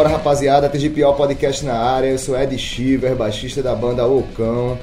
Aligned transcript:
Bora 0.00 0.08
rapaziada, 0.08 0.66
TGPO 0.66 1.12
Podcast 1.12 1.62
na 1.62 1.74
área. 1.74 2.06
Eu 2.06 2.16
sou 2.16 2.34
Ed 2.34 2.56
Shiver, 2.56 3.14
baixista 3.14 3.62
da 3.62 3.74
banda 3.74 4.06
Ocão. 4.06 4.78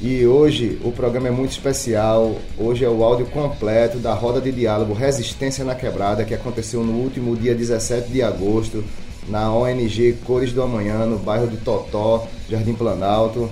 E 0.00 0.24
hoje 0.26 0.80
o 0.82 0.90
programa 0.90 1.28
é 1.28 1.30
muito 1.30 1.50
especial. 1.50 2.34
Hoje 2.56 2.82
é 2.82 2.88
o 2.88 3.04
áudio 3.04 3.26
completo 3.26 3.98
da 3.98 4.14
roda 4.14 4.40
de 4.40 4.50
diálogo 4.50 4.94
Resistência 4.94 5.66
na 5.66 5.74
Quebrada, 5.74 6.24
que 6.24 6.32
aconteceu 6.32 6.82
no 6.82 6.94
último 6.94 7.36
dia 7.36 7.54
17 7.54 8.08
de 8.08 8.22
agosto, 8.22 8.82
na 9.28 9.52
ONG 9.52 10.16
Cores 10.24 10.50
do 10.50 10.62
Amanhã, 10.62 11.04
no 11.04 11.18
bairro 11.18 11.46
de 11.46 11.58
Totó, 11.58 12.26
Jardim 12.48 12.72
Planalto, 12.72 13.50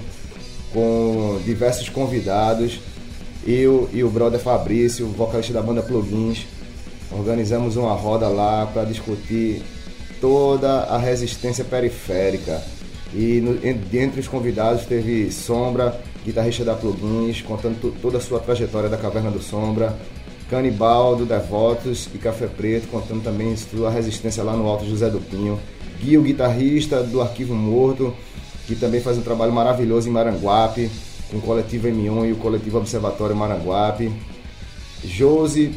com 0.72 1.38
diversos 1.44 1.90
convidados. 1.90 2.80
Eu 3.46 3.86
e 3.92 4.02
o 4.02 4.08
brother 4.08 4.40
Fabrício, 4.40 5.06
vocalista 5.08 5.52
da 5.52 5.60
banda 5.60 5.82
Plugins, 5.82 6.46
organizamos 7.12 7.76
uma 7.76 7.92
roda 7.92 8.28
lá 8.28 8.64
para 8.64 8.84
discutir 8.84 9.62
toda 10.20 10.84
a 10.84 10.98
resistência 10.98 11.64
periférica. 11.64 12.62
E 13.14 13.40
no, 13.40 13.58
entre 13.64 14.20
os 14.20 14.28
convidados 14.28 14.84
teve 14.84 15.30
Sombra, 15.30 15.98
guitarrista 16.24 16.64
da 16.64 16.74
Plugins, 16.74 17.40
contando 17.42 17.94
toda 18.00 18.18
a 18.18 18.20
sua 18.20 18.40
trajetória 18.40 18.88
da 18.88 18.96
Caverna 18.96 19.30
do 19.30 19.42
Sombra. 19.42 19.96
Canibal 20.50 21.16
do 21.16 21.26
Devotos 21.26 22.08
e 22.14 22.18
Café 22.18 22.46
Preto, 22.46 22.88
contando 22.88 23.22
também 23.22 23.56
sua 23.56 23.90
resistência 23.90 24.44
lá 24.44 24.52
no 24.52 24.68
Alto 24.68 24.86
José 24.86 25.10
do 25.10 25.20
Pinho. 25.20 25.58
Gui, 26.00 26.16
o 26.16 26.22
guitarrista 26.22 27.02
do 27.02 27.20
Arquivo 27.20 27.54
Morto, 27.54 28.14
que 28.66 28.76
também 28.76 29.00
faz 29.00 29.18
um 29.18 29.22
trabalho 29.22 29.52
maravilhoso 29.52 30.08
em 30.08 30.12
Maranguape, 30.12 30.88
com 31.30 31.38
o 31.38 31.40
coletivo 31.40 31.88
M1 31.88 32.28
e 32.28 32.32
o 32.32 32.36
coletivo 32.36 32.78
Observatório 32.78 33.34
Maranguape. 33.34 34.12
Josi 35.04 35.72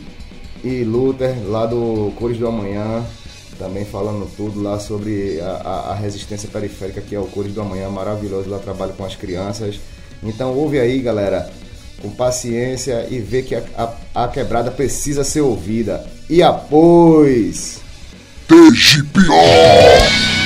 e 0.63 0.83
Luther, 0.83 1.35
lá 1.47 1.65
do 1.65 2.11
Cores 2.15 2.37
do 2.37 2.47
Amanhã, 2.47 3.03
também 3.59 3.83
falando 3.83 4.25
tudo 4.35 4.63
lá 4.63 4.79
sobre 4.79 5.39
a, 5.41 5.91
a, 5.91 5.93
resistência 5.93 6.49
periférica 6.49 7.01
que 7.01 7.13
é 7.13 7.19
o 7.19 7.25
Cores 7.25 7.53
do 7.53 7.61
Amanhã, 7.61 7.89
maravilhoso, 7.89 8.49
lá 8.49 8.57
trabalho 8.57 8.93
com 8.93 9.03
as 9.03 9.15
crianças. 9.15 9.79
Então 10.23 10.55
ouve 10.55 10.79
aí, 10.79 11.01
galera, 11.01 11.51
com 12.01 12.09
paciência 12.09 13.05
e 13.09 13.19
vê 13.19 13.43
que 13.43 13.53
a, 13.53 13.63
a, 14.15 14.23
a 14.23 14.27
quebrada 14.29 14.71
precisa 14.71 15.25
ser 15.25 15.41
ouvida. 15.41 16.07
E 16.29 16.41
após... 16.41 17.81
TGPO! 18.47 20.38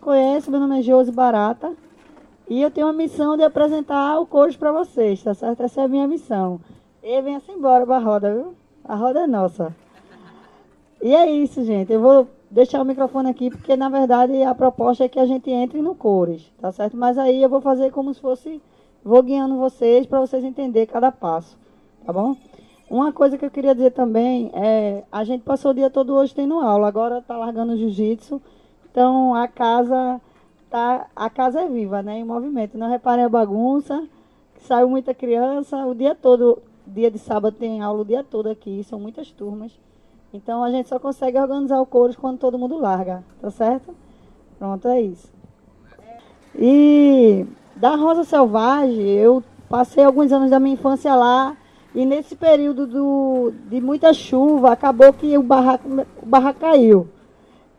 Conhece, 0.00 0.50
meu 0.50 0.58
nome 0.58 0.80
é 0.80 0.82
Josi 0.82 1.12
Barata. 1.12 1.72
E 2.48 2.60
eu 2.60 2.70
tenho 2.70 2.88
a 2.88 2.92
missão 2.92 3.36
de 3.36 3.44
apresentar 3.44 4.18
o 4.18 4.26
coach 4.26 4.58
para 4.58 4.72
vocês, 4.72 5.22
tá 5.22 5.32
certo? 5.34 5.62
Essa 5.62 5.82
é 5.82 5.84
a 5.84 5.88
minha 5.88 6.08
missão. 6.08 6.60
E 7.02 7.22
venha-se 7.22 7.52
embora 7.52 7.86
para 7.86 7.96
a 7.96 8.00
roda, 8.00 8.34
viu? 8.34 8.54
A 8.84 8.96
roda 8.96 9.20
é 9.20 9.26
nossa. 9.26 9.74
E 11.00 11.14
é 11.14 11.30
isso, 11.30 11.64
gente. 11.64 11.92
Eu 11.92 12.00
vou 12.00 12.28
deixar 12.50 12.82
o 12.82 12.84
microfone 12.84 13.30
aqui, 13.30 13.50
porque 13.50 13.76
na 13.76 13.88
verdade 13.88 14.42
a 14.42 14.54
proposta 14.54 15.04
é 15.04 15.08
que 15.08 15.20
a 15.20 15.26
gente 15.26 15.48
entre 15.50 15.80
no 15.80 15.94
cores, 15.94 16.52
tá 16.60 16.72
certo? 16.72 16.96
Mas 16.96 17.16
aí 17.16 17.40
eu 17.40 17.48
vou 17.48 17.60
fazer 17.60 17.92
como 17.92 18.12
se 18.12 18.20
fosse, 18.20 18.60
vou 19.04 19.22
guiando 19.22 19.56
vocês 19.56 20.04
para 20.04 20.18
vocês 20.18 20.42
entenderem 20.42 20.88
cada 20.88 21.12
passo, 21.12 21.56
tá 22.04 22.12
bom? 22.12 22.36
Uma 22.90 23.12
coisa 23.12 23.38
que 23.38 23.44
eu 23.44 23.50
queria 23.50 23.72
dizer 23.72 23.92
também 23.92 24.50
é, 24.52 25.04
a 25.12 25.22
gente 25.22 25.42
passou 25.42 25.70
o 25.70 25.74
dia 25.74 25.88
todo 25.88 26.12
hoje 26.12 26.34
tendo 26.34 26.58
aula, 26.58 26.88
agora 26.88 27.22
tá 27.22 27.36
largando 27.36 27.72
o 27.74 27.76
jiu-jitsu, 27.76 28.42
então 28.90 29.34
a 29.34 29.46
casa 29.46 30.20
tá, 30.68 31.06
a 31.14 31.30
casa 31.30 31.60
é 31.60 31.68
viva, 31.68 32.02
né, 32.02 32.18
em 32.18 32.24
movimento. 32.24 32.78
Não 32.78 32.88
reparem 32.88 33.24
a 33.24 33.28
bagunça, 33.28 34.06
saiu 34.60 34.88
muita 34.88 35.14
criança, 35.14 35.86
o 35.86 35.94
dia 35.94 36.14
todo, 36.14 36.62
dia 36.86 37.10
de 37.10 37.18
sábado 37.18 37.56
tem 37.56 37.80
aula 37.80 38.02
o 38.02 38.04
dia 38.04 38.24
todo 38.24 38.48
aqui, 38.48 38.82
são 38.84 38.98
muitas 38.98 39.30
turmas. 39.30 39.72
Então 40.32 40.62
a 40.62 40.70
gente 40.70 40.88
só 40.88 40.98
consegue 40.98 41.38
organizar 41.38 41.80
o 41.80 41.86
coro 41.86 42.16
quando 42.16 42.38
todo 42.38 42.58
mundo 42.58 42.78
larga, 42.78 43.24
tá 43.40 43.50
certo? 43.50 43.94
Pronto, 44.58 44.86
é 44.88 45.00
isso. 45.00 45.32
E 46.54 47.46
da 47.76 47.96
Rosa 47.96 48.24
Selvagem, 48.24 49.08
eu 49.08 49.42
passei 49.68 50.04
alguns 50.04 50.30
anos 50.32 50.50
da 50.50 50.60
minha 50.60 50.74
infância 50.74 51.14
lá 51.14 51.56
e 51.94 52.04
nesse 52.04 52.36
período 52.36 52.86
do, 52.86 53.52
de 53.68 53.80
muita 53.80 54.12
chuva, 54.12 54.72
acabou 54.72 55.12
que 55.12 55.36
o 55.36 55.42
barraco, 55.42 55.88
o 56.22 56.26
barraco 56.26 56.60
caiu. 56.60 57.08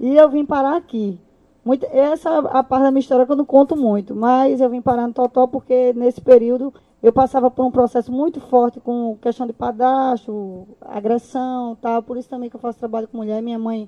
E 0.02 0.16
eu 0.18 0.28
vim 0.28 0.44
parar 0.44 0.78
aqui. 0.78 1.20
Muito, 1.64 1.86
essa 1.86 2.28
é 2.28 2.38
a 2.58 2.64
parte 2.64 2.82
da 2.82 2.90
minha 2.90 3.02
história 3.02 3.24
que 3.24 3.32
eu 3.32 3.36
não 3.36 3.46
conto 3.46 3.78
muito, 3.78 4.16
mas 4.16 4.60
eu 4.60 4.68
vim 4.68 4.82
parar 4.82 5.08
no 5.08 5.14
Totó 5.14 5.46
porque 5.46 5.94
nesse 5.94 6.20
período 6.20 6.74
eu 7.04 7.14
passava 7.14 7.52
por 7.52 7.64
um 7.64 7.70
processo 7.70 8.12
muito 8.12 8.42
forte 8.42 8.80
com 8.80 9.16
questão 9.22 9.46
de 9.46 9.54
padastro, 9.54 10.68
agressão, 10.82 11.78
tal. 11.80 12.02
Por 12.02 12.18
isso 12.18 12.28
também 12.28 12.50
que 12.50 12.56
eu 12.56 12.60
faço 12.60 12.80
trabalho 12.80 13.08
com 13.08 13.18
mulher. 13.18 13.44
Minha 13.44 13.60
mãe 13.60 13.88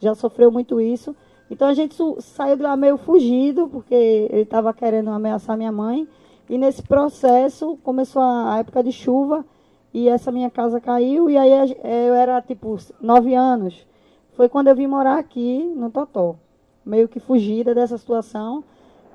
já 0.00 0.16
sofreu 0.16 0.50
muito 0.50 0.80
isso. 0.80 1.14
Então 1.48 1.68
a 1.68 1.74
gente 1.74 1.96
saiu 2.18 2.56
de 2.56 2.62
lá 2.64 2.76
meio 2.76 2.96
fugido, 2.96 3.68
porque 3.68 3.94
ele 3.94 4.42
estava 4.42 4.74
querendo 4.74 5.10
ameaçar 5.10 5.56
minha 5.56 5.70
mãe. 5.70 6.08
E 6.50 6.58
nesse 6.58 6.82
processo 6.82 7.78
começou 7.84 8.20
a 8.20 8.58
época 8.58 8.82
de 8.82 8.90
chuva 8.90 9.44
e 9.94 10.08
essa 10.08 10.32
minha 10.32 10.50
casa 10.50 10.80
caiu. 10.80 11.30
E 11.30 11.38
aí 11.38 11.72
eu 12.08 12.14
era 12.14 12.42
tipo 12.42 12.76
nove 13.00 13.32
anos. 13.36 13.86
Foi 14.32 14.48
quando 14.48 14.68
eu 14.68 14.74
vim 14.74 14.86
morar 14.86 15.18
aqui 15.18 15.62
no 15.76 15.90
Totó, 15.90 16.36
meio 16.84 17.08
que 17.08 17.20
fugida 17.20 17.74
dessa 17.74 17.98
situação. 17.98 18.64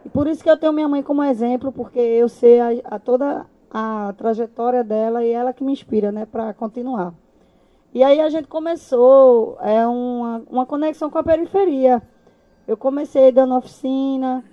E 0.05 0.09
por 0.09 0.27
isso 0.27 0.43
que 0.43 0.49
eu 0.49 0.57
tenho 0.57 0.71
minha 0.71 0.87
mãe 0.87 1.01
como 1.01 1.23
exemplo, 1.23 1.71
porque 1.71 1.99
eu 1.99 2.29
sei 2.29 2.59
a, 2.59 2.69
a 2.85 2.99
toda 2.99 3.45
a 3.69 4.13
trajetória 4.17 4.83
dela 4.83 5.25
e 5.25 5.31
ela 5.31 5.53
que 5.53 5.63
me 5.63 5.71
inspira, 5.73 6.11
né, 6.11 6.25
para 6.25 6.53
continuar. 6.53 7.13
E 7.93 8.03
aí 8.03 8.21
a 8.21 8.29
gente 8.29 8.47
começou 8.47 9.57
é 9.61 9.85
uma, 9.87 10.43
uma 10.49 10.65
conexão 10.65 11.09
com 11.09 11.17
a 11.17 11.23
periferia. 11.23 12.01
Eu 12.67 12.77
comecei 12.77 13.31
dando 13.31 13.55
oficina. 13.55 14.43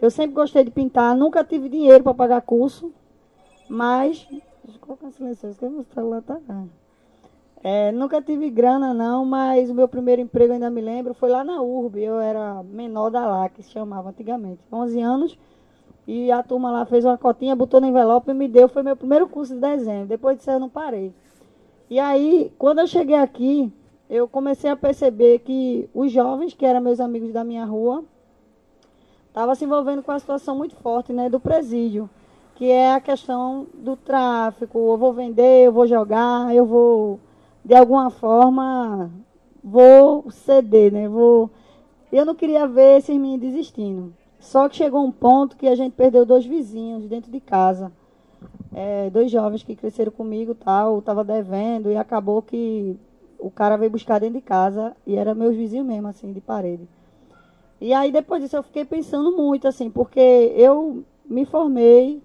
Eu 0.00 0.10
sempre 0.10 0.34
gostei 0.34 0.64
de 0.64 0.70
pintar, 0.70 1.16
nunca 1.16 1.42
tive 1.42 1.68
dinheiro 1.68 2.04
para 2.04 2.12
pagar 2.12 2.42
curso, 2.42 2.92
mas 3.68 4.26
deixa 4.30 4.76
eu 4.76 4.80
colocar 4.80 5.10
silencioso, 5.10 5.58
que 5.58 5.68
meu 5.68 5.84
celular 5.84 6.22
tá. 6.22 6.38
É, 7.62 7.90
nunca 7.90 8.22
tive 8.22 8.50
grana, 8.50 8.94
não, 8.94 9.24
mas 9.24 9.70
o 9.70 9.74
meu 9.74 9.88
primeiro 9.88 10.22
emprego, 10.22 10.52
ainda 10.52 10.70
me 10.70 10.80
lembro, 10.80 11.14
foi 11.14 11.30
lá 11.30 11.42
na 11.42 11.60
URB. 11.60 12.00
Eu 12.00 12.20
era 12.20 12.62
menor 12.62 13.10
da 13.10 13.26
lá, 13.26 13.48
que 13.48 13.62
se 13.62 13.70
chamava 13.70 14.10
antigamente. 14.10 14.60
11 14.72 15.00
anos. 15.00 15.38
E 16.06 16.30
a 16.30 16.42
turma 16.42 16.70
lá 16.70 16.86
fez 16.86 17.04
uma 17.04 17.18
cotinha, 17.18 17.56
botou 17.56 17.80
no 17.80 17.86
envelope 17.88 18.30
e 18.30 18.34
me 18.34 18.46
deu. 18.46 18.68
Foi 18.68 18.82
meu 18.82 18.96
primeiro 18.96 19.26
curso 19.26 19.54
de 19.54 19.60
desenho. 19.60 20.06
Depois 20.06 20.36
disso 20.36 20.50
eu 20.50 20.60
não 20.60 20.68
parei. 20.68 21.12
E 21.90 21.98
aí, 21.98 22.52
quando 22.58 22.78
eu 22.80 22.86
cheguei 22.86 23.16
aqui, 23.16 23.72
eu 24.08 24.28
comecei 24.28 24.70
a 24.70 24.76
perceber 24.76 25.40
que 25.40 25.88
os 25.92 26.12
jovens, 26.12 26.54
que 26.54 26.64
eram 26.64 26.80
meus 26.80 27.00
amigos 27.00 27.32
da 27.32 27.42
minha 27.42 27.64
rua, 27.64 28.04
estavam 29.26 29.54
se 29.54 29.64
envolvendo 29.64 30.02
com 30.02 30.12
a 30.12 30.18
situação 30.18 30.56
muito 30.56 30.76
forte 30.76 31.12
né, 31.12 31.28
do 31.28 31.40
presídio. 31.40 32.08
Que 32.54 32.70
é 32.70 32.94
a 32.94 33.00
questão 33.00 33.66
do 33.74 33.96
tráfico. 33.96 34.78
Eu 34.78 34.96
vou 34.96 35.12
vender, 35.12 35.66
eu 35.66 35.72
vou 35.72 35.86
jogar, 35.86 36.54
eu 36.54 36.64
vou 36.64 37.18
de 37.66 37.74
alguma 37.74 38.10
forma, 38.10 39.10
vou 39.62 40.30
ceder, 40.30 40.92
né? 40.92 41.08
Vou... 41.08 41.50
Eu 42.12 42.24
não 42.24 42.36
queria 42.36 42.64
ver 42.64 42.98
esses 42.98 43.16
meninos 43.16 43.40
desistindo. 43.40 44.14
Só 44.38 44.68
que 44.68 44.76
chegou 44.76 45.04
um 45.04 45.10
ponto 45.10 45.56
que 45.56 45.66
a 45.66 45.74
gente 45.74 45.92
perdeu 45.92 46.24
dois 46.24 46.46
vizinhos 46.46 47.08
dentro 47.08 47.28
de 47.28 47.40
casa. 47.40 47.90
É, 48.72 49.10
dois 49.10 49.32
jovens 49.32 49.64
que 49.64 49.74
cresceram 49.74 50.12
comigo 50.12 50.54
tal, 50.54 51.00
estava 51.00 51.24
devendo 51.24 51.90
e 51.90 51.96
acabou 51.96 52.40
que 52.40 52.96
o 53.36 53.50
cara 53.50 53.76
veio 53.76 53.90
buscar 53.90 54.20
dentro 54.20 54.36
de 54.36 54.42
casa 54.42 54.94
e 55.04 55.16
era 55.16 55.34
meus 55.34 55.56
vizinhos 55.56 55.86
mesmo, 55.86 56.06
assim, 56.06 56.32
de 56.32 56.40
parede. 56.40 56.88
E 57.80 57.92
aí 57.92 58.12
depois 58.12 58.40
disso 58.40 58.56
eu 58.56 58.62
fiquei 58.62 58.84
pensando 58.84 59.36
muito, 59.36 59.66
assim, 59.66 59.90
porque 59.90 60.20
eu 60.54 61.02
me 61.28 61.44
formei 61.44 62.22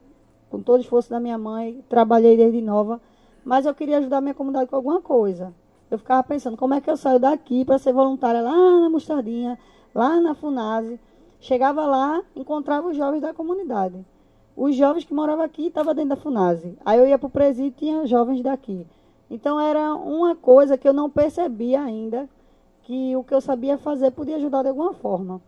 com 0.52 0.62
todo 0.62 0.78
o 0.78 0.82
esforço 0.82 1.10
da 1.10 1.20
minha 1.20 1.38
mãe, 1.38 1.84
trabalhei 1.90 2.38
desde 2.38 2.62
nova, 2.62 3.02
mas 3.44 3.66
eu 3.66 3.74
queria 3.74 3.98
ajudar 3.98 4.22
minha 4.22 4.34
comunidade 4.34 4.70
com 4.70 4.76
alguma 4.76 5.02
coisa. 5.02 5.54
Eu 5.90 5.98
ficava 5.98 6.24
pensando, 6.24 6.56
como 6.56 6.74
é 6.74 6.82
que 6.82 6.90
eu 6.90 6.96
saio 6.96 7.20
daqui 7.20 7.66
para 7.66 7.78
ser 7.78 7.92
voluntária 7.92 8.42
lá 8.42 8.80
na 8.80 8.90
Mostardinha, 8.90 9.60
lá 9.94 10.20
na 10.20 10.34
Funase. 10.34 11.00
Chegava 11.40 11.86
lá, 11.86 12.22
encontrava 12.36 12.88
os 12.88 12.96
jovens 12.96 13.22
da 13.22 13.34
comunidade. 13.34 14.06
Os 14.56 14.76
jovens 14.76 15.04
que 15.04 15.14
moravam 15.14 15.44
aqui 15.44 15.68
estavam 15.68 15.94
dentro 15.94 16.10
da 16.12 16.16
Funase. 16.16 16.78
Aí 16.86 17.00
eu 17.00 17.08
ia 17.08 17.18
para 17.18 17.28
o 17.28 17.32
presídio 17.32 17.70
e 17.70 17.72
tinha 17.72 18.06
jovens 18.06 18.42
daqui. 18.42 18.86
Então 19.30 19.60
era 19.60 19.96
uma 19.96 20.36
coisa 20.36 20.78
que 20.78 20.88
eu 20.88 20.94
não 20.94 21.10
percebia 21.10 21.82
ainda, 21.82 22.30
que 22.84 23.16
o 23.16 23.24
que 23.24 23.34
eu 23.34 23.42
sabia 23.42 23.78
fazer 23.78 24.12
podia 24.12 24.36
ajudar 24.36 24.62
de 24.62 24.70
alguma 24.70 24.94
forma. 24.94 25.42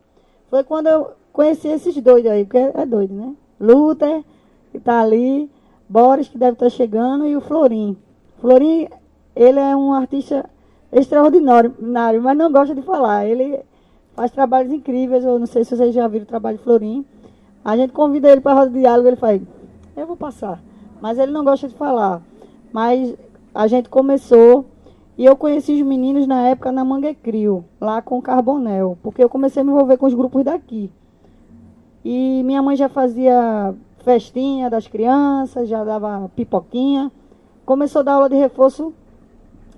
Foi 0.49 0.63
quando 0.63 0.87
eu 0.87 1.11
conheci 1.31 1.67
esses 1.67 1.95
doidos 2.01 2.31
aí, 2.31 2.45
porque 2.45 2.57
é 2.57 2.85
doido, 2.85 3.13
né? 3.13 3.35
Luther, 3.59 4.23
que 4.71 4.77
está 4.77 5.01
ali, 5.01 5.49
Boris, 5.93 6.27
que 6.27 6.39
deve 6.39 6.53
estar 6.53 6.71
chegando, 6.71 7.27
e 7.27 7.35
o 7.35 7.41
Florim. 7.41 7.95
Florim, 8.39 8.87
ele 9.35 9.59
é 9.59 9.75
um 9.75 9.93
artista 9.93 10.49
extraordinário, 10.91 11.75
mas 12.19 12.35
não 12.35 12.51
gosta 12.51 12.73
de 12.73 12.81
falar. 12.81 13.27
Ele 13.27 13.59
faz 14.15 14.31
trabalhos 14.31 14.73
incríveis, 14.73 15.23
eu 15.23 15.37
não 15.37 15.45
sei 15.45 15.63
se 15.63 15.77
vocês 15.77 15.93
já 15.93 16.07
viram 16.07 16.23
o 16.23 16.27
trabalho 16.27 16.57
de 16.57 16.63
Florim. 16.63 17.05
A 17.63 17.77
gente 17.77 17.93
convida 17.93 18.31
ele 18.31 18.41
para 18.41 18.55
roda 18.55 18.71
de 18.71 18.79
diálogo, 18.79 19.07
ele 19.07 19.17
faz, 19.17 19.39
eu 19.95 20.07
vou 20.07 20.17
passar. 20.17 20.59
Mas 20.99 21.19
ele 21.19 21.31
não 21.31 21.43
gosta 21.43 21.67
de 21.67 21.75
falar. 21.75 22.23
Mas 22.71 23.15
a 23.53 23.67
gente 23.67 23.87
começou 23.87 24.65
e 25.15 25.23
eu 25.23 25.35
conheci 25.35 25.73
os 25.73 25.81
meninos 25.83 26.25
na 26.25 26.47
época 26.47 26.71
na 26.71 26.83
Manguecrio, 26.83 27.63
lá 27.79 28.01
com 28.01 28.17
o 28.17 28.21
Carbonel, 28.21 28.97
porque 29.03 29.23
eu 29.23 29.29
comecei 29.29 29.61
a 29.61 29.63
me 29.63 29.69
envolver 29.69 29.97
com 29.97 30.07
os 30.07 30.15
grupos 30.15 30.43
daqui. 30.43 30.89
E 32.03 32.41
minha 32.43 32.63
mãe 32.63 32.75
já 32.75 32.89
fazia 32.89 33.75
festinha 34.03 34.69
das 34.69 34.87
crianças, 34.87 35.67
já 35.67 35.83
dava 35.83 36.29
pipoquinha. 36.35 37.11
Começou 37.65 38.01
a 38.01 38.03
dar 38.03 38.13
aula 38.13 38.29
de 38.29 38.35
reforço 38.35 38.93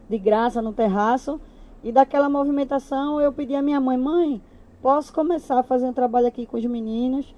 de 0.10 0.18
graça 0.18 0.62
no 0.62 0.74
terraço. 0.74 1.40
E 1.84 1.92
daquela 1.92 2.28
movimentação 2.28 3.22
eu 3.22 3.32
pedi 3.32 3.56
à 3.56 3.62
minha 3.62 3.80
mãe, 3.80 3.98
mãe, 3.98 4.42
posso 4.82 5.14
começar 5.14 5.60
a 5.60 5.64
fazer 5.64 5.86
um 5.86 5.94
trabalho 5.94 6.28
aqui 6.28 6.46
com 6.46 6.58
os 6.58 6.66
meninos? 6.66 7.34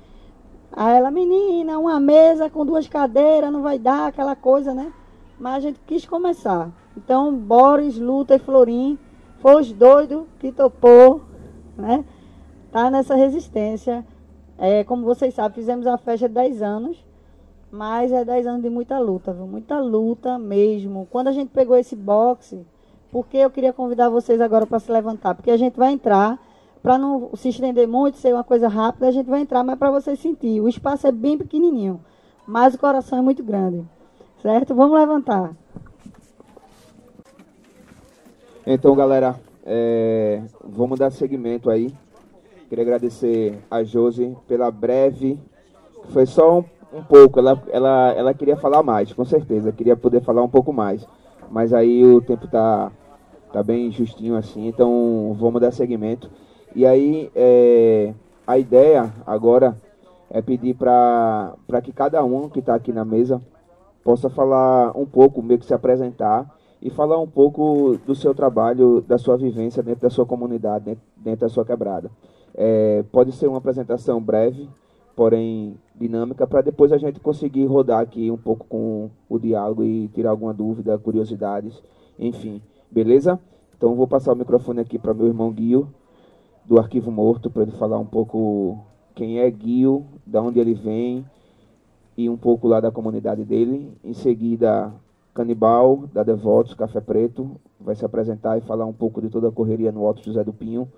Aí 0.71 0.95
ela, 0.95 1.11
menina, 1.11 1.77
uma 1.77 1.99
mesa 1.99 2.49
com 2.49 2.65
duas 2.65 2.87
cadeiras, 2.87 3.51
não 3.51 3.61
vai 3.61 3.77
dar 3.77 4.07
aquela 4.07 4.35
coisa, 4.35 4.73
né? 4.73 4.91
Mas 5.39 5.55
a 5.55 5.59
gente 5.59 5.79
quis 5.85 6.05
começar. 6.05 6.69
Então, 6.95 7.33
Boris, 7.35 7.97
Luta 7.97 8.35
e 8.35 8.39
Florim 8.39 8.97
foi 9.39 9.61
os 9.61 9.71
doidos 9.71 10.23
que 10.39 10.51
topou, 10.51 11.21
né? 11.77 12.05
Tá 12.71 12.89
nessa 12.89 13.15
resistência. 13.15 14.05
É, 14.57 14.83
como 14.83 15.03
vocês 15.03 15.33
sabem, 15.33 15.53
fizemos 15.53 15.85
a 15.85 15.97
festa 15.97 16.27
de 16.27 16.33
10 16.33 16.61
anos, 16.61 17.05
mas 17.71 18.11
é 18.11 18.25
10 18.25 18.47
anos 18.47 18.61
de 18.61 18.69
muita 18.69 18.97
luta, 18.97 19.31
viu? 19.33 19.45
Muita 19.45 19.79
luta 19.79 20.39
mesmo. 20.39 21.07
Quando 21.11 21.27
a 21.27 21.31
gente 21.31 21.49
pegou 21.49 21.77
esse 21.77 21.95
boxe, 21.95 22.65
porque 23.11 23.37
eu 23.37 23.49
queria 23.49 23.71
convidar 23.71 24.09
vocês 24.09 24.41
agora 24.41 24.65
para 24.65 24.79
se 24.79 24.91
levantar, 24.91 25.35
porque 25.35 25.51
a 25.51 25.57
gente 25.57 25.77
vai 25.77 25.91
entrar, 25.91 26.39
para 26.81 26.97
não 26.97 27.31
se 27.35 27.49
estender 27.49 27.87
muito, 27.87 28.17
ser 28.17 28.33
uma 28.33 28.43
coisa 28.43 28.67
rápida, 28.67 29.07
a 29.07 29.11
gente 29.11 29.29
vai 29.29 29.41
entrar, 29.41 29.63
mas 29.63 29.77
para 29.77 29.91
vocês 29.91 30.19
sentir. 30.19 30.59
O 30.61 30.67
espaço 30.67 31.05
é 31.07 31.11
bem 31.11 31.37
pequenininho, 31.37 31.99
mas 32.47 32.73
o 32.73 32.79
coração 32.79 33.19
é 33.19 33.21
muito 33.21 33.43
grande. 33.43 33.85
Certo? 34.41 34.73
Vamos 34.73 34.97
levantar. 34.97 35.51
Então, 38.65 38.95
galera, 38.95 39.39
é, 39.65 40.41
vamos 40.63 40.99
dar 40.99 41.11
seguimento 41.11 41.69
aí. 41.69 41.93
Queria 42.69 42.83
agradecer 42.83 43.59
a 43.71 43.83
Josi 43.83 44.35
pela 44.47 44.69
breve. 44.69 45.39
Foi 46.09 46.25
só 46.25 46.59
um, 46.59 46.65
um, 46.93 47.03
pouco. 47.03 47.39
Ela, 47.39 47.63
ela, 47.69 48.13
ela 48.13 48.33
queria 48.33 48.57
falar 48.57 48.83
mais, 48.83 49.13
com 49.13 49.23
certeza. 49.23 49.71
Queria 49.71 49.95
poder 49.95 50.21
falar 50.21 50.43
um 50.43 50.49
pouco 50.49 50.73
mais. 50.73 51.07
Mas 51.49 51.73
aí 51.73 52.05
o 52.05 52.19
tempo 52.21 52.47
tá, 52.47 52.91
tá 53.53 53.63
bem 53.63 53.89
justinho 53.91 54.35
assim. 54.35 54.67
Então 54.67 55.35
vamos 55.39 55.61
dar 55.61 55.71
seguimento. 55.71 56.29
E 56.75 56.85
aí 56.85 57.31
é, 57.33 58.13
a 58.45 58.57
ideia 58.57 59.13
agora 59.25 59.77
é 60.29 60.41
pedir 60.41 60.73
para 60.75 61.55
que 61.81 61.93
cada 61.93 62.21
um 62.23 62.49
que 62.49 62.59
está 62.59 62.75
aqui 62.75 62.91
na 62.91 63.05
mesa 63.05 63.41
possa 64.03 64.29
falar 64.29 64.91
um 64.97 65.05
pouco, 65.05 65.41
meio 65.41 65.59
que 65.59 65.65
se 65.65 65.73
apresentar 65.73 66.56
e 66.87 66.89
falar 66.89 67.19
um 67.19 67.27
pouco 67.27 67.97
do 68.05 68.15
seu 68.15 68.33
trabalho, 68.33 69.01
da 69.01 69.17
sua 69.17 69.35
vivência 69.35 69.83
dentro 69.83 70.03
da 70.03 70.09
sua 70.09 70.25
comunidade, 70.25 70.97
dentro, 71.17 71.41
da 71.41 71.49
sua 71.49 71.65
quebrada. 71.65 72.09
É, 72.55 73.03
pode 73.11 73.33
ser 73.33 73.47
uma 73.47 73.57
apresentação 73.57 74.21
breve, 74.21 74.69
porém 75.13 75.77
dinâmica, 75.93 76.47
para 76.47 76.61
depois 76.61 76.93
a 76.93 76.97
gente 76.97 77.19
conseguir 77.19 77.65
rodar 77.65 77.99
aqui 77.99 78.31
um 78.31 78.37
pouco 78.37 78.65
com 78.67 79.09
o 79.27 79.37
diálogo 79.37 79.83
e 79.83 80.07
tirar 80.07 80.29
alguma 80.29 80.53
dúvida, 80.53 80.97
curiosidades, 80.97 81.83
enfim. 82.17 82.61
Beleza? 82.89 83.37
Então 83.75 83.93
vou 83.93 84.07
passar 84.07 84.31
o 84.31 84.37
microfone 84.37 84.79
aqui 84.79 84.97
para 84.97 85.13
meu 85.13 85.27
irmão 85.27 85.51
Guio, 85.51 85.89
do 86.65 86.79
Arquivo 86.79 87.11
Morto, 87.11 87.49
para 87.49 87.63
ele 87.63 87.71
falar 87.71 87.99
um 87.99 88.05
pouco 88.05 88.79
quem 89.13 89.39
é 89.39 89.51
Guio, 89.51 90.05
da 90.25 90.41
onde 90.41 90.57
ele 90.57 90.73
vem 90.73 91.25
e 92.15 92.29
um 92.29 92.37
pouco 92.37 92.65
lá 92.65 92.79
da 92.79 92.91
comunidade 92.91 93.43
dele. 93.43 93.91
Em 94.05 94.13
seguida, 94.13 94.93
Canibal, 95.37 96.09
da 96.11 96.23
Devotos, 96.23 96.73
Café 96.73 96.99
Preto, 96.99 97.61
vai 97.79 97.95
se 97.95 98.03
apresentar 98.03 98.57
e 98.57 98.61
falar 98.61 98.87
um 98.87 98.93
pouco 98.93 99.21
de 99.21 99.29
toda 99.29 99.49
a 99.49 99.51
correria 99.51 99.91
no 99.91 100.07
Alto 100.07 100.23
José 100.23 100.43
do 100.43 100.51
Pinho. 100.51 100.91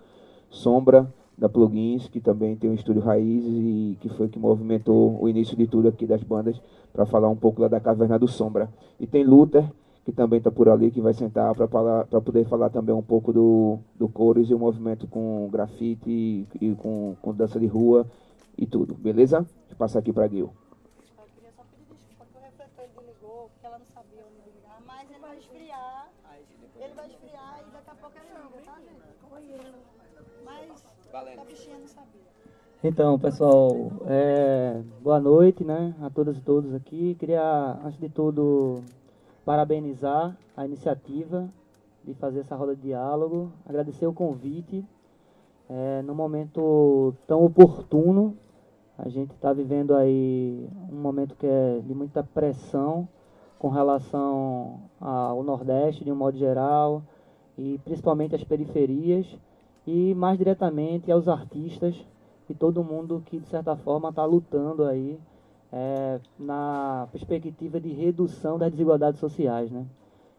Sombra, 0.49 1.13
da 1.37 1.49
Plugins, 1.49 2.07
que 2.07 2.21
também 2.21 2.55
tem 2.55 2.69
um 2.69 2.73
estúdio 2.73 3.01
Raízes 3.01 3.51
e 3.51 3.97
que 3.99 4.07
foi 4.07 4.29
que 4.29 4.39
movimentou 4.39 5.21
o 5.21 5.27
início 5.27 5.57
de 5.57 5.67
tudo 5.67 5.89
aqui 5.89 6.05
das 6.05 6.23
bandas, 6.23 6.61
para 6.93 7.05
falar 7.05 7.27
um 7.27 7.35
pouco 7.35 7.61
lá 7.61 7.67
da 7.67 7.81
Caverna 7.81 8.17
do 8.17 8.29
Sombra. 8.29 8.69
E 8.97 9.05
tem 9.05 9.25
Luther, 9.25 9.69
que 10.05 10.13
também 10.13 10.37
está 10.37 10.49
por 10.49 10.69
ali, 10.69 10.89
que 10.89 11.01
vai 11.01 11.13
sentar 11.13 11.53
para 11.53 12.21
poder 12.21 12.45
falar 12.45 12.69
também 12.69 12.95
um 12.95 13.03
pouco 13.03 13.33
do, 13.33 13.77
do 13.93 14.07
Cores 14.07 14.49
e 14.49 14.53
o 14.53 14.59
movimento 14.59 15.05
com 15.05 15.49
grafite 15.51 16.09
e, 16.09 16.47
e 16.61 16.75
com, 16.75 17.17
com 17.21 17.33
dança 17.33 17.59
de 17.59 17.67
rua 17.67 18.07
e 18.57 18.65
tudo, 18.65 18.93
beleza? 18.93 19.41
Vou 19.67 19.77
passar 19.77 19.99
aqui 19.99 20.13
para 20.13 20.29
Gil. 20.29 20.49
Ele 26.79 26.93
vai 26.93 27.07
esfriar 27.07 27.59
e 27.59 27.71
daqui 27.71 27.89
a 27.89 27.95
pouco 27.95 28.17
ele 28.17 28.27
liga, 28.29 28.63
tá, 28.65 28.79
gente? 28.79 29.09
Mas 30.45 30.98
Valendo. 31.11 31.41
Então, 32.83 33.17
pessoal, 33.17 33.91
é, 34.05 34.81
boa 35.01 35.19
noite 35.19 35.63
né, 35.63 35.95
a 36.01 36.09
todas 36.09 36.37
e 36.37 36.41
todos 36.41 36.73
aqui. 36.73 37.15
Queria, 37.15 37.79
antes 37.83 37.99
de 37.99 38.09
tudo, 38.09 38.83
parabenizar 39.43 40.37
a 40.55 40.65
iniciativa 40.65 41.49
de 42.03 42.13
fazer 42.13 42.41
essa 42.41 42.55
roda 42.55 42.75
de 42.75 42.83
diálogo, 42.83 43.51
agradecer 43.65 44.05
o 44.05 44.13
convite. 44.13 44.85
É, 45.67 46.01
no 46.03 46.13
momento 46.13 47.13
tão 47.27 47.43
oportuno, 47.43 48.37
a 48.97 49.09
gente 49.09 49.33
está 49.33 49.51
vivendo 49.51 49.95
aí 49.95 50.69
um 50.91 51.01
momento 51.01 51.35
que 51.35 51.47
é 51.47 51.79
de 51.83 51.93
muita 51.93 52.23
pressão 52.23 53.07
com 53.57 53.69
relação 53.69 54.79
ao 55.01 55.43
Nordeste 55.43 56.03
de 56.03 56.11
um 56.11 56.15
modo 56.15 56.37
geral 56.37 57.01
e 57.57 57.79
principalmente 57.83 58.35
às 58.35 58.43
periferias 58.43 59.27
e 59.89 60.13
mais 60.13 60.37
diretamente 60.37 61.11
aos 61.11 61.27
artistas 61.27 61.95
e 62.47 62.53
todo 62.53 62.83
mundo 62.83 63.23
que 63.25 63.39
de 63.39 63.47
certa 63.47 63.75
forma 63.75 64.09
está 64.09 64.23
lutando 64.23 64.83
aí 64.85 65.19
é, 65.71 66.19
na 66.37 67.07
perspectiva 67.11 67.79
de 67.79 67.89
redução 67.89 68.57
das 68.57 68.71
desigualdades 68.71 69.19
sociais, 69.19 69.71
né? 69.71 69.85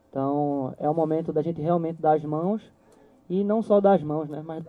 Então 0.08 0.74
é 0.78 0.88
o 0.88 0.94
momento 0.94 1.32
da 1.32 1.42
gente 1.42 1.60
realmente 1.60 2.00
dar 2.00 2.16
as 2.16 2.24
mãos 2.24 2.62
e 3.28 3.42
não 3.42 3.62
só 3.62 3.80
dar 3.80 3.94
as 3.94 4.02
mãos, 4.02 4.28
né? 4.28 4.42
Mas. 4.44 4.64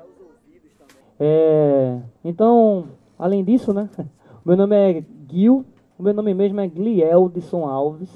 É, 1.20 2.02
então, 2.24 2.86
além 3.18 3.44
disso, 3.44 3.74
né? 3.74 3.90
Meu 4.46 4.58
nome 4.58 4.76
é 4.76 5.04
Gil, 5.30 5.64
o 5.98 6.02
meu 6.04 6.16
nome 6.16 6.34
mesmo 6.34 6.60
é 6.60 6.68
Gliel 6.68 7.30
de 7.30 7.42
São 7.42 7.68
Alves 7.70 8.10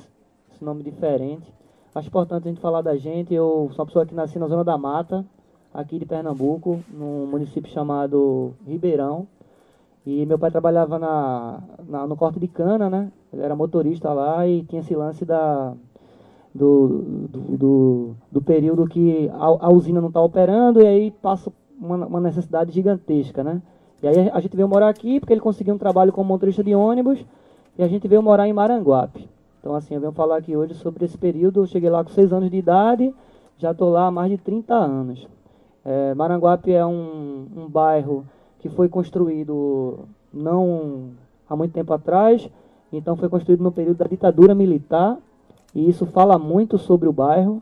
esse 0.51 0.63
nome 0.63 0.83
diferente. 0.83 1.53
Acho 1.93 2.07
importante 2.07 2.47
a 2.47 2.49
gente 2.49 2.59
falar 2.59 2.81
da 2.81 2.97
gente. 2.97 3.33
Eu 3.33 3.69
sou 3.71 3.83
uma 3.83 3.85
pessoa 3.85 4.05
que 4.05 4.15
nasci 4.15 4.39
na 4.39 4.47
Zona 4.47 4.63
da 4.63 4.77
Mata, 4.77 5.25
aqui 5.75 5.99
de 5.99 6.05
Pernambuco, 6.05 6.79
num 6.89 7.27
município 7.27 7.71
chamado 7.71 8.53
Ribeirão. 8.65 9.27
E 10.05 10.25
meu 10.25 10.39
pai 10.39 10.51
trabalhava 10.51 10.97
na, 10.97 11.59
na, 11.87 12.07
no 12.07 12.15
corte 12.15 12.39
de 12.39 12.47
cana, 12.47 12.89
né? 12.89 13.11
Ele 13.33 13.41
era 13.41 13.55
motorista 13.55 14.13
lá 14.13 14.47
e 14.47 14.63
tinha 14.63 14.81
esse 14.81 14.95
lance 14.95 15.25
da, 15.25 15.73
do, 16.53 17.27
do, 17.27 17.57
do, 17.57 18.15
do 18.31 18.41
período 18.41 18.87
que 18.87 19.29
a, 19.33 19.65
a 19.67 19.69
usina 19.69 19.99
não 19.99 20.07
está 20.07 20.21
operando 20.21 20.81
e 20.81 20.87
aí 20.87 21.11
passa 21.11 21.51
uma, 21.79 22.05
uma, 22.05 22.21
necessidade 22.21 22.71
gigantesca, 22.71 23.43
né? 23.43 23.61
E 24.01 24.07
aí 24.07 24.29
a 24.29 24.39
gente 24.39 24.55
veio 24.55 24.69
morar 24.69 24.89
aqui 24.89 25.19
porque 25.19 25.33
ele 25.33 25.41
conseguiu 25.41 25.73
um 25.73 25.77
trabalho 25.77 26.13
como 26.13 26.27
motorista 26.29 26.63
de 26.63 26.73
ônibus 26.75 27.25
e 27.77 27.83
a 27.83 27.87
gente 27.87 28.07
veio 28.07 28.21
morar 28.21 28.47
em 28.47 28.53
Maranguape. 28.53 29.27
Então, 29.59 29.73
assim, 29.73 29.95
eu 29.95 29.99
venho 29.99 30.13
falar 30.13 30.37
aqui 30.37 30.55
hoje 30.55 30.75
sobre 30.75 31.05
esse 31.05 31.17
período. 31.17 31.61
Eu 31.61 31.65
cheguei 31.65 31.89
lá 31.89 32.03
com 32.03 32.11
6 32.11 32.31
anos 32.31 32.51
de 32.51 32.57
idade, 32.57 33.11
já 33.57 33.71
estou 33.71 33.89
lá 33.89 34.05
há 34.05 34.11
mais 34.11 34.29
de 34.29 34.37
30 34.37 34.75
anos. 34.75 35.27
É, 35.85 36.15
Maranguape 36.15 36.71
é 36.71 36.83
um, 36.83 37.47
um 37.55 37.69
bairro 37.69 38.25
que 38.59 38.67
foi 38.69 38.89
construído 38.89 39.99
não 40.33 41.11
há 41.47 41.55
muito 41.55 41.73
tempo 41.73 41.93
atrás, 41.93 42.49
então 42.91 43.15
foi 43.15 43.29
construído 43.29 43.63
no 43.63 43.71
período 43.71 43.97
da 43.97 44.07
ditadura 44.07 44.55
militar, 44.55 45.17
e 45.75 45.87
isso 45.87 46.07
fala 46.07 46.39
muito 46.39 46.79
sobre 46.79 47.07
o 47.07 47.13
bairro. 47.13 47.61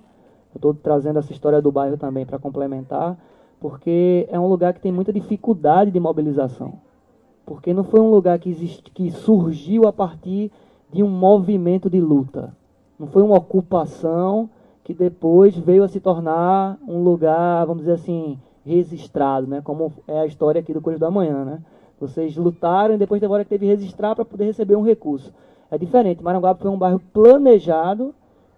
Eu 0.53 0.58
estou 0.58 0.74
trazendo 0.74 1.20
essa 1.20 1.34
história 1.34 1.62
do 1.62 1.72
bairro 1.72 1.98
também 1.98 2.25
para 2.25 2.39
complementar, 2.39 3.18
porque 3.60 4.27
é 4.32 4.39
um 4.39 4.48
lugar 4.48 4.74
que 4.74 4.80
tem 4.80 4.92
muita 4.92 5.12
dificuldade 5.12 5.92
de 5.92 6.00
mobilização. 6.00 6.75
Porque 7.46 7.74
não 7.74 7.84
foi 7.84 8.00
um 8.00 8.10
lugar 8.10 8.39
que, 8.39 8.53
que 8.94 9.12
surgiu 9.12 9.86
a 9.88 9.92
partir 9.92 10.50
de 10.92 11.03
um 11.03 11.10
movimento 11.10 11.89
de 11.89 12.00
luta. 12.00 12.56
Não 12.98 13.08
foi 13.08 13.22
uma 13.24 13.38
ocupação 13.38 14.50
que 14.84 14.94
depois 14.94 15.56
veio 15.58 15.84
a 15.84 15.88
se 15.88 16.00
tornar 16.00 16.78
um 16.88 17.04
lugar, 17.04 17.66
vamos 17.66 17.84
dizer 17.84 17.94
assim, 17.94 18.38
registrado, 18.66 19.48
né? 19.48 19.62
Como 19.62 19.94
é 20.08 20.20
a 20.20 20.25
história 20.25 20.60
aqui 20.60 20.74
do 20.74 20.82
Coisa 20.82 21.00
da 21.00 21.12
Manhã, 21.12 21.46
né? 21.46 21.62
Vocês 22.00 22.36
lutaram 22.36 22.96
e 22.96 22.98
depois 22.98 23.22
teve 23.22 23.32
hora 23.32 23.44
que 23.44 23.50
teve 23.50 23.66
registrar 23.66 24.16
para 24.16 24.25
poder 24.25 24.46
receber 24.46 24.75
um 24.75 24.84
recurso. 24.84 25.34
É 25.72 25.78
diferente. 25.78 26.22
Maranguape 26.22 26.62
foi 26.62 26.72
um 26.72 26.78
bairro 26.78 27.02
planejado 27.13 28.13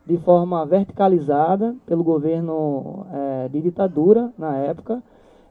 de 0.05 0.17
forma 0.17 0.65
verticalizada 0.65 1.75
pelo 1.85 2.03
governo 2.03 3.05
é, 3.13 3.47
de 3.49 3.61
ditadura 3.61 4.31
na 4.37 4.57
época. 4.57 5.01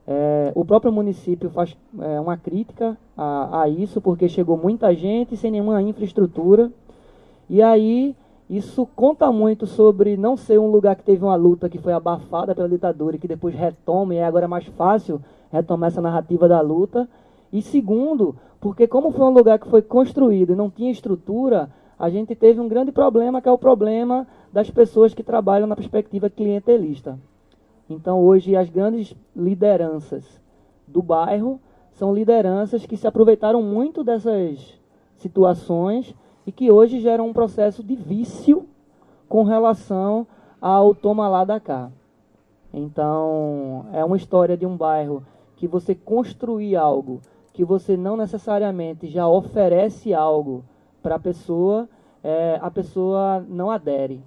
É, 0.06 0.52
o 0.54 0.64
próprio 0.64 0.92
município 0.92 1.48
faz 1.50 1.76
é, 2.00 2.20
uma 2.20 2.36
crítica 2.36 2.96
a, 3.16 3.62
a, 3.62 3.68
isso, 3.68 4.00
porque 4.00 4.28
chegou 4.28 4.56
muita 4.56 4.94
gente 4.94 5.36
sem 5.36 5.50
nenhuma 5.50 5.80
infraestrutura. 5.80 6.70
E 7.48 7.62
aí 7.62 8.14
isso 8.48 8.86
conta 8.94 9.32
muito 9.32 9.66
sobre 9.66 10.16
não 10.16 10.36
ser 10.36 10.58
um 10.58 10.70
lugar 10.70 10.96
que 10.96 11.02
teve 11.02 11.24
uma 11.24 11.34
luta 11.34 11.68
que 11.68 11.78
foi 11.78 11.92
abafada 11.92 12.54
pela 12.54 12.68
ditadura 12.68 13.16
e 13.16 13.18
que 13.18 13.28
depois 13.28 13.54
retoma, 13.54 14.14
e 14.14 14.22
agora 14.22 14.44
é 14.44 14.48
mais 14.48 14.66
fácil 14.66 15.20
retomar 15.50 15.88
essa 15.88 16.02
narrativa 16.02 16.46
da 16.46 16.60
luta. 16.60 17.08
E 17.52 17.62
segundo, 17.62 18.36
porque 18.60 18.86
como 18.86 19.10
foi 19.12 19.24
um 19.24 19.30
lugar 19.30 19.58
que 19.58 19.68
foi 19.68 19.80
construído 19.80 20.52
e 20.52 20.56
não 20.56 20.68
tinha 20.68 20.90
estrutura, 20.90 21.70
a 21.98 22.10
gente 22.10 22.34
teve 22.34 22.60
um 22.60 22.68
grande 22.68 22.92
problema, 22.92 23.40
que 23.40 23.48
é 23.48 23.52
o 23.52 23.58
problema 23.58 24.26
das 24.52 24.70
pessoas 24.70 25.14
que 25.14 25.22
trabalham 25.22 25.66
na 25.66 25.76
perspectiva 25.76 26.28
clientelista. 26.28 27.18
Então, 27.88 28.20
hoje, 28.20 28.56
as 28.56 28.68
grandes 28.68 29.14
lideranças 29.34 30.24
do 30.86 31.02
bairro 31.02 31.60
são 31.92 32.14
lideranças 32.14 32.84
que 32.84 32.96
se 32.96 33.06
aproveitaram 33.06 33.62
muito 33.62 34.02
dessas 34.02 34.78
situações 35.16 36.14
e 36.46 36.52
que 36.52 36.70
hoje 36.70 37.00
geram 37.00 37.28
um 37.28 37.32
processo 37.32 37.82
de 37.82 37.94
vício 37.94 38.66
com 39.28 39.42
relação 39.42 40.26
ao 40.60 40.94
toma 40.94 41.28
lá 41.28 41.44
da 41.44 41.58
cá. 41.58 41.90
Então, 42.72 43.86
é 43.92 44.04
uma 44.04 44.16
história 44.16 44.56
de 44.56 44.66
um 44.66 44.76
bairro 44.76 45.24
que 45.56 45.66
você 45.66 45.94
construir 45.94 46.76
algo, 46.76 47.20
que 47.52 47.64
você 47.64 47.96
não 47.96 48.16
necessariamente 48.16 49.06
já 49.06 49.28
oferece 49.28 50.12
algo 50.12 50.64
para 51.02 51.14
a 51.14 51.20
pessoa, 51.20 51.88
é, 52.22 52.58
a 52.60 52.70
pessoa 52.70 53.44
não 53.48 53.70
adere. 53.70 54.20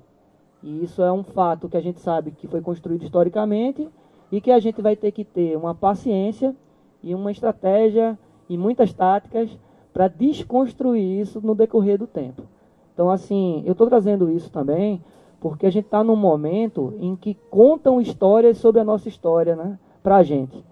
E 0.63 0.83
isso 0.83 1.01
é 1.01 1.11
um 1.11 1.23
fato 1.23 1.67
que 1.67 1.77
a 1.77 1.81
gente 1.81 1.99
sabe 1.99 2.31
que 2.31 2.47
foi 2.47 2.61
construído 2.61 3.03
historicamente 3.03 3.89
e 4.31 4.41
que 4.41 4.51
a 4.51 4.59
gente 4.59 4.81
vai 4.81 4.95
ter 4.95 5.11
que 5.11 5.23
ter 5.23 5.57
uma 5.57 5.75
paciência 5.75 6.55
e 7.03 7.13
uma 7.13 7.31
estratégia 7.31 8.17
e 8.49 8.57
muitas 8.57 8.93
táticas 8.93 9.57
para 9.93 10.07
desconstruir 10.07 11.21
isso 11.21 11.41
no 11.41 11.55
decorrer 11.55 11.97
do 11.97 12.07
tempo. 12.07 12.43
Então, 12.93 13.09
assim, 13.09 13.63
eu 13.65 13.73
estou 13.73 13.87
trazendo 13.87 14.29
isso 14.29 14.51
também 14.51 15.01
porque 15.39 15.65
a 15.65 15.69
gente 15.69 15.85
está 15.85 16.03
num 16.03 16.15
momento 16.15 16.93
em 16.99 17.15
que 17.15 17.37
contam 17.49 18.01
histórias 18.01 18.57
sobre 18.57 18.81
a 18.81 18.83
nossa 18.83 19.07
história, 19.07 19.55
né, 19.55 19.77
para 20.01 20.17
a 20.17 20.23
gente. 20.23 20.63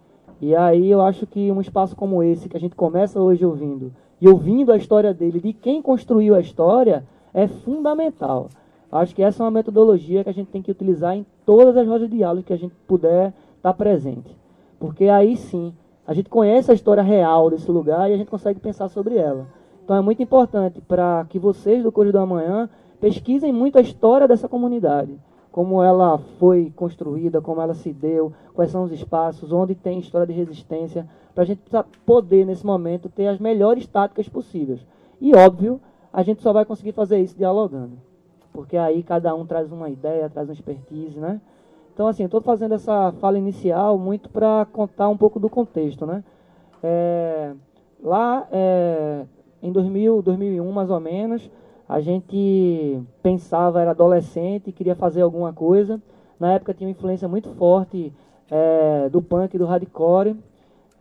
E 0.41 0.55
aí 0.55 0.89
eu 0.89 1.01
acho 1.01 1.25
que 1.25 1.51
um 1.51 1.61
espaço 1.61 1.95
como 1.95 2.21
esse, 2.23 2.49
que 2.49 2.57
a 2.57 2.59
gente 2.59 2.75
começa 2.75 3.21
hoje 3.21 3.45
ouvindo, 3.45 3.93
e 4.19 4.27
ouvindo 4.27 4.71
a 4.71 4.77
história 4.77 5.13
dele, 5.13 5.39
de 5.39 5.53
quem 5.53 5.81
construiu 5.81 6.35
a 6.35 6.39
história, 6.39 7.05
é 7.33 7.47
fundamental. 7.47 8.49
Acho 8.91 9.13
que 9.13 9.21
essa 9.21 9.43
é 9.43 9.45
uma 9.45 9.51
metodologia 9.51 10.23
que 10.23 10.29
a 10.29 10.33
gente 10.33 10.47
tem 10.47 10.61
que 10.61 10.71
utilizar 10.71 11.15
em 11.15 11.25
todas 11.45 11.75
as 11.75 11.87
rodas 11.87 12.09
de 12.09 12.17
diálogo 12.17 12.45
que 12.45 12.53
a 12.53 12.57
gente 12.57 12.73
puder 12.87 13.33
estar 13.57 13.73
presente. 13.73 14.35
Porque 14.79 15.05
aí 15.05 15.35
sim, 15.35 15.73
a 16.07 16.13
gente 16.13 16.29
conhece 16.29 16.71
a 16.71 16.73
história 16.73 17.01
real 17.01 17.49
desse 17.49 17.69
lugar 17.71 18.09
e 18.09 18.13
a 18.13 18.17
gente 18.17 18.29
consegue 18.29 18.59
pensar 18.59 18.87
sobre 18.89 19.17
ela. 19.17 19.47
Então 19.83 19.95
é 19.95 20.01
muito 20.01 20.21
importante 20.21 20.81
para 20.81 21.25
que 21.29 21.39
vocês 21.39 21.83
do 21.83 21.91
Correio 21.91 22.13
do 22.13 22.19
Amanhã 22.19 22.69
pesquisem 22.99 23.51
muito 23.51 23.77
a 23.77 23.81
história 23.81 24.27
dessa 24.27 24.47
comunidade. 24.47 25.19
Como 25.51 25.81
ela 25.81 26.17
foi 26.39 26.71
construída, 26.75 27.41
como 27.41 27.61
ela 27.61 27.73
se 27.73 27.93
deu, 27.93 28.33
quais 28.53 28.71
são 28.71 28.83
os 28.83 28.91
espaços, 28.91 29.51
onde 29.53 29.73
tem 29.73 29.99
história 29.99 30.27
de 30.27 30.33
resistência, 30.33 31.07
para 31.33 31.43
a 31.43 31.45
gente 31.45 31.61
poder, 32.05 32.45
nesse 32.45 32.65
momento, 32.65 33.09
ter 33.09 33.27
as 33.27 33.39
melhores 33.39 33.87
táticas 33.87 34.27
possíveis. 34.27 34.85
E, 35.21 35.35
óbvio, 35.35 35.79
a 36.11 36.23
gente 36.23 36.41
só 36.41 36.51
vai 36.51 36.65
conseguir 36.65 36.91
fazer 36.91 37.19
isso 37.19 37.37
dialogando. 37.37 37.97
Porque 38.51 38.77
aí 38.77 39.03
cada 39.03 39.35
um 39.35 39.45
traz 39.45 39.71
uma 39.71 39.89
ideia, 39.89 40.29
traz 40.29 40.47
uma 40.47 40.53
expertise, 40.53 41.19
né? 41.19 41.39
Então, 41.95 42.07
assim, 42.07 42.25
estou 42.25 42.41
fazendo 42.41 42.75
essa 42.75 43.13
fala 43.21 43.37
inicial 43.37 43.97
muito 43.97 44.27
para 44.27 44.67
contar 44.73 45.07
um 45.07 45.15
pouco 45.15 45.39
do 45.39 45.49
contexto, 45.49 46.05
né? 46.05 46.25
É, 46.83 47.53
lá, 48.03 48.45
é, 48.51 49.23
em 49.63 49.71
2000, 49.71 50.21
2001, 50.21 50.71
mais 50.73 50.89
ou 50.89 50.99
menos, 50.99 51.49
a 51.87 52.01
gente 52.01 53.01
pensava, 53.23 53.79
era 53.79 53.91
adolescente, 53.91 54.73
queria 54.73 54.93
fazer 54.93 55.21
alguma 55.21 55.53
coisa. 55.53 56.01
Na 56.37 56.51
época 56.51 56.73
tinha 56.73 56.85
uma 56.85 56.91
influência 56.91 57.29
muito 57.29 57.47
forte 57.51 58.11
é, 58.51 59.07
do 59.07 59.21
punk 59.21 59.55
e 59.55 59.57
do 59.57 59.65
hardcore. 59.65 60.35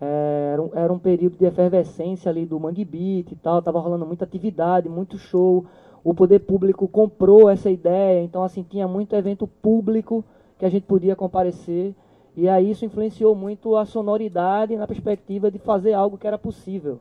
É, 0.00 0.50
era, 0.52 0.62
um, 0.62 0.70
era 0.74 0.92
um 0.92 0.98
período 1.00 1.36
de 1.36 1.44
efervescência 1.44 2.30
ali 2.30 2.46
do 2.46 2.60
Mangue 2.60 2.84
Beat 2.84 3.32
e 3.32 3.36
tal, 3.36 3.60
tava 3.60 3.80
rolando 3.80 4.06
muita 4.06 4.24
atividade, 4.24 4.88
muito 4.88 5.18
show. 5.18 5.66
O 6.04 6.14
poder 6.14 6.38
público 6.38 6.86
comprou 6.86 7.50
essa 7.50 7.68
ideia, 7.68 8.22
então 8.22 8.44
assim 8.44 8.62
tinha 8.62 8.86
muito 8.86 9.16
evento 9.16 9.44
público 9.44 10.24
que 10.58 10.64
a 10.64 10.68
gente 10.68 10.84
podia 10.84 11.16
comparecer. 11.16 11.94
E 12.36 12.48
aí 12.48 12.70
isso 12.70 12.84
influenciou 12.84 13.34
muito 13.34 13.76
a 13.76 13.84
sonoridade 13.84 14.76
na 14.76 14.86
perspectiva 14.86 15.50
de 15.50 15.58
fazer 15.58 15.92
algo 15.92 16.18
que 16.18 16.26
era 16.26 16.38
possível. 16.38 16.98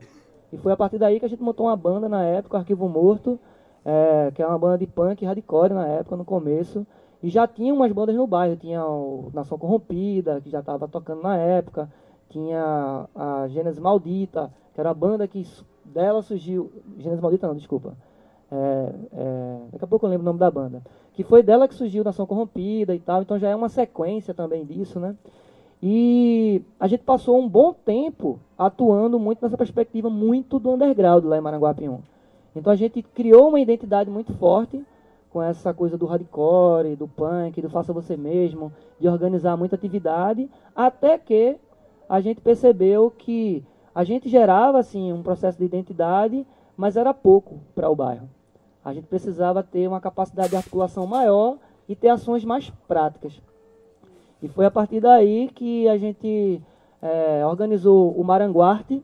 E 0.52 0.56
foi 0.56 0.72
a 0.72 0.76
partir 0.76 0.98
daí 0.98 1.18
que 1.18 1.26
a 1.26 1.28
gente 1.28 1.42
montou 1.42 1.66
uma 1.66 1.76
banda 1.76 2.08
na 2.08 2.22
época, 2.24 2.58
Arquivo 2.58 2.88
Morto, 2.88 3.38
é, 3.84 4.30
que 4.32 4.40
é 4.40 4.46
uma 4.46 4.58
banda 4.58 4.78
de 4.78 4.86
punk 4.86 5.24
hardcore 5.24 5.74
na 5.74 5.86
época, 5.86 6.16
no 6.16 6.24
começo. 6.24 6.86
E 7.22 7.28
já 7.28 7.46
tinha 7.48 7.74
umas 7.74 7.90
bandas 7.90 8.14
no 8.14 8.26
bairro, 8.26 8.56
tinha 8.56 8.84
o 8.84 9.30
Nação 9.34 9.58
Corrompida, 9.58 10.40
que 10.40 10.50
já 10.50 10.60
estava 10.60 10.86
tocando 10.86 11.22
na 11.22 11.36
época, 11.36 11.90
tinha 12.28 13.08
a 13.14 13.48
Gênesis 13.48 13.80
Maldita, 13.80 14.52
que 14.74 14.80
era 14.80 14.90
a 14.90 14.94
banda 14.94 15.26
que 15.26 15.44
dela 15.84 16.22
surgiu. 16.22 16.70
Gênesis 16.98 17.20
Maldita 17.20 17.48
não, 17.48 17.56
desculpa. 17.56 17.96
É, 18.50 18.92
é, 19.12 19.58
daqui 19.72 19.84
a 19.84 19.88
pouco 19.88 20.06
eu 20.06 20.10
lembro 20.10 20.22
o 20.22 20.26
nome 20.26 20.38
da 20.38 20.50
banda. 20.50 20.82
Que 21.12 21.22
foi 21.22 21.42
dela 21.42 21.68
que 21.68 21.74
surgiu 21.74 22.04
Nação 22.04 22.26
Corrompida 22.26 22.94
e 22.94 23.00
tal, 23.00 23.22
então 23.22 23.38
já 23.38 23.48
é 23.48 23.56
uma 23.56 23.68
sequência 23.68 24.34
também 24.34 24.64
disso, 24.64 24.98
né? 24.98 25.14
E 25.82 26.62
a 26.80 26.86
gente 26.86 27.02
passou 27.02 27.38
um 27.38 27.48
bom 27.48 27.72
tempo 27.72 28.40
atuando 28.56 29.18
muito 29.18 29.42
nessa 29.42 29.56
perspectiva 29.56 30.08
muito 30.08 30.58
do 30.58 30.70
underground 30.70 31.24
lá 31.24 31.36
em 31.36 31.42
Maranguapium. 31.42 32.00
Então 32.56 32.72
a 32.72 32.76
gente 32.76 33.02
criou 33.02 33.48
uma 33.48 33.60
identidade 33.60 34.10
muito 34.10 34.32
forte 34.34 34.82
com 35.30 35.42
essa 35.42 35.74
coisa 35.74 35.98
do 35.98 36.06
hardcore, 36.06 36.94
do 36.96 37.08
punk, 37.08 37.60
do 37.60 37.68
faça 37.68 37.92
você 37.92 38.16
mesmo, 38.16 38.72
de 39.00 39.08
organizar 39.08 39.56
muita 39.56 39.74
atividade, 39.74 40.48
até 40.74 41.18
que 41.18 41.56
a 42.08 42.20
gente 42.20 42.40
percebeu 42.40 43.10
que 43.10 43.64
a 43.94 44.04
gente 44.04 44.28
gerava 44.28 44.78
assim 44.78 45.12
um 45.12 45.22
processo 45.22 45.58
de 45.58 45.64
identidade, 45.64 46.46
mas 46.76 46.96
era 46.96 47.14
pouco 47.14 47.60
para 47.74 47.90
o 47.90 47.96
bairro. 47.96 48.28
A 48.84 48.92
gente 48.92 49.06
precisava 49.06 49.62
ter 49.62 49.88
uma 49.88 50.00
capacidade 50.00 50.50
de 50.50 50.56
articulação 50.56 51.06
maior 51.06 51.56
e 51.88 51.94
ter 51.94 52.08
ações 52.08 52.44
mais 52.44 52.70
práticas. 52.86 53.40
E 54.42 54.48
foi 54.48 54.66
a 54.66 54.70
partir 54.70 55.00
daí 55.00 55.48
que 55.54 55.88
a 55.88 55.96
gente 55.96 56.60
é, 57.00 57.46
organizou 57.46 58.12
o 58.12 58.22
Maranguarte, 58.22 59.02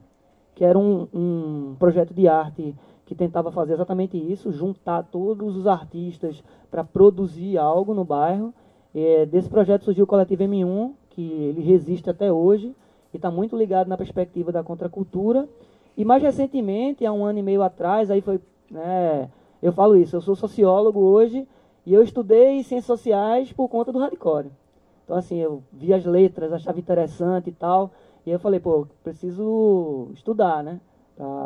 que 0.53 0.63
era 0.63 0.77
um, 0.77 1.07
um 1.13 1.75
projeto 1.79 2.13
de 2.13 2.27
arte 2.27 2.75
que 3.05 3.15
tentava 3.15 3.51
fazer 3.51 3.73
exatamente 3.73 4.17
isso, 4.17 4.51
juntar 4.51 5.03
todos 5.03 5.57
os 5.57 5.67
artistas 5.67 6.43
para 6.69 6.83
produzir 6.83 7.57
algo 7.57 7.93
no 7.93 8.05
bairro. 8.05 8.53
E, 8.93 9.25
desse 9.25 9.49
projeto 9.49 9.83
surgiu 9.83 10.03
o 10.03 10.07
Coletivo 10.07 10.43
M1, 10.43 10.93
que 11.09 11.21
ele 11.21 11.61
resiste 11.61 12.09
até 12.09 12.31
hoje, 12.31 12.75
e 13.13 13.17
está 13.17 13.29
muito 13.29 13.57
ligado 13.57 13.87
na 13.87 13.97
perspectiva 13.97 14.51
da 14.51 14.63
contracultura. 14.63 15.49
E 15.97 16.05
mais 16.05 16.23
recentemente, 16.23 17.05
há 17.05 17.11
um 17.11 17.25
ano 17.25 17.39
e 17.39 17.43
meio 17.43 17.61
atrás, 17.61 18.09
aí 18.09 18.21
foi, 18.21 18.39
né, 18.69 19.29
eu 19.61 19.71
falo 19.71 19.95
isso, 19.95 20.15
eu 20.15 20.21
sou 20.21 20.35
sociólogo 20.35 20.99
hoje 20.99 21.47
e 21.85 21.93
eu 21.93 22.01
estudei 22.01 22.63
ciências 22.63 22.85
sociais 22.85 23.51
por 23.51 23.67
conta 23.67 23.91
do 23.91 23.99
hardcore. 23.99 24.51
Então 25.03 25.17
assim, 25.17 25.37
eu 25.37 25.61
vi 25.71 25.93
as 25.93 26.05
letras, 26.05 26.53
achava 26.53 26.79
interessante 26.79 27.49
e 27.49 27.53
tal, 27.53 27.91
e 28.25 28.29
aí 28.29 28.35
eu 28.35 28.39
falei, 28.39 28.59
pô, 28.59 28.87
preciso 29.03 30.09
estudar, 30.13 30.63
né, 30.63 30.79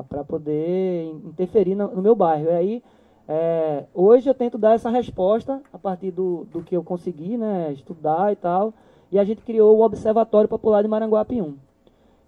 para 0.08 0.24
poder 0.24 1.06
interferir 1.26 1.76
no, 1.76 1.88
no, 1.96 2.02
meu 2.02 2.16
bairro. 2.16 2.46
E 2.46 2.52
aí, 2.52 2.84
é, 3.28 3.86
hoje 3.94 4.30
eu 4.30 4.34
tento 4.34 4.58
dar 4.58 4.74
essa 4.76 4.90
resposta 4.90 5.62
a 5.74 5.78
partir 5.78 6.12
do, 6.12 6.46
do 6.52 6.62
que 6.62 6.76
eu 6.76 6.84
consegui, 6.84 7.38
né, 7.38 7.72
estudar 7.74 8.32
e 8.32 8.36
tal, 8.36 8.74
e 9.12 9.18
a 9.18 9.24
gente 9.24 9.42
criou 9.42 9.78
o 9.78 9.82
Observatório 9.84 10.50
Popular 10.50 10.82
de 10.82 10.88
Maranguapium. 10.88 11.56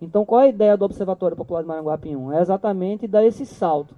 Então, 0.02 0.26
qual 0.26 0.42
é 0.42 0.46
a 0.46 0.50
ideia 0.50 0.78
do 0.78 0.86
Observatório 0.86 1.36
Popular 1.36 1.62
de 1.62 1.68
Maranguapium? 1.68 2.32
É 2.32 2.42
exatamente 2.42 3.08
dar 3.08 3.26
esse 3.26 3.46
salto. 3.46 3.96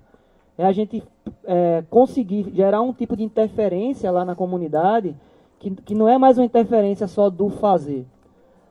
É 0.58 0.66
a 0.66 0.72
gente 0.72 1.04
é, 1.44 1.84
conseguir 1.90 2.52
gerar 2.54 2.82
um 2.82 2.94
tipo 2.94 3.16
de 3.16 3.24
interferência 3.24 4.12
lá 4.12 4.24
na 4.24 4.36
comunidade 4.36 5.16
que, 5.58 5.72
que 5.72 5.96
não 5.96 6.08
é 6.08 6.18
mais 6.18 6.38
uma 6.38 6.46
interferência 6.46 7.08
só 7.08 7.30
do 7.30 7.50
fazer. 7.50 8.06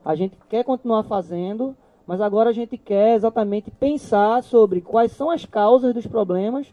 A 0.05 0.15
gente 0.15 0.39
quer 0.49 0.65
continuar 0.65 1.03
fazendo, 1.03 1.77
mas 2.07 2.21
agora 2.21 2.51
a 2.51 2.53
gente 2.53 2.79
quer 2.79 3.15
exatamente 3.15 3.71
pensar 3.71 4.43
sobre 4.43 4.81
quais 4.81 5.13
são 5.13 5.31
as 5.31 5.45
causas 5.45 5.93
dos 5.93 6.07
problemas 6.07 6.67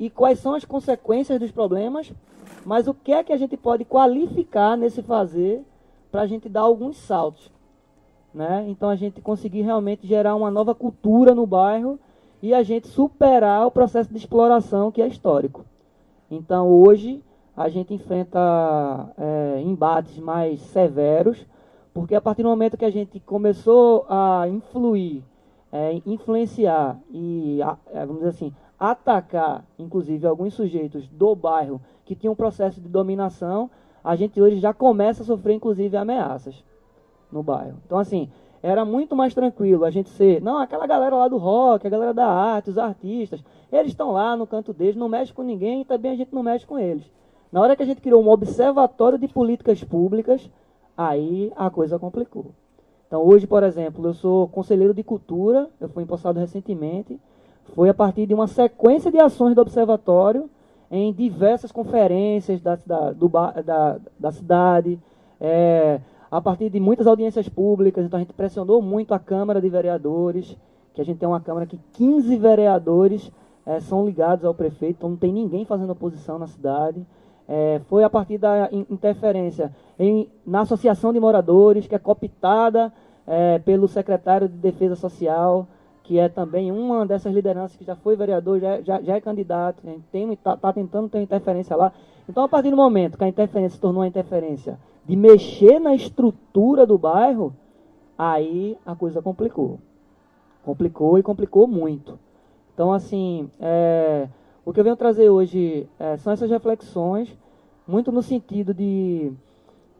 e 0.00 0.08
quais 0.08 0.38
são 0.38 0.54
as 0.54 0.64
consequências 0.64 1.38
dos 1.38 1.50
problemas 1.50 2.12
mas 2.64 2.86
o 2.86 2.94
que 2.94 3.12
é 3.12 3.24
que 3.24 3.32
a 3.32 3.36
gente 3.36 3.56
pode 3.56 3.84
qualificar 3.84 4.76
nesse 4.76 5.02
fazer 5.02 5.62
para 6.10 6.22
a 6.22 6.26
gente 6.26 6.48
dar 6.48 6.60
alguns 6.60 6.96
saltos. 6.96 7.50
Né? 8.34 8.64
Então 8.68 8.88
a 8.88 8.96
gente 8.96 9.20
conseguir 9.20 9.62
realmente 9.62 10.06
gerar 10.06 10.34
uma 10.34 10.50
nova 10.50 10.74
cultura 10.74 11.34
no 11.34 11.46
bairro 11.46 11.98
e 12.42 12.54
a 12.54 12.62
gente 12.62 12.88
superar 12.88 13.66
o 13.66 13.70
processo 13.70 14.10
de 14.10 14.16
exploração 14.16 14.90
que 14.90 15.02
é 15.02 15.06
histórico. 15.06 15.64
Então 16.30 16.68
hoje 16.68 17.22
a 17.54 17.68
gente 17.68 17.92
enfrenta 17.92 18.40
é, 19.18 19.60
embates 19.60 20.18
mais 20.18 20.60
severos, 20.60 21.46
porque 21.92 22.14
a 22.14 22.20
partir 22.20 22.42
do 22.42 22.48
momento 22.48 22.78
que 22.78 22.86
a 22.86 22.90
gente 22.90 23.20
começou 23.20 24.06
a 24.08 24.48
influir, 24.48 25.22
é, 25.70 26.00
influenciar 26.06 26.98
e, 27.10 27.60
é, 27.92 28.06
vamos 28.06 28.22
dizer 28.22 28.30
assim, 28.30 28.54
atacar, 28.80 29.64
inclusive, 29.78 30.26
alguns 30.26 30.54
sujeitos 30.54 31.06
do 31.08 31.36
bairro 31.36 31.80
que 32.04 32.16
tinham 32.16 32.32
um 32.32 32.36
processo 32.36 32.80
de 32.80 32.88
dominação, 32.88 33.70
a 34.02 34.16
gente 34.16 34.40
hoje 34.40 34.58
já 34.58 34.72
começa 34.72 35.22
a 35.22 35.26
sofrer, 35.26 35.54
inclusive, 35.54 35.96
ameaças 35.96 36.64
no 37.32 37.42
bairro. 37.42 37.78
Então, 37.86 37.98
assim, 37.98 38.28
era 38.62 38.84
muito 38.84 39.16
mais 39.16 39.34
tranquilo 39.34 39.84
a 39.84 39.90
gente 39.90 40.08
ser, 40.10 40.40
não, 40.40 40.58
aquela 40.58 40.86
galera 40.86 41.16
lá 41.16 41.28
do 41.28 41.36
rock, 41.36 41.86
a 41.86 41.90
galera 41.90 42.14
da 42.14 42.26
arte, 42.26 42.70
os 42.70 42.78
artistas, 42.78 43.42
eles 43.72 43.88
estão 43.88 44.12
lá 44.12 44.36
no 44.36 44.46
canto 44.46 44.72
deles, 44.72 44.94
não 44.94 45.08
mexe 45.08 45.32
com 45.32 45.42
ninguém 45.42 45.80
e 45.80 45.84
também 45.84 46.12
a 46.12 46.16
gente 46.16 46.32
não 46.32 46.42
mexe 46.42 46.66
com 46.66 46.78
eles. 46.78 47.10
Na 47.50 47.60
hora 47.60 47.74
que 47.74 47.82
a 47.82 47.86
gente 47.86 48.00
criou 48.00 48.22
um 48.22 48.30
observatório 48.30 49.18
de 49.18 49.28
políticas 49.28 49.82
públicas, 49.82 50.48
aí 50.96 51.52
a 51.56 51.68
coisa 51.70 51.98
complicou. 51.98 52.52
Então, 53.06 53.22
hoje, 53.22 53.46
por 53.46 53.62
exemplo, 53.62 54.06
eu 54.06 54.14
sou 54.14 54.48
conselheiro 54.48 54.94
de 54.94 55.02
cultura, 55.02 55.68
eu 55.80 55.88
fui 55.88 56.02
empossado 56.02 56.38
recentemente, 56.38 57.20
foi 57.74 57.88
a 57.88 57.94
partir 57.94 58.26
de 58.26 58.32
uma 58.32 58.46
sequência 58.46 59.10
de 59.10 59.18
ações 59.18 59.54
do 59.54 59.60
observatório 59.60 60.48
em 60.90 61.12
diversas 61.12 61.72
conferências 61.72 62.60
da, 62.60 62.78
da, 62.86 63.12
do, 63.12 63.28
da, 63.28 63.98
da 64.18 64.32
cidade, 64.32 64.98
é, 65.40 66.00
a 66.32 66.40
partir 66.40 66.70
de 66.70 66.80
muitas 66.80 67.06
audiências 67.06 67.46
públicas, 67.46 68.06
então 68.06 68.16
a 68.16 68.22
gente 68.22 68.32
pressionou 68.32 68.80
muito 68.80 69.12
a 69.12 69.18
Câmara 69.18 69.60
de 69.60 69.68
Vereadores, 69.68 70.56
que 70.94 71.00
a 71.02 71.04
gente 71.04 71.18
tem 71.18 71.28
uma 71.28 71.42
Câmara 71.42 71.66
que 71.66 71.78
15 71.92 72.34
vereadores 72.38 73.30
é, 73.66 73.80
são 73.80 74.06
ligados 74.06 74.42
ao 74.42 74.54
prefeito, 74.54 74.96
então 74.96 75.10
não 75.10 75.16
tem 75.18 75.30
ninguém 75.30 75.66
fazendo 75.66 75.90
oposição 75.90 76.38
na 76.38 76.46
cidade. 76.46 77.06
É, 77.46 77.82
foi 77.86 78.02
a 78.02 78.08
partir 78.08 78.38
da 78.38 78.70
interferência 78.88 79.74
em, 79.98 80.26
na 80.46 80.62
Associação 80.62 81.12
de 81.12 81.20
Moradores, 81.20 81.86
que 81.86 81.94
é 81.94 81.98
cooptada 81.98 82.90
é, 83.26 83.58
pelo 83.58 83.86
secretário 83.86 84.48
de 84.48 84.56
Defesa 84.56 84.96
Social, 84.96 85.68
que 86.02 86.18
é 86.18 86.28
também 86.28 86.72
uma 86.72 87.06
dessas 87.06 87.32
lideranças 87.32 87.76
que 87.76 87.84
já 87.84 87.94
foi 87.94 88.16
vereador, 88.16 88.58
já, 88.58 88.80
já, 88.80 89.00
já 89.00 89.16
é 89.16 89.20
candidato, 89.20 89.82
está 90.12 90.56
tá 90.56 90.72
tentando 90.72 91.08
ter 91.08 91.20
interferência 91.20 91.76
lá. 91.76 91.92
Então, 92.28 92.44
a 92.44 92.48
partir 92.48 92.70
do 92.70 92.76
momento 92.76 93.16
que 93.16 93.24
a 93.24 93.28
interferência 93.28 93.76
se 93.76 93.80
tornou 93.80 94.02
uma 94.02 94.08
interferência 94.08 94.78
de 95.04 95.16
mexer 95.16 95.78
na 95.78 95.94
estrutura 95.94 96.86
do 96.86 96.98
bairro, 96.98 97.54
aí 98.16 98.76
a 98.84 98.94
coisa 98.94 99.20
complicou. 99.20 99.78
Complicou 100.64 101.18
e 101.18 101.22
complicou 101.22 101.66
muito. 101.66 102.18
Então, 102.74 102.92
assim, 102.92 103.50
é, 103.60 104.28
o 104.64 104.72
que 104.72 104.80
eu 104.80 104.84
venho 104.84 104.96
trazer 104.96 105.28
hoje 105.28 105.88
é, 105.98 106.16
são 106.16 106.32
essas 106.32 106.50
reflexões, 106.50 107.36
muito 107.86 108.12
no 108.12 108.22
sentido 108.22 108.72
de. 108.72 109.32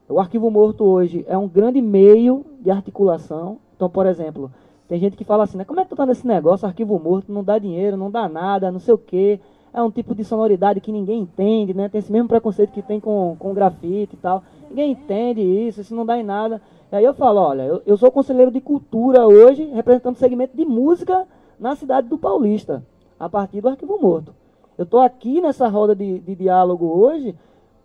O 0.09 0.21
arquivo 0.21 0.51
morto 0.51 0.85
hoje 0.85 1.25
é 1.29 1.37
um 1.37 1.49
grande 1.49 1.81
meio 1.81 2.45
de 2.61 2.71
articulação. 2.71 3.59
Então, 3.75 3.88
por 3.91 4.07
exemplo, 4.07 4.51
tem 4.92 5.00
gente 5.00 5.16
que 5.16 5.24
fala 5.24 5.44
assim, 5.44 5.57
né, 5.57 5.64
como 5.64 5.81
é 5.81 5.85
que 5.85 5.88
tu 5.88 5.96
tá 5.96 6.05
nesse 6.05 6.26
negócio, 6.26 6.68
arquivo 6.68 6.98
morto, 6.98 7.33
não 7.33 7.42
dá 7.42 7.59
dinheiro, 7.59 7.96
não 7.96 8.11
dá 8.11 8.28
nada, 8.28 8.70
não 8.70 8.78
sei 8.78 8.92
o 8.92 8.98
quê. 8.98 9.40
É 9.72 9.81
um 9.81 9.90
tipo 9.90 10.14
de 10.14 10.22
sonoridade 10.22 10.83
que 10.83 10.92
ninguém 10.92 11.22
entende, 11.22 11.72
né? 11.72 11.88
Tem 11.88 11.98
esse 11.98 12.12
mesmo 12.12 12.28
preconceito 12.28 12.72
que 12.72 12.83
tem 12.83 13.00
com, 13.00 13.35
com 13.38 13.55
grafite 13.55 14.14
e 14.14 14.18
tal. 14.18 14.44
Ninguém 14.68 14.92
entende 14.92 15.40
isso, 15.40 15.81
isso 15.81 15.94
não 15.94 16.05
dá 16.05 16.18
em 16.18 16.22
nada. 16.22 16.61
E 16.92 16.96
aí 16.96 17.05
eu 17.07 17.14
falo, 17.14 17.40
olha, 17.40 17.62
eu, 17.62 17.83
eu 17.87 17.96
sou 17.96 18.12
conselheiro 18.12 18.50
de 18.50 18.61
cultura 18.61 19.26
hoje, 19.26 19.64
representando 19.64 20.16
o 20.16 20.18
segmento 20.18 20.55
de 20.55 20.66
música 20.66 21.26
na 21.59 21.74
cidade 21.74 22.07
do 22.11 22.18
Paulista, 22.18 22.85
a 23.18 23.31
partir 23.31 23.62
do 23.62 23.70
arquivo 23.70 23.98
morto. 23.98 24.35
Eu 24.76 24.85
estou 24.85 25.00
aqui 25.00 25.40
nessa 25.40 25.68
roda 25.68 25.96
de, 25.96 26.18
de, 26.18 26.35
diálogo 26.35 26.85
hoje, 26.85 27.35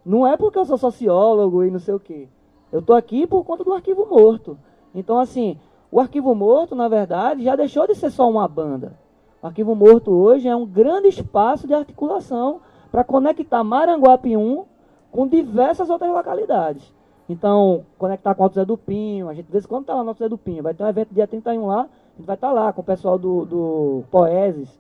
não 0.06 0.28
é 0.28 0.36
porque 0.36 0.60
eu 0.60 0.66
sou 0.66 0.78
sociólogo 0.78 1.64
e 1.64 1.72
não 1.72 1.80
sei 1.80 1.94
o 1.94 2.02
quê. 2.02 2.28
Eu 2.70 2.82
estou 2.82 2.98
aqui 2.98 3.26
por 3.26 3.46
conta 3.46 3.64
do 3.64 3.72
arquivo 3.72 4.06
morto. 4.10 4.58
Então, 4.94 5.18
assim, 5.20 5.58
o 5.92 6.00
arquivo 6.00 6.36
morto, 6.36 6.76
na 6.76 6.88
verdade, 6.88 7.44
já 7.44 7.56
deixou 7.56 7.88
de 7.88 7.96
ser 7.96 8.10
só 8.10 8.30
uma 8.30 8.48
banda. 8.48 8.94
O 9.42 9.48
arquivo 9.48 9.74
morto 9.76 10.12
hoje 10.12 10.48
é 10.48 10.56
um 10.56 10.66
grande 10.66 11.08
espaço 11.08 11.68
de 11.68 11.74
articulação 11.74 12.60
para 12.92 13.04
conectar 13.04 13.64
Maranguape 13.64 14.36
1 14.36 14.66
com 15.12 15.28
diversas 15.28 15.90
outras 15.90 16.12
localidades. 16.12 16.94
Então, 17.30 17.86
conectar 17.98 18.34
com 18.36 18.42
o 18.42 18.44
Alto 18.46 18.56
Zé 18.56 18.66
do 18.66 18.78
Pinho, 18.78 19.30
a 19.30 19.34
gente 19.34 19.46
de 19.46 19.52
vez 19.52 19.66
em 19.66 19.68
quando 19.68 19.82
está 19.82 19.96
lá 19.96 20.04
no 20.04 20.10
Alto 20.10 20.20
Zé 20.20 20.30
do 20.30 20.38
Pinho, 20.38 20.64
vai 20.64 20.74
ter 20.74 20.84
um 20.84 20.88
evento 20.88 21.14
dia 21.14 21.28
31 21.28 21.66
lá, 21.66 21.82
a 21.82 22.18
gente 22.18 22.26
vai 22.26 22.36
estar 22.36 22.48
tá 22.48 22.54
lá 22.54 22.74
com 22.74 22.82
o 22.82 22.86
pessoal 22.86 23.18
do, 23.18 23.46
do 23.46 24.04
Poeses, 24.10 24.80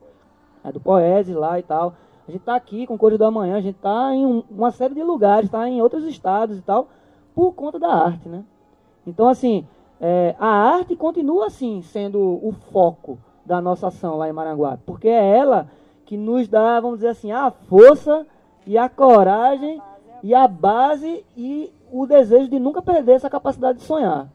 é, 0.63 0.71
do 0.71 0.79
Poeses 0.79 1.35
lá 1.35 1.59
e 1.59 1.63
tal. 1.63 1.93
A 2.27 2.31
gente 2.31 2.41
está 2.41 2.55
aqui 2.55 2.85
com 2.85 2.97
Cores 2.97 3.17
do 3.17 3.25
Amanhã, 3.25 3.57
a 3.57 3.61
gente 3.61 3.75
está 3.75 4.13
em 4.13 4.25
um, 4.25 4.43
uma 4.49 4.71
série 4.71 4.93
de 4.93 5.03
lugares, 5.03 5.45
está 5.45 5.67
em 5.67 5.81
outros 5.81 6.03
estados 6.05 6.57
e 6.57 6.61
tal, 6.61 6.89
por 7.33 7.53
conta 7.53 7.79
da 7.79 7.93
arte, 7.93 8.27
né? 8.27 8.43
Então, 9.05 9.27
assim, 9.27 9.65
é, 9.99 10.35
a 10.39 10.47
arte 10.47 10.95
continua, 10.95 11.47
assim, 11.47 11.81
sendo 11.81 12.19
o 12.19 12.51
foco 12.71 13.17
da 13.45 13.61
nossa 13.61 13.87
ação 13.87 14.17
lá 14.17 14.29
em 14.29 14.33
Maranguape, 14.33 14.83
porque 14.85 15.07
é 15.07 15.37
ela 15.37 15.67
que 16.05 16.15
nos 16.17 16.47
dá, 16.47 16.79
vamos 16.79 16.97
dizer 16.97 17.09
assim, 17.09 17.31
a 17.31 17.49
força 17.51 18.25
e 18.65 18.77
a 18.77 18.87
coragem 18.87 19.81
e 20.23 20.33
a 20.33 20.47
base 20.47 21.25
e 21.35 21.71
o 21.91 22.05
desejo 22.05 22.49
de 22.49 22.59
nunca 22.59 22.81
perder 22.81 23.13
essa 23.13 23.29
capacidade 23.29 23.79
de 23.79 23.85
sonhar. 23.85 24.29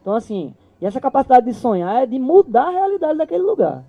Então, 0.00 0.14
assim, 0.14 0.54
e 0.80 0.86
essa 0.86 1.00
capacidade 1.00 1.46
de 1.46 1.54
sonhar 1.54 2.02
é 2.02 2.06
de 2.06 2.18
mudar 2.18 2.68
a 2.68 2.70
realidade 2.70 3.18
daquele 3.18 3.42
lugar. 3.42 3.84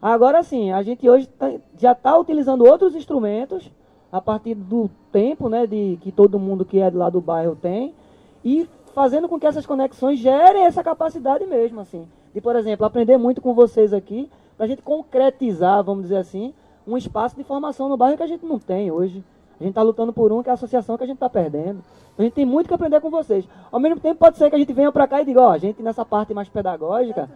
Agora 0.00 0.42
sim, 0.42 0.72
a 0.72 0.82
gente 0.82 1.08
hoje 1.08 1.26
tá, 1.28 1.52
já 1.78 1.92
está 1.92 2.16
utilizando 2.16 2.64
outros 2.64 2.94
instrumentos 2.94 3.70
a 4.10 4.20
partir 4.20 4.54
do 4.54 4.90
tempo 5.12 5.48
né, 5.48 5.66
de, 5.66 5.98
que 6.00 6.10
todo 6.10 6.38
mundo 6.38 6.64
que 6.64 6.78
é 6.78 6.90
lá 6.90 7.10
do 7.10 7.20
bairro 7.20 7.54
tem 7.54 7.94
e 8.44 8.68
fazendo 8.94 9.28
com 9.28 9.38
que 9.38 9.46
essas 9.46 9.66
conexões 9.66 10.18
gerem 10.18 10.64
essa 10.64 10.82
capacidade 10.82 11.44
mesmo, 11.46 11.80
assim. 11.80 12.08
De, 12.34 12.40
por 12.40 12.56
exemplo, 12.56 12.86
aprender 12.86 13.16
muito 13.16 13.40
com 13.40 13.54
vocês 13.54 13.92
aqui, 13.92 14.30
para 14.56 14.66
a 14.66 14.68
gente 14.68 14.82
concretizar, 14.82 15.82
vamos 15.82 16.04
dizer 16.04 16.18
assim, 16.18 16.52
um 16.86 16.96
espaço 16.96 17.36
de 17.36 17.44
formação 17.44 17.88
no 17.88 17.96
bairro 17.96 18.16
que 18.16 18.22
a 18.22 18.26
gente 18.26 18.44
não 18.44 18.58
tem 18.58 18.90
hoje. 18.90 19.24
A 19.60 19.62
gente 19.62 19.72
está 19.72 19.82
lutando 19.82 20.12
por 20.12 20.32
um, 20.32 20.42
que 20.42 20.48
é 20.48 20.52
a 20.52 20.54
associação 20.54 20.96
que 20.96 21.04
a 21.04 21.06
gente 21.06 21.16
está 21.16 21.28
perdendo. 21.28 21.82
A 22.18 22.22
gente 22.22 22.32
tem 22.32 22.44
muito 22.44 22.66
que 22.66 22.74
aprender 22.74 23.00
com 23.00 23.10
vocês. 23.10 23.46
Ao 23.70 23.78
mesmo 23.78 24.00
tempo, 24.00 24.18
pode 24.18 24.38
ser 24.38 24.48
que 24.48 24.56
a 24.56 24.58
gente 24.58 24.72
venha 24.72 24.90
para 24.90 25.06
cá 25.06 25.22
e 25.22 25.24
diga, 25.24 25.40
ó, 25.40 25.50
a 25.50 25.58
gente 25.58 25.82
nessa 25.82 26.04
parte 26.04 26.34
mais 26.34 26.48
pedagógica, 26.48 27.30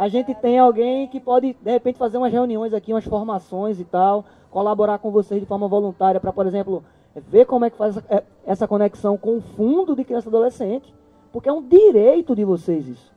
a 0.00 0.08
gente 0.08 0.34
tem 0.34 0.58
alguém 0.58 1.06
que 1.08 1.20
pode, 1.20 1.54
de 1.60 1.70
repente, 1.70 1.98
fazer 1.98 2.16
umas 2.16 2.32
reuniões 2.32 2.72
aqui, 2.72 2.90
umas 2.90 3.04
formações 3.04 3.78
e 3.78 3.84
tal, 3.84 4.24
colaborar 4.50 4.98
com 4.98 5.10
vocês 5.10 5.38
de 5.38 5.46
forma 5.46 5.68
voluntária 5.68 6.18
para, 6.18 6.32
por 6.32 6.46
exemplo, 6.46 6.82
ver 7.14 7.44
como 7.44 7.66
é 7.66 7.70
que 7.70 7.76
faz 7.76 7.98
é, 8.08 8.22
essa 8.46 8.66
conexão 8.66 9.18
com 9.18 9.36
o 9.36 9.40
fundo 9.42 9.94
de 9.94 10.02
criança 10.02 10.26
e 10.26 10.30
adolescente. 10.30 10.94
Porque 11.30 11.50
é 11.50 11.52
um 11.52 11.60
direito 11.60 12.34
de 12.34 12.46
vocês 12.46 12.88
isso. 12.88 13.12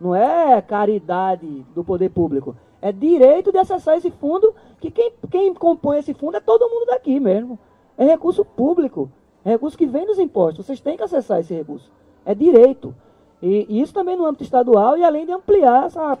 Não 0.00 0.16
é 0.16 0.62
caridade 0.62 1.66
do 1.74 1.84
poder 1.84 2.08
público. 2.08 2.56
É 2.80 2.90
direito 2.90 3.52
de 3.52 3.58
acessar 3.58 3.98
esse 3.98 4.10
fundo, 4.10 4.54
que 4.80 4.90
quem, 4.90 5.12
quem 5.30 5.52
compõe 5.52 5.98
esse 5.98 6.14
fundo 6.14 6.38
é 6.38 6.40
todo 6.40 6.66
mundo 6.66 6.86
daqui 6.86 7.20
mesmo. 7.20 7.58
É 7.98 8.06
recurso 8.06 8.42
público. 8.42 9.10
É 9.44 9.50
recurso 9.50 9.76
que 9.76 9.84
vem 9.84 10.06
dos 10.06 10.18
impostos. 10.18 10.64
Vocês 10.64 10.80
têm 10.80 10.96
que 10.96 11.02
acessar 11.02 11.40
esse 11.40 11.52
recurso. 11.52 11.92
É 12.24 12.34
direito. 12.34 12.94
E, 13.42 13.80
isso 13.80 13.92
também 13.92 14.16
no 14.16 14.24
âmbito 14.24 14.44
estadual 14.44 14.96
e 14.96 15.02
além 15.02 15.26
de 15.26 15.32
ampliar 15.32 15.86
essa 15.86 16.16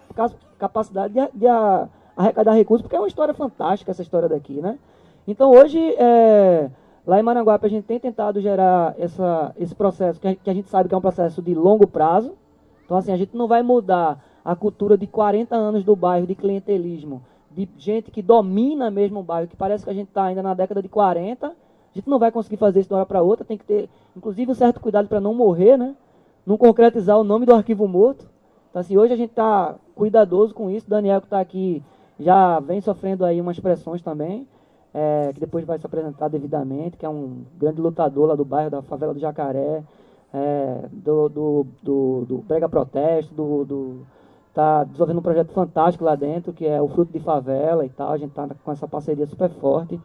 capacidade 0.58 1.14
de, 1.14 1.20
de 1.32 1.46
arrecadar 2.16 2.52
recursos, 2.52 2.82
porque 2.82 2.96
é 2.96 3.00
uma 3.00 3.08
história 3.08 3.32
fantástica 3.32 3.92
essa 3.92 4.02
história 4.02 4.28
daqui, 4.28 4.60
né? 4.60 4.78
Então 5.26 5.52
hoje, 5.52 5.78
é, 5.98 6.68
lá 7.06 7.20
em 7.20 7.22
Maranguape, 7.22 7.66
a 7.66 7.70
gente 7.70 7.84
tem 7.84 8.00
tentado 8.00 8.40
gerar 8.40 8.94
essa, 8.98 9.54
esse 9.56 9.74
processo, 9.74 10.20
que 10.20 10.26
a, 10.26 10.34
que 10.34 10.50
a 10.50 10.54
gente 10.54 10.68
sabe 10.68 10.88
que 10.88 10.94
é 10.94 10.98
um 10.98 11.02
processo 11.02 11.40
de 11.40 11.54
longo 11.54 11.86
prazo. 11.86 12.32
Então 12.84 12.96
assim, 12.96 13.12
a 13.12 13.16
gente 13.16 13.36
não 13.36 13.46
vai 13.46 13.62
mudar 13.62 14.22
a 14.44 14.56
cultura 14.56 14.98
de 14.98 15.06
40 15.06 15.54
anos 15.54 15.84
do 15.84 15.94
bairro, 15.94 16.26
de 16.26 16.34
clientelismo, 16.34 17.22
de 17.50 17.68
gente 17.78 18.10
que 18.10 18.20
domina 18.20 18.90
mesmo 18.90 19.20
o 19.20 19.22
bairro, 19.22 19.46
que 19.46 19.56
parece 19.56 19.84
que 19.84 19.90
a 19.90 19.94
gente 19.94 20.08
está 20.08 20.24
ainda 20.24 20.42
na 20.42 20.54
década 20.54 20.82
de 20.82 20.88
40. 20.88 21.46
A 21.46 21.52
gente 21.94 22.08
não 22.08 22.18
vai 22.18 22.32
conseguir 22.32 22.56
fazer 22.56 22.80
isso 22.80 22.88
de 22.88 22.94
uma 22.94 23.00
hora 23.00 23.06
para 23.06 23.22
outra, 23.22 23.44
tem 23.44 23.58
que 23.58 23.64
ter, 23.64 23.88
inclusive, 24.16 24.50
um 24.50 24.54
certo 24.54 24.80
cuidado 24.80 25.06
para 25.06 25.20
não 25.20 25.34
morrer, 25.34 25.76
né? 25.76 25.94
Não 26.46 26.56
concretizar 26.56 27.18
o 27.18 27.24
nome 27.24 27.46
do 27.46 27.54
arquivo 27.54 27.86
morto. 27.86 28.26
Então, 28.70 28.80
assim, 28.80 28.96
hoje 28.96 29.12
a 29.12 29.16
gente 29.16 29.30
está 29.30 29.76
cuidadoso 29.94 30.54
com 30.54 30.70
isso. 30.70 30.88
Daniel, 30.88 31.20
que 31.20 31.26
está 31.26 31.40
aqui, 31.40 31.82
já 32.18 32.58
vem 32.60 32.80
sofrendo 32.80 33.24
aí 33.24 33.40
umas 33.40 33.58
pressões 33.60 34.02
também, 34.02 34.46
é, 34.94 35.30
que 35.32 35.40
depois 35.40 35.64
vai 35.64 35.78
se 35.78 35.86
apresentar 35.86 36.28
devidamente, 36.28 36.96
que 36.96 37.06
é 37.06 37.08
um 37.08 37.44
grande 37.58 37.80
lutador 37.80 38.26
lá 38.26 38.34
do 38.34 38.44
bairro, 38.44 38.70
da 38.70 38.82
favela 38.82 39.14
do 39.14 39.20
Jacaré, 39.20 39.82
é, 40.32 40.88
do, 40.90 41.28
do, 41.28 41.66
do, 41.82 42.24
do 42.26 42.38
Brega 42.38 42.68
Protesto, 42.68 43.34
do, 43.34 43.64
do, 43.64 44.06
tá 44.54 44.84
desenvolvendo 44.84 45.18
um 45.18 45.22
projeto 45.22 45.52
fantástico 45.52 46.04
lá 46.04 46.14
dentro, 46.14 46.52
que 46.52 46.66
é 46.66 46.80
o 46.80 46.88
Fruto 46.88 47.12
de 47.12 47.20
Favela 47.20 47.84
e 47.84 47.90
tal. 47.90 48.10
A 48.10 48.16
gente 48.16 48.30
está 48.30 48.48
com 48.64 48.72
essa 48.72 48.88
parceria 48.88 49.26
super 49.26 49.50
forte. 49.50 50.00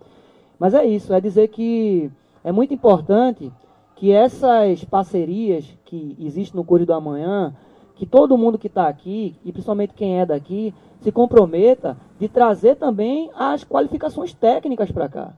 Mas 0.59 0.73
é 0.73 0.85
isso, 0.85 1.13
é 1.13 1.21
dizer 1.21 1.47
que 1.49 2.11
é 2.43 2.51
muito 2.51 2.73
importante 2.73 3.51
que 3.97 4.11
essas 4.11 4.83
parcerias 4.85 5.65
que 5.83 6.15
existem 6.19 6.55
no 6.55 6.63
Cores 6.63 6.85
do 6.85 6.93
Amanhã, 6.93 7.53
que 7.95 8.05
todo 8.05 8.37
mundo 8.37 8.57
que 8.57 8.67
está 8.67 8.87
aqui, 8.87 9.35
e 9.43 9.51
principalmente 9.51 9.93
quem 9.95 10.19
é 10.19 10.25
daqui, 10.25 10.73
se 11.01 11.11
comprometa 11.11 11.97
de 12.19 12.29
trazer 12.29 12.75
também 12.75 13.29
as 13.35 13.63
qualificações 13.63 14.33
técnicas 14.33 14.91
para 14.91 15.09
cá, 15.09 15.33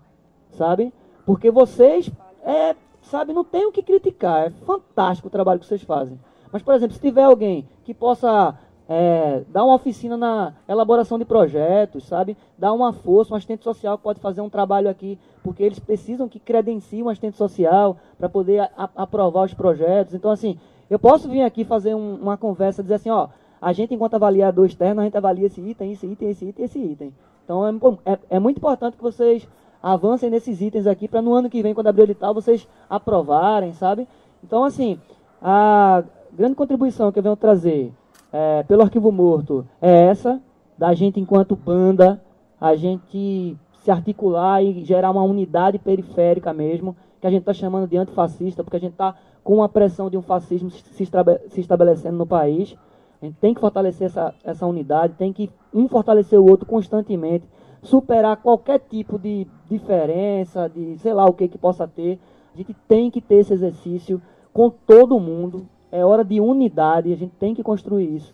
sabe? 0.52 0.94
Porque 1.26 1.50
vocês, 1.50 2.12
é, 2.44 2.76
sabe, 3.02 3.34
não 3.34 3.46
tem 3.46 3.66
o 3.66 3.72
que 3.72 3.82
criticar, 3.82 4.48
é 4.48 4.50
fantástico 4.50 5.30
o 5.30 5.32
trabalho 5.32 5.60
que 5.60 5.66
vocês 5.66 5.84
fazem. 5.84 6.20
Mas, 6.52 6.62
por 6.62 6.74
exemplo, 6.74 6.94
se 6.96 7.02
tiver 7.02 7.24
alguém 7.24 7.68
que 7.86 7.94
possa 7.94 8.58
é, 8.92 9.44
dar 9.50 9.64
uma 9.64 9.76
oficina 9.76 10.18
na 10.18 10.54
elaboração 10.68 11.20
de 11.20 11.24
projetos, 11.24 12.06
sabe? 12.06 12.36
Dar 12.58 12.74
uma 12.74 12.92
força, 12.92 13.32
um 13.32 13.38
assistente 13.38 13.64
social 13.64 14.00
pode 14.00 14.20
fazer 14.20 14.42
um 14.42 14.50
trabalho 14.50 14.90
aqui, 14.90 15.20
porque 15.44 15.62
eles 15.62 15.78
precisam 15.78 16.28
que 16.28 16.40
credencie 16.40 17.04
um 17.04 17.10
assistente 17.10 17.38
social 17.38 17.98
para 18.18 18.28
poder 18.28 18.62
a, 18.62 18.90
aprovar 18.96 19.46
os 19.46 19.54
projetos. 19.54 20.16
Então, 20.16 20.32
assim, 20.32 20.58
eu 20.90 20.98
posso 20.98 21.30
vir 21.30 21.44
aqui 21.44 21.64
fazer 21.64 21.94
um, 21.94 22.16
uma 22.16 22.36
conversa, 22.36 22.82
dizer 22.82 22.96
assim, 22.96 23.12
ó, 23.12 23.28
a 23.62 23.72
gente, 23.74 23.94
enquanto 23.94 24.16
avaliador 24.16 24.66
externo, 24.66 25.02
a 25.02 25.04
gente 25.04 25.16
avalia 25.18 25.46
esse 25.46 25.62
item, 25.62 25.92
esse 25.92 26.08
item, 26.08 26.30
esse 26.32 26.46
item, 26.46 26.66
esse 26.66 26.80
item. 26.80 27.14
Então, 27.46 27.68
é, 27.68 28.14
é, 28.14 28.20
é 28.32 28.40
muito 28.40 28.58
importante 28.58 28.98
que 28.98 29.04
vocês 29.04 29.48
avancem 29.84 30.32
nesses 30.32 30.62
itens 30.62 30.88
aqui, 30.88 31.08
para 31.08 31.22
no 31.22 31.36
ano 31.36 31.48
que 31.48 31.62
vem, 31.62 31.76
quando 31.76 31.88
abrir 31.88 32.02
o 32.02 32.06
edital, 32.06 32.34
vocês 32.34 32.68
aprovarem, 32.90 33.72
sabe? 33.74 34.08
Então, 34.44 34.64
assim, 34.64 35.00
a 35.40 36.04
grande 36.34 36.56
contribuição 36.56 37.12
que 37.12 37.20
eu 37.20 37.24
venho 37.24 37.36
trazer 37.36 37.94
é, 38.32 38.64
pelo 38.64 38.84
arquivo 38.84 39.12
morto 39.12 39.66
é 39.82 40.06
essa, 40.06 40.42
da 40.78 40.94
gente 40.94 41.20
enquanto 41.20 41.56
banda, 41.56 42.22
a 42.60 42.76
gente 42.76 43.58
se 43.82 43.92
articular 43.92 44.64
e 44.64 44.84
gerar 44.84 45.12
uma 45.12 45.24
unidade 45.24 45.80
periférica 45.80 46.54
mesmo, 46.54 46.96
que 47.20 47.28
a 47.28 47.30
gente 47.30 47.42
está 47.42 47.54
chamando 47.54 47.88
de 47.88 47.98
antifascista, 47.98 48.64
porque 48.64 48.78
a 48.78 48.80
gente 48.80 48.94
está 48.94 49.16
com 49.44 49.64
a 49.64 49.70
pressão 49.70 50.10
de 50.10 50.18
um 50.18 50.22
fascismo 50.22 50.70
se, 50.70 51.10
estabelecendo 51.58 52.18
no 52.18 52.28
país. 52.28 52.76
A 53.22 53.26
gente 53.26 53.38
tem 53.38 53.54
que 53.54 53.60
fortalecer 53.60 54.08
essa, 54.08 54.34
essa 54.44 54.66
unidade, 54.66 55.16
tem 55.16 55.34
que 55.34 55.50
um 55.74 55.88
fortalecer 55.88 56.40
o 56.40 56.50
outro 56.50 56.66
constantemente, 56.66 57.46
superar 57.82 58.38
qualquer 58.38 58.80
tipo 58.80 59.18
de 59.18 59.48
diferença, 59.70 60.70
de 60.70 60.98
sei 61.00 61.14
lá 61.14 61.26
o 61.26 61.34
que 61.34 61.48
que 61.48 61.58
possa 61.58 61.88
ter. 61.88 62.20
A 62.54 62.58
gente 62.58 62.74
tem 62.88 63.12
que 63.12 63.22
ter 63.22 63.36
esse 63.36 63.54
exercício 63.54 64.22
com 64.54 64.70
todo 64.70 65.20
mundo, 65.20 65.68
é 65.92 66.04
hora 66.06 66.24
de 66.24 66.40
unidade, 66.40 67.12
a 67.12 67.16
gente 67.16 67.34
tem 67.40 67.56
que 67.56 67.64
construir 67.64 68.16
isso. 68.16 68.34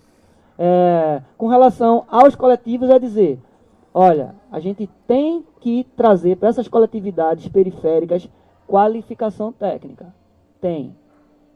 É, 0.57 1.21
com 1.37 1.47
relação 1.47 2.05
aos 2.09 2.35
coletivos, 2.35 2.89
é 2.89 2.99
dizer: 2.99 3.39
olha, 3.93 4.35
a 4.51 4.59
gente 4.59 4.89
tem 5.07 5.43
que 5.59 5.85
trazer 5.95 6.37
para 6.37 6.49
essas 6.49 6.67
coletividades 6.67 7.47
periféricas 7.47 8.29
qualificação 8.67 9.51
técnica. 9.51 10.13
Tem. 10.59 10.95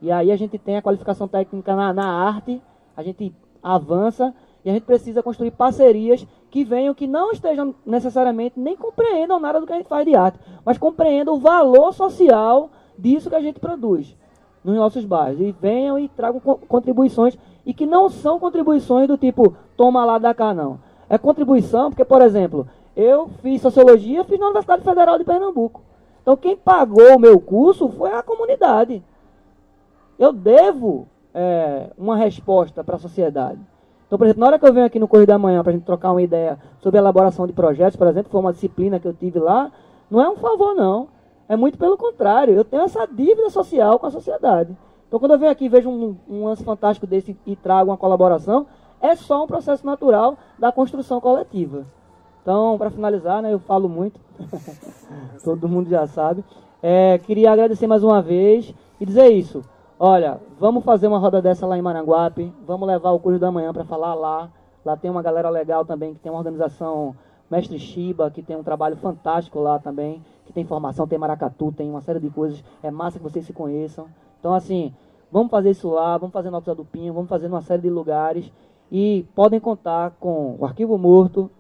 E 0.02 0.12
aí 0.12 0.32
a 0.32 0.36
gente 0.36 0.58
tem 0.58 0.78
a 0.78 0.82
qualificação 0.82 1.28
técnica 1.28 1.76
na, 1.76 1.94
na 1.94 2.08
arte, 2.08 2.62
a 2.96 3.04
gente 3.04 3.34
avança 3.62 4.34
e 4.64 4.70
a 4.70 4.74
gente 4.74 4.84
precisa 4.84 5.24
construir 5.24 5.52
parcerias 5.52 6.26
que 6.50 6.64
venham, 6.64 6.94
que 6.94 7.08
não 7.08 7.32
estejam 7.32 7.74
necessariamente, 7.86 8.60
nem 8.60 8.76
compreendam 8.76 9.40
nada 9.40 9.60
do 9.60 9.68
que 9.68 9.74
a 9.74 9.78
gente 9.78 9.88
faz 9.88 10.06
de 10.06 10.16
arte, 10.16 10.40
mas 10.64 10.78
compreendam 10.78 11.36
o 11.36 11.40
valor 11.40 11.94
social 11.94 12.70
disso 12.98 13.30
que 13.30 13.36
a 13.36 13.42
gente 13.42 13.60
produz 13.60 14.16
nos 14.64 14.76
nossos 14.76 15.06
bairros. 15.06 15.42
E 15.42 15.52
venham 15.52 15.98
e 15.98 16.08
tragam 16.10 16.40
contribuições. 16.40 17.38
E 17.66 17.74
que 17.74 17.86
não 17.86 18.10
são 18.10 18.40
contribuições 18.40 19.08
do 19.08 19.18
tipo, 19.18 19.56
toma 19.78 20.06
lá, 20.06 20.18
da 20.18 20.34
cá, 20.34 20.54
não. 20.54 20.80
É 21.10 21.18
contribuição, 21.18 21.90
porque, 21.90 22.06
por 22.06 22.22
exemplo, 22.22 22.68
eu 22.96 23.30
fiz 23.42 23.62
sociologia, 23.62 24.24
fiz 24.24 24.40
na 24.40 24.48
Universidade 24.48 24.84
Federal 24.84 25.18
de 25.18 25.24
Pernambuco. 25.24 25.82
Então, 26.22 26.36
quem 26.36 26.56
pagou 26.56 27.16
o 27.16 27.20
meu 27.20 27.40
curso 27.40 27.90
foi 27.90 28.14
a 28.14 28.22
comunidade. 28.22 29.04
Eu 30.18 30.34
devo 30.34 31.08
é, 31.34 31.90
uma 31.98 32.16
resposta 32.16 32.84
para 32.84 32.96
a 32.96 33.00
sociedade. 33.00 33.60
Então, 34.06 34.18
por 34.18 34.26
exemplo, 34.26 34.42
na 34.42 34.48
hora 34.48 34.60
que 34.60 34.66
eu 34.66 34.74
venho 34.74 34.86
aqui 34.86 35.00
no 35.00 35.08
Correio 35.08 35.28
da 35.28 35.38
Manhã 35.38 35.62
para 35.62 35.72
a 35.72 35.76
gente 35.76 35.86
trocar 35.86 36.12
uma 36.12 36.22
ideia 36.22 36.58
sobre 36.82 36.98
elaboração 36.98 37.46
de 37.46 37.54
projetos, 37.54 37.96
por 37.96 38.08
exemplo, 38.08 38.32
foi 38.32 38.40
uma 38.40 38.52
disciplina 38.52 39.00
que 39.00 39.08
eu 39.08 39.14
tive 39.14 39.40
lá, 39.40 39.72
não 40.10 40.22
é 40.22 40.30
um 40.30 40.36
favor, 40.36 40.76
não. 40.76 41.08
É 41.50 41.58
muito 41.58 41.80
pelo 41.80 41.98
contrário. 41.98 42.54
Eu 42.54 42.64
tenho 42.64 42.84
essa 42.84 43.08
dívida 43.08 43.50
social 43.50 43.98
com 43.98 44.06
a 44.06 44.12
sociedade. 44.12 44.78
Então, 45.08 45.20
quando 45.20 45.32
eu 45.32 45.40
venho 45.40 45.52
aqui 45.52 45.66
e 45.66 45.70
vejo 45.70 45.90
um, 45.90 46.16
um 46.30 46.46
lance 46.46 46.64
fantástico 46.64 47.08
desse 47.08 47.36
e 47.44 47.56
trago 47.56 47.90
uma 47.90 47.98
colaboração, 47.98 48.68
é 49.02 49.16
só 49.16 49.44
um 49.44 49.48
processo 49.48 49.84
natural 49.84 50.38
da 50.60 50.72
construção 50.72 51.20
coletiva. 51.20 51.88
Então, 52.44 52.78
para 52.78 52.92
finalizar, 52.92 53.42
né, 53.42 53.52
eu 53.52 53.58
falo 53.60 53.90
muito, 53.90 54.20
todo 55.44 55.68
mundo 55.68 55.90
já 55.90 56.06
sabe. 56.06 56.46
É, 56.84 57.18
queria 57.18 57.52
agradecer 57.52 57.88
mais 57.88 58.04
uma 58.04 58.22
vez 58.22 58.72
e 59.02 59.06
dizer 59.06 59.30
isso. 59.30 59.64
Olha, 59.98 60.40
vamos 60.60 60.84
fazer 60.84 61.08
uma 61.08 61.18
roda 61.18 61.42
dessa 61.42 61.66
lá 61.66 61.78
em 61.78 61.82
Maranguape, 61.82 62.54
vamos 62.66 62.88
levar 62.88 63.12
o 63.12 63.20
curso 63.20 63.40
da 63.40 63.52
manhã 63.52 63.74
para 63.74 63.84
falar 63.84 64.14
lá. 64.14 64.50
Lá 64.86 64.96
tem 64.96 65.10
uma 65.10 65.24
galera 65.24 65.50
legal 65.50 65.84
também, 65.84 66.14
que 66.14 66.20
tem 66.20 66.32
uma 66.32 66.38
organização 66.38 67.16
Mestre 67.50 67.80
Shiba, 67.80 68.30
que 68.30 68.44
tem 68.44 68.56
um 68.56 68.64
trabalho 68.64 68.96
fantástico 68.96 69.60
lá 69.60 69.80
também 69.80 70.24
que 70.50 70.54
tem 70.54 70.66
formação, 70.66 71.08
tem 71.08 71.20
maracatu, 71.20 71.72
tem 71.72 71.88
uma 71.88 72.02
série 72.02 72.20
de 72.20 72.28
coisas. 72.32 72.64
É 72.82 72.90
massa 72.90 73.20
que 73.20 73.24
vocês 73.24 73.46
se 73.46 73.54
conheçam. 73.54 74.08
Então, 74.40 74.52
assim, 74.52 74.92
vamos 75.32 75.52
fazer 75.52 75.70
isso 75.70 75.88
lá, 75.92 76.18
vamos 76.18 76.34
fazer 76.34 76.50
no 76.50 76.56
Alto 76.56 76.74
do 76.74 76.84
Pinho, 76.84 77.14
vamos 77.14 77.30
fazer 77.30 77.48
numa 77.48 77.62
série 77.62 77.84
de 77.84 77.90
lugares. 77.90 78.52
E 78.92 79.28
podem 79.36 79.60
contar 79.60 80.16
com 80.20 80.56
o 80.60 80.66
Arquivo 80.66 80.98
Morto, 80.98 81.52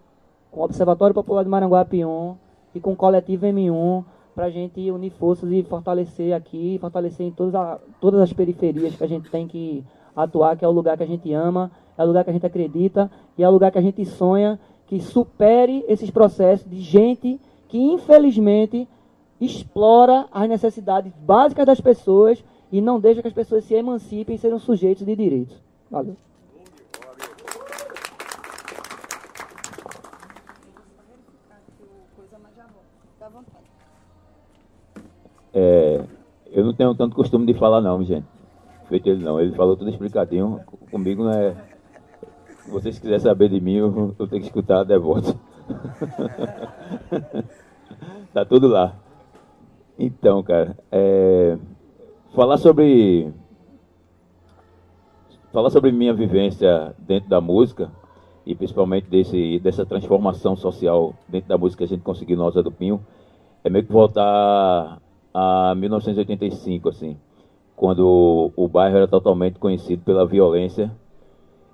com 0.50 0.62
o 0.62 0.64
Observatório 0.64 1.14
Popular 1.14 1.44
de 1.44 1.50
Maranguape 1.50 2.04
1 2.04 2.36
e 2.74 2.80
com 2.80 2.94
o 2.94 2.96
Coletivo 2.96 3.46
M1 3.46 4.04
para 4.34 4.46
a 4.46 4.50
gente 4.50 4.90
unir 4.90 5.12
forças 5.12 5.52
e 5.52 5.62
fortalecer 5.62 6.34
aqui, 6.34 6.80
fortalecer 6.82 7.28
em 7.28 7.32
todas, 7.32 7.54
a, 7.54 7.78
todas 8.02 8.20
as 8.22 8.34
periferias 8.34 8.96
que 8.96 9.04
a 9.04 9.08
gente 9.08 9.30
tem 9.30 9.48
que 9.48 9.86
atuar, 10.16 10.58
que 10.58 10.66
é 10.66 10.68
o 10.68 10.72
lugar 10.72 10.98
que 10.98 11.04
a 11.04 11.08
gente 11.08 11.32
ama, 11.32 11.72
é 11.96 12.04
o 12.04 12.08
lugar 12.08 12.24
que 12.24 12.32
a 12.32 12.34
gente 12.34 12.46
acredita 12.46 13.12
e 13.38 13.44
é 13.44 13.48
o 13.48 13.52
lugar 13.52 13.72
que 13.72 13.78
a 13.78 13.82
gente 13.82 14.04
sonha 14.04 14.60
que 14.88 15.00
supere 15.00 15.86
esses 15.88 16.10
processos 16.10 16.68
de 16.68 16.82
gente 16.82 17.40
que 17.70 17.78
infelizmente 17.78 18.88
explora 19.40 20.28
as 20.32 20.50
necessidades 20.50 21.14
básicas 21.22 21.66
das 21.66 21.80
pessoas 21.80 22.44
e 22.72 22.82
não 22.82 23.00
deixa 23.00 23.22
que 23.22 23.28
as 23.28 23.34
pessoas 23.34 23.64
se 23.64 23.74
emancipem 23.74 24.36
e 24.36 24.40
sejam 24.40 24.60
sujeitos 24.60 25.06
de 25.06 25.16
direitos. 25.16 25.56
Valeu. 25.90 26.16
É, 35.54 36.04
eu 36.52 36.64
não 36.64 36.74
tenho 36.74 36.94
tanto 36.96 37.16
costume 37.16 37.46
de 37.46 37.54
falar 37.54 37.82
não, 37.82 38.04
gente. 38.04 38.26
Feito 38.88 39.10
ele 39.10 39.24
não. 39.24 39.40
Ele 39.40 39.56
falou 39.56 39.76
tudo 39.76 39.90
explicadinho. 39.90 40.60
Comigo 40.92 41.24
não 41.24 41.32
é. 41.32 41.56
Se 42.64 42.72
vocês 42.72 43.00
quiserem 43.00 43.20
saber 43.20 43.50
de 43.50 43.60
mim, 43.60 43.76
eu, 43.76 44.16
eu 44.18 44.28
tenho 44.28 44.42
que 44.42 44.48
escutar 44.48 44.82
a 44.82 44.84
devoto. 44.84 45.40
tá 48.34 48.46
tudo 48.46 48.68
lá. 48.68 48.96
Então, 49.98 50.44
cara, 50.44 50.78
é, 50.92 51.58
falar 52.34 52.58
sobre 52.58 53.32
falar 55.52 55.72
sobre 55.72 55.92
minha 55.92 56.14
vivência 56.14 56.94
dentro 57.00 57.30
da 57.30 57.42
música 57.42 57.92
e 58.46 58.56
principalmente 58.56 59.10
desse 59.10 59.60
dessa 59.60 59.86
transformação 59.86 60.56
social 60.56 61.14
dentro 61.28 61.50
da 61.50 61.58
música 61.58 61.80
que 61.80 61.92
a 61.92 61.96
gente 61.96 62.04
conseguiu 62.04 62.40
Osa 62.42 62.62
do 62.62 62.72
Pinho 62.72 63.04
é 63.64 63.70
meio 63.70 63.86
que 63.86 63.92
voltar 63.92 65.00
a 65.34 65.76
1985, 65.76 66.90
assim, 66.90 67.18
quando 67.76 68.52
o 68.56 68.68
bairro 68.68 68.98
era 68.98 69.08
totalmente 69.08 69.60
conhecido 69.60 70.04
pela 70.04 70.26
violência 70.26 70.92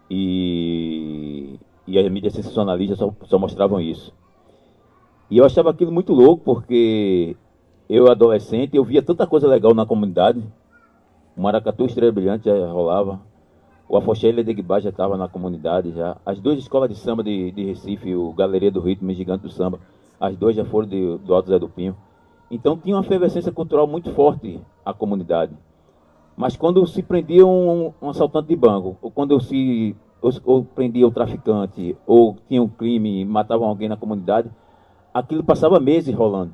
e, 0.10 1.60
e 1.88 2.00
as 2.00 2.12
mídias 2.12 2.34
sensacionalistas 2.34 2.98
só, 2.98 3.14
só 3.24 3.38
mostravam 3.38 3.80
isso. 3.80 4.14
E 5.30 5.38
eu 5.38 5.46
achava 5.46 5.72
aquilo 5.72 5.92
muito 5.92 6.14
louco, 6.14 6.44
porque 6.44 7.36
eu, 7.90 8.12
adolescente, 8.12 8.76
eu 8.76 8.84
via 8.84 9.02
tanta 9.02 9.26
coisa 9.28 9.48
legal 9.48 9.74
na 9.74 9.86
comunidade. 9.86 10.44
O 11.36 11.42
Maracatu 11.42 11.86
Estrela 11.86 12.12
Brilhante 12.12 12.46
já 12.46 12.68
rolava. 12.72 13.20
O 13.88 13.98
Afoxé 13.98 14.32
de 14.32 14.54
Guibá 14.54 14.80
já 14.80 14.90
estava 14.90 15.16
na 15.16 15.28
comunidade 15.28 15.92
já. 15.92 16.18
As 16.26 16.40
duas 16.40 16.58
escolas 16.58 16.90
de 16.90 16.96
samba 16.96 17.24
de, 17.24 17.52
de 17.52 17.66
Recife, 17.66 18.16
o 18.16 18.34
Galeria 18.34 18.72
do 18.72 18.80
Ritmo 18.80 19.12
e 19.12 19.16
Gigante 19.16 19.44
do 19.44 19.50
Samba, 19.50 19.80
as 20.20 20.36
duas 20.36 20.56
já 20.56 20.66
foram 20.66 20.88
de, 20.88 21.18
do 21.20 21.34
Alto 21.36 21.50
Zé 21.50 21.60
do 21.60 21.70
Pinho. 21.70 21.96
Então 22.50 22.78
tinha 22.78 22.96
uma 22.96 23.04
efervescência 23.04 23.52
cultural 23.52 23.86
muito 23.86 24.12
forte 24.12 24.60
a 24.84 24.94
comunidade. 24.94 25.54
Mas 26.36 26.56
quando 26.56 26.86
se 26.88 27.04
prendia 27.04 27.46
um, 27.46 27.94
um 28.02 28.10
assaltante 28.10 28.48
de 28.48 28.56
banco, 28.56 28.98
ou 29.02 29.12
quando 29.12 29.40
se 29.40 29.96
ou, 30.22 30.32
ou 30.44 30.64
prendia 30.64 31.08
o 31.08 31.12
traficante, 31.12 31.96
ou 32.06 32.38
tinha 32.48 32.62
um 32.62 32.68
crime 32.68 33.24
matavam 33.26 33.68
alguém 33.68 33.90
na 33.90 33.98
comunidade, 33.98 34.50
aquilo 35.14 35.44
passava 35.44 35.80
meses 35.80 36.14
rolando. 36.14 36.54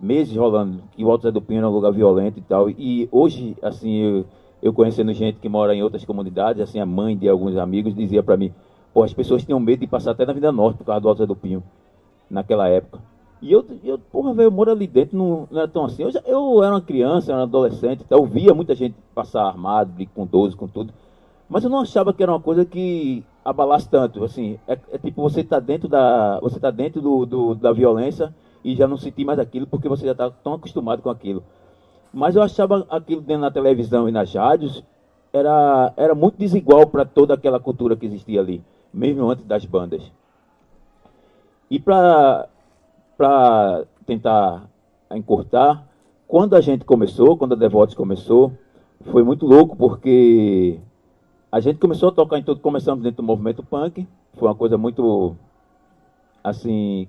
Meses 0.00 0.36
rolando, 0.36 0.82
que 0.92 1.04
o 1.04 1.10
Alto 1.10 1.22
Zé 1.22 1.30
do 1.30 1.40
Pinho 1.40 1.58
era 1.58 1.68
um 1.68 1.72
lugar 1.72 1.92
violento 1.92 2.38
e 2.38 2.42
tal. 2.42 2.68
E 2.68 3.08
hoje, 3.12 3.56
assim, 3.62 3.98
eu, 3.98 4.24
eu 4.60 4.72
conhecendo 4.72 5.12
gente 5.12 5.38
que 5.38 5.48
mora 5.48 5.74
em 5.74 5.82
outras 5.82 6.04
comunidades, 6.04 6.60
assim, 6.60 6.80
a 6.80 6.86
mãe 6.86 7.16
de 7.16 7.28
alguns 7.28 7.56
amigos 7.56 7.94
dizia 7.94 8.22
para 8.22 8.36
mim, 8.36 8.52
pô, 8.92 9.04
as 9.04 9.14
pessoas 9.14 9.44
tinham 9.44 9.60
medo 9.60 9.80
de 9.80 9.86
passar 9.86 10.10
até 10.10 10.26
na 10.26 10.32
Vida 10.32 10.50
Norte 10.50 10.78
por 10.78 10.84
causa 10.84 11.00
do 11.00 11.08
Alto 11.08 11.18
Zé 11.18 11.26
do 11.26 11.36
Pinho, 11.36 11.62
naquela 12.28 12.68
época. 12.68 13.00
E 13.42 13.50
eu, 13.50 13.66
eu 13.82 13.98
porra, 13.98 14.32
velho, 14.32 14.46
eu 14.46 14.52
moro 14.52 14.70
ali 14.70 14.86
dentro, 14.86 15.18
não, 15.18 15.48
não 15.50 15.58
era 15.58 15.68
tão 15.68 15.84
assim. 15.84 16.04
Eu, 16.04 16.12
já, 16.12 16.22
eu 16.24 16.62
era 16.62 16.72
uma 16.72 16.80
criança, 16.80 17.32
era 17.32 17.40
um 17.40 17.44
adolescente, 17.44 18.04
então 18.06 18.18
eu 18.18 18.24
via 18.24 18.54
muita 18.54 18.72
gente 18.72 18.94
passar 19.12 19.44
armado, 19.44 19.92
com 20.14 20.24
12, 20.24 20.54
com 20.54 20.68
tudo. 20.68 20.94
Mas 21.52 21.64
eu 21.64 21.68
não 21.68 21.80
achava 21.80 22.14
que 22.14 22.22
era 22.22 22.32
uma 22.32 22.40
coisa 22.40 22.64
que 22.64 23.22
abalasse 23.44 23.86
tanto. 23.86 24.24
Assim, 24.24 24.58
é, 24.66 24.72
é 24.90 24.96
tipo, 24.96 25.20
você 25.20 25.44
tá 25.44 25.60
dentro 25.60 25.86
da. 25.86 26.40
Você 26.40 26.58
tá 26.58 26.70
dentro 26.70 27.02
do, 27.02 27.26
do, 27.26 27.54
da 27.54 27.74
violência 27.74 28.34
e 28.64 28.74
já 28.74 28.88
não 28.88 28.96
sentir 28.96 29.26
mais 29.26 29.38
aquilo 29.38 29.66
porque 29.66 29.86
você 29.86 30.06
já 30.06 30.12
está 30.12 30.30
tão 30.30 30.54
acostumado 30.54 31.02
com 31.02 31.10
aquilo. 31.10 31.44
Mas 32.10 32.36
eu 32.36 32.42
achava 32.42 32.86
aquilo 32.88 33.20
dentro 33.20 33.42
da 33.42 33.50
televisão 33.50 34.08
e 34.08 34.12
nas 34.12 34.32
rádios 34.32 34.82
era, 35.30 35.92
era 35.94 36.14
muito 36.14 36.38
desigual 36.38 36.86
para 36.86 37.04
toda 37.04 37.34
aquela 37.34 37.60
cultura 37.60 37.96
que 37.96 38.06
existia 38.06 38.40
ali, 38.40 38.64
mesmo 38.90 39.28
antes 39.28 39.44
das 39.44 39.66
bandas. 39.66 40.10
E 41.70 41.78
para 41.78 42.48
tentar 44.06 44.70
encurtar, 45.14 45.86
quando 46.26 46.56
a 46.56 46.62
gente 46.62 46.86
começou, 46.86 47.36
quando 47.36 47.52
a 47.52 47.56
Devotos 47.56 47.94
começou, 47.94 48.52
foi 49.10 49.22
muito 49.22 49.44
louco 49.44 49.76
porque 49.76 50.80
a 51.52 51.60
gente 51.60 51.78
começou 51.78 52.08
a 52.08 52.12
tocar 52.12 52.38
em 52.38 52.42
tudo, 52.42 52.62
começamos 52.62 53.04
dentro 53.04 53.18
do 53.18 53.26
movimento 53.26 53.62
punk, 53.62 54.08
foi 54.32 54.48
uma 54.48 54.54
coisa 54.54 54.78
muito 54.78 55.36
assim 56.42 57.06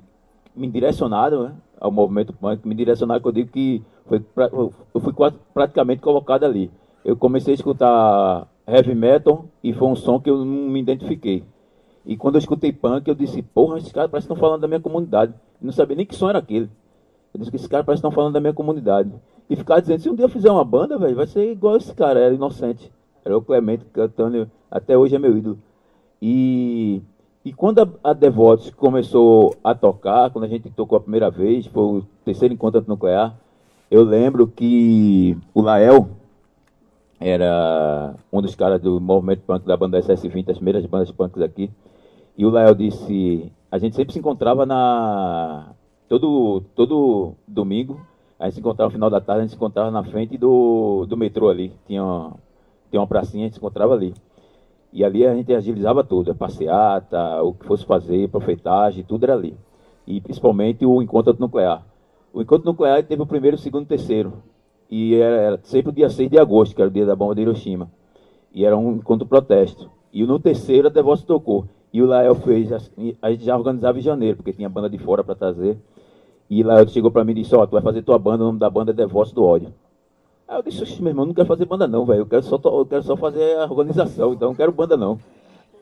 me 0.54 0.68
direcionado 0.70 1.46
né, 1.46 1.56
ao 1.80 1.90
movimento 1.90 2.34
punk, 2.34 2.68
me 2.68 2.76
direcionado 2.76 3.22
que 3.22 3.28
eu 3.30 3.32
digo 3.32 3.50
que 3.50 3.82
foi 4.06 4.20
pra, 4.20 4.50
eu 4.54 5.00
fui 5.00 5.14
quase, 5.14 5.38
praticamente 5.54 6.02
colocado 6.02 6.44
ali. 6.44 6.70
Eu 7.06 7.16
comecei 7.16 7.54
a 7.54 7.56
escutar 7.56 8.48
heavy 8.68 8.94
metal 8.94 9.46
e 9.64 9.72
foi 9.72 9.88
um 9.88 9.96
som 9.96 10.20
que 10.20 10.30
eu 10.30 10.38
não 10.40 10.46
me 10.46 10.82
identifiquei. 10.82 11.46
E 12.06 12.18
quando 12.18 12.36
eu 12.36 12.40
escutei 12.40 12.74
punk, 12.74 13.08
eu 13.08 13.16
disse, 13.16 13.42
porra, 13.42 13.78
esses 13.78 13.94
caras 13.94 14.12
parecem 14.12 14.28
que 14.28 14.34
estão 14.34 14.46
falando 14.46 14.62
da 14.62 14.68
minha 14.68 14.80
comunidade. 14.82 15.34
Eu 15.62 15.66
não 15.66 15.72
sabia 15.72 15.96
nem 15.96 16.06
que 16.06 16.16
som 16.16 16.30
era 16.30 16.40
aquele. 16.40 16.70
Eu 17.34 17.40
disse 17.40 17.50
que 17.50 17.56
esses 17.56 17.68
caras 17.68 17.86
parecem 17.86 18.02
que 18.02 18.08
estão 18.08 18.12
falando 18.12 18.34
da 18.34 18.42
minha 18.42 18.54
comunidade. 18.54 19.10
E 19.50 19.56
ficar 19.56 19.80
dizendo, 19.80 20.02
se 20.02 20.10
um 20.10 20.16
dia 20.16 20.26
eu 20.26 20.30
fizer 20.30 20.52
uma 20.52 20.66
banda, 20.66 20.98
velho, 20.98 21.16
vai 21.16 21.28
ser 21.28 21.50
igual 21.50 21.78
esse 21.78 21.94
cara, 21.94 22.20
era 22.20 22.36
inocente. 22.36 22.92
Era 23.24 23.38
o 23.38 23.42
Clemente 23.42 23.86
cantando, 23.94 24.50
até 24.70 24.98
hoje 24.98 25.16
é 25.16 25.20
meu 25.20 25.38
ídolo. 25.38 25.58
E 26.22 27.02
e 27.46 27.52
quando 27.52 27.80
a, 27.80 28.12
a 28.12 28.14
Devotos 28.14 28.70
começou 28.72 29.54
a 29.62 29.76
tocar, 29.76 30.30
quando 30.30 30.46
a 30.46 30.48
gente 30.48 30.70
tocou 30.70 30.98
a 30.98 31.02
primeira 31.02 31.30
vez, 31.30 31.66
foi 31.68 31.84
o 31.84 32.06
terceiro 32.24 32.54
encontro 32.54 32.84
nuclear, 32.88 33.36
eu 33.92 34.04
lembro 34.04 34.48
que 34.48 35.38
o 35.54 35.62
Lael 35.62 36.10
era 37.20 38.16
um 38.32 38.42
dos 38.42 38.56
caras 38.56 38.82
do 38.82 39.00
movimento 39.00 39.42
punk 39.42 39.66
da 39.66 39.76
banda 39.76 40.00
SS20, 40.00 40.50
as 40.50 40.58
primeiras 40.58 40.86
bandas 40.86 41.12
punks 41.12 41.42
aqui. 41.42 41.70
E 42.38 42.46
o 42.46 42.50
Lael 42.50 42.74
disse, 42.74 43.52
a 43.70 43.78
gente 43.78 43.96
sempre 43.96 44.14
se 44.14 44.20
encontrava 44.20 44.66
na 44.66 45.74
todo 46.08 46.62
todo 46.76 47.34
domingo, 47.48 48.00
a 48.40 48.46
gente 48.46 48.56
se 48.56 48.60
encontrava 48.62 48.90
no 48.90 48.94
final 48.94 49.10
da 49.10 49.20
tarde, 49.22 49.40
a 49.40 49.42
gente 49.44 49.52
se 49.52 49.58
encontrava 49.58 49.92
na 49.92 50.04
frente 50.04 50.38
do, 50.38 51.06
do 51.08 51.18
metrô 51.18 51.50
ali. 51.50 51.74
Tinha 51.86 52.32
tinha 52.94 53.02
uma 53.02 53.08
pracinha, 53.08 53.46
a 53.46 53.48
gente 53.48 53.54
se 53.54 53.60
encontrava 53.60 53.96
ali. 53.96 54.14
E 54.92 55.04
ali 55.04 55.26
a 55.26 55.34
gente 55.34 55.52
agilizava 55.52 56.04
tudo, 56.04 56.32
a 56.32 56.36
passeata, 56.36 57.42
o 57.42 57.54
que 57.56 57.66
fosse 57.66 57.84
fazer, 57.84 58.30
profetagem, 58.30 59.04
tudo 59.04 59.24
era 59.24 59.34
ali. 59.34 59.58
E 60.06 60.22
principalmente 60.22 60.86
o 60.86 61.02
encontro 61.02 61.36
nuclear. 61.40 61.84
O 62.32 62.40
encontro 62.40 62.68
nuclear 62.70 63.02
teve 63.04 63.20
o 63.20 63.26
primeiro, 63.26 63.58
o 63.58 63.60
segundo 63.60 63.82
e 63.82 63.86
o 63.86 63.88
terceiro. 63.88 64.34
E 64.92 65.16
era, 65.16 65.36
era, 65.36 65.60
sempre 65.64 65.92
o 65.92 65.96
dia 65.96 66.08
6 66.08 66.30
de 66.30 66.38
agosto, 66.38 66.76
que 66.76 66.82
era 66.82 66.90
o 66.90 66.94
dia 66.94 67.04
da 67.04 67.16
bomba 67.16 67.34
de 67.34 67.42
Hiroshima. 67.42 67.92
E 68.54 68.64
era 68.64 68.78
um 68.78 68.98
encontro 68.98 69.28
protesto. 69.28 69.90
E 70.12 70.24
no 70.24 70.40
terceiro 70.40 70.88
a 70.88 70.92
Devoto 70.92 71.26
tocou. 71.26 71.66
E 71.92 72.00
o 72.00 72.06
Lael 72.06 72.36
fez, 72.36 72.72
a 72.72 73.32
gente 73.32 73.44
já 73.44 73.58
organizava 73.58 73.98
em 73.98 74.02
janeiro, 74.02 74.38
porque 74.38 74.54
tinha 74.54 74.70
banda 74.70 74.90
de 74.90 75.00
fora 75.00 75.24
para 75.24 75.34
trazer. 75.34 75.80
E 76.48 76.62
Lael 76.62 76.88
chegou 76.88 77.10
para 77.10 77.24
mim 77.24 77.32
e 77.32 77.42
disse, 77.42 77.56
ó, 77.56 77.64
oh, 77.64 77.68
tu 77.68 77.72
vai 77.72 77.82
fazer 77.82 78.04
tua 78.04 78.20
banda, 78.20 78.44
o 78.44 78.48
nome 78.48 78.60
da 78.60 78.70
banda 78.70 78.92
é 78.92 78.94
Devoto 78.94 79.34
do 79.34 79.44
Ódio. 79.44 79.74
Aí 80.54 80.60
eu 80.60 80.64
disse, 80.64 81.02
meu 81.02 81.10
irmão, 81.10 81.26
não 81.26 81.34
quero 81.34 81.48
fazer 81.48 81.66
banda 81.66 81.88
não, 81.88 82.06
velho. 82.06 82.20
Eu 82.20 82.26
quero 82.28 82.44
só, 82.44 82.62
eu 82.64 82.86
quero 82.86 83.02
só 83.02 83.18
fazer 83.18 83.58
a 83.58 83.64
organização, 83.64 84.34
então 84.34 84.50
não 84.50 84.56
quero 84.56 84.72
banda 84.72 84.96
não. 84.96 85.18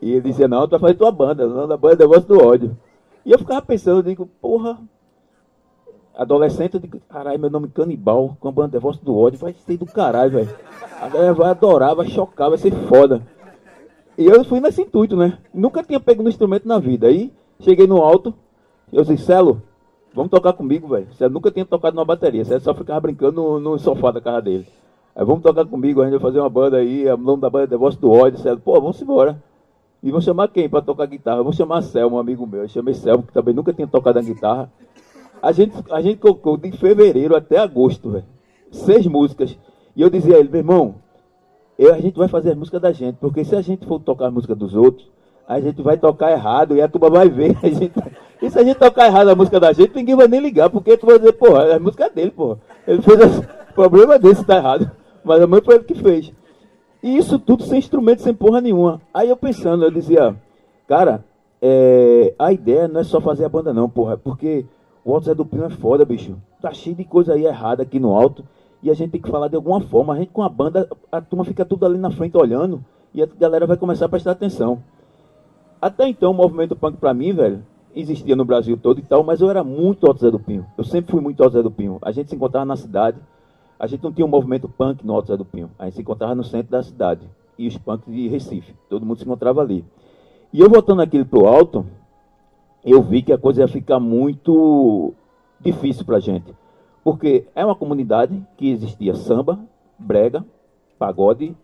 E 0.00 0.12
ele 0.12 0.22
dizia, 0.22 0.48
não, 0.48 0.66
tu 0.66 0.70
vai 0.70 0.80
fazer 0.80 0.94
tua 0.94 1.12
banda, 1.12 1.46
não 1.46 1.68
da 1.68 1.76
banda 1.76 1.96
é 1.96 1.98
negócio 1.98 2.26
do 2.26 2.42
ódio. 2.42 2.74
E 3.24 3.32
eu 3.32 3.38
ficava 3.38 3.60
pensando, 3.60 3.98
eu 3.98 4.02
digo, 4.02 4.26
porra, 4.40 4.78
adolescente, 6.16 6.74
eu 6.74 6.80
digo, 6.80 6.98
caralho, 7.06 7.38
meu 7.38 7.50
nome 7.50 7.68
é 7.68 7.70
Canibal, 7.70 8.34
com 8.40 8.48
a 8.48 8.50
banda 8.50 8.68
Devoto 8.68 9.04
do 9.04 9.14
ódio, 9.14 9.38
vai 9.38 9.52
ser 9.52 9.76
do 9.76 9.84
caralho, 9.84 10.30
velho. 10.30 10.56
A 10.98 11.06
galera 11.06 11.34
vai 11.34 11.50
adorar, 11.50 11.94
vai 11.94 12.06
chocar, 12.06 12.48
vai 12.48 12.56
ser 12.56 12.72
foda. 12.88 13.20
E 14.16 14.24
eu 14.24 14.42
fui 14.42 14.58
nesse 14.58 14.80
intuito, 14.80 15.14
né? 15.18 15.36
Nunca 15.52 15.82
tinha 15.82 16.00
pego 16.00 16.22
no 16.22 16.30
instrumento 16.30 16.66
na 16.66 16.78
vida. 16.78 17.08
Aí 17.08 17.30
cheguei 17.60 17.86
no 17.86 18.02
alto, 18.02 18.32
eu 18.90 19.04
disse, 19.04 19.26
Celo, 19.26 19.62
Vamos 20.14 20.30
tocar 20.30 20.52
comigo, 20.52 20.88
velho. 20.88 21.06
Você 21.12 21.28
nunca 21.28 21.50
tinha 21.50 21.64
tocado 21.64 21.96
numa 21.96 22.04
bateria, 22.04 22.44
você 22.44 22.60
só 22.60 22.74
ficava 22.74 23.00
brincando 23.00 23.42
no, 23.42 23.60
no, 23.60 23.78
sofá 23.78 24.10
da 24.10 24.20
casa 24.20 24.42
dele. 24.42 24.66
Aí 25.16 25.24
vamos 25.24 25.42
tocar 25.42 25.64
comigo, 25.64 26.00
a 26.00 26.04
gente 26.04 26.12
vai 26.12 26.20
fazer 26.20 26.40
uma 26.40 26.50
banda 26.50 26.76
aí, 26.78 27.06
o 27.10 27.16
nome 27.16 27.40
da 27.40 27.48
banda 27.48 27.64
é 27.64 27.70
Negócio 27.70 28.00
do 28.00 28.10
Ódio. 28.10 28.38
Você, 28.38 28.54
Pô, 28.56 28.74
vamos 28.80 29.00
embora. 29.00 29.42
E 30.02 30.10
vou 30.10 30.20
chamar 30.20 30.48
quem 30.48 30.68
para 30.68 30.82
tocar 30.82 31.06
guitarra? 31.06 31.42
Vou 31.42 31.52
chamar 31.52 31.80
Selmo, 31.82 32.16
um 32.16 32.18
amigo 32.18 32.46
meu. 32.46 32.62
Eu 32.62 32.68
chamei 32.68 32.92
Selmo, 32.92 33.22
que 33.22 33.32
também 33.32 33.54
nunca 33.54 33.72
tinha 33.72 33.86
tocado 33.86 34.18
a 34.18 34.22
guitarra. 34.22 34.70
A 35.40 35.52
gente, 35.52 35.74
a 35.90 36.00
gente 36.00 36.18
colocou 36.18 36.56
de 36.56 36.72
fevereiro 36.72 37.36
até 37.36 37.58
agosto, 37.58 38.10
velho. 38.10 38.24
Seis 38.70 39.06
músicas. 39.06 39.56
E 39.94 40.02
eu 40.02 40.10
dizia 40.10 40.36
a 40.36 40.38
ele, 40.40 40.48
meu 40.48 40.60
irmão, 40.60 40.94
eu, 41.78 41.94
a 41.94 42.00
gente 42.00 42.16
vai 42.16 42.28
fazer 42.28 42.50
as 42.50 42.56
músicas 42.56 42.80
da 42.80 42.92
gente, 42.92 43.16
porque 43.16 43.44
se 43.44 43.54
a 43.54 43.62
gente 43.62 43.86
for 43.86 44.00
tocar 44.00 44.26
as 44.26 44.32
músicas 44.32 44.56
dos 44.56 44.74
outros, 44.74 45.08
a 45.46 45.60
gente 45.60 45.82
vai 45.82 45.96
tocar 45.96 46.32
errado 46.32 46.76
e 46.76 46.82
a 46.82 46.88
turma 46.88 47.10
vai 47.10 47.28
ver. 47.28 47.56
A 47.62 47.68
gente, 47.68 47.92
e 48.40 48.50
se 48.50 48.58
a 48.58 48.64
gente 48.64 48.76
tocar 48.76 49.06
errado 49.06 49.28
a 49.28 49.36
música 49.36 49.60
da 49.60 49.72
gente, 49.72 49.94
ninguém 49.94 50.16
vai 50.16 50.26
nem 50.26 50.40
ligar, 50.40 50.68
porque 50.68 50.96
tu 50.96 51.06
vai 51.06 51.16
dizer, 51.16 51.32
porra, 51.34 51.62
é 51.62 51.74
a 51.76 51.78
música 51.78 52.10
dele, 52.10 52.32
porra. 52.32 52.58
Ele 52.88 53.00
fez 53.00 53.38
o 53.38 53.44
problema 53.72 54.18
dele 54.18 54.34
se 54.34 54.44
tá 54.44 54.56
errado. 54.56 54.90
Mas 55.22 55.40
a 55.40 55.46
mãe 55.46 55.62
foi 55.62 55.76
ele 55.76 55.84
que 55.84 55.94
fez. 55.94 56.32
E 57.00 57.16
isso 57.16 57.38
tudo 57.38 57.62
sem 57.62 57.78
instrumento, 57.78 58.20
sem 58.20 58.34
porra 58.34 58.60
nenhuma. 58.60 59.00
Aí 59.14 59.28
eu 59.28 59.36
pensando, 59.36 59.84
eu 59.84 59.92
dizia, 59.92 60.34
cara, 60.88 61.24
é, 61.60 62.34
a 62.36 62.52
ideia 62.52 62.88
não 62.88 63.00
é 63.00 63.04
só 63.04 63.20
fazer 63.20 63.44
a 63.44 63.48
banda 63.48 63.72
não, 63.72 63.88
porra, 63.88 64.16
porque 64.16 64.66
o 65.04 65.14
Alto 65.14 65.26
Zé 65.26 65.34
do 65.34 65.44
Pino 65.44 65.64
é 65.64 65.70
foda, 65.70 66.04
bicho. 66.04 66.36
Tá 66.60 66.72
cheio 66.72 66.96
de 66.96 67.04
coisa 67.04 67.34
aí 67.34 67.44
errada 67.44 67.84
aqui 67.84 68.00
no 68.00 68.12
alto. 68.12 68.44
E 68.82 68.90
a 68.90 68.94
gente 68.94 69.12
tem 69.12 69.20
que 69.20 69.30
falar 69.30 69.46
de 69.46 69.54
alguma 69.54 69.80
forma. 69.80 70.14
A 70.14 70.16
gente 70.16 70.32
com 70.32 70.42
a 70.42 70.48
banda, 70.48 70.88
a 71.10 71.20
turma 71.20 71.44
fica 71.44 71.64
tudo 71.64 71.86
ali 71.86 71.98
na 71.98 72.10
frente 72.10 72.36
olhando. 72.36 72.84
E 73.14 73.22
a 73.22 73.26
galera 73.26 73.66
vai 73.66 73.76
começar 73.76 74.06
a 74.06 74.08
prestar 74.08 74.32
atenção. 74.32 74.82
Até 75.82 76.06
então, 76.06 76.30
o 76.30 76.34
movimento 76.34 76.76
punk 76.76 76.96
pra 76.96 77.12
mim, 77.12 77.32
velho, 77.32 77.66
existia 77.92 78.36
no 78.36 78.44
Brasil 78.44 78.76
todo 78.76 79.00
e 79.00 79.02
tal, 79.02 79.24
mas 79.24 79.40
eu 79.40 79.50
era 79.50 79.64
muito 79.64 80.06
Alto 80.06 80.20
Zé 80.20 80.30
do 80.30 80.38
Pinho. 80.38 80.64
Eu 80.78 80.84
sempre 80.84 81.10
fui 81.10 81.20
muito 81.20 81.42
Alto 81.42 81.54
Zé 81.54 81.62
do 81.62 81.72
Pinho. 81.72 81.98
A 82.02 82.12
gente 82.12 82.30
se 82.30 82.36
encontrava 82.36 82.64
na 82.64 82.76
cidade, 82.76 83.18
a 83.80 83.88
gente 83.88 84.00
não 84.00 84.12
tinha 84.12 84.24
um 84.24 84.30
movimento 84.30 84.68
punk 84.68 85.04
no 85.04 85.12
Alto 85.12 85.26
Zé 85.26 85.36
do 85.36 85.44
Pinho. 85.44 85.72
A 85.76 85.86
gente 85.86 85.96
se 85.96 86.00
encontrava 86.02 86.36
no 86.36 86.44
centro 86.44 86.70
da 86.70 86.84
cidade. 86.84 87.28
E 87.58 87.66
os 87.66 87.76
punks 87.76 88.14
de 88.14 88.28
Recife. 88.28 88.76
Todo 88.88 89.04
mundo 89.04 89.18
se 89.18 89.24
encontrava 89.24 89.60
ali. 89.60 89.84
E 90.52 90.60
eu 90.60 90.70
voltando 90.70 91.02
aquilo 91.02 91.26
pro 91.26 91.46
alto, 91.46 91.84
eu 92.84 93.02
vi 93.02 93.20
que 93.20 93.32
a 93.32 93.38
coisa 93.38 93.62
ia 93.62 93.68
ficar 93.68 93.98
muito 93.98 95.12
difícil 95.58 96.04
pra 96.04 96.20
gente. 96.20 96.54
Porque 97.02 97.48
é 97.56 97.64
uma 97.64 97.74
comunidade 97.74 98.40
que 98.56 98.70
existia 98.70 99.16
samba, 99.16 99.58
brega, 99.98 100.46
pagode, 100.96 101.56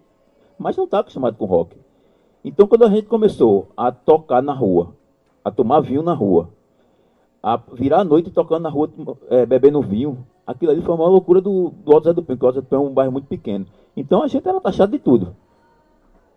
mas 0.58 0.76
não 0.76 0.86
está 0.86 0.98
acostumado 0.98 1.36
com 1.36 1.44
rock. 1.44 1.76
Então, 2.44 2.66
quando 2.66 2.84
a 2.84 2.90
gente 2.90 3.06
começou 3.06 3.68
a 3.76 3.90
tocar 3.90 4.42
na 4.42 4.52
rua, 4.52 4.94
a 5.44 5.50
tomar 5.50 5.80
vinho 5.80 6.02
na 6.02 6.14
rua, 6.14 6.48
a 7.42 7.56
virar 7.72 8.00
a 8.00 8.04
noite 8.04 8.30
tocando 8.30 8.62
na 8.62 8.68
rua, 8.68 8.90
é, 9.30 9.46
bebendo 9.46 9.80
vinho. 9.80 10.26
Aquilo 10.46 10.72
ali 10.72 10.82
foi 10.82 10.94
uma 10.94 11.08
loucura 11.08 11.40
do, 11.40 11.70
do 11.84 11.92
Alto 11.92 12.04
Zé 12.04 12.12
do 12.12 12.22
Pinho, 12.22 12.36
porque 12.36 12.44
o 12.44 12.48
Alto 12.48 12.56
Zé 12.56 12.60
do 12.62 12.66
Pinho 12.66 12.82
é 12.82 12.84
um 12.84 12.92
bairro 12.92 13.12
muito 13.12 13.26
pequeno. 13.26 13.66
Então 13.96 14.22
a 14.22 14.28
gente 14.28 14.48
era 14.48 14.60
taxado 14.60 14.92
de 14.92 14.98
tudo. 14.98 15.36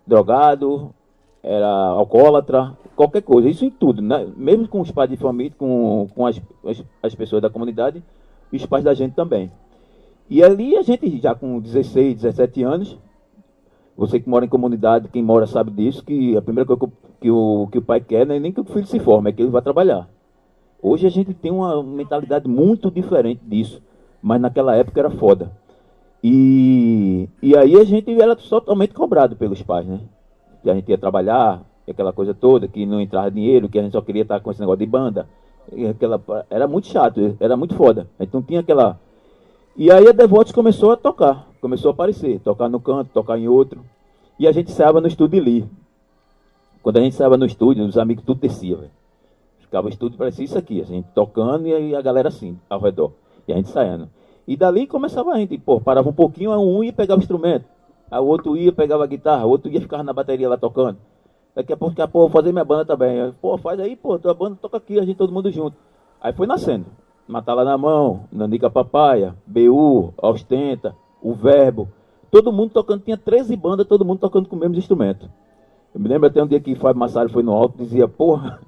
Drogado, 0.05 0.93
era 1.43 1.67
alcoólatra, 1.67 2.77
qualquer 2.95 3.21
coisa. 3.21 3.49
Isso 3.49 3.65
em 3.65 3.69
tudo, 3.69 4.01
né? 4.01 4.27
Mesmo 4.35 4.67
com 4.67 4.81
os 4.81 4.91
pais 4.91 5.09
de 5.09 5.17
família, 5.17 5.53
com, 5.57 6.07
com 6.13 6.25
as, 6.25 6.41
as, 6.65 6.83
as 7.01 7.15
pessoas 7.15 7.41
da 7.41 7.49
comunidade, 7.49 8.03
e 8.51 8.57
os 8.57 8.65
pais 8.65 8.83
da 8.83 8.93
gente 8.93 9.13
também. 9.13 9.51
E 10.29 10.43
ali 10.43 10.77
a 10.77 10.81
gente, 10.81 11.19
já 11.19 11.33
com 11.33 11.59
16, 11.59 12.21
17 12.21 12.63
anos, 12.63 12.97
você 13.95 14.19
que 14.19 14.29
mora 14.29 14.45
em 14.45 14.49
comunidade, 14.49 15.09
quem 15.09 15.23
mora 15.23 15.45
sabe 15.45 15.71
disso, 15.71 16.03
que 16.03 16.35
a 16.35 16.41
primeira 16.41 16.65
coisa 16.65 16.91
que 17.19 17.29
o, 17.29 17.67
que 17.71 17.77
o 17.77 17.81
pai 17.81 18.01
quer 18.01 18.25
não 18.25 18.35
é 18.35 18.39
nem 18.39 18.51
que 18.51 18.61
o 18.61 18.65
filho 18.65 18.85
se 18.87 18.99
forme, 18.99 19.29
é 19.29 19.33
que 19.33 19.41
ele 19.41 19.51
vá 19.51 19.61
trabalhar. 19.61 20.07
Hoje 20.81 21.05
a 21.05 21.09
gente 21.09 21.33
tem 21.33 21.51
uma 21.51 21.83
mentalidade 21.83 22.47
muito 22.47 22.89
diferente 22.89 23.41
disso, 23.45 23.81
mas 24.21 24.41
naquela 24.41 24.75
época 24.75 24.99
era 24.99 25.11
foda. 25.11 25.51
E, 26.23 27.27
e 27.41 27.55
aí 27.55 27.75
a 27.75 27.83
gente 27.83 28.19
era 28.19 28.35
totalmente 28.35 28.93
cobrado 28.93 29.35
pelos 29.35 29.61
pais, 29.61 29.85
né? 29.85 29.99
Que 30.63 30.69
a 30.69 30.73
gente 30.73 30.89
ia 30.89 30.97
trabalhar, 30.97 31.61
aquela 31.87 32.13
coisa 32.13 32.33
toda, 32.33 32.67
que 32.67 32.85
não 32.85 33.01
entrava 33.01 33.29
dinheiro, 33.29 33.69
que 33.69 33.77
a 33.77 33.83
gente 33.83 33.91
só 33.91 34.01
queria 34.01 34.21
estar 34.23 34.39
com 34.39 34.51
esse 34.51 34.59
negócio 34.59 34.79
de 34.79 34.85
banda. 34.85 35.27
Aquela, 35.89 36.21
era 36.49 36.67
muito 36.67 36.87
chato, 36.87 37.35
era 37.39 37.55
muito 37.55 37.75
foda. 37.75 38.07
A 38.19 38.23
gente 38.23 38.33
não 38.33 38.41
tinha 38.41 38.59
aquela. 38.59 38.99
E 39.75 39.91
aí 39.91 40.07
a 40.07 40.11
Devotes 40.11 40.51
começou 40.51 40.91
a 40.91 40.97
tocar 40.97 41.51
começou 41.61 41.89
a 41.89 41.93
aparecer, 41.93 42.39
tocar 42.39 42.67
no 42.67 42.79
canto, 42.79 43.11
tocar 43.13 43.37
em 43.37 43.47
outro. 43.47 43.85
E 44.37 44.47
a 44.47 44.51
gente 44.51 44.71
saia 44.71 44.91
no 44.93 45.07
estúdio 45.07 45.39
ali. 45.39 45.69
Quando 46.81 46.97
a 46.97 47.01
gente 47.01 47.15
saia 47.15 47.37
no 47.37 47.45
estúdio, 47.45 47.85
os 47.85 47.97
amigos 47.97 48.25
tudo 48.25 48.41
descia, 48.41 48.75
velho. 48.75 48.91
Ficava 49.59 49.85
o 49.85 49.89
estúdio, 49.89 50.17
parecia 50.17 50.43
isso 50.43 50.57
aqui, 50.57 50.81
a 50.81 50.85
gente 50.85 51.07
tocando 51.13 51.67
e 51.67 51.95
a 51.95 52.01
galera 52.01 52.27
assim, 52.27 52.59
ao 52.67 52.79
redor. 52.79 53.11
E 53.47 53.53
a 53.53 53.55
gente 53.55 53.69
saindo. 53.69 54.09
E 54.47 54.57
dali 54.57 54.87
começava 54.87 55.31
a 55.31 55.37
gente, 55.37 55.57
pô, 55.59 55.79
parava 55.79 56.09
um 56.09 56.13
pouquinho, 56.13 56.51
um 56.59 56.83
ia 56.83 56.91
pegar 56.91 57.15
o 57.15 57.19
instrumento. 57.19 57.65
Aí 58.09 58.19
o 58.19 58.25
outro 58.25 58.57
ia, 58.57 58.73
pegava 58.73 59.03
a 59.03 59.07
guitarra, 59.07 59.45
o 59.45 59.49
outro 59.49 59.71
ia 59.71 59.79
ficar 59.79 60.03
na 60.03 60.11
bateria 60.11 60.49
lá 60.49 60.57
tocando. 60.57 60.97
Daqui 61.55 61.71
a 61.71 61.77
pouco, 61.77 61.93
daqui 61.93 62.01
a 62.01 62.07
pouco, 62.07 62.29
vou 62.29 62.41
fazer 62.41 62.51
minha 62.51 62.65
banda 62.65 62.85
também. 62.85 63.31
Pô, 63.39 63.57
faz 63.57 63.79
aí, 63.79 63.95
pô, 63.95 64.17
tua 64.17 64.33
banda 64.33 64.57
toca 64.59 64.77
aqui, 64.77 64.99
a 64.99 65.05
gente 65.05 65.15
todo 65.15 65.31
mundo 65.31 65.51
junto. 65.51 65.77
Aí 66.19 66.33
foi 66.33 66.47
nascendo. 66.47 66.87
Matala 67.31 67.63
na 67.63 67.77
mão, 67.77 68.25
Nanica 68.29 68.69
Papaya, 68.69 69.33
BU, 69.47 70.13
Ostenta, 70.21 70.93
O 71.21 71.33
Verbo. 71.33 71.87
Todo 72.29 72.51
mundo 72.51 72.71
tocando, 72.71 73.03
tinha 73.03 73.17
13 73.17 73.55
bandas, 73.55 73.87
todo 73.87 74.03
mundo 74.03 74.19
tocando 74.19 74.49
com 74.49 74.57
o 74.57 74.59
mesmo 74.59 74.75
instrumento. 74.75 75.29
Eu 75.95 76.01
me 76.01 76.09
lembro 76.09 76.27
até 76.27 76.43
um 76.43 76.47
dia 76.47 76.59
que 76.59 76.75
Fábio 76.75 76.99
Massaro 76.99 77.29
foi 77.29 77.41
no 77.41 77.53
alto 77.53 77.75
e 77.79 77.83
dizia, 77.83 78.05
porra, 78.05 78.59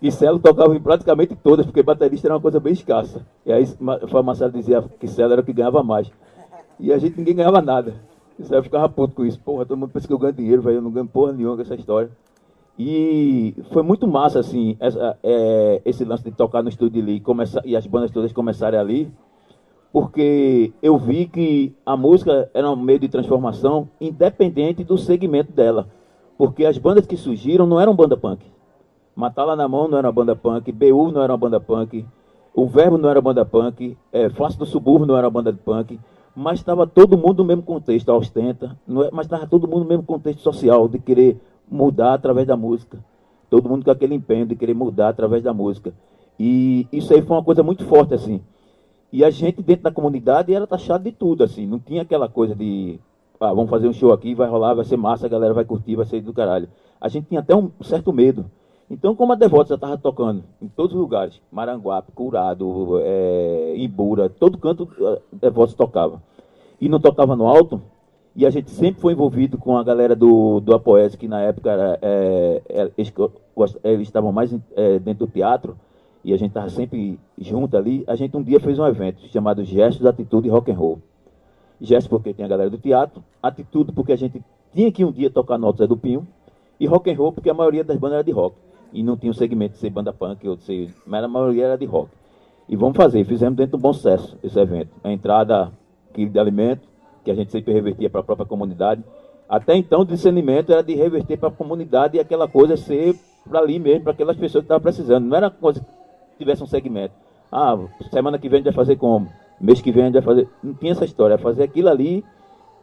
e 0.00 0.10
Celo 0.10 0.38
tocava 0.38 0.74
em 0.74 0.80
praticamente 0.80 1.36
todas, 1.36 1.66
porque 1.66 1.82
baterista 1.82 2.26
era 2.26 2.34
uma 2.34 2.40
coisa 2.40 2.58
bem 2.58 2.72
escassa. 2.72 3.26
E 3.44 3.52
aí 3.52 3.66
Fábio 3.66 4.24
Massaro 4.24 4.52
dizia 4.52 4.82
que 4.98 5.06
Celo 5.06 5.32
era 5.32 5.42
o 5.42 5.44
que 5.44 5.52
ganhava 5.52 5.82
mais. 5.82 6.10
E 6.80 6.92
a 6.92 6.98
gente 6.98 7.18
ninguém 7.18 7.36
ganhava 7.36 7.60
nada. 7.60 7.96
E 8.38 8.44
Celo 8.44 8.62
ficava 8.62 8.88
puto 8.88 9.14
com 9.14 9.26
isso. 9.26 9.38
Porra, 9.40 9.66
todo 9.66 9.78
mundo 9.78 9.90
pensa 9.90 10.06
que 10.06 10.12
eu 10.12 10.18
ganho 10.18 10.32
dinheiro, 10.32 10.62
velho. 10.62 10.76
Eu 10.76 10.82
não 10.82 10.90
ganho 10.90 11.06
porra 11.06 11.32
nenhuma 11.32 11.56
com 11.56 11.62
essa 11.62 11.74
história. 11.74 12.10
E 12.78 13.54
foi 13.72 13.82
muito 13.82 14.06
massa, 14.06 14.38
assim, 14.38 14.76
essa, 14.78 15.18
é, 15.22 15.80
esse 15.84 16.04
lance 16.04 16.24
de 16.24 16.30
tocar 16.30 16.62
no 16.62 16.68
estúdio 16.68 17.02
ali 17.02 17.22
e 17.64 17.74
as 17.74 17.86
bandas 17.86 18.10
todas 18.10 18.32
começarem 18.32 18.78
ali, 18.78 19.10
porque 19.92 20.74
eu 20.82 20.98
vi 20.98 21.26
que 21.26 21.74
a 21.86 21.96
música 21.96 22.50
era 22.52 22.70
um 22.70 22.76
meio 22.76 22.98
de 22.98 23.08
transformação 23.08 23.88
independente 23.98 24.84
do 24.84 24.98
segmento 24.98 25.52
dela. 25.52 25.88
Porque 26.36 26.66
as 26.66 26.76
bandas 26.76 27.06
que 27.06 27.16
surgiram 27.16 27.66
não 27.66 27.80
eram 27.80 27.96
banda 27.96 28.14
punk. 28.14 28.44
Matala 29.14 29.56
na 29.56 29.66
Mão 29.66 29.88
não 29.88 29.96
era 29.96 30.08
uma 30.08 30.12
banda 30.12 30.36
punk, 30.36 30.70
BU 30.70 31.10
não 31.10 31.22
era 31.22 31.32
uma 31.32 31.38
banda 31.38 31.58
punk, 31.58 32.04
O 32.54 32.66
Verbo 32.66 32.98
não 32.98 33.08
era 33.08 33.20
banda 33.22 33.44
punk, 33.44 33.96
é, 34.12 34.28
Face 34.28 34.58
do 34.58 34.66
Subúrbio 34.66 35.06
não 35.06 35.16
era 35.16 35.30
banda 35.30 35.50
punk, 35.52 35.98
mas 36.34 36.58
estava 36.58 36.86
todo 36.86 37.16
mundo 37.16 37.38
no 37.38 37.44
mesmo 37.44 37.62
contexto, 37.62 38.10
a 38.10 38.16
ostenta, 38.16 38.76
é, 38.86 39.10
mas 39.10 39.24
estava 39.24 39.46
todo 39.46 39.66
mundo 39.66 39.84
no 39.84 39.88
mesmo 39.88 40.02
contexto 40.02 40.42
social, 40.42 40.86
de 40.86 40.98
querer 40.98 41.40
mudar 41.70 42.14
através 42.14 42.46
da 42.46 42.56
música. 42.56 42.98
Todo 43.48 43.68
mundo 43.68 43.84
com 43.84 43.90
aquele 43.90 44.14
empenho 44.14 44.46
de 44.46 44.56
querer 44.56 44.74
mudar 44.74 45.08
através 45.08 45.42
da 45.42 45.52
música. 45.52 45.92
E 46.38 46.86
isso 46.92 47.14
aí 47.14 47.22
foi 47.22 47.36
uma 47.36 47.44
coisa 47.44 47.62
muito 47.62 47.84
forte, 47.84 48.14
assim. 48.14 48.40
E 49.12 49.24
a 49.24 49.30
gente 49.30 49.62
dentro 49.62 49.84
da 49.84 49.90
comunidade 49.90 50.52
era 50.52 50.66
taxado 50.66 51.04
de 51.04 51.12
tudo, 51.12 51.44
assim. 51.44 51.66
Não 51.66 51.78
tinha 51.78 52.02
aquela 52.02 52.28
coisa 52.28 52.54
de 52.54 52.98
ah, 53.40 53.52
vamos 53.52 53.70
fazer 53.70 53.86
um 53.86 53.92
show 53.92 54.12
aqui, 54.12 54.34
vai 54.34 54.48
rolar, 54.48 54.74
vai 54.74 54.84
ser 54.84 54.96
massa, 54.96 55.26
a 55.26 55.28
galera 55.28 55.52
vai 55.52 55.64
curtir, 55.64 55.94
vai 55.94 56.06
ser 56.06 56.20
do 56.20 56.32
caralho. 56.32 56.68
A 57.00 57.08
gente 57.08 57.28
tinha 57.28 57.40
até 57.40 57.54
um 57.54 57.70
certo 57.82 58.12
medo. 58.12 58.50
Então, 58.88 59.14
como 59.14 59.32
a 59.32 59.36
Devota 59.36 59.70
já 59.70 59.74
estava 59.74 59.98
tocando 59.98 60.44
em 60.62 60.68
todos 60.68 60.94
os 60.94 61.00
lugares, 61.00 61.40
Maranguape, 61.50 62.12
Curado, 62.12 63.00
é, 63.02 63.74
Ibura, 63.76 64.28
todo 64.28 64.58
canto 64.58 64.88
a 65.00 65.36
Devota 65.36 65.74
tocava. 65.74 66.22
E 66.80 66.88
não 66.88 67.00
tocava 67.00 67.34
no 67.34 67.46
alto, 67.46 67.82
e 68.36 68.44
a 68.44 68.50
gente 68.50 68.70
sempre 68.70 69.00
foi 69.00 69.14
envolvido 69.14 69.56
com 69.56 69.78
a 69.78 69.82
galera 69.82 70.14
do, 70.14 70.60
do 70.60 70.74
Apoese, 70.74 71.16
que 71.16 71.26
na 71.26 71.40
época 71.40 71.70
era, 71.70 71.98
é, 72.02 72.62
é 72.68 72.90
eles, 72.98 73.10
eles, 73.82 74.02
estavam 74.02 74.30
mais 74.30 74.54
é, 74.76 74.98
dentro 74.98 75.26
do 75.26 75.32
teatro, 75.32 75.74
e 76.22 76.34
a 76.34 76.36
gente 76.36 76.50
estava 76.50 76.68
sempre 76.68 77.18
junto 77.38 77.74
ali. 77.74 78.04
A 78.06 78.14
gente 78.14 78.36
um 78.36 78.42
dia 78.42 78.60
fez 78.60 78.78
um 78.78 78.86
evento 78.86 79.26
chamado 79.28 79.64
Gestos, 79.64 80.04
Atitude 80.04 80.48
e 80.48 80.50
Rock 80.50 80.70
and 80.70 80.74
Roll. 80.74 81.00
Gesto 81.80 82.10
porque 82.10 82.34
tem 82.34 82.44
a 82.44 82.48
galera 82.48 82.68
do 82.68 82.76
teatro, 82.76 83.24
atitude 83.42 83.92
porque 83.92 84.12
a 84.12 84.16
gente 84.16 84.44
tinha 84.74 84.92
que 84.92 85.02
um 85.02 85.12
dia 85.12 85.30
tocar 85.30 85.56
notas 85.56 85.88
do 85.88 85.96
Pinho, 85.96 86.26
e 86.78 86.86
rock 86.86 87.10
and 87.10 87.16
roll 87.16 87.32
porque 87.32 87.48
a 87.48 87.54
maioria 87.54 87.82
das 87.82 87.96
bandas 87.96 88.16
era 88.16 88.24
de 88.24 88.32
rock. 88.32 88.54
E 88.92 89.02
não 89.02 89.16
tinha 89.16 89.30
o 89.30 89.34
segmento 89.34 89.74
de 89.74 89.78
ser 89.78 89.88
banda 89.88 90.12
punk 90.12 90.46
ou 90.46 90.56
de 90.56 90.62
ser. 90.62 90.94
Mas 91.06 91.24
a 91.24 91.28
maioria 91.28 91.64
era 91.66 91.78
de 91.78 91.86
rock. 91.86 92.10
E 92.68 92.76
vamos 92.76 92.96
fazer, 92.96 93.24
fizemos 93.24 93.56
dentro 93.56 93.78
do 93.78 93.80
bom 93.80 93.94
sucesso 93.94 94.36
esse 94.42 94.58
evento. 94.58 94.90
A 95.02 95.10
entrada, 95.10 95.72
quilo 96.12 96.30
de 96.30 96.38
alimento, 96.38 96.86
que 97.26 97.30
a 97.32 97.34
gente 97.34 97.50
sempre 97.50 97.72
revertia 97.72 98.08
para 98.08 98.20
a 98.20 98.24
própria 98.24 98.46
comunidade. 98.46 99.02
Até 99.48 99.74
então 99.74 100.02
o 100.02 100.06
discernimento 100.06 100.72
era 100.72 100.80
de 100.80 100.94
reverter 100.94 101.36
para 101.36 101.48
a 101.48 101.52
comunidade 101.52 102.16
e 102.16 102.20
aquela 102.20 102.46
coisa 102.46 102.76
ser 102.76 103.16
para 103.48 103.58
ali 103.58 103.80
mesmo, 103.80 104.04
para 104.04 104.12
aquelas 104.12 104.36
pessoas 104.36 104.62
que 104.62 104.66
estavam 104.66 104.82
precisando. 104.82 105.26
Não 105.26 105.36
era 105.36 105.50
coisa 105.50 105.80
que 105.80 106.38
tivesse 106.38 106.62
um 106.62 106.66
segmento. 106.66 107.14
Ah, 107.50 107.76
semana 108.12 108.38
que 108.38 108.48
vem 108.48 108.58
a 108.58 108.62
gente 108.62 108.72
vai 108.72 108.84
fazer 108.84 108.96
como? 108.96 109.28
Mês 109.60 109.80
que 109.80 109.90
vem 109.90 110.04
a 110.04 110.06
gente 110.06 110.14
vai 110.14 110.22
fazer. 110.22 110.48
Não 110.62 110.72
tinha 110.74 110.92
essa 110.92 111.04
história, 111.04 111.34
é 111.34 111.38
fazer 111.38 111.64
aquilo 111.64 111.88
ali, 111.88 112.24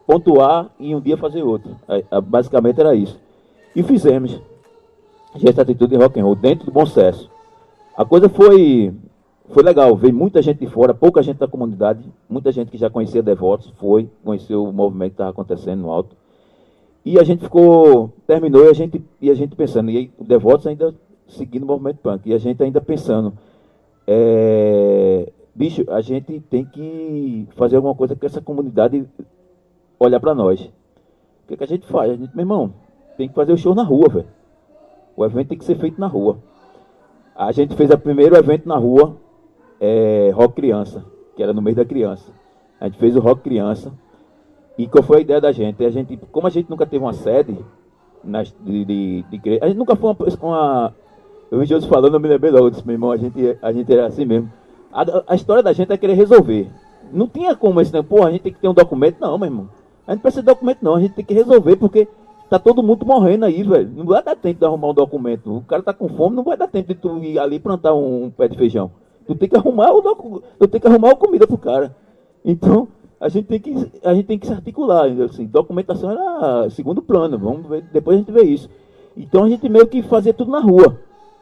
pontuar 0.06 0.70
e 0.78 0.94
um 0.94 1.00
dia 1.00 1.16
fazer 1.16 1.42
outro. 1.42 1.74
É, 1.88 2.04
é, 2.10 2.20
basicamente 2.20 2.80
era 2.80 2.94
isso. 2.94 3.18
E 3.74 3.82
fizemos. 3.82 4.40
Gesta 5.36 5.62
atitude 5.62 5.94
em 5.94 5.98
rock 5.98 6.20
and 6.20 6.24
roll, 6.24 6.34
dentro 6.34 6.66
do 6.66 6.72
bom 6.72 6.84
sucesso. 6.84 7.30
A 7.96 8.04
coisa 8.04 8.28
foi, 8.28 8.92
foi 9.50 9.62
legal, 9.62 9.94
veio 9.96 10.14
muita 10.14 10.40
gente 10.40 10.60
de 10.60 10.66
fora, 10.66 10.94
pouca 10.94 11.22
gente 11.22 11.38
da 11.38 11.46
comunidade, 11.46 12.04
muita 12.28 12.50
gente 12.50 12.70
que 12.70 12.78
já 12.78 12.88
conhecia 12.88 13.22
Devotos, 13.22 13.72
foi, 13.76 14.08
conheceu 14.24 14.64
o 14.64 14.72
movimento 14.72 15.10
que 15.10 15.14
estava 15.14 15.30
acontecendo 15.30 15.80
no 15.80 15.90
alto. 15.90 16.16
E 17.04 17.18
a 17.18 17.22
gente 17.22 17.42
ficou, 17.42 18.12
terminou 18.26 18.64
e 18.64 18.68
a 18.68 18.72
gente, 18.72 19.04
e 19.20 19.30
a 19.30 19.34
gente 19.34 19.54
pensando, 19.54 19.90
e 19.90 20.10
o 20.18 20.24
Devotos 20.24 20.66
ainda 20.66 20.94
seguindo 21.28 21.64
o 21.64 21.66
movimento 21.66 21.98
punk, 21.98 22.28
e 22.28 22.32
a 22.32 22.38
gente 22.38 22.62
ainda 22.62 22.80
pensando, 22.80 23.34
é, 24.06 25.30
bicho, 25.54 25.84
a 25.88 26.00
gente 26.00 26.40
tem 26.40 26.64
que 26.64 27.46
fazer 27.54 27.76
alguma 27.76 27.94
coisa 27.94 28.16
que 28.16 28.24
essa 28.24 28.40
comunidade 28.40 29.06
olhar 29.98 30.20
para 30.20 30.34
nós. 30.34 30.60
O 30.60 31.48
que, 31.48 31.56
que, 31.56 31.64
a 31.64 31.66
gente 31.66 31.86
faz? 31.86 32.10
A 32.10 32.16
gente, 32.16 32.34
meu 32.34 32.42
irmão, 32.42 32.72
tem 33.16 33.28
que 33.28 33.34
fazer 33.34 33.52
o 33.52 33.58
show 33.58 33.74
na 33.74 33.82
rua, 33.82 34.08
velho. 34.08 34.26
O 35.16 35.24
evento 35.24 35.48
tem 35.48 35.58
que 35.58 35.64
ser 35.64 35.76
feito 35.76 36.00
na 36.00 36.06
rua. 36.06 36.38
A 37.36 37.52
gente 37.52 37.74
fez 37.76 37.90
o 37.90 37.98
primeiro 37.98 38.36
evento 38.36 38.66
na 38.68 38.76
rua, 38.76 39.16
é, 39.84 40.30
Rock 40.30 40.54
Criança, 40.54 41.04
que 41.36 41.42
era 41.42 41.52
no 41.52 41.60
mês 41.60 41.76
da 41.76 41.84
criança. 41.84 42.32
A 42.80 42.86
gente 42.86 42.98
fez 42.98 43.14
o 43.16 43.20
Rock 43.20 43.42
Criança. 43.42 43.92
E 44.78 44.86
qual 44.86 45.04
foi 45.04 45.18
a 45.18 45.20
ideia 45.20 45.40
da 45.40 45.52
gente? 45.52 45.84
A 45.84 45.90
gente 45.90 46.16
como 46.32 46.46
a 46.46 46.50
gente 46.50 46.70
nunca 46.70 46.86
teve 46.86 47.04
uma 47.04 47.12
sede 47.12 47.56
nas, 48.22 48.54
de, 48.64 48.84
de, 48.84 49.22
de, 49.30 49.58
a 49.60 49.68
gente 49.68 49.76
nunca 49.76 49.94
foi 49.94 50.10
uma, 50.10 50.16
uma 50.42 50.94
eu 51.50 51.60
vi 51.60 51.66
Jesus 51.66 51.88
falando, 51.88 52.14
eu 52.14 52.20
me 52.20 52.28
lembrei 52.28 52.50
logo 52.50 52.70
disse, 52.70 52.84
meu 52.86 52.94
irmão, 52.94 53.12
a 53.12 53.16
gente, 53.16 53.58
a 53.60 53.72
gente 53.72 53.92
era 53.92 54.06
assim 54.06 54.24
mesmo. 54.24 54.50
A, 54.92 55.04
a, 55.28 55.34
história 55.34 55.62
da 55.62 55.72
gente 55.72 55.92
é 55.92 55.96
querer 55.96 56.14
resolver. 56.14 56.68
Não 57.12 57.28
tinha 57.28 57.54
como 57.54 57.80
esse 57.80 57.92
tempo, 57.92 58.24
a 58.24 58.30
gente 58.30 58.40
tem 58.40 58.52
que 58.52 58.58
ter 58.58 58.68
um 58.68 58.74
documento. 58.74 59.18
Não, 59.20 59.36
meu 59.36 59.46
irmão. 59.46 59.68
A 60.06 60.12
gente 60.12 60.22
precisa 60.22 60.42
de 60.42 60.46
documento, 60.46 60.78
não. 60.82 60.96
A 60.96 61.00
gente 61.00 61.14
tem 61.14 61.24
que 61.24 61.34
resolver, 61.34 61.76
porque 61.76 62.08
tá 62.48 62.58
todo 62.58 62.82
mundo 62.82 63.06
morrendo 63.06 63.44
aí, 63.44 63.62
velho. 63.62 63.90
Não 63.94 64.04
vai 64.04 64.22
dar 64.22 64.34
tempo 64.34 64.58
de 64.58 64.64
arrumar 64.64 64.88
um 64.88 64.94
documento. 64.94 65.58
O 65.58 65.60
cara 65.62 65.82
tá 65.82 65.92
com 65.92 66.08
fome, 66.08 66.34
não 66.34 66.42
vai 66.42 66.56
dar 66.56 66.66
tempo 66.66 66.88
de 66.88 66.94
tu 66.94 67.18
ir 67.18 67.38
ali 67.38 67.60
plantar 67.60 67.94
um, 67.94 68.24
um 68.24 68.30
pé 68.30 68.48
de 68.48 68.56
feijão. 68.56 68.90
Tu 69.26 69.34
tem 69.34 69.48
que 69.48 69.56
arrumar 69.56 69.92
o 69.92 70.00
docu... 70.00 70.42
tu 70.58 70.68
tem 70.68 70.80
que 70.80 70.86
arrumar 70.86 71.12
a 71.12 71.16
comida 71.16 71.46
pro 71.46 71.58
cara. 71.58 71.96
Então, 72.44 72.88
a 73.20 73.28
gente 73.28 73.46
tem 73.46 73.58
que, 73.58 73.72
a 74.04 74.14
gente 74.14 74.26
tem 74.26 74.38
que 74.38 74.46
se 74.46 74.52
articular. 74.52 75.06
Assim, 75.22 75.46
documentação 75.46 76.10
era 76.10 76.68
segundo 76.70 77.00
plano. 77.00 77.38
Vamos 77.38 77.66
ver, 77.66 77.82
depois 77.92 78.16
a 78.16 78.18
gente 78.18 78.32
vê 78.32 78.42
isso. 78.42 78.68
Então 79.16 79.44
a 79.44 79.48
gente 79.48 79.68
meio 79.68 79.86
que 79.86 80.02
fazia 80.02 80.34
tudo 80.34 80.50
na 80.50 80.60
rua. 80.60 80.98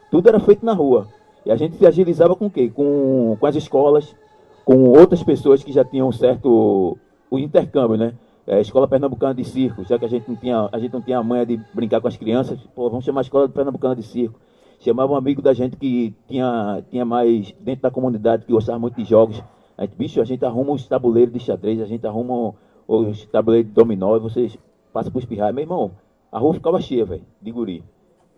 Tudo 0.09 0.29
era 0.29 0.39
feito 0.39 0.65
na 0.65 0.73
rua. 0.73 1.07
E 1.45 1.51
a 1.51 1.55
gente 1.55 1.75
se 1.75 1.85
agilizava 1.85 2.35
com 2.35 2.45
o 2.45 2.49
quê? 2.49 2.71
Com, 2.73 3.35
com 3.39 3.45
as 3.45 3.55
escolas, 3.55 4.15
com 4.63 4.89
outras 4.89 5.21
pessoas 5.23 5.63
que 5.63 5.73
já 5.73 5.83
tinham 5.83 6.11
certo 6.11 6.97
o 7.29 7.39
intercâmbio, 7.39 7.97
né? 7.97 8.13
É, 8.45 8.61
escola 8.61 8.87
Pernambucana 8.87 9.33
de 9.33 9.43
Circo, 9.43 9.83
já 9.85 9.97
que 9.97 10.05
a 10.05 10.07
gente 10.07 10.29
não 10.29 10.35
tinha, 10.35 10.69
a 10.71 10.77
gente 10.77 10.93
não 10.93 11.01
tinha 11.01 11.17
a 11.17 11.23
manha 11.23 11.45
de 11.45 11.59
brincar 11.73 12.01
com 12.01 12.07
as 12.07 12.17
crianças, 12.17 12.59
pô, 12.75 12.89
vamos 12.89 13.05
chamar 13.05 13.21
a 13.21 13.23
Escola 13.23 13.47
Pernambucana 13.47 13.95
de 13.95 14.03
Circo. 14.03 14.39
Chamava 14.83 15.13
um 15.13 15.15
amigo 15.15 15.41
da 15.41 15.53
gente 15.53 15.77
que 15.77 16.13
tinha, 16.27 16.83
tinha 16.89 17.05
mais 17.05 17.53
dentro 17.59 17.83
da 17.83 17.91
comunidade, 17.91 18.45
que 18.45 18.51
gostava 18.51 18.79
muito 18.79 18.95
de 18.95 19.05
jogos. 19.05 19.41
A 19.77 19.83
gente, 19.83 19.95
bicho, 19.95 20.21
a 20.21 20.25
gente 20.25 20.43
arruma 20.45 20.73
os 20.73 20.87
tabuleiros 20.87 21.33
de 21.33 21.39
xadrez, 21.39 21.81
a 21.81 21.85
gente 21.85 22.05
arruma 22.05 22.53
os 22.87 23.25
tabuleiros 23.27 23.69
de 23.69 23.73
dominó, 23.73 24.15
e 24.17 24.19
vocês 24.19 24.57
passam 24.91 25.11
por 25.11 25.19
espirrar. 25.19 25.53
Meu 25.53 25.63
irmão, 25.63 25.91
a 26.31 26.37
rua 26.37 26.53
ficava 26.53 26.81
cheia, 26.81 27.05
velho, 27.05 27.23
de 27.41 27.51
guri 27.51 27.83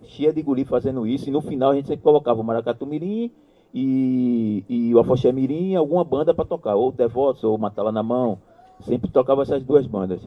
cheia 0.08 0.32
de 0.32 0.42
guri 0.42 0.66
fazendo 0.66 1.06
isso, 1.06 1.28
e 1.28 1.32
no 1.32 1.42
final 1.42 1.72
a 1.72 1.76
gente 1.76 1.88
sempre 1.88 2.04
colocava 2.04 2.40
o 2.40 2.44
Maracatu 2.44 2.86
Mirim 2.86 3.32
e, 3.74 4.64
e 4.70 4.96
o 4.96 5.00
Afoxé 5.00 5.32
Mirim 5.32 5.76
alguma 5.76 6.04
banda 6.04 6.34
para 6.34 6.46
tocar, 6.46 6.76
ou 6.76 6.92
Devotos, 6.92 7.44
ou 7.44 7.58
Matala 7.58 7.92
na 7.92 8.04
Mão, 8.04 8.40
sempre 8.82 9.10
tocava 9.10 9.42
essas 9.42 9.64
duas 9.64 9.86
bandas. 9.86 10.22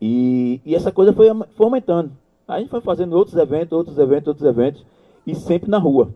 E, 0.00 0.60
e 0.64 0.74
essa 0.74 0.92
coisa 0.92 1.12
foi, 1.12 1.28
foi 1.56 1.66
aumentando. 1.66 2.12
A 2.46 2.58
gente 2.58 2.68
foi 2.68 2.80
fazendo 2.80 3.16
outros 3.16 3.36
eventos, 3.36 3.72
outros 3.72 3.98
eventos, 3.98 4.28
outros 4.28 4.46
eventos, 4.46 4.84
e 5.26 5.34
sempre 5.34 5.70
na 5.70 5.78
rua. 5.78 6.14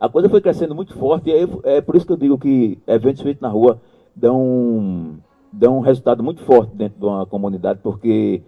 A 0.00 0.08
coisa 0.08 0.28
foi 0.28 0.40
crescendo 0.40 0.74
muito 0.74 0.94
forte, 0.94 1.30
e 1.30 1.48
é 1.64 1.80
por 1.80 1.94
isso 1.94 2.06
que 2.06 2.12
eu 2.12 2.16
digo 2.16 2.38
que 2.38 2.78
eventos 2.86 3.22
feitos 3.22 3.40
na 3.40 3.48
rua 3.48 3.80
dão, 4.16 5.18
dão 5.52 5.78
um 5.78 5.80
resultado 5.80 6.22
muito 6.22 6.42
forte 6.42 6.74
dentro 6.74 6.98
de 6.98 7.06
uma 7.06 7.24
comunidade, 7.24 7.80
porque 7.82 8.42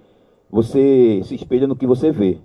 você 0.50 1.20
se 1.24 1.34
espelha 1.34 1.66
no 1.66 1.76
que 1.76 1.86
você 1.86 2.10
vê. 2.10 2.40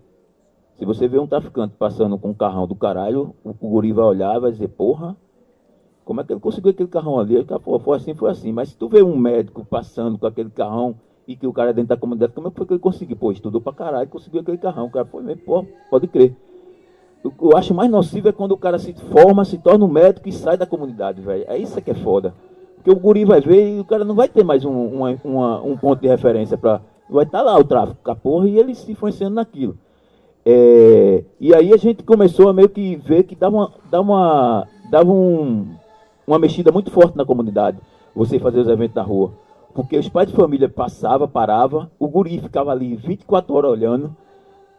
Se 0.77 0.85
você 0.85 1.07
vê 1.07 1.19
um 1.19 1.27
traficante 1.27 1.75
passando 1.77 2.17
com 2.17 2.29
um 2.29 2.33
carrão 2.33 2.65
do 2.65 2.75
caralho, 2.75 3.35
o, 3.43 3.49
o 3.49 3.69
guri 3.69 3.91
vai 3.91 4.05
olhar 4.05 4.37
e 4.37 4.39
vai 4.39 4.51
dizer, 4.51 4.69
porra, 4.69 5.15
como 6.05 6.21
é 6.21 6.23
que 6.23 6.33
ele 6.33 6.39
conseguiu 6.39 6.71
aquele 6.71 6.89
carrão 6.89 7.19
ali? 7.19 7.35
Ele, 7.35 7.45
foi 7.83 7.97
assim, 7.97 8.13
foi 8.15 8.31
assim. 8.31 8.51
Mas 8.51 8.69
se 8.69 8.77
tu 8.77 8.87
vê 8.87 9.03
um 9.03 9.17
médico 9.17 9.63
passando 9.65 10.17
com 10.17 10.25
aquele 10.25 10.49
carrão 10.49 10.95
e 11.27 11.35
que 11.35 11.45
o 11.45 11.53
cara 11.53 11.69
é 11.69 11.73
dentro 11.73 11.89
da 11.89 11.97
comunidade, 11.97 12.33
como 12.33 12.47
é 12.47 12.49
que 12.49 12.57
foi 12.57 12.65
que 12.65 12.73
ele 12.73 12.79
conseguiu? 12.79 13.17
Pô, 13.17 13.31
estudou 13.31 13.61
pra 13.61 13.73
caralho, 13.73 14.09
conseguiu 14.09 14.41
aquele 14.41 14.57
carrão. 14.57 14.85
O 14.85 14.91
cara 14.91 15.05
foi 15.05 15.21
mesmo, 15.21 15.43
pô, 15.43 15.65
pode 15.89 16.07
crer. 16.07 16.35
O 17.23 17.31
que 17.31 17.43
eu 17.43 17.57
acho 17.57 17.73
mais 17.73 17.89
nocivo 17.89 18.29
é 18.29 18.31
quando 18.31 18.53
o 18.53 18.57
cara 18.57 18.79
se 18.79 18.93
forma, 18.93 19.43
se 19.43 19.57
torna 19.57 19.85
um 19.85 19.89
médico 19.89 20.29
e 20.29 20.31
sai 20.31 20.57
da 20.57 20.65
comunidade, 20.65 21.21
velho. 21.21 21.45
É 21.47 21.57
isso 21.57 21.81
que 21.81 21.91
é 21.91 21.95
foda. 21.95 22.33
Porque 22.75 22.89
o 22.89 22.95
guri 22.95 23.25
vai 23.25 23.41
ver 23.41 23.77
e 23.77 23.79
o 23.79 23.85
cara 23.85 24.05
não 24.05 24.15
vai 24.15 24.29
ter 24.29 24.43
mais 24.43 24.63
um, 24.63 24.71
uma, 24.71 25.19
uma, 25.23 25.61
um 25.61 25.77
ponto 25.77 26.01
de 26.01 26.07
referência 26.07 26.57
para 26.57 26.81
Vai 27.09 27.25
estar 27.25 27.39
tá 27.39 27.43
lá 27.43 27.57
o 27.57 27.63
tráfico 27.63 28.11
a 28.11 28.15
porra 28.15 28.47
e 28.47 28.59
ele 28.59 28.75
se 28.75 28.91
influenciando 28.91 29.35
naquilo. 29.35 29.75
É, 30.45 31.23
e 31.39 31.53
aí 31.55 31.73
a 31.73 31.77
gente 31.77 32.03
começou 32.03 32.47
a 32.47 32.53
meio 32.53 32.69
que 32.69 32.95
ver 32.97 33.23
que 33.23 33.35
dava 33.35 33.55
uma, 33.55 33.71
dava 33.89 34.03
uma, 34.03 34.67
dava 34.91 35.11
um, 35.11 35.67
uma 36.27 36.37
mexida 36.37 36.71
muito 36.71 36.91
forte 36.91 37.17
na 37.17 37.25
comunidade, 37.25 37.79
você 38.15 38.37
fazer 38.37 38.59
os 38.59 38.67
eventos 38.67 38.95
na 38.95 39.01
rua. 39.01 39.31
Porque 39.73 39.97
os 39.97 40.07
pais 40.07 40.29
de 40.29 40.35
família 40.35 40.69
passavam, 40.69 41.27
paravam, 41.27 41.89
o 41.97 42.07
guri 42.07 42.39
ficava 42.39 42.71
ali 42.71 42.95
24 42.95 43.55
horas 43.55 43.71
olhando, 43.71 44.15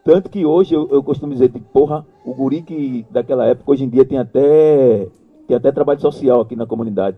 tanto 0.04 0.30
que 0.30 0.44
hoje 0.44 0.74
eu, 0.74 0.88
eu 0.90 1.02
costumo 1.02 1.32
dizer, 1.32 1.48
de, 1.48 1.60
porra, 1.60 2.06
o 2.24 2.34
guri 2.34 2.62
que 2.62 3.06
daquela 3.10 3.46
época, 3.46 3.70
hoje 3.70 3.84
em 3.84 3.88
dia 3.88 4.04
tem 4.04 4.18
até, 4.18 5.08
tem 5.46 5.56
até 5.56 5.70
trabalho 5.70 6.00
social 6.00 6.40
aqui 6.40 6.56
na 6.56 6.66
comunidade. 6.66 7.16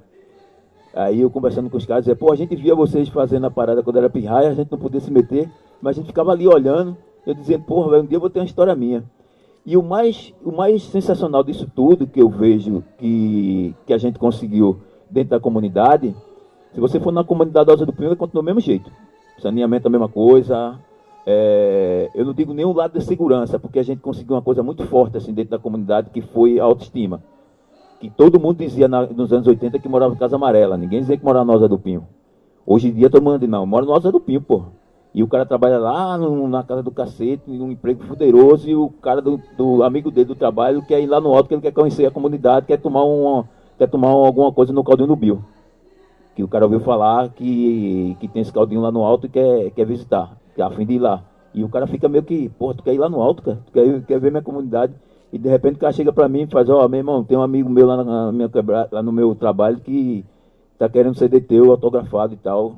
Aí 0.95 1.20
eu 1.20 1.30
conversando 1.30 1.70
com 1.70 1.76
os 1.76 1.87
caras, 1.87 2.05
dizia, 2.05 2.16
pô, 2.16 2.33
a 2.33 2.37
gente 2.37 2.55
via 2.55 2.74
vocês 2.74 3.09
fazendo 3.09 3.47
a 3.47 3.51
parada 3.51 3.83
quando 3.83 3.97
era 3.97 4.11
pirraia, 4.11 4.51
a 4.51 4.55
gente 4.55 4.70
não 4.70 4.78
podia 4.78 5.01
se 5.01 5.11
meter, 5.11 5.49
mas 5.80 5.97
a 5.97 6.01
gente 6.01 6.09
ficava 6.09 6.33
ali 6.33 6.47
olhando, 6.47 6.97
eu 7.26 7.35
dizendo, 7.35 7.64
porra, 7.64 7.99
um 7.99 8.05
dia 8.05 8.16
eu 8.16 8.20
vou 8.20 8.28
ter 8.28 8.41
uma 8.41 8.47
história 8.47 8.74
minha. 8.74 9.03
E 9.64 9.76
o 9.76 9.83
mais, 9.83 10.35
o 10.45 10.51
mais 10.51 10.83
sensacional 10.83 11.43
disso 11.45 11.70
tudo 11.74 12.07
que 12.07 12.20
eu 12.20 12.28
vejo 12.28 12.83
que, 12.99 13.74
que 13.87 13.93
a 13.93 13.99
gente 13.99 14.18
conseguiu 14.18 14.80
dentro 15.09 15.30
da 15.30 15.41
comunidade, 15.41 16.14
se 16.74 16.80
você 16.80 16.99
for 16.99 17.12
na 17.12 17.22
comunidade 17.22 17.66
da 17.66 17.72
Osa 17.72 17.87
do 17.87 17.93
Pinho, 17.93 18.16
continua 18.16 18.43
do 18.43 18.47
mesmo 18.47 18.61
jeito. 18.61 18.91
Saneamento 19.39 19.87
é 19.87 19.89
a 19.89 19.91
mesma 19.91 20.09
coisa, 20.09 20.78
é, 21.24 22.10
eu 22.14 22.24
não 22.24 22.32
digo 22.32 22.52
nem 22.52 22.64
lado 22.72 22.94
da 22.94 23.00
segurança, 23.00 23.58
porque 23.58 23.78
a 23.78 23.82
gente 23.82 24.00
conseguiu 24.00 24.34
uma 24.34 24.42
coisa 24.42 24.62
muito 24.62 24.84
forte 24.86 25.16
assim 25.16 25.32
dentro 25.32 25.52
da 25.52 25.58
comunidade, 25.58 26.10
que 26.10 26.20
foi 26.20 26.58
a 26.58 26.64
autoestima. 26.64 27.22
Que 28.00 28.10
todo 28.10 28.40
mundo 28.40 28.58
dizia 28.58 28.88
na, 28.88 29.06
nos 29.06 29.32
anos 29.32 29.46
80 29.46 29.78
que 29.78 29.88
morava 29.88 30.14
em 30.14 30.18
Casa 30.18 30.34
Amarela, 30.34 30.76
ninguém 30.76 31.00
dizia 31.00 31.16
que 31.16 31.24
morava 31.24 31.44
na 31.44 31.54
Osa 31.54 31.68
do 31.68 31.78
Pinho. 31.78 32.06
Hoje 32.66 32.88
em 32.88 32.92
dia 32.92 33.08
todo 33.08 33.22
mundo 33.22 33.38
diz, 33.38 33.48
não, 33.48 33.64
mora 33.64 33.86
na 33.86 33.92
Osa 33.92 34.10
do 34.10 34.20
Pinho, 34.20 34.40
pô. 34.40 34.64
E 35.14 35.22
o 35.22 35.28
cara 35.28 35.44
trabalha 35.44 35.78
lá 35.78 36.16
no, 36.16 36.48
na 36.48 36.62
casa 36.64 36.82
do 36.82 36.90
cacete, 36.90 37.42
num 37.50 37.70
emprego 37.70 38.02
fuderoso, 38.04 38.68
e 38.68 38.74
o 38.74 38.88
cara 38.88 39.20
do, 39.20 39.40
do, 39.56 39.82
amigo 39.82 40.10
dele 40.10 40.24
do 40.24 40.34
trabalho 40.34 40.82
quer 40.82 41.00
ir 41.02 41.06
lá 41.06 41.20
no 41.20 41.34
alto, 41.34 41.48
que 41.48 41.54
ele 41.54 41.60
quer 41.60 41.72
conhecer 41.72 42.06
a 42.06 42.10
comunidade, 42.10 42.66
quer 42.66 42.78
tomar, 42.78 43.04
uma, 43.04 43.46
quer 43.78 43.88
tomar 43.88 44.08
alguma 44.08 44.50
coisa 44.50 44.72
no 44.72 44.82
caldinho 44.82 45.08
do 45.08 45.16
Bio. 45.16 45.44
Que 46.34 46.42
o 46.42 46.48
cara 46.48 46.64
ouviu 46.64 46.80
falar 46.80 47.28
que, 47.28 48.16
que 48.18 48.26
tem 48.26 48.40
esse 48.40 48.52
caldinho 48.52 48.80
lá 48.80 48.90
no 48.90 49.04
alto 49.04 49.26
e 49.26 49.28
quer, 49.28 49.70
quer 49.72 49.84
visitar 49.84 50.41
a 50.61 50.70
fim 50.70 50.84
de 50.84 50.94
ir 50.94 50.98
lá. 50.98 51.22
E 51.55 51.62
o 51.62 51.68
cara 51.68 51.86
fica 51.86 52.09
meio 52.09 52.24
que, 52.24 52.48
porra, 52.50 52.74
tu 52.74 52.82
quer 52.82 52.94
ir 52.94 52.98
lá 52.98 53.09
no 53.09 53.20
alto, 53.20 53.42
cara? 53.42 53.59
Tu 53.66 53.72
quer, 53.72 54.03
quer 54.05 54.20
ver 54.20 54.30
minha 54.30 54.42
comunidade? 54.42 54.94
E 55.32 55.38
de 55.38 55.48
repente 55.48 55.76
o 55.76 55.78
cara 55.78 55.92
chega 55.92 56.12
pra 56.12 56.28
mim 56.28 56.42
e 56.42 56.46
faz, 56.46 56.68
ó, 56.68 56.84
oh, 56.84 56.88
meu 56.88 56.98
irmão, 56.98 57.24
tem 57.24 57.38
um 57.38 57.42
amigo 57.42 57.68
meu 57.68 57.86
lá, 57.86 58.03
na 58.03 58.32
minha, 58.32 58.50
lá 58.90 59.03
no 59.03 59.12
meu 59.12 59.34
trabalho 59.34 59.78
que 59.80 60.24
tá 60.78 60.88
querendo 60.88 61.14
CD 61.14 61.40
teu, 61.40 61.70
autografado 61.70 62.34
e 62.34 62.36
tal, 62.36 62.76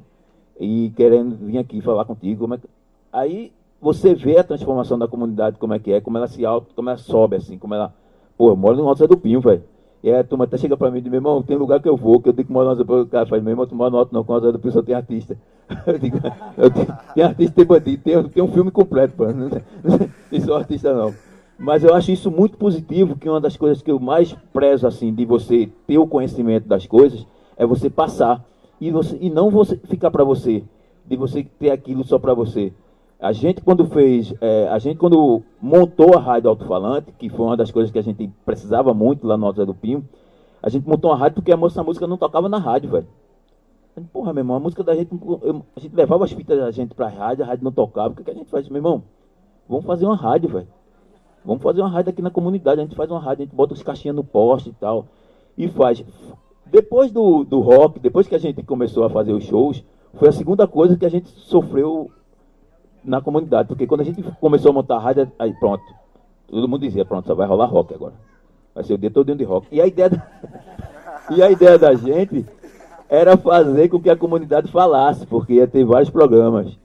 e 0.61 0.93
querendo 0.97 1.37
vir 1.37 1.59
aqui 1.59 1.81
falar 1.81 2.05
contigo. 2.05 2.53
É 2.55 2.59
que... 2.59 2.69
Aí 3.13 3.53
você 3.81 4.15
vê 4.15 4.39
a 4.39 4.45
transformação 4.45 4.99
da 4.99 5.09
comunidade, 5.09 5.59
como 5.59 5.75
é 5.75 5.79
que 5.79 5.93
é, 5.93 6.01
como 6.01 6.17
ela 6.17 6.27
se 6.27 6.45
alto, 6.45 6.75
como 6.75 6.91
ela 6.91 6.99
sobe, 6.99 7.37
assim, 7.37 7.59
como 7.59 7.75
ela. 7.75 7.93
Pô, 8.37 8.51
eu 8.51 8.57
moro 8.57 8.77
no 8.77 8.89
Alto 8.89 9.07
do 9.07 9.17
Pinho, 9.17 9.41
velho. 9.41 9.63
E 10.05 10.13
a 10.13 10.23
turma 10.23 10.45
até 10.45 10.59
chega 10.59 10.77
pra 10.77 10.91
mim 10.91 10.99
e 10.99 11.01
diz, 11.01 11.11
meu 11.11 11.17
irmão, 11.17 11.43
tem 11.43 11.57
lugar 11.57 11.81
que 11.81 11.89
eu 11.89 11.97
vou, 11.97 12.21
que 12.21 12.29
eu 12.29 12.33
digo 12.35 12.49
que 12.49 12.53
moro. 12.53 12.79
O 12.79 13.07
cara 13.07 13.25
faz, 13.25 13.43
meu 13.43 13.53
irmão, 13.53 13.67
tu 13.67 13.75
mora 13.75 13.91
no 13.91 14.07
não, 14.13 14.23
com 14.23 14.39
Zé 14.39 14.53
do 14.53 14.71
só 14.71 14.83
tem 14.83 14.95
artista. 14.95 15.35
Eu 15.87 15.99
digo, 15.99 16.19
eu 16.59 16.69
digo, 16.69 16.93
tem 17.15 17.25
artista 17.25 17.55
tem 17.55 17.65
bandido, 17.65 18.03
tem, 18.03 18.23
tem 18.25 18.43
um 18.43 18.53
filme 18.53 18.71
completo, 18.71 19.15
pô. 19.17 19.25
Não, 19.33 20.41
sou 20.43 20.57
artista 20.57 20.93
não. 20.93 21.15
Mas 21.59 21.83
eu 21.83 21.95
acho 21.95 22.13
isso 22.13 22.31
muito 22.31 22.59
positivo, 22.59 23.17
que 23.17 23.27
uma 23.27 23.41
das 23.41 23.57
coisas 23.57 23.81
que 23.81 23.91
eu 23.91 23.99
mais 23.99 24.37
prezo, 24.53 24.87
assim, 24.87 25.15
de 25.15 25.25
você 25.25 25.71
ter 25.87 25.97
o 25.97 26.07
conhecimento 26.07 26.69
das 26.69 26.87
coisas, 26.87 27.27
é 27.57 27.65
você 27.65 27.89
passar. 27.89 28.45
E, 28.79 28.91
você, 28.91 29.17
e 29.19 29.31
não 29.31 29.49
você 29.49 29.79
ficar 29.89 30.11
para 30.11 30.23
você, 30.23 30.63
de 31.07 31.17
você 31.17 31.47
ter 31.59 31.71
aquilo 31.71 32.05
só 32.05 32.19
para 32.19 32.35
você. 32.35 32.75
A 33.25 33.33
gente 33.33 33.63
quando 33.63 33.87
fez, 33.87 34.35
é, 34.39 34.69
a 34.69 34.79
gente 34.79 34.99
quando 34.99 35.43
montou 35.59 36.15
a 36.15 36.21
rádio 36.21 36.51
alto-falante, 36.51 37.11
que 37.11 37.31
foi 37.31 37.47
uma 37.47 37.57
das 37.57 37.71
coisas 37.71 37.91
que 37.91 37.99
a 37.99 38.03
gente 38.03 38.31
precisava 38.45 38.93
muito 38.93 39.27
lá 39.27 39.35
no 39.35 39.47
Alto 39.47 39.57
Zé 39.57 39.65
do 39.65 39.75
Pinho, 39.75 40.07
a 40.63 40.69
gente 40.69 40.87
montou 40.87 41.11
uma 41.11 41.17
rádio 41.17 41.37
porque 41.37 41.51
a 41.51 41.57
moça 41.57 41.83
música 41.83 42.07
não 42.07 42.19
tocava 42.19 42.51
na 42.51 42.59
rádio, 42.59 42.91
velho. 42.91 43.07
Porra, 44.13 44.35
meu 44.35 44.43
irmão, 44.43 44.57
a 44.57 44.61
música 44.61 44.85
da 44.85 44.95
gente, 44.95 45.09
eu, 45.41 45.65
a 45.75 45.81
gente 45.81 45.97
levava 45.97 46.23
as 46.23 46.33
fitas 46.33 46.59
da 46.59 46.71
gente 46.71 46.95
pra 46.95 47.09
rádio, 47.09 47.45
a 47.45 47.47
rádio 47.47 47.65
não 47.65 47.73
tocava. 47.73 48.13
O 48.13 48.17
que, 48.17 48.25
que 48.25 48.31
a 48.31 48.35
gente 48.35 48.51
faz, 48.51 48.69
meu 48.69 48.77
irmão? 48.77 49.03
Vamos 49.67 49.87
fazer 49.87 50.05
uma 50.05 50.17
rádio, 50.17 50.51
velho. 50.51 50.69
Vamos 51.43 51.63
fazer 51.63 51.81
uma 51.81 51.89
rádio 51.89 52.11
aqui 52.11 52.21
na 52.21 52.31
comunidade. 52.31 52.83
A 52.83 52.85
gente 52.85 52.95
faz 52.95 53.11
uma 53.11 53.21
rádio, 53.21 53.45
a 53.45 53.47
gente 53.47 53.57
bota 53.57 53.73
os 53.73 53.83
caixinhas 53.83 54.15
no 54.15 54.23
poste 54.23 54.69
e 54.69 54.75
tal. 54.75 55.07
E 55.57 55.67
faz. 55.69 56.05
Depois 56.67 57.11
do, 57.11 57.43
do 57.43 57.61
rock, 57.61 57.99
depois 57.99 58.29
que 58.29 58.35
a 58.35 58.39
gente 58.39 58.63
começou 58.63 59.03
a 59.03 59.09
fazer 59.09 59.33
os 59.33 59.45
shows, 59.45 59.83
foi 60.13 60.29
a 60.29 60.33
segunda 60.33 60.69
coisa 60.69 60.99
que 60.99 61.07
a 61.07 61.11
gente 61.11 61.31
sofreu 61.31 62.11
na 63.05 63.21
comunidade. 63.21 63.69
Porque 63.69 63.87
quando 63.87 64.01
a 64.01 64.05
gente 64.05 64.23
começou 64.41 64.71
a 64.71 64.75
montar 64.75 64.97
a 64.97 65.01
rádio, 65.01 65.31
aí 65.39 65.53
pronto. 65.55 65.85
Todo 66.49 66.69
mundo 66.69 66.83
dizia, 66.83 67.05
pronto, 67.05 67.27
só 67.27 67.35
vai 67.35 67.47
rolar 67.47 67.67
rock 67.67 67.95
agora. 67.95 68.15
Vai 68.75 68.85
ser 68.85 68.95
o 68.95 68.99
dia 68.99 69.11
todo 69.11 69.35
de 69.35 69.45
rock. 69.45 69.69
E 69.71 69.81
a 69.81 69.87
ideia 69.87 70.11
da, 70.11 70.23
e 71.31 71.43
a 71.43 71.51
ideia 71.51 71.79
da 71.79 71.95
gente 71.95 72.45
era 73.09 73.37
fazer 73.37 73.89
com 73.89 74.01
que 74.01 74.11
a 74.11 74.17
comunidade 74.17 74.71
falasse, 74.71 75.27
porque 75.27 75.55
ia 75.55 75.67
ter 75.67 75.85
vários 75.85 76.11
programas. 76.11 76.77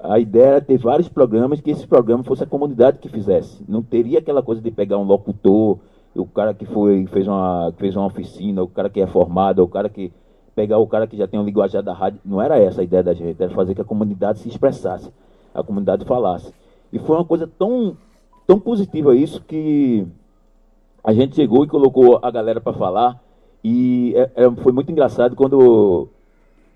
A 0.00 0.18
ideia 0.18 0.46
era 0.46 0.60
ter 0.60 0.78
vários 0.78 1.08
programas, 1.08 1.60
que 1.60 1.70
esse 1.70 1.86
programa 1.86 2.22
fosse 2.22 2.44
a 2.44 2.46
comunidade 2.46 2.98
que 2.98 3.08
fizesse. 3.08 3.64
Não 3.68 3.82
teria 3.82 4.20
aquela 4.20 4.42
coisa 4.42 4.60
de 4.60 4.70
pegar 4.70 4.96
um 4.96 5.02
locutor, 5.04 5.78
o 6.14 6.26
cara 6.26 6.54
que 6.54 6.64
foi 6.66 7.06
fez 7.06 7.26
uma, 7.26 7.72
fez 7.76 7.96
uma 7.96 8.06
oficina, 8.06 8.62
o 8.62 8.68
cara 8.68 8.88
que 8.88 9.00
é 9.00 9.06
formado, 9.06 9.62
o 9.62 9.68
cara 9.68 9.88
que 9.88 10.12
pegar 10.58 10.78
o 10.78 10.88
cara 10.88 11.06
que 11.06 11.16
já 11.16 11.28
tem 11.28 11.38
um 11.38 11.44
linguajar 11.44 11.84
da 11.84 11.92
rádio. 11.92 12.20
Não 12.24 12.42
era 12.42 12.58
essa 12.58 12.80
a 12.80 12.84
ideia 12.84 13.00
da 13.00 13.14
gente, 13.14 13.40
era 13.40 13.54
fazer 13.54 13.76
que 13.76 13.80
a 13.80 13.84
comunidade 13.84 14.40
se 14.40 14.48
expressasse, 14.48 15.08
a 15.54 15.62
comunidade 15.62 16.04
falasse. 16.04 16.52
E 16.92 16.98
foi 16.98 17.14
uma 17.14 17.24
coisa 17.24 17.46
tão, 17.46 17.96
tão 18.44 18.58
positiva 18.58 19.14
isso 19.14 19.40
que 19.40 20.04
a 21.04 21.12
gente 21.12 21.36
chegou 21.36 21.64
e 21.64 21.68
colocou 21.68 22.18
a 22.20 22.28
galera 22.28 22.60
para 22.60 22.72
falar 22.72 23.20
e 23.62 24.14
é, 24.16 24.30
é, 24.34 24.50
foi 24.50 24.72
muito 24.72 24.90
engraçado 24.90 25.36
quando 25.36 26.08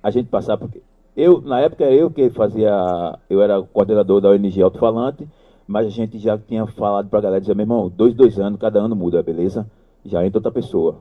a 0.01 0.13
gente 0.13 0.29
passava, 0.29 0.61
porque 0.61 0.81
eu, 1.17 1.41
na 1.41 1.59
época, 1.59 1.83
eu 1.85 2.09
que 2.09 2.31
fazia, 2.31 3.19
eu 3.29 3.43
era 3.43 3.61
coordenador 3.63 4.21
da 4.21 4.31
ONG 4.31 4.63
Alto 4.63 4.79
Falante, 4.79 5.27
mas 5.67 5.89
a 5.89 5.91
gente 5.91 6.19
já 6.19 6.39
tinha 6.39 6.65
falado 6.69 7.09
para 7.09 7.19
a 7.19 7.23
galera, 7.23 7.41
dizer, 7.41 7.57
meu 7.57 7.65
irmão, 7.65 7.89
dois, 7.89 8.15
dois 8.15 8.39
anos, 8.39 8.61
cada 8.61 8.79
ano 8.79 8.95
muda, 8.95 9.25
beleza? 9.25 9.67
Já 10.05 10.25
entra 10.25 10.39
outra 10.39 10.51
pessoa, 10.51 10.99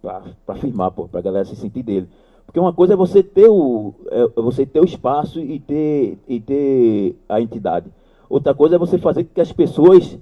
para 0.00 0.22
afirmar, 0.48 0.90
para 0.90 1.18
a 1.18 1.22
galera 1.22 1.44
se 1.44 1.56
sentir 1.56 1.82
dele. 1.82 2.08
Porque 2.44 2.60
uma 2.60 2.72
coisa 2.72 2.92
é 2.92 2.96
você 2.96 3.22
ter 3.22 3.48
o, 3.48 3.92
é, 4.10 4.22
é 4.22 4.40
você 4.40 4.64
ter 4.64 4.80
o 4.80 4.84
espaço 4.84 5.40
e 5.40 5.58
ter, 5.58 6.18
e 6.28 6.40
ter 6.40 7.16
a 7.28 7.40
entidade. 7.40 7.90
Outra 8.28 8.54
coisa 8.54 8.76
é 8.76 8.78
você 8.78 8.98
fazer 8.98 9.24
que 9.24 9.40
as 9.40 9.52
pessoas 9.52 10.18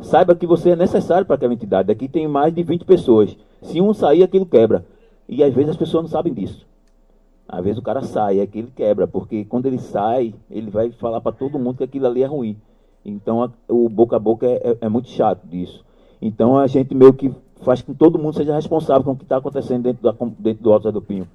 saibam 0.00 0.36
que 0.36 0.46
você 0.46 0.70
é 0.70 0.76
necessário 0.76 1.26
para 1.26 1.36
aquela 1.36 1.54
entidade. 1.54 1.90
Aqui 1.90 2.08
tem 2.08 2.28
mais 2.28 2.54
de 2.54 2.62
20 2.62 2.84
pessoas. 2.84 3.36
Se 3.62 3.80
um 3.80 3.94
sair, 3.94 4.22
aquilo 4.22 4.46
quebra. 4.46 4.84
E 5.28 5.42
às 5.42 5.54
vezes 5.54 5.70
as 5.70 5.76
pessoas 5.76 6.04
não 6.04 6.10
sabem 6.10 6.32
disso. 6.32 6.66
Às 7.48 7.62
vezes 7.62 7.78
o 7.78 7.82
cara 7.82 8.02
sai, 8.02 8.40
aquilo 8.40 8.68
quebra, 8.74 9.06
porque 9.06 9.44
quando 9.44 9.66
ele 9.66 9.78
sai, 9.78 10.34
ele 10.50 10.70
vai 10.70 10.90
falar 10.92 11.20
para 11.20 11.32
todo 11.32 11.58
mundo 11.58 11.76
que 11.76 11.84
aquilo 11.84 12.06
ali 12.06 12.22
é 12.22 12.26
ruim. 12.26 12.56
Então 13.04 13.42
a, 13.42 13.50
o 13.68 13.88
boca 13.88 14.16
a 14.16 14.18
boca 14.18 14.46
é, 14.46 14.70
é, 14.70 14.78
é, 14.82 14.88
muito 14.88 15.08
chato 15.08 15.46
disso. 15.46 15.84
Então 16.20 16.56
a 16.56 16.66
gente 16.66 16.94
meio 16.94 17.12
que 17.12 17.30
faz 17.64 17.82
que 17.82 17.94
todo 17.94 18.18
mundo 18.18 18.36
seja 18.36 18.54
responsável 18.54 19.04
com 19.04 19.12
o 19.12 19.16
que 19.16 19.24
está 19.24 19.36
acontecendo 19.36 19.82
dentro, 19.82 20.02
da, 20.02 20.14
dentro 20.38 20.62
do 20.62 20.72
Alto 20.72 20.92
do 20.92 21.02
Pinho, 21.02 21.28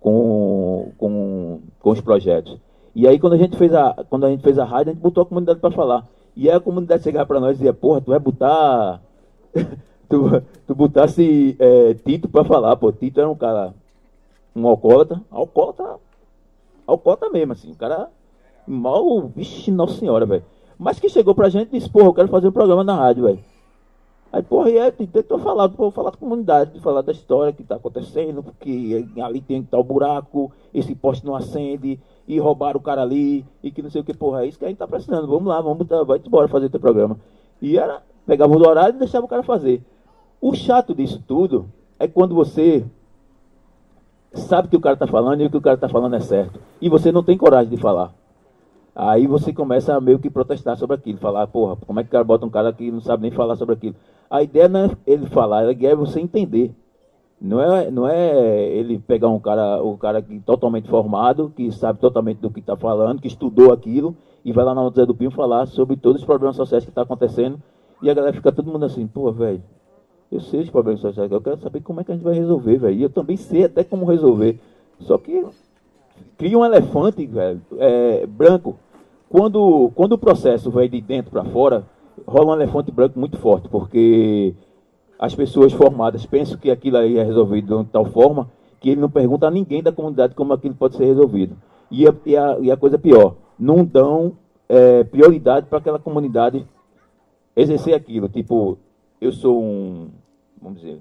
com, 0.00 0.92
com, 0.98 1.60
com 1.80 1.90
os 1.90 2.00
projetos. 2.00 2.58
E 2.94 3.08
aí 3.08 3.18
quando 3.18 3.34
a 3.34 3.38
gente 3.38 3.56
fez 3.56 3.74
a, 3.74 4.04
quando 4.08 4.26
a 4.26 4.30
gente 4.30 4.42
fez 4.42 4.58
a 4.58 4.64
rádio, 4.64 4.90
a 4.90 4.94
gente 4.94 5.02
botou 5.02 5.22
a 5.22 5.26
comunidade 5.26 5.60
para 5.60 5.70
falar. 5.70 6.06
E 6.36 6.48
aí 6.48 6.56
a 6.56 6.60
comunidade 6.60 7.02
chegava 7.02 7.26
para 7.26 7.40
nós 7.40 7.52
e 7.52 7.58
dizia, 7.58 7.72
porra, 7.72 8.00
tu 8.00 8.10
vai 8.10 8.18
botar 8.18 9.00
tu, 10.08 10.42
tu 10.66 10.74
botasse 10.74 11.56
é, 11.58 11.94
Tito 11.94 12.28
pra 12.28 12.44
falar, 12.44 12.76
pô, 12.76 12.92
Tito 12.92 13.20
era 13.20 13.28
um 13.28 13.36
cara, 13.36 13.74
um 14.54 14.66
alcoólatra, 14.66 15.20
alcoólatra, 15.30 15.96
alcoólatra 16.86 17.30
mesmo, 17.30 17.52
assim, 17.52 17.72
o 17.72 17.76
cara 17.76 18.08
mal, 18.66 19.28
vixe, 19.28 19.70
nossa 19.70 19.98
senhora, 19.98 20.26
velho. 20.26 20.44
Mas 20.78 20.98
que 20.98 21.08
chegou 21.08 21.34
pra 21.34 21.48
gente 21.48 21.68
e 21.68 21.78
disse, 21.78 21.88
porra, 21.88 22.06
eu 22.06 22.14
quero 22.14 22.28
fazer 22.28 22.48
um 22.48 22.52
programa 22.52 22.82
na 22.82 22.94
rádio, 22.94 23.24
velho. 23.24 23.38
Aí, 24.34 24.42
porra, 24.42 24.68
e 24.68 24.80
aí 24.80 24.90
tentou 24.90 25.38
falar, 25.38 25.68
porra, 25.68 25.92
falar 25.92 26.10
com 26.10 26.16
a 26.16 26.18
comunidade, 26.18 26.80
falar 26.80 27.02
da 27.02 27.12
história 27.12 27.52
que 27.52 27.62
tá 27.62 27.76
acontecendo, 27.76 28.42
porque 28.42 29.06
ali 29.22 29.40
tem 29.40 29.62
tal 29.62 29.84
buraco, 29.84 30.50
esse 30.74 30.92
poste 30.92 31.24
não 31.24 31.36
acende, 31.36 32.00
e 32.26 32.40
roubaram 32.40 32.80
o 32.80 32.82
cara 32.82 33.00
ali, 33.00 33.46
e 33.62 33.70
que 33.70 33.80
não 33.80 33.88
sei 33.88 34.00
o 34.00 34.04
que, 34.04 34.12
porra, 34.12 34.42
é 34.42 34.48
isso 34.48 34.58
que 34.58 34.64
a 34.64 34.68
gente 34.68 34.78
tá 34.78 34.88
precisando, 34.88 35.28
vamos 35.28 35.46
lá, 35.46 35.60
vamos, 35.60 35.86
vai 36.04 36.20
embora 36.26 36.48
fazer 36.48 36.68
teu 36.68 36.80
programa. 36.80 37.16
E 37.62 37.78
era, 37.78 38.02
pegava 38.26 38.52
o 38.52 38.68
horário 38.68 38.96
e 38.96 38.98
deixava 38.98 39.24
o 39.24 39.28
cara 39.28 39.44
fazer. 39.44 39.80
O 40.40 40.52
chato 40.52 40.96
disso 40.96 41.22
tudo 41.24 41.66
é 41.96 42.08
quando 42.08 42.34
você 42.34 42.84
sabe 44.32 44.66
que 44.66 44.76
o 44.76 44.80
cara 44.80 44.94
está 44.94 45.06
falando 45.06 45.42
e 45.42 45.46
o 45.46 45.50
que 45.50 45.58
o 45.58 45.62
cara 45.62 45.76
está 45.76 45.88
falando 45.88 46.16
é 46.16 46.20
certo. 46.20 46.58
E 46.80 46.88
você 46.88 47.12
não 47.12 47.22
tem 47.22 47.38
coragem 47.38 47.70
de 47.70 47.76
falar. 47.76 48.12
Aí 48.96 49.28
você 49.28 49.52
começa 49.52 49.94
a 49.94 50.00
meio 50.00 50.18
que 50.18 50.30
protestar 50.30 50.76
sobre 50.76 50.96
aquilo, 50.96 51.18
falar, 51.18 51.46
porra, 51.46 51.76
como 51.84 52.00
é 52.00 52.02
que 52.02 52.08
o 52.08 52.12
cara 52.12 52.24
bota 52.24 52.44
um 52.44 52.50
cara 52.50 52.72
que 52.72 52.90
não 52.90 53.00
sabe 53.00 53.22
nem 53.22 53.30
falar 53.30 53.54
sobre 53.54 53.74
aquilo? 53.74 53.94
A 54.34 54.42
ideia 54.42 54.68
não 54.68 54.86
é 54.86 54.90
ele 55.06 55.26
falar, 55.26 55.60
a 55.60 55.70
ideia 55.70 55.92
é 55.92 55.94
você 55.94 56.18
entender. 56.18 56.74
Não 57.40 57.60
é, 57.60 57.88
não 57.88 58.08
é 58.08 58.66
ele 58.66 58.98
pegar 58.98 59.28
um 59.28 59.38
cara, 59.38 59.80
um 59.80 59.96
cara 59.96 60.20
que 60.20 60.40
totalmente 60.40 60.88
formado, 60.88 61.52
que 61.54 61.70
sabe 61.70 62.00
totalmente 62.00 62.38
do 62.38 62.50
que 62.50 62.58
está 62.58 62.76
falando, 62.76 63.22
que 63.22 63.28
estudou 63.28 63.72
aquilo, 63.72 64.16
e 64.44 64.50
vai 64.50 64.64
lá 64.64 64.74
na 64.74 64.90
Zé 64.90 65.06
do 65.06 65.14
Pinho 65.14 65.30
falar 65.30 65.66
sobre 65.66 65.94
todos 65.96 66.20
os 66.20 66.26
problemas 66.26 66.56
sociais 66.56 66.82
que 66.82 66.90
estão 66.90 67.04
tá 67.04 67.14
acontecendo, 67.14 67.62
e 68.02 68.10
a 68.10 68.14
galera 68.14 68.34
fica 68.34 68.50
todo 68.50 68.72
mundo 68.72 68.84
assim, 68.84 69.06
pô, 69.06 69.30
velho, 69.30 69.62
eu 70.32 70.40
sei 70.40 70.62
os 70.62 70.70
problemas 70.70 71.00
sociais, 71.00 71.30
eu 71.30 71.40
quero 71.40 71.58
saber 71.58 71.80
como 71.82 72.00
é 72.00 72.04
que 72.04 72.10
a 72.10 72.14
gente 72.16 72.24
vai 72.24 72.34
resolver, 72.34 72.76
velho. 72.76 72.98
E 72.98 73.02
eu 73.04 73.10
também 73.10 73.36
sei 73.36 73.62
até 73.62 73.84
como 73.84 74.04
resolver. 74.04 74.58
Só 74.98 75.16
que 75.16 75.46
cria 76.36 76.58
um 76.58 76.64
elefante, 76.64 77.24
velho, 77.24 77.62
é, 77.78 78.26
branco. 78.26 78.74
Quando, 79.28 79.92
quando 79.94 80.14
o 80.14 80.18
processo 80.18 80.72
vai 80.72 80.88
de 80.88 81.00
dentro 81.00 81.30
para 81.30 81.44
fora, 81.44 81.84
rola 82.26 82.52
um 82.52 82.54
elefante 82.54 82.90
branco 82.90 83.18
muito 83.18 83.36
forte, 83.38 83.68
porque 83.68 84.54
as 85.18 85.34
pessoas 85.34 85.72
formadas 85.72 86.26
pensam 86.26 86.58
que 86.58 86.70
aquilo 86.70 86.96
aí 86.96 87.18
é 87.18 87.22
resolvido 87.22 87.84
de 87.84 87.90
tal 87.90 88.04
forma 88.06 88.50
que 88.80 88.90
ele 88.90 89.00
não 89.00 89.10
pergunta 89.10 89.46
a 89.46 89.50
ninguém 89.50 89.82
da 89.82 89.92
comunidade 89.92 90.34
como 90.34 90.52
aquilo 90.52 90.74
pode 90.74 90.96
ser 90.96 91.06
resolvido. 91.06 91.56
E 91.90 92.06
a, 92.06 92.14
e 92.26 92.36
a, 92.36 92.58
e 92.60 92.70
a 92.70 92.76
coisa 92.76 92.98
pior, 92.98 93.36
não 93.58 93.84
dão 93.84 94.32
é, 94.68 95.04
prioridade 95.04 95.66
para 95.66 95.78
aquela 95.78 95.98
comunidade 95.98 96.66
exercer 97.56 97.94
aquilo. 97.94 98.28
Tipo, 98.28 98.78
eu 99.20 99.32
sou 99.32 99.62
um, 99.62 100.08
vamos 100.60 100.80
dizer, 100.80 101.00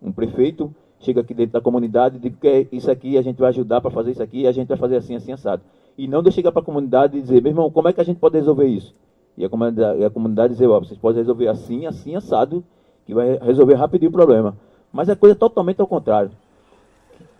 um 0.00 0.10
prefeito, 0.10 0.74
chega 0.98 1.20
aqui 1.20 1.34
dentro 1.34 1.52
da 1.52 1.60
comunidade 1.60 2.16
e 2.16 2.20
diz 2.20 2.38
que 2.38 2.48
é 2.48 2.66
isso 2.72 2.90
aqui 2.90 3.18
a 3.18 3.22
gente 3.22 3.38
vai 3.38 3.50
ajudar 3.50 3.80
para 3.80 3.90
fazer 3.90 4.12
isso 4.12 4.22
aqui 4.22 4.46
a 4.46 4.52
gente 4.52 4.68
vai 4.68 4.76
fazer 4.76 4.96
assim, 4.96 5.14
assim, 5.14 5.32
assado. 5.32 5.62
E 5.96 6.08
não 6.08 6.22
de 6.22 6.32
chegar 6.32 6.50
para 6.50 6.62
a 6.62 6.64
comunidade 6.64 7.18
e 7.18 7.22
dizer, 7.22 7.42
meu 7.42 7.50
irmão, 7.50 7.70
como 7.70 7.88
é 7.88 7.92
que 7.92 8.00
a 8.00 8.04
gente 8.04 8.18
pode 8.18 8.36
resolver 8.36 8.66
isso? 8.66 8.94
E 9.36 9.44
a 9.44 9.48
comunidade, 9.48 10.00
e 10.00 10.04
a 10.04 10.10
comunidade 10.10 10.52
dizer, 10.52 10.66
ó, 10.66 10.78
vocês 10.78 10.98
podem 10.98 11.18
resolver 11.18 11.48
assim, 11.48 11.86
assim, 11.86 12.14
assado, 12.14 12.62
que 13.06 13.14
vai 13.14 13.38
resolver 13.38 13.74
rapidinho 13.74 14.10
o 14.10 14.12
problema. 14.12 14.56
Mas 14.92 15.08
a 15.08 15.16
coisa 15.16 15.34
é 15.34 15.38
totalmente 15.38 15.80
ao 15.80 15.86
contrário. 15.86 16.30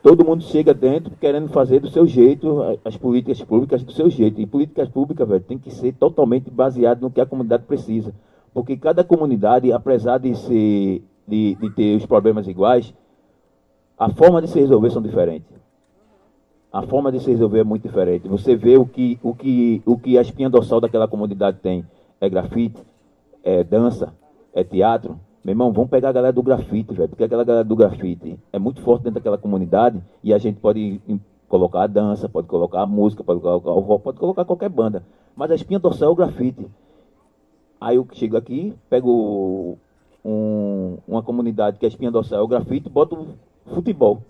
Todo 0.03 0.25
mundo 0.25 0.43
chega 0.43 0.75
dentro 0.75 1.13
querendo 1.21 1.49
fazer 1.49 1.79
do 1.79 1.89
seu 1.89 2.07
jeito 2.07 2.79
as 2.85 2.97
políticas 2.97 3.41
públicas 3.43 3.85
do 3.85 3.93
seu 3.93 4.11
jeito. 4.11 4.41
E 4.41 4.47
políticas 4.47 4.89
públicas, 4.89 5.29
velho, 5.29 5.45
tem 5.45 5.59
que 5.59 5.71
ser 5.71 5.93
totalmente 5.93 6.51
baseado 6.51 7.03
no 7.03 7.11
que 7.11 7.21
a 7.21 7.27
comunidade 7.27 7.65
precisa. 7.65 8.13
Porque 8.53 8.77
cada 8.77 9.05
comunidade, 9.05 9.71
apesar 9.73 10.19
de, 10.19 10.35
ser, 10.35 11.05
de, 11.27 11.55
de 11.55 11.71
ter 11.71 11.97
os 11.97 12.05
problemas 12.05 12.49
iguais, 12.49 12.93
a 13.97 14.09
forma 14.11 14.43
de 14.43 14.49
se 14.49 14.59
resolver 14.59 14.91
são 14.91 15.01
diferentes. 15.01 15.62
A 16.73 16.83
forma 16.83 17.13
de 17.13 17.21
se 17.21 17.31
resolver 17.31 17.61
é 17.61 17.65
muito 17.65 17.83
diferente. 17.83 18.29
Você 18.29 18.57
vê 18.57 18.79
o 18.79 18.87
que, 18.87 19.19
o 19.23 19.35
que, 19.35 19.83
o 19.85 19.99
que 19.99 20.17
a 20.17 20.23
espinha 20.23 20.49
dorsal 20.49 20.81
daquela 20.81 21.07
comunidade 21.07 21.59
tem. 21.59 21.85
É 22.21 22.29
grafite, 22.31 22.81
é 23.45 23.63
dança, 23.63 24.13
é 24.55 24.65
teatro, 24.65 25.19
meu 25.45 25.55
irmão, 25.55 25.73
vamos 25.73 25.91
pegar 25.91 26.11
a 26.11 26.13
galera 26.13 26.33
do 26.33 26.43
grafite, 26.43 26.95
velho, 26.95 27.09
porque 27.09 27.25
aquela 27.25 27.43
galera 27.43 27.65
do 27.65 27.75
grafite 27.75 28.39
é 28.53 28.61
muito 28.61 28.81
forte 28.81 29.03
dentro 29.03 29.17
daquela 29.17 29.37
comunidade 29.37 30.01
e 30.23 30.33
a 30.33 30.39
gente 30.39 30.61
pode 30.61 31.01
colocar 31.49 31.83
a 31.83 31.87
dança, 31.89 32.29
pode 32.29 32.47
colocar 32.47 32.83
a 32.83 32.87
música, 32.87 33.25
pode 33.25 33.41
colocar 33.41 33.73
o 33.73 33.81
rock, 33.81 34.05
pode 34.05 34.19
colocar 34.19 34.45
qualquer 34.45 34.69
banda. 34.69 35.03
Mas 35.35 35.51
a 35.51 35.57
espinha 35.57 35.81
dorsal 35.81 36.11
é 36.11 36.13
o 36.13 36.15
grafite. 36.15 36.65
Aí 37.81 37.97
eu 37.97 38.07
chego 38.13 38.37
aqui, 38.37 38.73
pego 38.89 39.77
um, 40.25 40.99
uma 41.09 41.25
comunidade 41.25 41.77
que 41.77 41.87
a 41.87 41.89
espinha 41.89 42.13
dorsal 42.13 42.39
é 42.39 42.43
o 42.43 42.49
grafite, 42.49 42.89
boto 42.89 43.27
futebol. 43.67 44.23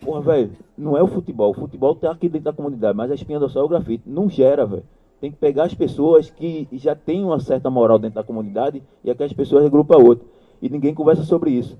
Porra, 0.00 0.20
velho, 0.20 0.52
não 0.76 0.96
é 0.96 1.02
o 1.02 1.06
futebol. 1.06 1.50
O 1.50 1.54
futebol 1.54 1.94
tá 1.94 2.10
aqui 2.10 2.28
dentro 2.28 2.46
da 2.46 2.52
comunidade, 2.52 2.96
mas 2.96 3.10
a 3.10 3.14
espinha 3.14 3.38
dorsal 3.38 3.62
é 3.62 3.66
o 3.66 3.68
grafite. 3.68 4.04
Não 4.06 4.28
gera, 4.28 4.66
velho 4.66 4.84
tem 5.22 5.30
que 5.30 5.36
pegar 5.36 5.66
as 5.66 5.74
pessoas 5.74 6.30
que 6.30 6.66
já 6.72 6.96
têm 6.96 7.24
uma 7.24 7.38
certa 7.38 7.70
moral 7.70 7.96
dentro 7.96 8.16
da 8.16 8.24
comunidade 8.24 8.82
e 9.04 9.08
aquelas 9.08 9.32
pessoas 9.32 9.62
regrupam 9.62 9.94
a 9.94 10.02
outra. 10.02 10.26
E 10.60 10.68
ninguém 10.68 10.92
conversa 10.92 11.22
sobre 11.22 11.52
isso. 11.52 11.78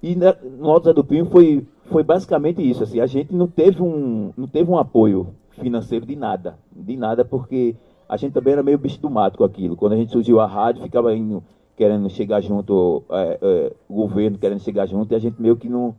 E 0.00 0.14
no 0.14 0.70
Alto 0.70 0.84
Zé 0.84 0.92
do 0.92 1.02
Pinho 1.02 1.26
foi, 1.26 1.66
foi 1.86 2.04
basicamente 2.04 2.62
isso. 2.62 2.84
Assim, 2.84 3.00
a 3.00 3.06
gente 3.06 3.34
não 3.34 3.48
teve, 3.48 3.82
um, 3.82 4.32
não 4.36 4.46
teve 4.46 4.70
um 4.70 4.78
apoio 4.78 5.34
financeiro 5.50 6.06
de 6.06 6.14
nada. 6.14 6.56
De 6.70 6.96
nada, 6.96 7.24
porque 7.24 7.74
a 8.08 8.16
gente 8.16 8.34
também 8.34 8.52
era 8.52 8.62
meio 8.62 8.78
bicho 8.78 9.00
do 9.00 9.10
mato 9.10 9.38
com 9.38 9.44
aquilo. 9.44 9.74
Quando 9.74 9.94
a 9.94 9.96
gente 9.96 10.12
surgiu 10.12 10.38
a 10.38 10.46
rádio, 10.46 10.84
ficava 10.84 11.12
indo, 11.12 11.42
querendo 11.76 12.08
chegar 12.08 12.40
junto, 12.40 13.02
é, 13.10 13.38
é, 13.42 13.72
o 13.88 13.94
governo 13.94 14.38
querendo 14.38 14.60
chegar 14.60 14.86
junto, 14.86 15.12
e 15.12 15.16
a 15.16 15.18
gente 15.18 15.42
meio 15.42 15.56
que 15.56 15.68
não, 15.68 15.92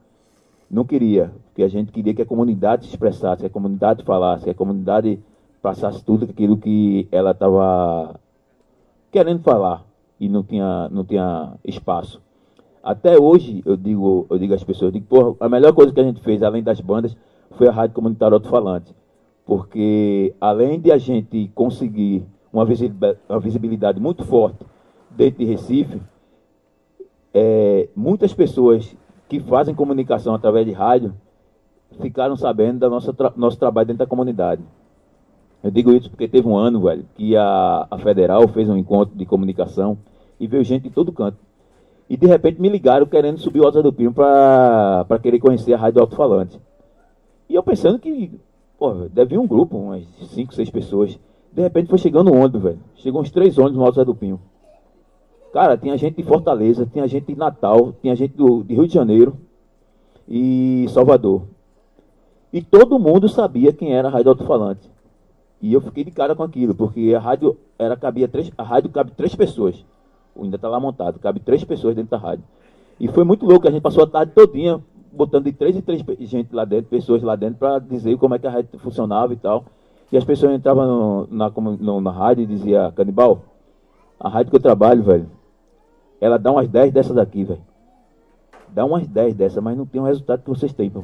não 0.72 0.86
queria. 0.86 1.32
Porque 1.46 1.64
a 1.64 1.68
gente 1.68 1.92
queria 1.92 2.14
que 2.14 2.22
a 2.22 2.26
comunidade 2.26 2.86
se 2.86 2.92
expressasse, 2.92 3.42
que 3.42 3.48
a 3.48 3.50
comunidade 3.50 4.04
falasse, 4.04 4.46
que 4.46 4.50
a 4.50 4.56
comunidade 4.56 5.20
passasse 5.62 6.04
tudo 6.04 6.26
aquilo 6.26 6.58
que 6.58 7.08
ela 7.12 7.32
estava 7.32 8.20
querendo 9.12 9.44
falar 9.44 9.86
e 10.20 10.30
não 10.30 10.44
tinha, 10.44 10.88
não 10.90 11.04
tinha 11.04 11.54
espaço. 11.66 12.22
Até 12.84 13.20
hoje, 13.20 13.62
eu 13.66 13.76
digo, 13.76 14.26
eu 14.30 14.40
digo 14.40 14.54
às 14.56 14.64
pessoas, 14.64 14.92
digo, 14.92 15.06
porra, 15.06 15.36
a 15.40 15.50
melhor 15.50 15.74
coisa 15.74 15.94
que 15.94 16.00
a 16.00 16.04
gente 16.04 16.22
fez, 16.22 16.42
além 16.42 16.64
das 16.64 16.80
bandas, 16.82 17.16
foi 17.52 17.68
a 17.68 17.72
Rádio 17.72 17.96
Comunitária 17.96 18.34
Alto-Falante. 18.34 18.96
Porque, 19.46 20.34
além 20.40 20.80
de 20.80 20.92
a 20.92 20.98
gente 20.98 21.52
conseguir 21.54 22.26
uma 22.52 22.66
visibilidade 23.40 24.00
muito 24.00 24.24
forte 24.24 24.66
dentro 25.12 25.40
de 25.40 25.46
Recife, 25.46 26.02
é, 27.34 27.88
muitas 27.96 28.34
pessoas 28.34 28.96
que 29.32 29.40
fazem 29.40 29.74
comunicação 29.74 30.36
através 30.36 30.66
de 30.66 30.74
rádio 30.74 31.14
ficaram 32.02 32.36
sabendo 32.36 32.80
do 32.80 32.90
nosso, 32.90 33.14
tra 33.14 33.32
nosso 33.38 33.58
trabalho 33.58 33.88
dentro 33.88 34.00
da 34.00 34.06
comunidade. 34.06 34.62
Eu 35.64 35.72
digo 35.72 35.94
isso 35.94 36.10
porque 36.10 36.28
teve 36.28 36.46
um 36.46 36.58
ano, 36.58 36.82
velho, 36.82 37.06
que 37.16 37.38
a, 37.38 37.88
a 37.90 37.98
Federal 37.98 38.46
fez 38.50 38.68
um 38.68 38.76
encontro 38.76 39.18
de 39.18 39.26
comunicação 39.26 39.98
e 40.38 40.48
veio 40.48 40.66
gente 40.66 40.84
de 40.84 40.90
todo 40.90 41.14
canto. 41.14 41.38
E 42.10 42.18
de 42.18 42.28
repente 42.28 42.60
me 42.60 42.68
ligaram 42.68 43.06
querendo 43.06 43.38
subir 43.38 43.62
o 43.62 43.66
Alto 43.66 43.82
do 43.82 43.94
Pinho 43.94 44.12
para 44.12 45.18
querer 45.24 45.40
conhecer 45.40 45.74
a 45.76 45.78
Rádio 45.78 46.02
Alto 46.02 46.18
Falante. 46.18 46.60
E 47.48 47.56
eu 47.56 47.64
pensando 47.64 48.00
que, 48.00 48.38
pô, 48.78 48.92
deve 49.14 49.30
vir 49.30 49.40
um 49.40 49.48
grupo, 49.48 49.78
umas 49.78 50.04
5, 50.34 50.54
6 50.54 50.70
pessoas. 50.72 51.18
De 51.54 51.62
repente 51.62 51.88
foi 51.88 52.00
chegando 52.00 52.34
um 52.34 52.38
ônibus, 52.38 52.64
velho. 52.64 52.80
Chegou 52.96 53.22
uns 53.22 53.32
três 53.32 53.58
ônibus 53.58 53.78
no 53.78 53.86
Alto 53.86 54.04
do 54.04 54.14
Pinho. 54.14 54.42
Cara, 55.54 55.78
tinha 55.78 55.98
gente 55.98 56.16
de 56.16 56.24
Fortaleza, 56.24 56.86
tinha 56.86 57.08
gente 57.08 57.28
de 57.28 57.36
Natal, 57.36 57.94
tinha 58.02 58.16
gente 58.16 58.36
do, 58.36 58.64
de 58.64 58.74
Rio 58.74 58.88
de 58.88 58.94
Janeiro 58.94 59.38
e 60.28 60.86
Salvador. 60.90 61.44
E 62.54 62.62
todo 62.62 63.00
mundo 63.00 63.28
sabia 63.28 63.74
quem 63.74 63.94
era 63.94 64.08
a 64.08 64.12
Rádio 64.12 64.30
Alto 64.30 64.46
Falante. 64.46 64.90
E 65.62 65.74
eu 65.74 65.82
fiquei 65.82 66.04
de 66.04 66.12
cara 66.12 66.36
com 66.36 66.44
aquilo, 66.44 66.74
porque 66.74 67.14
a 67.16 67.20
rádio 67.20 67.58
era 67.78 67.96
cabia 67.96 68.28
três, 68.28 68.52
a 68.58 68.64
rádio 68.64 68.90
cabe 68.90 69.12
três 69.12 69.36
pessoas. 69.36 69.86
Ainda 70.40 70.56
está 70.56 70.68
lá 70.68 70.80
montado, 70.80 71.20
cabe 71.20 71.40
três 71.40 71.64
pessoas 71.64 71.96
dentro 71.96 72.12
da 72.12 72.18
rádio. 72.18 72.44
E 73.00 73.08
foi 73.08 73.24
muito 73.24 73.46
louco, 73.46 73.68
a 73.68 73.72
gente 73.72 73.82
passou 73.82 74.04
a 74.04 74.08
tarde 74.08 74.32
todinha 74.34 74.82
botando 75.12 75.46
de 75.46 75.52
três 75.52 75.76
em 75.76 75.82
três 75.82 76.02
gente 76.22 76.56
lá 76.56 76.64
dentro, 76.64 76.90
pessoas 76.90 77.22
lá 77.22 77.36
dentro, 77.36 77.58
para 77.58 77.80
dizer 77.80 78.18
como 78.18 78.34
é 78.34 78.40
que 78.40 78.48
a 78.48 78.52
rádio 78.52 78.80
funcionava 78.80 79.34
e 79.34 79.36
tal. 79.36 79.66
E 80.12 80.18
as 80.18 80.24
pessoas 80.24 80.54
entravam 80.54 80.88
no, 80.88 81.28
na, 81.30 81.50
no, 81.50 82.02
na 82.02 82.12
rádio 82.12 82.44
e 82.44 82.48
diziam, 82.48 82.92
Canibal, 82.94 83.44
a 84.20 84.30
rádio 84.30 84.52
que 84.52 84.58
eu 84.58 84.62
trabalho, 84.62 85.04
velho, 85.04 85.28
ela 86.22 86.38
dá 86.38 86.52
umas 86.52 86.68
10 86.68 86.94
dessas 86.94 87.18
aqui, 87.18 87.44
velho. 87.44 87.62
Dá 88.70 88.86
umas 88.86 89.08
10 89.08 89.34
dessas, 89.34 89.62
mas 89.62 89.76
não 89.76 89.86
tem 89.86 90.00
o 90.00 90.06
resultado 90.06 90.44
que 90.44 90.50
vocês 90.50 90.72
têm, 90.72 90.90
pô. 90.90 91.04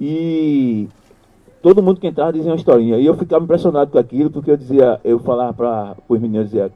E 0.00 0.88
todo 1.62 1.82
mundo 1.82 2.00
que 2.00 2.08
entrava 2.08 2.32
dizia 2.32 2.50
uma 2.50 2.56
historinha. 2.56 2.98
E 2.98 3.06
eu 3.06 3.14
ficava 3.14 3.44
impressionado 3.44 3.90
com 3.90 3.98
aquilo, 3.98 4.30
porque 4.30 4.50
eu 4.50 4.56
dizia, 4.56 5.00
eu 5.04 5.20
falava 5.20 5.54
para 5.54 5.96
os 6.08 6.20
meninos, 6.20 6.46
dizia, 6.46 6.72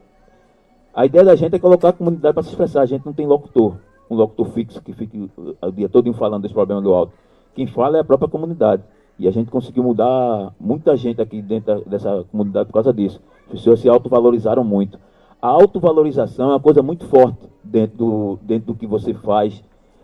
a 0.93 1.05
ideia 1.05 1.25
da 1.25 1.35
gente 1.35 1.55
é 1.55 1.59
colocar 1.59 1.89
a 1.89 1.93
comunidade 1.93 2.33
para 2.33 2.43
se 2.43 2.49
expressar. 2.49 2.81
A 2.81 2.85
gente 2.85 3.05
não 3.05 3.13
tem 3.13 3.27
locutor, 3.27 3.75
um 4.09 4.15
locutor 4.15 4.47
fixo 4.47 4.81
que 4.81 4.93
fique 4.93 5.29
o 5.61 5.71
dia 5.71 5.89
todo 5.89 6.11
falando 6.13 6.41
desse 6.41 6.53
problema 6.53 6.81
do 6.81 6.93
alto. 6.93 7.13
Quem 7.53 7.67
fala 7.67 7.97
é 7.97 7.99
a 7.99 8.05
própria 8.05 8.29
comunidade. 8.29 8.81
E 9.19 9.27
a 9.27 9.31
gente 9.31 9.51
conseguiu 9.51 9.83
mudar 9.83 10.53
muita 10.59 10.95
gente 10.95 11.21
aqui 11.21 11.41
dentro 11.41 11.83
dessa 11.85 12.25
comunidade 12.31 12.67
por 12.67 12.73
causa 12.73 12.91
disso. 12.91 13.21
As 13.45 13.51
pessoas 13.51 13.79
se 13.79 13.89
autovalorizaram 13.89 14.63
muito. 14.63 14.97
A 15.41 15.47
autovalorização 15.47 16.51
é 16.51 16.53
uma 16.53 16.59
coisa 16.59 16.83
muito 16.83 17.05
forte 17.05 17.49
dentro 17.63 17.97
do, 17.97 18.39
dentro 18.43 18.67
do 18.67 18.75
que 18.75 18.85
você 18.85 19.11
faz, 19.13 19.63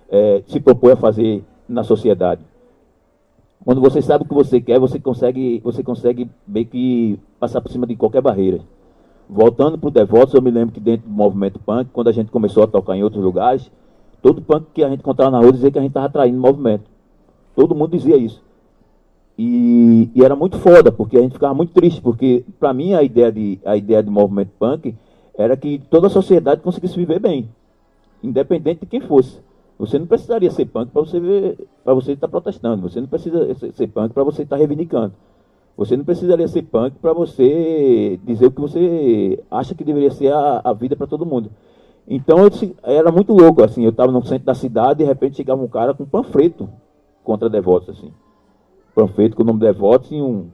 é, 0.10 0.42
se 0.48 0.60
propõe 0.60 0.94
a 0.94 0.98
fazer 0.98 1.44
na 1.70 1.84
sociedade. 1.84 2.42
Quando 3.64 3.80
você 3.80 4.02
sabe 4.02 4.24
o 4.24 4.28
que 4.28 4.34
você 4.34 4.60
quer, 4.60 4.80
você 4.80 5.00
consegue, 5.00 5.62
você 5.64 5.84
consegue 5.84 6.28
bem 6.46 6.66
que 6.66 7.20
passar 7.40 7.62
por 7.62 7.72
cima 7.72 7.86
de 7.86 7.96
qualquer 7.96 8.22
barreira. 8.22 8.62
Voltando 9.30 9.78
para 9.78 9.90
o 9.90 9.92
Devotos, 9.92 10.34
eu 10.34 10.42
me 10.42 10.50
lembro 10.50 10.74
que 10.74 10.80
dentro 10.80 11.08
do 11.08 11.14
movimento 11.14 11.60
punk, 11.60 11.90
quando 11.94 12.08
a 12.08 12.14
gente 12.14 12.32
começou 12.32 12.64
a 12.64 12.68
tocar 12.68 12.96
em 12.96 13.04
outros 13.04 13.24
lugares, 13.24 13.70
todo 14.24 14.42
punk 14.42 14.68
que 14.74 14.84
a 14.84 14.90
gente 14.90 15.02
encontrava 15.02 15.30
na 15.30 15.40
rua 15.40 15.52
dizia 15.52 15.70
que 15.70 15.78
a 15.78 15.82
gente 15.82 15.92
estava 15.92 16.08
atraindo 16.08 16.38
o 16.38 16.42
movimento. 16.42 16.90
Todo 17.56 17.76
mundo 17.76 17.92
dizia 17.92 18.18
isso. 18.18 18.42
E, 19.38 20.10
e, 20.16 20.24
era 20.24 20.36
muito 20.36 20.58
foda, 20.58 20.92
porque 20.92 21.18
a 21.18 21.22
gente 21.22 21.34
ficava 21.34 21.54
muito 21.54 21.74
triste, 21.74 22.02
porque 22.02 22.44
para 22.60 22.74
mim 22.74 22.94
a 22.94 23.04
ideia, 23.04 23.32
de, 23.32 23.60
a 23.64 23.78
ideia 23.78 24.02
do 24.02 24.12
movimento 24.12 24.52
punk 24.58 24.96
era 25.38 25.56
que 25.56 25.80
toda 25.90 26.08
a 26.08 26.10
sociedade 26.10 26.62
conseguisse 26.62 26.96
viver 26.96 27.20
bem, 27.20 27.50
independente 28.24 28.82
de 28.82 28.86
quem 28.88 29.02
fosse. 29.02 29.40
Você 29.78 30.00
não 30.00 30.08
precisaria 30.08 30.50
ser 30.50 30.66
punk 30.66 30.92
para 30.92 31.02
você 31.04 31.20
ver, 31.20 31.68
para 31.84 31.94
você 31.94 32.14
estar 32.14 32.28
tá 32.28 32.32
protestando. 32.32 32.82
Você 32.82 33.00
não 33.00 33.08
precisa 33.08 33.54
ser 33.74 33.88
punk 33.88 34.12
para 34.12 34.24
você 34.24 34.42
estar 34.42 34.56
tá 34.56 34.58
reivindicando. 34.58 35.14
Você 35.78 35.96
não 35.96 36.04
precisaria 36.04 36.48
ser 36.48 36.64
punk 36.64 36.98
para 37.00 37.14
você 37.14 38.20
dizer 38.24 38.48
o 38.48 38.52
que 38.52 38.60
você 38.60 39.44
acha 39.52 39.76
que 39.76 39.84
deveria 39.84 40.10
ser 40.10 40.34
a, 40.34 40.62
a 40.64 40.74
vida 40.74 40.96
para 40.96 41.06
todo 41.06 41.26
mundo. 41.26 41.52
Então 42.08 42.40
eu 42.40 42.50
era 42.82 43.12
muito 43.12 43.34
louco, 43.34 43.64
assim, 43.64 43.84
eu 43.84 43.92
estava 43.92 44.12
no 44.12 44.26
centro 44.26 44.46
da 44.46 44.56
cidade 44.56 45.04
e 45.04 45.06
de 45.06 45.10
repente 45.10 45.36
chegava 45.36 45.62
um 45.62 45.68
cara 45.68 45.94
com 45.94 46.04
um 46.04 46.08
panfleto 46.08 46.68
contra 47.24 47.48
devotos, 47.48 47.90
assim. 47.90 48.12
Panfleto 48.96 49.36
com 49.36 49.44
o 49.44 49.46
nome 49.46 49.60
devotos 49.60 50.10
e 50.12 50.20
um, 50.20 50.48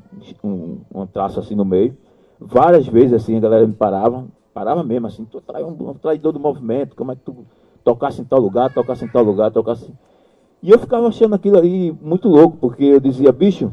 um, 0.43 0.79
um 0.93 1.05
traço 1.05 1.39
assim 1.39 1.55
no 1.55 1.63
meio. 1.63 1.95
Várias 2.37 2.85
vezes 2.87 3.13
assim 3.13 3.37
a 3.37 3.39
galera 3.39 3.65
me 3.65 3.73
parava, 3.73 4.25
parava 4.53 4.83
mesmo 4.83 5.07
assim, 5.07 5.25
tu 5.25 5.41
é 5.53 5.65
um, 5.65 5.89
um 5.89 5.93
traidor 5.95 6.31
do 6.31 6.39
movimento, 6.39 6.95
como 6.95 7.11
é 7.11 7.15
que 7.15 7.21
tu 7.21 7.45
tocasse 7.83 8.21
em 8.21 8.25
tal 8.25 8.39
lugar, 8.39 8.73
tocasse 8.73 9.03
em 9.03 9.07
tal 9.07 9.23
lugar, 9.23 9.51
tocasse. 9.51 9.91
E 10.61 10.69
eu 10.69 10.79
ficava 10.79 11.07
achando 11.07 11.35
aquilo 11.35 11.57
ali 11.57 11.91
muito 12.01 12.29
louco, 12.29 12.57
porque 12.57 12.83
eu 12.83 12.99
dizia, 12.99 13.31
bicho, 13.31 13.71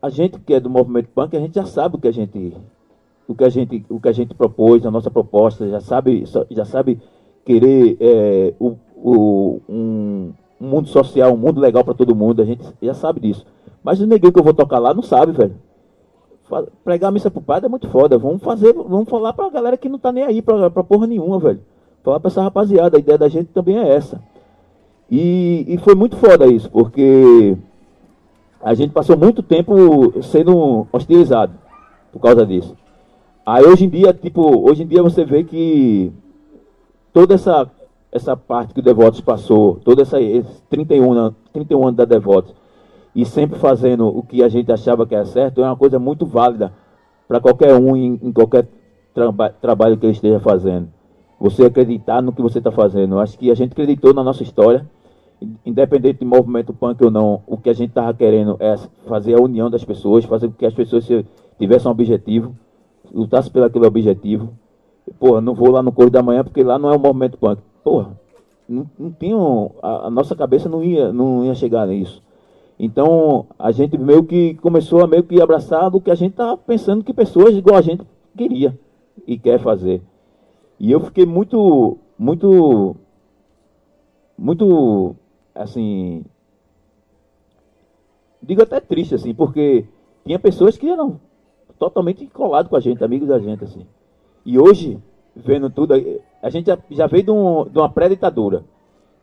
a 0.00 0.08
gente 0.08 0.38
que 0.40 0.54
é 0.54 0.60
do 0.60 0.70
movimento 0.70 1.08
punk, 1.14 1.36
a 1.36 1.40
gente 1.40 1.54
já 1.54 1.64
sabe 1.64 1.96
o 1.96 1.98
que 1.98 2.08
a 2.08 2.12
gente 2.12 2.56
o 3.28 3.34
que 3.34 3.44
a 3.44 3.48
gente 3.48 3.84
o 3.88 4.00
que 4.00 4.08
a 4.08 4.12
gente 4.12 4.34
propôs, 4.34 4.84
a 4.84 4.90
nossa 4.90 5.10
proposta, 5.10 5.68
já 5.68 5.80
sabe 5.80 6.24
já 6.50 6.64
sabe 6.64 7.00
querer 7.44 7.96
é, 8.00 8.54
o, 8.58 8.76
o, 8.96 9.60
um, 9.68 10.32
um, 10.60 10.66
mundo 10.68 10.88
social, 10.88 11.32
um 11.32 11.36
mundo 11.36 11.60
legal 11.60 11.84
para 11.84 11.94
todo 11.94 12.16
mundo, 12.16 12.42
a 12.42 12.44
gente 12.44 12.64
já 12.80 12.94
sabe 12.94 13.20
disso. 13.20 13.44
Mas 13.82 14.00
o 14.00 14.06
neguinho 14.06 14.32
que 14.32 14.38
eu 14.38 14.44
vou 14.44 14.54
tocar 14.54 14.78
lá 14.78 14.94
não 14.94 15.02
sabe, 15.02 15.32
velho. 15.32 15.54
Pregar 16.84 17.08
a 17.08 17.12
missa 17.12 17.30
pro 17.30 17.40
padre 17.40 17.66
é 17.66 17.68
muito 17.68 17.88
foda. 17.88 18.18
Vamos 18.18 18.42
fazer, 18.42 18.72
vamos 18.72 19.08
falar 19.08 19.32
pra 19.32 19.48
galera 19.48 19.76
que 19.76 19.88
não 19.88 19.98
tá 19.98 20.12
nem 20.12 20.24
aí 20.24 20.42
pra, 20.42 20.70
pra 20.70 20.84
porra 20.84 21.06
nenhuma, 21.06 21.38
velho. 21.38 21.60
Falar 22.02 22.20
pra 22.20 22.28
essa 22.28 22.42
rapaziada, 22.42 22.96
a 22.96 23.00
ideia 23.00 23.16
da 23.16 23.28
gente 23.28 23.46
também 23.46 23.78
é 23.78 23.94
essa. 23.94 24.20
E, 25.10 25.64
e 25.68 25.78
foi 25.78 25.94
muito 25.94 26.16
foda 26.16 26.46
isso, 26.46 26.70
porque 26.70 27.56
a 28.62 28.74
gente 28.74 28.92
passou 28.92 29.16
muito 29.16 29.42
tempo 29.42 30.22
sendo 30.22 30.86
hostilizado 30.92 31.52
por 32.12 32.20
causa 32.20 32.46
disso. 32.46 32.76
Aí 33.44 33.64
hoje 33.64 33.84
em 33.84 33.88
dia, 33.88 34.12
tipo, 34.12 34.68
hoje 34.68 34.84
em 34.84 34.86
dia 34.86 35.02
você 35.02 35.24
vê 35.24 35.42
que 35.44 36.12
toda 37.12 37.34
essa, 37.34 37.68
essa 38.10 38.36
parte 38.36 38.72
que 38.72 38.80
o 38.80 38.82
Devotos 38.82 39.20
passou, 39.20 39.80
toda 39.84 40.02
essa 40.02 40.16
31, 40.70 41.34
31 41.52 41.82
anos 41.82 41.96
da 41.96 42.04
Devotos, 42.04 42.54
e 43.14 43.24
sempre 43.24 43.58
fazendo 43.58 44.06
o 44.06 44.22
que 44.22 44.42
a 44.42 44.48
gente 44.48 44.70
achava 44.72 45.06
que 45.06 45.14
era 45.14 45.24
certo, 45.24 45.60
é 45.60 45.64
uma 45.64 45.76
coisa 45.76 45.98
muito 45.98 46.24
válida 46.24 46.72
para 47.28 47.40
qualquer 47.40 47.74
um 47.74 47.96
em, 47.96 48.18
em 48.22 48.32
qualquer 48.32 48.66
traba 49.14 49.50
trabalho 49.50 49.96
que 49.96 50.06
ele 50.06 50.12
esteja 50.12 50.40
fazendo. 50.40 50.88
Você 51.38 51.64
acreditar 51.64 52.22
no 52.22 52.32
que 52.32 52.40
você 52.40 52.58
está 52.58 52.70
fazendo. 52.70 53.18
Acho 53.18 53.36
que 53.36 53.50
a 53.50 53.54
gente 53.54 53.72
acreditou 53.72 54.14
na 54.14 54.22
nossa 54.22 54.42
história 54.42 54.86
independente 55.64 56.20
de 56.20 56.24
movimento 56.24 56.72
punk 56.72 57.02
ou 57.04 57.10
não, 57.10 57.42
o 57.46 57.56
que 57.56 57.70
a 57.70 57.72
gente 57.72 57.90
estava 57.90 58.12
querendo 58.14 58.56
é 58.60 58.76
fazer 59.06 59.34
a 59.34 59.40
união 59.40 59.70
das 59.70 59.84
pessoas, 59.84 60.24
fazer 60.24 60.48
com 60.48 60.54
que 60.54 60.66
as 60.66 60.74
pessoas 60.74 61.06
tivessem 61.58 61.88
um 61.88 61.92
objetivo, 61.92 62.54
lutassem 63.12 63.52
pelo 63.52 63.66
aquele 63.66 63.86
objetivo. 63.86 64.52
Porra, 65.18 65.40
não 65.40 65.54
vou 65.54 65.70
lá 65.70 65.82
no 65.82 65.92
Correio 65.92 66.12
da 66.12 66.22
Manhã 66.22 66.44
porque 66.44 66.62
lá 66.62 66.78
não 66.78 66.90
é 66.90 66.96
o 66.96 67.00
movimento 67.00 67.38
punk. 67.38 67.60
Porra, 67.82 68.10
não, 68.68 68.88
não 68.98 69.10
tinha, 69.10 69.36
a, 69.82 70.06
a, 70.06 70.10
nossa 70.10 70.36
cabeça 70.36 70.68
não 70.68 70.82
ia, 70.82 71.12
não 71.12 71.44
ia 71.44 71.54
chegar 71.54 71.86
nisso. 71.86 72.22
Então, 72.78 73.46
a 73.58 73.70
gente 73.70 73.96
meio 73.96 74.24
que 74.24 74.54
começou 74.54 75.02
a 75.02 75.06
meio 75.06 75.22
que 75.22 75.40
abraçar 75.40 75.94
o 75.94 76.00
que 76.00 76.10
a 76.10 76.14
gente 76.14 76.32
estava 76.32 76.56
pensando 76.56 77.04
que 77.04 77.12
pessoas 77.12 77.54
igual 77.54 77.76
a 77.76 77.82
gente 77.82 78.04
queria 78.36 78.78
e 79.26 79.38
quer 79.38 79.58
fazer. 79.60 80.02
E 80.78 80.90
eu 80.90 81.00
fiquei 81.00 81.24
muito, 81.24 81.96
muito, 82.18 82.96
muito 84.36 85.14
assim, 85.54 86.24
digo 88.42 88.62
até 88.62 88.80
triste, 88.80 89.14
assim, 89.14 89.32
porque 89.34 89.86
tinha 90.24 90.38
pessoas 90.38 90.76
que 90.76 90.88
eram 90.88 91.20
totalmente 91.78 92.26
colados 92.26 92.68
com 92.68 92.76
a 92.76 92.80
gente, 92.80 93.04
amigos 93.04 93.28
da 93.28 93.38
gente, 93.38 93.64
assim. 93.64 93.86
E 94.44 94.58
hoje, 94.58 95.00
vendo 95.34 95.70
tudo, 95.70 95.94
a 96.42 96.50
gente 96.50 96.66
já, 96.66 96.78
já 96.90 97.06
veio 97.06 97.24
de, 97.24 97.30
um, 97.30 97.64
de 97.68 97.78
uma 97.78 97.88
pré-ditadura. 97.88 98.64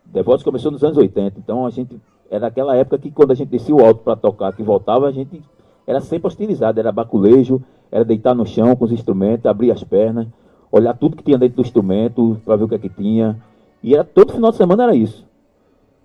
Devotos 0.06 0.44
começou 0.44 0.72
nos 0.72 0.84
anos 0.84 0.98
80, 0.98 1.40
então 1.40 1.66
a 1.66 1.70
gente, 1.70 2.00
era 2.30 2.48
aquela 2.48 2.76
época 2.76 2.98
que 2.98 3.12
quando 3.12 3.32
a 3.32 3.36
gente 3.36 3.50
descia 3.50 3.76
o 3.76 3.84
alto 3.84 4.02
para 4.04 4.16
tocar, 4.16 4.54
que 4.54 4.64
voltava, 4.64 5.08
a 5.08 5.12
gente 5.12 5.42
era 5.88 6.00
sempre 6.02 6.28
hostilizado, 6.28 6.80
era 6.80 6.92
baculejo, 6.92 7.62
era 7.92 8.06
deitar 8.06 8.36
no 8.36 8.46
chão 8.46 8.76
com 8.76 8.86
os 8.86 8.92
instrumentos, 8.92 9.46
abrir 9.46 9.72
as 9.72 9.84
pernas, 9.84 10.28
olhar 10.72 10.94
tudo 10.94 11.18
que 11.18 11.24
tinha 11.24 11.38
dentro 11.38 11.58
do 11.58 11.62
instrumento, 11.62 12.40
para 12.46 12.56
ver 12.56 12.64
o 12.66 12.68
que 12.68 12.76
é 12.76 12.80
que 12.80 12.90
tinha. 12.90 13.42
E 13.82 13.96
era, 13.96 14.04
todo 14.04 14.34
final 14.34 14.52
de 14.52 14.58
semana 14.58 14.84
era 14.84 14.96
isso 14.96 15.28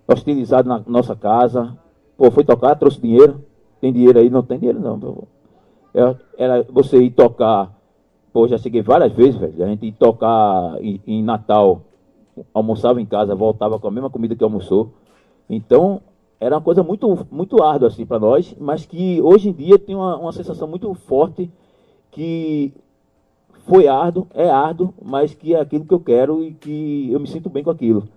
hostilizado 0.07 0.69
na 0.69 0.81
nossa 0.87 1.15
casa. 1.15 1.77
Pô, 2.17 2.29
foi 2.31 2.43
tocar, 2.43 2.75
trouxe 2.75 3.01
dinheiro. 3.01 3.43
Tem 3.81 3.91
dinheiro 3.91 4.19
aí? 4.19 4.29
Não 4.29 4.43
tem 4.43 4.57
dinheiro 4.57 4.79
não. 4.79 5.23
É, 5.93 6.15
era 6.37 6.63
você 6.69 6.97
ir 6.97 7.11
tocar. 7.11 7.73
Pô, 8.31 8.47
já 8.47 8.57
cheguei 8.57 8.81
várias 8.81 9.11
vezes, 9.13 9.35
velho. 9.35 9.63
A 9.63 9.67
gente 9.67 9.85
ir 9.85 9.91
tocar 9.93 10.77
em, 10.81 11.01
em 11.07 11.23
Natal, 11.23 11.81
almoçava 12.53 13.01
em 13.01 13.05
casa, 13.05 13.35
voltava 13.35 13.79
com 13.79 13.87
a 13.87 13.91
mesma 13.91 14.09
comida 14.09 14.35
que 14.35 14.43
almoçou. 14.43 14.91
Então, 15.49 16.01
era 16.39 16.55
uma 16.55 16.61
coisa 16.61 16.83
muito, 16.83 17.27
muito 17.31 17.63
árdua 17.63 17.87
assim 17.87 18.05
para 18.05 18.19
nós, 18.19 18.55
mas 18.59 18.85
que 18.85 19.21
hoje 19.21 19.49
em 19.49 19.53
dia 19.53 19.79
tem 19.79 19.95
uma, 19.95 20.17
uma 20.17 20.31
sensação 20.31 20.67
muito 20.67 20.93
forte 20.93 21.49
que 22.11 22.73
foi 23.65 23.87
árduo, 23.87 24.27
é 24.33 24.49
árduo, 24.49 24.93
mas 25.01 25.33
que 25.33 25.55
é 25.55 25.59
aquilo 25.59 25.85
que 25.85 25.93
eu 25.93 25.99
quero 25.99 26.43
e 26.43 26.53
que 26.53 27.09
eu 27.11 27.19
me 27.19 27.27
sinto 27.27 27.49
bem 27.49 27.63
com 27.63 27.71
aquilo 27.71 28.07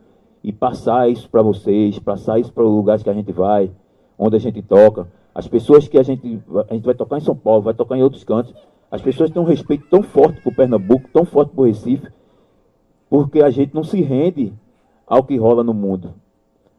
e 0.42 0.52
passar 0.52 1.10
isso 1.10 1.28
para 1.28 1.42
vocês, 1.42 1.98
passar 1.98 2.38
isso 2.38 2.52
para 2.52 2.64
os 2.64 2.70
lugares 2.70 3.02
que 3.02 3.10
a 3.10 3.14
gente 3.14 3.32
vai, 3.32 3.70
onde 4.18 4.36
a 4.36 4.38
gente 4.38 4.62
toca. 4.62 5.08
As 5.34 5.46
pessoas 5.46 5.86
que 5.86 5.98
a 5.98 6.02
gente, 6.02 6.42
a 6.68 6.74
gente 6.74 6.84
vai 6.84 6.94
tocar 6.94 7.18
em 7.18 7.22
São 7.22 7.36
Paulo, 7.36 7.62
vai 7.62 7.74
tocar 7.74 7.96
em 7.96 8.02
outros 8.02 8.24
cantos, 8.24 8.54
as 8.90 9.02
pessoas 9.02 9.30
têm 9.30 9.40
um 9.40 9.44
respeito 9.44 9.86
tão 9.88 10.02
forte 10.02 10.40
por 10.42 10.54
Pernambuco, 10.54 11.08
tão 11.12 11.24
forte 11.24 11.52
por 11.54 11.66
Recife, 11.66 12.08
porque 13.08 13.42
a 13.42 13.50
gente 13.50 13.74
não 13.74 13.84
se 13.84 14.00
rende 14.00 14.52
ao 15.06 15.22
que 15.22 15.36
rola 15.36 15.62
no 15.62 15.74
mundo. 15.74 16.14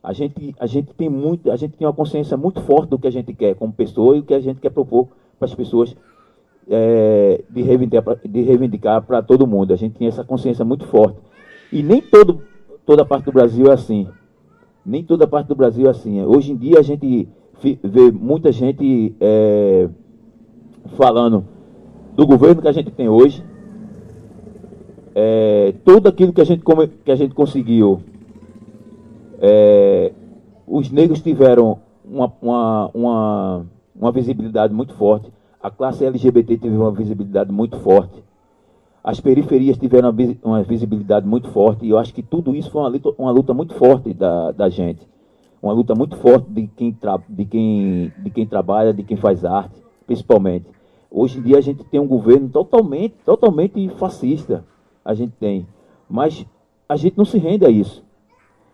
A 0.01 0.13
gente, 0.13 0.55
a 0.59 0.65
gente 0.65 0.93
tem 0.93 1.09
muito, 1.09 1.51
a 1.51 1.55
gente 1.55 1.75
tem 1.75 1.85
uma 1.85 1.93
consciência 1.93 2.37
muito 2.37 2.61
forte 2.61 2.89
do 2.89 2.99
que 2.99 3.07
a 3.07 3.11
gente 3.11 3.33
quer 3.33 3.55
como 3.55 3.73
pessoa 3.73 4.15
e 4.15 4.19
o 4.19 4.23
que 4.23 4.33
a 4.33 4.39
gente 4.39 4.59
quer 4.61 4.69
propor 4.69 5.09
para 5.37 5.45
as 5.45 5.53
pessoas 5.53 5.95
é, 6.69 7.43
de 7.49 7.61
reivindicar 8.41 9.01
para 9.01 9.21
todo 9.21 9.47
mundo. 9.47 9.73
A 9.73 9.75
gente 9.75 9.97
tem 9.97 10.07
essa 10.07 10.23
consciência 10.23 10.63
muito 10.63 10.85
forte. 10.85 11.17
E 11.71 11.83
nem 11.83 12.01
todo 12.01 12.41
toda 12.85 13.05
parte 13.05 13.25
do 13.25 13.31
Brasil 13.31 13.67
é 13.67 13.73
assim. 13.73 14.07
Nem 14.85 15.03
toda 15.03 15.27
parte 15.27 15.47
do 15.47 15.55
Brasil 15.55 15.87
é 15.87 15.89
assim. 15.89 16.23
Hoje 16.23 16.53
em 16.53 16.55
dia 16.55 16.79
a 16.79 16.81
gente 16.81 17.27
vê 17.83 18.11
muita 18.11 18.51
gente 18.51 19.13
é, 19.19 19.89
falando 20.95 21.45
do 22.15 22.25
governo 22.25 22.61
que 22.61 22.67
a 22.67 22.71
gente 22.71 22.89
tem 22.91 23.09
hoje. 23.09 23.43
É, 25.13 25.73
tudo 25.83 26.07
aquilo 26.07 26.31
que 26.31 26.41
a 26.41 26.45
gente, 26.45 26.63
que 27.03 27.11
a 27.11 27.15
gente 27.15 27.35
conseguiu. 27.35 28.01
É, 29.41 30.11
os 30.67 30.91
negros 30.91 31.21
tiveram 31.21 31.79
uma, 32.03 32.31
uma, 32.41 32.91
uma, 32.93 33.65
uma 33.95 34.11
visibilidade 34.11 34.73
muito 34.73 34.93
forte. 34.93 35.31
A 35.61 35.69
classe 35.69 36.05
LGBT 36.05 36.57
teve 36.57 36.75
uma 36.75 36.91
visibilidade 36.91 37.51
muito 37.51 37.77
forte. 37.79 38.23
As 39.03 39.19
periferias 39.19 39.77
tiveram 39.77 40.13
uma 40.43 40.61
visibilidade 40.63 41.25
muito 41.25 41.49
forte 41.49 41.85
e 41.85 41.89
eu 41.89 41.97
acho 41.97 42.13
que 42.13 42.21
tudo 42.21 42.55
isso 42.55 42.69
foi 42.69 42.81
uma 42.81 42.89
luta, 42.89 43.13
uma 43.17 43.31
luta 43.31 43.53
muito 43.53 43.73
forte 43.73 44.13
da, 44.13 44.51
da 44.51 44.69
gente. 44.69 45.07
Uma 45.61 45.73
luta 45.73 45.95
muito 45.95 46.15
forte 46.17 46.49
de 46.49 46.67
quem, 46.67 46.91
tra, 46.93 47.19
de, 47.27 47.45
quem, 47.45 48.13
de 48.17 48.29
quem 48.29 48.45
trabalha, 48.45 48.93
de 48.93 49.03
quem 49.03 49.17
faz 49.17 49.43
arte, 49.43 49.81
principalmente. 50.05 50.65
Hoje 51.11 51.39
em 51.39 51.41
dia 51.41 51.57
a 51.57 51.61
gente 51.61 51.83
tem 51.85 51.99
um 51.99 52.07
governo 52.07 52.49
totalmente, 52.49 53.15
totalmente 53.25 53.89
fascista. 53.89 54.63
A 55.03 55.13
gente 55.13 55.33
tem. 55.39 55.65
Mas 56.09 56.45
a 56.87 56.95
gente 56.95 57.17
não 57.17 57.25
se 57.25 57.37
rende 57.37 57.65
a 57.65 57.69
isso. 57.69 58.03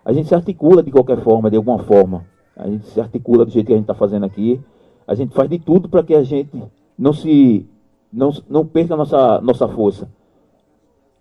A 0.05 0.13
gente 0.13 0.29
se 0.29 0.35
articula 0.35 0.83
de 0.83 0.91
qualquer 0.91 1.19
forma, 1.21 1.49
de 1.49 1.57
alguma 1.57 1.79
forma. 1.79 2.23
A 2.55 2.69
gente 2.69 2.85
se 2.87 3.01
articula 3.01 3.43
do 3.43 3.51
jeito 3.51 3.65
que 3.65 3.73
a 3.73 3.75
gente 3.75 3.85
está 3.85 3.95
fazendo 3.95 4.23
aqui. 4.23 4.61
A 5.07 5.15
gente 5.15 5.33
faz 5.33 5.49
de 5.49 5.57
tudo 5.57 5.89
para 5.89 6.03
que 6.03 6.13
a 6.13 6.23
gente 6.23 6.63
não 6.97 7.11
se 7.11 7.67
não, 8.13 8.31
não 8.47 8.65
perca 8.65 8.93
a 8.93 8.97
nossa, 8.97 9.41
nossa 9.41 9.67
força. 9.67 10.07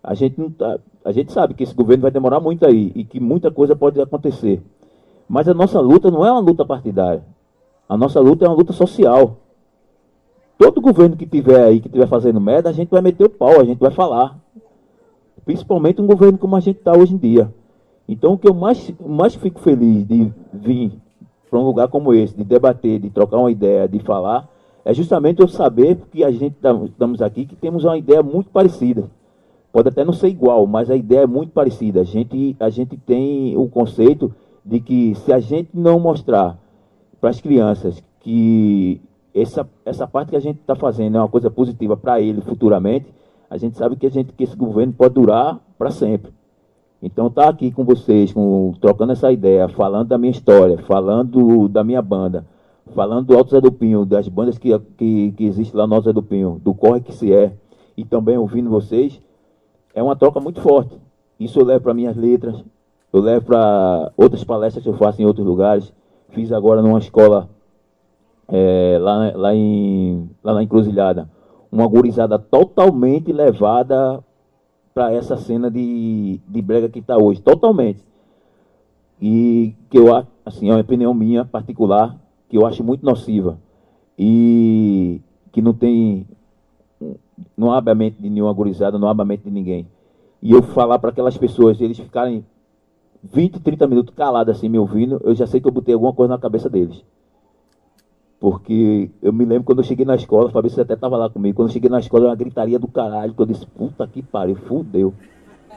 A 0.03 0.13
gente, 0.13 0.39
não 0.39 0.51
tá, 0.51 0.79
a 1.03 1.11
gente 1.11 1.31
sabe 1.31 1.55
que 1.55 1.63
esse 1.63 1.73
governo 1.73 2.03
vai 2.03 2.11
demorar 2.11 2.39
muito 2.39 2.65
aí 2.65 2.91
e 2.95 3.03
que 3.03 3.19
muita 3.19 3.49
coisa 3.49 3.75
pode 3.75 3.99
acontecer. 3.99 4.61
Mas 5.27 5.47
a 5.49 5.53
nossa 5.53 5.79
luta 5.79 6.11
não 6.11 6.23
é 6.23 6.31
uma 6.31 6.39
luta 6.39 6.63
partidária. 6.63 7.23
A 7.89 7.97
nossa 7.97 8.19
luta 8.19 8.45
é 8.45 8.47
uma 8.47 8.55
luta 8.55 8.71
social. 8.71 9.37
Todo 10.57 10.79
governo 10.79 11.17
que 11.17 11.25
tiver 11.25 11.63
aí, 11.63 11.81
que 11.81 11.87
estiver 11.87 12.07
fazendo 12.07 12.39
merda, 12.39 12.69
a 12.69 12.73
gente 12.73 12.89
vai 12.89 13.01
meter 13.01 13.25
o 13.25 13.29
pau, 13.29 13.59
a 13.59 13.65
gente 13.65 13.79
vai 13.79 13.91
falar. 13.91 14.39
Principalmente 15.43 16.01
um 16.01 16.07
governo 16.07 16.37
como 16.37 16.55
a 16.55 16.59
gente 16.59 16.77
está 16.77 16.93
hoje 16.95 17.15
em 17.15 17.17
dia. 17.17 17.51
Então, 18.07 18.33
o 18.33 18.37
que 18.37 18.47
eu 18.47 18.53
mais, 18.53 18.93
mais 19.05 19.35
fico 19.35 19.59
feliz 19.59 20.05
de 20.05 20.31
vir 20.53 20.91
para 21.49 21.59
um 21.59 21.63
lugar 21.63 21.87
como 21.87 22.13
esse, 22.13 22.35
de 22.35 22.43
debater, 22.43 22.99
de 22.99 23.09
trocar 23.09 23.37
uma 23.37 23.51
ideia, 23.51 23.87
de 23.87 23.99
falar, 23.99 24.47
é 24.83 24.93
justamente 24.93 25.41
eu 25.41 25.47
saber 25.47 25.97
que 26.11 26.23
a 26.23 26.31
gente 26.31 26.55
tá, 26.55 26.71
estamos 26.83 27.21
aqui, 27.21 27.45
que 27.45 27.55
temos 27.55 27.83
uma 27.83 27.97
ideia 27.97 28.21
muito 28.21 28.49
parecida. 28.49 29.09
Pode 29.71 29.89
até 29.89 30.05
não 30.05 30.13
ser 30.13 30.27
igual, 30.27 30.65
mas 30.67 30.89
a 30.89 30.95
ideia 30.95 31.21
é 31.21 31.27
muito 31.27 31.51
parecida. 31.51 32.01
A 32.01 32.03
gente, 32.03 32.55
a 32.59 32.69
gente 32.69 32.95
tem 32.95 33.57
o 33.57 33.67
conceito 33.67 34.33
de 34.63 34.79
que 34.79 35.15
se 35.15 35.33
a 35.33 35.39
gente 35.39 35.69
não 35.73 35.99
mostrar 35.99 36.57
para 37.19 37.29
as 37.29 37.41
crianças 37.41 38.01
que 38.19 39.01
essa, 39.33 39.67
essa 39.83 40.07
parte 40.07 40.29
que 40.29 40.35
a 40.35 40.39
gente 40.39 40.59
está 40.59 40.75
fazendo 40.75 41.17
é 41.17 41.19
uma 41.19 41.27
coisa 41.27 41.49
positiva 41.49 41.97
para 41.97 42.21
ele 42.21 42.41
futuramente, 42.41 43.13
a 43.49 43.57
gente 43.57 43.77
sabe 43.77 43.95
que, 43.95 44.05
a 44.05 44.09
gente, 44.09 44.33
que 44.33 44.43
esse 44.43 44.55
governo 44.55 44.93
pode 44.93 45.15
durar 45.15 45.59
para 45.77 45.91
sempre. 45.91 46.31
Então, 47.05 47.27
estar 47.27 47.43
tá 47.43 47.49
aqui 47.49 47.71
com 47.71 47.83
vocês, 47.83 48.33
com, 48.33 48.73
trocando 48.81 49.11
essa 49.11 49.31
ideia, 49.31 49.69
falando 49.69 50.07
da 50.07 50.17
minha 50.17 50.31
história, 50.31 50.79
falando 50.87 51.69
da 51.69 51.83
minha 51.83 52.01
banda, 52.01 52.47
falando 52.95 53.27
do 53.27 53.37
Alto 53.37 53.51
Zé 53.51 53.61
do 53.61 53.71
Pinho, 53.71 54.07
das 54.07 54.27
bandas 54.27 54.57
que, 54.57 54.75
que, 54.97 55.31
que 55.33 55.45
existem 55.45 55.79
lá 55.79 55.85
no 55.85 55.93
Alto 55.93 56.05
Zé 56.05 56.13
do 56.13 56.23
Pinho, 56.23 56.59
do 56.65 56.73
Corre 56.73 57.01
Que 57.01 57.13
Se 57.13 57.31
É, 57.31 57.53
e 57.95 58.03
também 58.03 58.39
ouvindo 58.39 58.71
vocês, 58.71 59.21
é 59.93 60.01
uma 60.01 60.15
troca 60.15 60.39
muito 60.39 60.59
forte. 60.61 60.97
Isso 61.39 61.59
eu 61.59 61.63
levo 61.63 61.83
para 61.83 61.93
minhas 61.93 62.17
letras, 62.17 62.65
eu 63.13 63.21
levo 63.21 63.45
para 63.45 64.11
outras 64.17 64.43
palestras 64.43 64.83
que 64.83 64.89
eu 64.89 64.97
faço 64.97 65.21
em 65.21 65.25
outros 65.25 65.45
lugares. 65.45 65.93
Fiz 66.29 66.51
agora 66.51 66.81
numa 66.81 66.97
escola 66.97 67.47
é, 68.47 68.97
lá, 68.99 69.31
lá, 69.35 69.53
em, 69.53 70.27
lá 70.43 70.55
na 70.55 70.63
Encruzilhada, 70.63 71.29
uma 71.71 71.85
gurizada 71.87 72.39
totalmente 72.39 73.31
levada 73.31 74.23
para 74.95 75.11
essa 75.11 75.35
cena 75.35 75.69
de, 75.69 76.39
de 76.47 76.61
brega 76.61 76.87
que 76.87 76.99
está 76.99 77.17
hoje, 77.17 77.41
totalmente. 77.41 78.01
E 79.21 79.75
que 79.89 79.97
eu 79.97 80.15
acho, 80.15 80.29
assim, 80.45 80.69
é 80.69 80.73
uma 80.73 80.79
opinião 80.79 81.13
minha 81.13 81.43
particular, 81.43 82.17
que 82.47 82.57
eu 82.57 82.65
acho 82.65 82.81
muito 82.81 83.05
nociva. 83.05 83.59
E 84.17 85.19
que 85.51 85.61
não 85.61 85.73
tem, 85.73 86.25
não 87.57 87.73
abre 87.73 87.91
a 87.91 87.95
mente 87.95 88.21
de 88.21 88.29
nenhuma 88.29 88.53
gurizada, 88.53 88.97
não 88.97 89.09
abre 89.09 89.23
a 89.23 89.25
mente 89.25 89.43
de 89.43 89.51
ninguém. 89.51 89.85
E 90.41 90.53
eu 90.53 90.61
falar 90.61 90.97
para 90.97 91.09
aquelas 91.09 91.37
pessoas, 91.37 91.81
eles 91.81 91.99
ficarem 91.99 92.45
20, 93.21 93.59
30 93.59 93.87
minutos 93.87 94.15
calados 94.15 94.55
assim, 94.55 94.69
me 94.69 94.79
ouvindo, 94.79 95.19
eu 95.25 95.35
já 95.35 95.45
sei 95.45 95.59
que 95.59 95.67
eu 95.67 95.73
botei 95.73 95.93
alguma 95.93 96.13
coisa 96.13 96.33
na 96.33 96.39
cabeça 96.39 96.69
deles. 96.69 97.03
Porque 98.45 99.09
eu 99.23 99.33
me 99.33 99.43
lembro 99.43 99.63
quando 99.63 99.79
eu 99.79 99.83
cheguei 99.83 100.05
na 100.05 100.13
escola, 100.13 100.49
o 100.49 100.51
Fabrício 100.51 100.79
até 100.79 100.93
estava 100.93 101.17
lá 101.17 101.27
comigo, 101.27 101.55
quando 101.55 101.69
eu 101.69 101.73
cheguei 101.73 101.89
na 101.89 101.99
escola, 101.99 102.27
uma 102.27 102.35
gritaria 102.35 102.77
do 102.77 102.87
caralho, 102.87 103.33
que 103.33 103.41
eu 103.41 103.45
disse, 103.47 103.65
puta 103.65 104.05
que 104.05 104.21
pariu, 104.21 104.55
fudeu. 104.55 105.15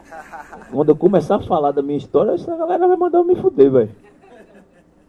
Quando 0.70 0.90
eu 0.90 0.96
começar 0.96 1.36
a 1.36 1.40
falar 1.40 1.72
da 1.72 1.80
minha 1.80 1.96
história, 1.96 2.32
essa 2.32 2.54
galera 2.54 2.86
vai 2.86 2.96
mandar 2.98 3.20
eu 3.20 3.24
me 3.24 3.34
fuder, 3.36 3.70
velho. 3.70 3.90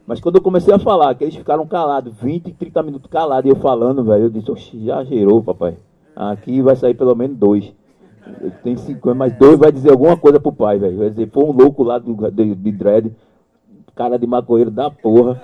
Mas 0.07 0.21
quando 0.21 0.37
eu 0.37 0.41
comecei 0.41 0.73
a 0.73 0.79
falar, 0.79 1.13
que 1.15 1.25
eles 1.25 1.35
ficaram 1.35 1.67
calados, 1.67 2.15
20, 2.21 2.53
30 2.53 2.81
minutos 2.81 3.11
calados, 3.11 3.45
e 3.45 3.53
eu 3.53 3.57
falando, 3.57 4.05
velho, 4.05 4.23
eu 4.23 4.29
disse, 4.29 4.49
oxe, 4.49 4.85
já 4.85 5.03
gerou, 5.03 5.43
papai. 5.43 5.75
Aqui 6.15 6.61
vai 6.61 6.77
sair 6.77 6.93
pelo 6.93 7.13
menos 7.13 7.35
dois. 7.35 7.73
Tem 8.63 8.77
cinco 8.77 9.09
anos, 9.09 9.19
mas 9.19 9.37
dois 9.37 9.59
vai 9.59 9.69
dizer 9.69 9.91
alguma 9.91 10.15
coisa 10.15 10.39
pro 10.39 10.53
pai, 10.53 10.79
velho. 10.79 10.97
Vai 10.97 11.09
dizer, 11.09 11.29
foi 11.29 11.43
um 11.43 11.51
louco 11.51 11.83
lá 11.83 11.99
do, 11.99 12.31
de, 12.31 12.55
de 12.55 12.71
dread, 12.71 13.13
cara 13.93 14.17
de 14.17 14.25
maconheiro 14.25 14.71
da 14.71 14.89
porra 14.89 15.41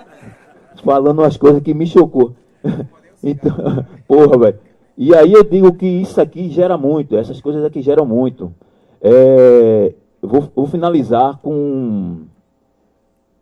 falando 0.82 1.20
umas 1.20 1.36
coisas 1.36 1.62
que 1.62 1.74
me 1.74 1.86
chocou. 1.86 2.34
então, 3.22 3.54
porra, 4.06 4.38
velho. 4.38 4.58
E 4.96 5.14
aí 5.14 5.32
eu 5.32 5.44
digo 5.44 5.74
que 5.74 5.86
isso 5.86 6.20
aqui 6.20 6.48
gera 6.48 6.78
muito, 6.78 7.16
essas 7.16 7.40
coisas 7.40 7.64
aqui 7.64 7.82
geram 7.82 8.06
muito. 8.06 8.52
É, 9.00 9.92
vou, 10.22 10.48
vou, 10.54 10.66
finalizar 10.66 11.38
com, 11.42 12.22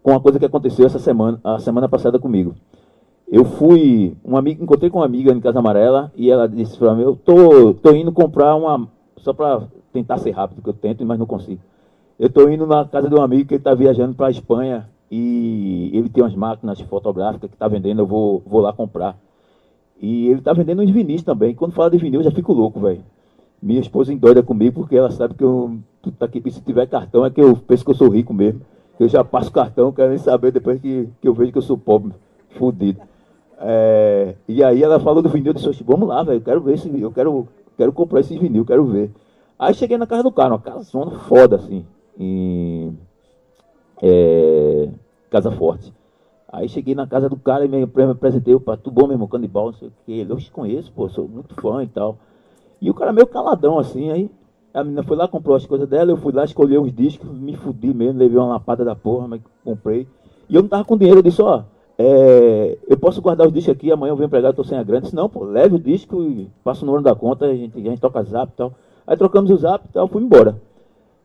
com 0.03 0.11
uma 0.11 0.21
coisa 0.21 0.39
que 0.39 0.45
aconteceu 0.45 0.85
essa 0.85 0.99
semana, 0.99 1.41
a 1.45 1.59
semana 1.61 1.89
passada 1.89 2.19
comigo. 2.19 2.57
Eu 3.31 3.45
fui, 3.45 4.17
um 4.25 4.37
amigo, 4.37 4.63
encontrei 4.65 4.91
com 4.91 4.99
uma 4.99 5.07
amiga 5.07 5.33
em 5.33 5.41
Casa 5.41 5.61
Amarela 5.61 6.13
e 6.17 6.31
ela 6.31 6.49
disse 6.49 6.77
para 6.77 6.95
mim, 6.95 7.03
eu 7.03 7.17
tô, 7.17 7.73
tô 7.75 7.95
indo 7.95 8.11
comprar 8.13 8.55
uma, 8.57 8.89
só 9.17 9.33
para 9.33 9.63
tentar 9.93 10.19
ser 10.19 10.33
rápido, 10.33 10.61
que 10.61 10.69
eu 10.69 10.75
tento, 10.75 11.07
mas 11.07 11.19
não 11.19 11.27
consigo. 11.27 11.61
Eu 12.19 12.29
tô 12.29 12.49
indo 12.49 12.67
na 12.67 12.85
casa 12.85 13.09
de 13.09 13.15
um 13.15 13.23
amigo 13.23 13.49
que 13.49 13.55
ele 13.55 13.61
está 13.61 13.75
viajando 13.75 14.15
para 14.15 14.31
Espanha 14.31 14.89
e 15.11 15.91
ele 15.93 16.09
tem 16.09 16.23
umas 16.23 16.35
máquinas 16.35 16.81
fotográficas 16.81 17.49
que 17.51 17.57
está 17.57 17.69
vendendo, 17.69 18.01
eu 18.01 18.07
vou, 18.07 18.43
vou 18.47 18.61
lá 18.61 18.73
comprar. 18.73 19.17
E 20.01 20.27
ele 20.27 20.39
está 20.39 20.53
vendendo 20.53 20.83
uns 20.83 20.91
vinis 20.91 21.23
também. 21.23 21.55
Quando 21.55 21.73
fala 21.73 21.91
de 21.91 21.99
vinil, 21.99 22.21
eu 22.21 22.25
já 22.25 22.31
fico 22.31 22.53
louco, 22.53 22.81
velho. 22.81 23.03
Minha 23.63 23.81
esposa 23.81 24.13
endoida 24.13 24.43
comigo 24.43 24.81
porque 24.81 24.97
ela 24.97 25.11
sabe 25.11 25.35
que 25.35 25.45
eu, 25.45 25.79
tá 26.19 26.27
aqui, 26.27 26.43
se 26.51 26.61
tiver 26.61 26.87
cartão 26.87 27.25
é 27.25 27.31
que 27.31 27.41
eu 27.41 27.57
penso 27.57 27.85
que 27.85 27.91
eu 27.91 27.95
sou 27.95 28.09
rico 28.09 28.35
mesmo. 28.35 28.61
Eu 28.99 29.09
já 29.09 29.25
passo 29.25 29.51
cartão, 29.51 29.93
quero 29.93 30.11
nem 30.11 30.19
saber 30.19 30.53
depois 30.53 30.81
que, 30.81 31.09
que 31.21 31.27
eu 31.27 31.35
vejo 31.35 31.53
que 31.53 31.59
eu 31.59 31.63
sou 31.63 31.77
pobre, 31.77 32.13
fudido. 32.51 33.01
É, 33.59 34.35
e 34.47 34.63
aí 34.63 34.83
ela 34.83 35.01
falou 35.01 35.23
do 35.23 35.29
vinil, 35.29 35.49
eu 35.49 35.55
disse, 35.55 35.83
vamos 35.85 36.09
lá, 36.09 36.23
velho, 36.23 36.39
eu 36.39 36.43
quero 36.43 36.61
ver 36.61 36.75
esse 36.75 37.01
eu 37.01 37.11
quero, 37.11 37.49
quero 37.77 37.93
comprar 37.93 38.21
esse 38.21 38.39
vinil, 38.39 38.65
quero 38.65 38.85
ver. 38.85 39.11
Aí 39.59 39.73
cheguei 39.75 39.97
na 39.97 40.07
casa 40.07 40.23
do 40.23 40.33
cara, 40.33 40.51
uma 40.51 40.61
casa 40.61 40.85
foda, 41.27 41.57
assim. 41.57 41.85
E, 42.19 42.91
é, 44.03 44.89
Casa 45.31 45.51
Forte. 45.51 45.93
Aí 46.51 46.69
cheguei 46.69 46.95
na 46.95 47.07
casa 47.07 47.29
do 47.29 47.37
cara 47.37 47.65
e 47.65 47.69
me 47.69 47.83
apresentei, 47.83 48.55
opa, 48.55 48.77
tudo 48.77 48.95
bom, 48.95 49.07
meu 49.09 49.15
irmão, 49.15 49.27
canibal, 49.27 49.67
não 49.67 49.73
sei 49.73 49.89
o 49.89 49.93
que. 50.07 50.13
Ele, 50.13 50.33
eu 50.33 50.37
te 50.37 50.51
conheço, 50.53 50.93
pô, 50.93 51.09
sou 51.09 51.27
muito 51.27 51.55
fã 51.61 51.83
e 51.83 51.89
tal. 51.89 52.17
E 52.81 52.89
o 52.89 52.95
cara 52.95 53.13
meio 53.13 53.27
caladão, 53.27 53.79
assim, 53.79 54.11
aí 54.11 54.31
a 54.73 54.83
menina 54.83 55.03
foi 55.03 55.17
lá, 55.17 55.27
comprou 55.27 55.57
as 55.57 55.65
coisas 55.67 55.89
dela, 55.89 56.11
eu 56.11 56.17
fui 56.17 56.33
lá, 56.33 56.45
escolhi 56.45 56.77
os 56.77 56.93
discos, 56.93 57.31
me 57.31 57.57
fudi 57.57 57.95
mesmo, 57.95 58.19
levei 58.19 58.39
uma 58.39 58.49
lapada 58.49 58.85
da 58.85 58.95
porra, 58.95 59.27
mas 59.27 59.41
comprei. 59.65 60.07
E 60.49 60.55
eu 60.55 60.63
não 60.63 60.69
tava 60.69 60.85
com 60.85 60.97
dinheiro, 60.97 61.21
eu 61.21 61.23
disse, 61.23 61.41
ó, 61.41 61.63
é, 61.97 62.77
eu 62.89 62.97
posso 62.99 63.23
guardar 63.23 63.47
os 63.47 63.53
discos 63.53 63.73
aqui, 63.73 63.91
amanhã 63.91 64.13
eu 64.13 64.17
venho 64.17 64.29
pregar, 64.29 64.51
eu 64.51 64.55
tô 64.55 64.65
sem 64.65 64.77
a 64.77 64.83
grana. 64.83 65.03
disse, 65.03 65.15
não, 65.15 65.29
pô, 65.29 65.45
leve 65.45 65.77
o 65.77 65.79
disco 65.79 66.23
e 66.23 66.51
passa 66.63 66.83
o 66.83 66.87
número 66.87 67.05
da 67.05 67.15
conta, 67.15 67.47
a 67.47 67.55
gente, 67.55 67.79
a 67.79 67.83
gente 67.83 68.01
toca 68.01 68.23
zap 68.25 68.53
e 68.53 68.57
tal. 68.57 68.73
Aí 69.07 69.17
trocamos 69.17 69.51
o 69.51 69.57
zap 69.57 69.87
e 69.89 69.93
tal, 69.93 70.09
fui 70.09 70.23
embora. 70.23 70.61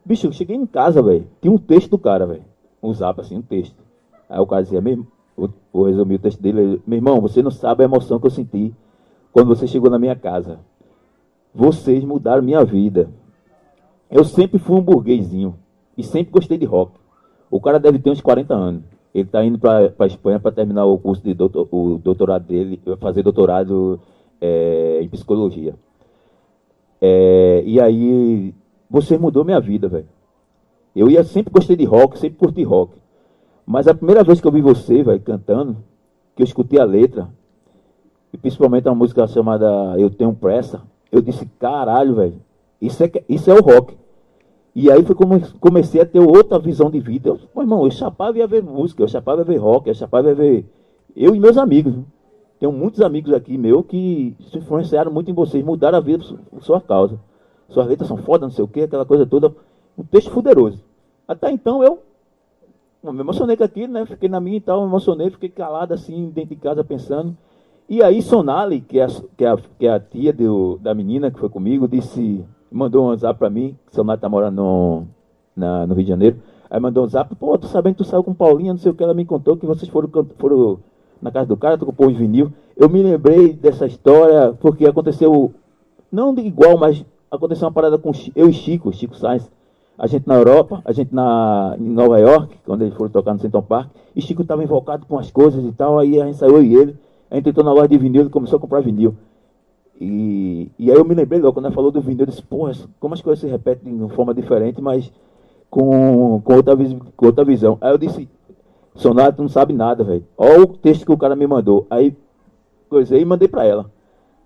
Bicho, 0.05 0.27
eu 0.27 0.31
cheguei 0.31 0.55
em 0.55 0.65
casa, 0.65 1.01
velho, 1.01 1.27
tinha 1.41 1.51
um 1.51 1.57
texto 1.57 1.89
do 1.89 1.97
cara, 1.97 2.25
velho. 2.25 2.43
Um 2.81 2.93
zap, 2.93 3.19
assim, 3.19 3.37
um 3.37 3.41
texto. 3.41 3.83
Aí 4.29 4.39
o 4.39 4.47
cara 4.47 4.63
dizia, 4.63 4.81
vou, 5.35 5.49
vou 5.71 5.85
resumir 5.85 6.15
o 6.15 6.19
texto 6.19 6.41
dele, 6.41 6.81
meu 6.85 6.97
irmão, 6.97 7.19
você 7.19 7.41
não 7.41 7.51
sabe 7.51 7.83
a 7.83 7.85
emoção 7.85 8.19
que 8.19 8.27
eu 8.27 8.31
senti 8.31 8.73
quando 9.31 9.47
você 9.47 9.67
chegou 9.67 9.89
na 9.89 9.99
minha 9.99 10.15
casa. 10.15 10.59
Vocês 11.53 12.03
mudaram 12.03 12.43
minha 12.43 12.63
vida. 12.63 13.09
Eu 14.09 14.23
sempre 14.23 14.59
fui 14.59 14.75
um 14.77 14.81
burguesinho 14.81 15.55
e 15.97 16.03
sempre 16.03 16.31
gostei 16.31 16.57
de 16.57 16.65
rock. 16.65 16.93
O 17.49 17.59
cara 17.59 17.79
deve 17.79 17.99
ter 17.99 18.09
uns 18.09 18.21
40 18.21 18.53
anos. 18.53 18.83
Ele 19.13 19.23
está 19.23 19.43
indo 19.43 19.57
para 19.57 19.91
a 19.97 20.05
Espanha 20.05 20.39
para 20.39 20.51
terminar 20.51 20.85
o 20.85 20.97
curso 20.97 21.23
de 21.23 21.33
doutor, 21.33 21.67
o 21.71 21.97
doutorado 21.97 22.45
dele, 22.45 22.79
fazer 22.99 23.23
doutorado 23.23 23.99
é, 24.39 24.99
em 25.01 25.09
psicologia. 25.09 25.75
É, 27.01 27.63
e 27.65 27.79
aí, 27.79 28.53
você 28.89 29.17
mudou 29.17 29.43
minha 29.43 29.59
vida, 29.59 29.87
velho. 29.87 30.07
Eu 30.95 31.09
ia 31.09 31.23
sempre 31.23 31.51
gostei 31.51 31.75
de 31.75 31.85
rock, 31.85 32.17
sempre 32.17 32.37
curti 32.37 32.63
rock. 32.63 32.93
Mas 33.65 33.87
a 33.87 33.93
primeira 33.93 34.23
vez 34.23 34.41
que 34.41 34.47
eu 34.47 34.51
vi 34.51 34.61
você, 34.61 35.03
velho, 35.03 35.19
cantando, 35.21 35.77
que 36.35 36.41
eu 36.41 36.45
escutei 36.45 36.79
a 36.79 36.85
letra, 36.85 37.29
e 38.33 38.37
principalmente 38.37 38.87
uma 38.87 38.95
música 38.95 39.27
chamada 39.27 39.67
Eu 39.97 40.09
Tenho 40.09 40.33
Pressa, 40.33 40.81
eu 41.11 41.21
disse, 41.21 41.45
caralho, 41.59 42.15
velho, 42.15 42.41
isso 42.81 43.03
é, 43.03 43.11
isso 43.27 43.49
é 43.49 43.53
o 43.53 43.61
rock. 43.61 43.97
E 44.75 44.89
aí 44.91 45.03
foi 45.03 45.15
como 45.15 45.39
comecei 45.59 45.99
a 46.01 46.05
ter 46.05 46.19
outra 46.19 46.59
visão 46.59 46.89
de 46.89 46.99
vida. 46.99 47.29
Eu, 47.29 47.39
meu 47.53 47.63
irmão, 47.63 47.85
eu 47.85 47.91
chapava 47.91 48.37
ia 48.37 48.47
ver 48.47 48.63
música, 48.63 49.03
eu 49.03 49.07
chapava 49.07 49.41
ia 49.41 49.45
ver 49.45 49.57
rock, 49.57 49.87
eu 49.87 49.95
chapava 49.95 50.29
ia 50.29 50.35
ver. 50.35 50.65
Eu 51.15 51.35
e 51.35 51.39
meus 51.39 51.57
amigos. 51.57 51.95
Tenho 52.59 52.71
muitos 52.71 53.01
amigos 53.01 53.33
aqui 53.33 53.57
meu 53.57 53.81
que 53.83 54.35
se 54.51 54.57
influenciaram 54.57 55.11
muito 55.11 55.31
em 55.31 55.33
vocês, 55.33 55.63
mudaram 55.63 55.97
a 55.97 56.01
vida 56.01 56.23
por 56.49 56.61
sua 56.61 56.79
causa. 56.79 57.19
Suas 57.69 57.87
letras 57.87 58.07
são 58.07 58.17
foda, 58.17 58.45
não 58.45 58.51
sei 58.51 58.63
o 58.63 58.67
que, 58.67 58.81
aquela 58.81 59.05
coisa 59.05 59.25
toda. 59.25 59.53
Um 59.99 60.03
texto 60.05 60.31
fuderoso. 60.31 60.81
Até 61.27 61.51
então 61.51 61.83
eu 61.83 61.99
me 63.03 63.19
emocionei 63.19 63.57
com 63.57 63.65
aquilo, 63.65 63.91
né? 63.91 64.05
Fiquei 64.05 64.29
na 64.29 64.39
minha 64.39 64.55
e 64.55 64.61
tal, 64.61 64.81
me 64.81 64.87
emocionei, 64.87 65.29
fiquei 65.29 65.49
calado 65.49 65.93
assim, 65.93 66.29
dentro 66.29 66.51
de 66.51 66.55
casa 66.55 66.85
pensando. 66.85 67.35
E 67.89 68.01
aí 68.01 68.21
Sonali, 68.21 68.79
que 68.79 68.97
é 68.97 69.03
a, 69.03 69.07
que 69.35 69.45
é 69.45 69.57
que 69.77 69.85
é 69.85 69.91
a 69.91 69.99
tia 69.99 70.31
do, 70.31 70.77
da 70.77 70.93
menina 70.93 71.29
que 71.29 71.37
foi 71.37 71.49
comigo, 71.49 71.85
disse, 71.85 72.45
mandou 72.71 73.05
um 73.05 73.07
WhatsApp 73.09 73.37
pra 73.37 73.49
mim, 73.49 73.77
que 73.87 73.95
Sonali 73.95 74.21
tá 74.21 74.29
morando 74.29 74.55
no, 74.55 75.03
na, 75.53 75.85
no 75.85 75.93
Rio 75.95 76.03
de 76.03 76.09
Janeiro. 76.09 76.37
Aí 76.69 76.79
mandou 76.79 77.03
um 77.03 77.05
WhatsApp, 77.05 77.35
pô, 77.35 77.57
tu 77.57 77.67
sabendo 77.67 77.95
que 77.95 78.03
tu 78.03 78.09
saiu 78.09 78.23
com 78.23 78.33
Paulinha, 78.33 78.71
não 78.71 78.79
sei 78.79 78.93
o 78.93 78.95
que, 78.95 79.03
ela 79.03 79.13
me 79.13 79.25
contou 79.25 79.57
que 79.57 79.65
vocês 79.65 79.91
foram, 79.91 80.09
foram 80.37 80.79
na 81.21 81.29
casa 81.29 81.47
do 81.47 81.57
cara, 81.57 81.77
tu 81.77 81.85
comprou 81.85 82.09
uns 82.09 82.17
vinil. 82.17 82.53
Eu 82.77 82.87
me 82.87 83.03
lembrei 83.03 83.51
dessa 83.51 83.85
história 83.85 84.53
porque 84.61 84.87
aconteceu, 84.87 85.53
não 86.09 86.33
igual, 86.37 86.77
mas 86.77 87.05
aconteceu 87.29 87.67
uma 87.67 87.73
parada 87.73 87.97
com 87.97 88.11
eu 88.33 88.49
e 88.49 88.53
Chico, 88.53 88.93
Chico 88.93 89.17
Sainz 89.17 89.49
a 89.99 90.07
gente 90.07 90.25
na 90.25 90.35
Europa, 90.35 90.81
a 90.85 90.93
gente 90.93 91.13
na, 91.13 91.75
em 91.77 91.89
Nova 91.89 92.17
York, 92.17 92.55
quando 92.65 92.83
eles 92.83 92.93
foram 92.93 93.11
tocar 93.11 93.33
no 93.33 93.39
Central 93.41 93.63
Park, 93.63 93.89
e 94.15 94.21
Chico 94.21 94.43
estava 94.43 94.63
invocado 94.63 95.05
com 95.05 95.19
as 95.19 95.29
coisas 95.29 95.61
e 95.61 95.73
tal, 95.73 95.99
aí 95.99 96.21
a 96.21 96.25
gente 96.25 96.37
saiu 96.37 96.63
e 96.63 96.73
ele, 96.73 96.95
a 97.29 97.35
gente 97.35 97.49
entrou 97.49 97.65
na 97.65 97.73
loja 97.73 97.89
de 97.89 97.97
vinil 97.97 98.25
e 98.25 98.29
começou 98.29 98.55
a 98.55 98.59
comprar 98.61 98.79
vinil. 98.79 99.13
E, 99.99 100.71
e 100.79 100.89
aí 100.89 100.97
eu 100.97 101.03
me 101.03 101.13
lembrei 101.13 101.41
logo, 101.41 101.53
quando 101.53 101.65
ele 101.65 101.75
falou 101.75 101.91
do 101.91 101.99
vinil, 101.99 102.21
eu 102.21 102.27
disse, 102.27 102.41
porra, 102.41 102.71
como 102.97 103.13
as 103.13 103.21
coisas 103.21 103.41
se 103.41 103.47
repetem 103.47 103.93
de 103.93 104.01
uma 104.01 104.09
forma 104.09 104.33
diferente, 104.33 104.81
mas 104.81 105.11
com, 105.69 106.39
com, 106.45 106.55
outra, 106.55 106.77
com 107.17 107.25
outra 107.25 107.43
visão. 107.43 107.77
Aí 107.81 107.91
eu 107.91 107.97
disse, 107.97 108.29
Sonato, 108.95 109.35
tu 109.35 109.41
não 109.41 109.49
sabe 109.49 109.73
nada, 109.73 110.01
velho. 110.01 110.23
Olha 110.37 110.63
o 110.63 110.67
texto 110.67 111.05
que 111.05 111.11
o 111.11 111.17
cara 111.17 111.35
me 111.35 111.45
mandou. 111.45 111.85
Aí, 111.89 112.15
coisei 112.89 113.21
e 113.21 113.25
mandei 113.25 113.49
para 113.49 113.65
ela. 113.65 113.91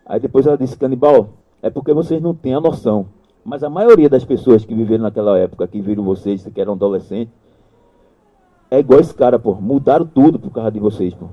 Aí 0.04 0.20
depois 0.20 0.48
ela 0.48 0.58
disse, 0.58 0.76
Canibal, 0.76 1.30
é 1.62 1.70
porque 1.70 1.94
vocês 1.94 2.20
não 2.20 2.34
têm 2.34 2.56
a 2.56 2.60
noção 2.60 3.06
mas 3.44 3.64
a 3.64 3.70
maioria 3.70 4.10
das 4.10 4.24
pessoas 4.24 4.66
que 4.66 4.74
viveram 4.74 5.04
naquela 5.04 5.38
época, 5.38 5.68
que 5.68 5.82
viram 5.82 6.04
vocês, 6.04 6.48
que 6.54 6.62
eram 6.62 6.74
adolescentes, 6.74 7.34
é 8.72 8.80
igual 8.80 9.00
esse 9.00 9.14
cara, 9.14 9.38
pô. 9.38 9.54
Mudaram 9.56 10.06
tudo 10.06 10.40
por 10.40 10.52
causa 10.52 10.72
de 10.72 10.80
vocês, 10.80 11.14
pô. 11.14 11.28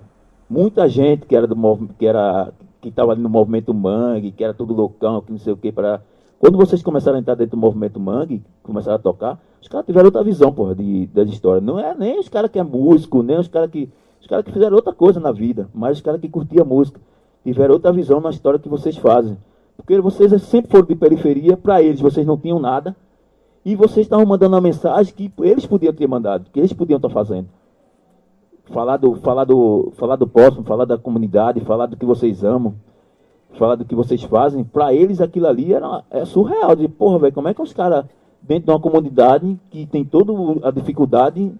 muita 0.49 0.89
gente 0.89 1.27
que 1.27 1.35
era 1.35 1.47
do 1.47 1.57
que 1.99 2.07
era 2.07 2.53
que 2.81 2.89
estava 2.89 3.15
no 3.15 3.29
movimento 3.29 3.75
Mangue, 3.75 4.33
que 4.33 4.43
era 4.43 4.55
tudo 4.55 4.73
loucão, 4.73 5.21
que 5.21 5.31
não 5.31 5.39
sei 5.39 5.53
o 5.53 5.57
que 5.57 5.71
para 5.71 6.01
quando 6.41 6.57
vocês 6.57 6.83
começaram 6.83 7.19
a 7.19 7.21
entrar 7.21 7.35
dentro 7.35 7.51
do 7.51 7.61
movimento 7.61 8.01
Mangue, 8.01 8.43
começaram 8.63 8.97
a 8.97 8.99
tocar, 8.99 9.39
os 9.61 9.69
caras 9.69 9.85
tiveram 9.85 10.07
outra 10.07 10.25
visão, 10.25 10.51
porra, 10.51 10.75
de, 10.75 11.07
das 11.09 11.29
histórias. 11.29 11.63
Não 11.63 11.79
é 11.79 11.95
nem 11.95 12.19
os 12.19 12.31
caras 12.31 12.51
que 12.51 12.59
é 12.59 12.63
músico, 12.63 13.23
nem 13.23 13.39
os 13.39 13.47
caras 13.47 13.71
que. 13.71 13.91
Os 14.19 14.27
caras 14.27 14.45
que 14.45 14.53
fizeram 14.53 14.75
outra 14.77 14.93
coisa 14.93 15.21
na 15.21 15.33
vida, 15.33 15.69
mas 15.75 15.99
os 15.99 16.03
caras 16.03 16.21
que 16.21 16.29
curtiam 16.29 16.65
música. 16.65 16.99
Tiveram 17.45 17.75
outra 17.75 17.93
visão 17.93 18.21
na 18.21 18.31
história 18.31 18.59
que 18.59 18.69
vocês 18.69 18.97
fazem. 18.97 19.37
Porque 19.81 20.01
vocês 20.01 20.31
sempre 20.43 20.71
foram 20.71 20.87
de 20.87 20.95
periferia, 20.95 21.57
para 21.57 21.83
eles 21.83 22.01
vocês 22.01 22.27
não 22.27 22.37
tinham 22.37 22.59
nada. 22.59 22.95
E 23.65 23.77
vocês 23.77 24.07
estavam 24.07 24.25
mandando 24.25 24.55
uma 24.55 24.61
mensagem 24.61 25.15
que 25.15 25.31
eles 25.41 25.67
podiam 25.67 25.93
ter 25.93 26.07
mandado, 26.07 26.49
que 26.51 26.59
eles 26.59 26.73
podiam 26.73 26.97
estar 26.97 27.11
fazendo. 27.11 27.49
Falar 28.67 28.97
do, 28.97 29.17
falar 29.17 29.45
do, 29.45 29.93
falar 29.97 30.17
do 30.17 30.27
próximo, 30.27 30.65
falar 30.65 30.85
da 30.85 30.97
comunidade, 30.97 31.61
falar 31.61 31.87
do 31.87 31.97
que 31.97 32.07
vocês 32.07 32.43
amam 32.43 32.75
falar 33.55 33.75
do 33.75 33.85
que 33.85 33.95
vocês 33.95 34.23
fazem, 34.23 34.65
para 34.65 34.95
eles 34.95 35.21
aquilo 35.21 35.47
ali 35.47 35.73
era, 35.73 36.05
é 36.11 36.25
surreal. 36.25 36.77
De, 36.77 36.89
porra, 36.89 37.19
velho, 37.19 37.35
como 37.35 37.49
é 37.49 37.55
que 37.55 37.63
os 37.63 37.73
caras, 37.73 38.05
dentro 38.41 38.67
de 38.67 38.71
uma 38.71 38.81
comunidade 38.81 39.59
que 39.71 39.87
tem 39.87 40.05
toda 40.05 40.33
a 40.67 40.71
dificuldade, 40.71 41.53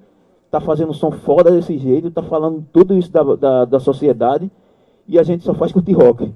tá 0.51 0.61
fazendo 0.61 0.93
som 0.93 1.11
foda 1.11 1.51
desse 1.51 1.79
jeito, 1.79 2.11
tá 2.11 2.23
falando 2.23 2.65
tudo 2.73 2.95
isso 2.95 3.11
da, 3.11 3.23
da, 3.23 3.65
da 3.65 3.81
sociedade, 3.81 4.51
e 5.07 5.19
a 5.19 5.23
gente 5.23 5.45
só 5.45 5.55
faz 5.55 5.73
curtir 5.73 5.93
rock, 5.93 6.33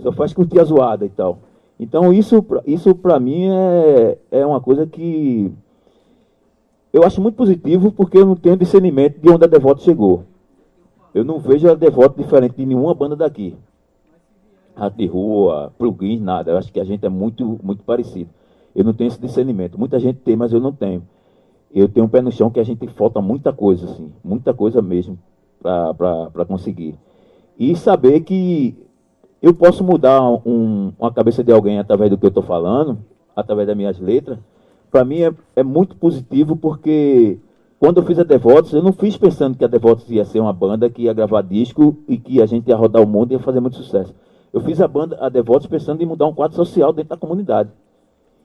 só 0.00 0.12
faz 0.12 0.32
curtir 0.32 0.60
a 0.60 0.64
zoada 0.64 1.04
e 1.04 1.10
tal. 1.10 1.38
Então 1.78 2.12
isso, 2.12 2.44
isso 2.66 2.94
para 2.94 3.18
mim 3.18 3.48
é, 3.48 4.18
é 4.30 4.46
uma 4.46 4.60
coisa 4.60 4.86
que 4.86 5.52
eu 6.92 7.04
acho 7.04 7.20
muito 7.20 7.36
positivo 7.36 7.92
porque 7.92 8.18
eu 8.18 8.26
não 8.26 8.36
tenho 8.36 8.56
discernimento 8.56 9.18
de 9.20 9.30
onde 9.30 9.44
a 9.44 9.48
Devoto 9.48 9.82
chegou. 9.82 10.24
Eu 11.14 11.24
não 11.24 11.38
vejo 11.38 11.68
a 11.70 11.74
Devoto 11.74 12.20
diferente 12.20 12.56
de 12.56 12.66
nenhuma 12.66 12.94
banda 12.94 13.16
daqui 13.16 13.56
rato 14.80 14.96
de 14.96 15.06
rua, 15.06 15.72
plugins, 15.76 16.20
nada. 16.20 16.50
Eu 16.50 16.56
acho 16.56 16.72
que 16.72 16.80
a 16.80 16.84
gente 16.84 17.04
é 17.04 17.08
muito, 17.08 17.60
muito 17.62 17.84
parecido. 17.84 18.30
Eu 18.74 18.82
não 18.82 18.94
tenho 18.94 19.08
esse 19.08 19.20
discernimento. 19.20 19.78
Muita 19.78 19.98
gente 19.98 20.20
tem, 20.20 20.36
mas 20.36 20.52
eu 20.52 20.60
não 20.60 20.72
tenho. 20.72 21.02
Eu 21.72 21.88
tenho 21.88 22.06
um 22.06 22.08
pé 22.08 22.22
no 22.22 22.32
chão 22.32 22.50
que 22.50 22.58
a 22.58 22.64
gente 22.64 22.86
falta 22.88 23.20
muita 23.20 23.52
coisa, 23.52 23.84
assim, 23.84 24.10
muita 24.24 24.54
coisa 24.54 24.80
mesmo 24.80 25.18
para 25.60 26.44
conseguir. 26.46 26.96
E 27.58 27.76
saber 27.76 28.20
que 28.20 28.74
eu 29.42 29.54
posso 29.54 29.82
mudar 29.82 30.20
um, 30.22 30.92
uma 30.98 31.12
cabeça 31.12 31.42
de 31.42 31.52
alguém 31.52 31.78
através 31.78 32.10
do 32.10 32.18
que 32.18 32.26
eu 32.26 32.28
estou 32.28 32.42
falando, 32.42 32.98
através 33.34 33.66
das 33.66 33.76
minhas 33.76 33.98
letras, 33.98 34.38
para 34.90 35.04
mim 35.04 35.20
é, 35.22 35.32
é, 35.56 35.62
muito 35.62 35.96
positivo 35.96 36.56
porque 36.56 37.38
quando 37.78 37.98
eu 37.98 38.04
fiz 38.04 38.18
a 38.18 38.24
Devotos, 38.24 38.72
eu 38.72 38.82
não 38.82 38.92
fiz 38.92 39.16
pensando 39.16 39.56
que 39.56 39.64
a 39.64 39.68
Devotos 39.68 40.10
ia 40.10 40.24
ser 40.24 40.40
uma 40.40 40.52
banda 40.52 40.90
que 40.90 41.02
ia 41.02 41.14
gravar 41.14 41.42
disco 41.42 41.96
e 42.06 42.18
que 42.18 42.42
a 42.42 42.46
gente 42.46 42.68
ia 42.68 42.76
rodar 42.76 43.02
o 43.02 43.06
mundo 43.06 43.32
e 43.32 43.34
ia 43.34 43.40
fazer 43.40 43.60
muito 43.60 43.76
sucesso. 43.76 44.14
Eu 44.52 44.60
fiz 44.60 44.80
a 44.80 44.88
banda, 44.88 45.16
a 45.20 45.28
Devotos, 45.28 45.66
pensando 45.68 46.02
em 46.02 46.06
mudar 46.06 46.26
um 46.26 46.34
quadro 46.34 46.56
social 46.56 46.92
dentro 46.92 47.10
da 47.10 47.16
comunidade. 47.16 47.70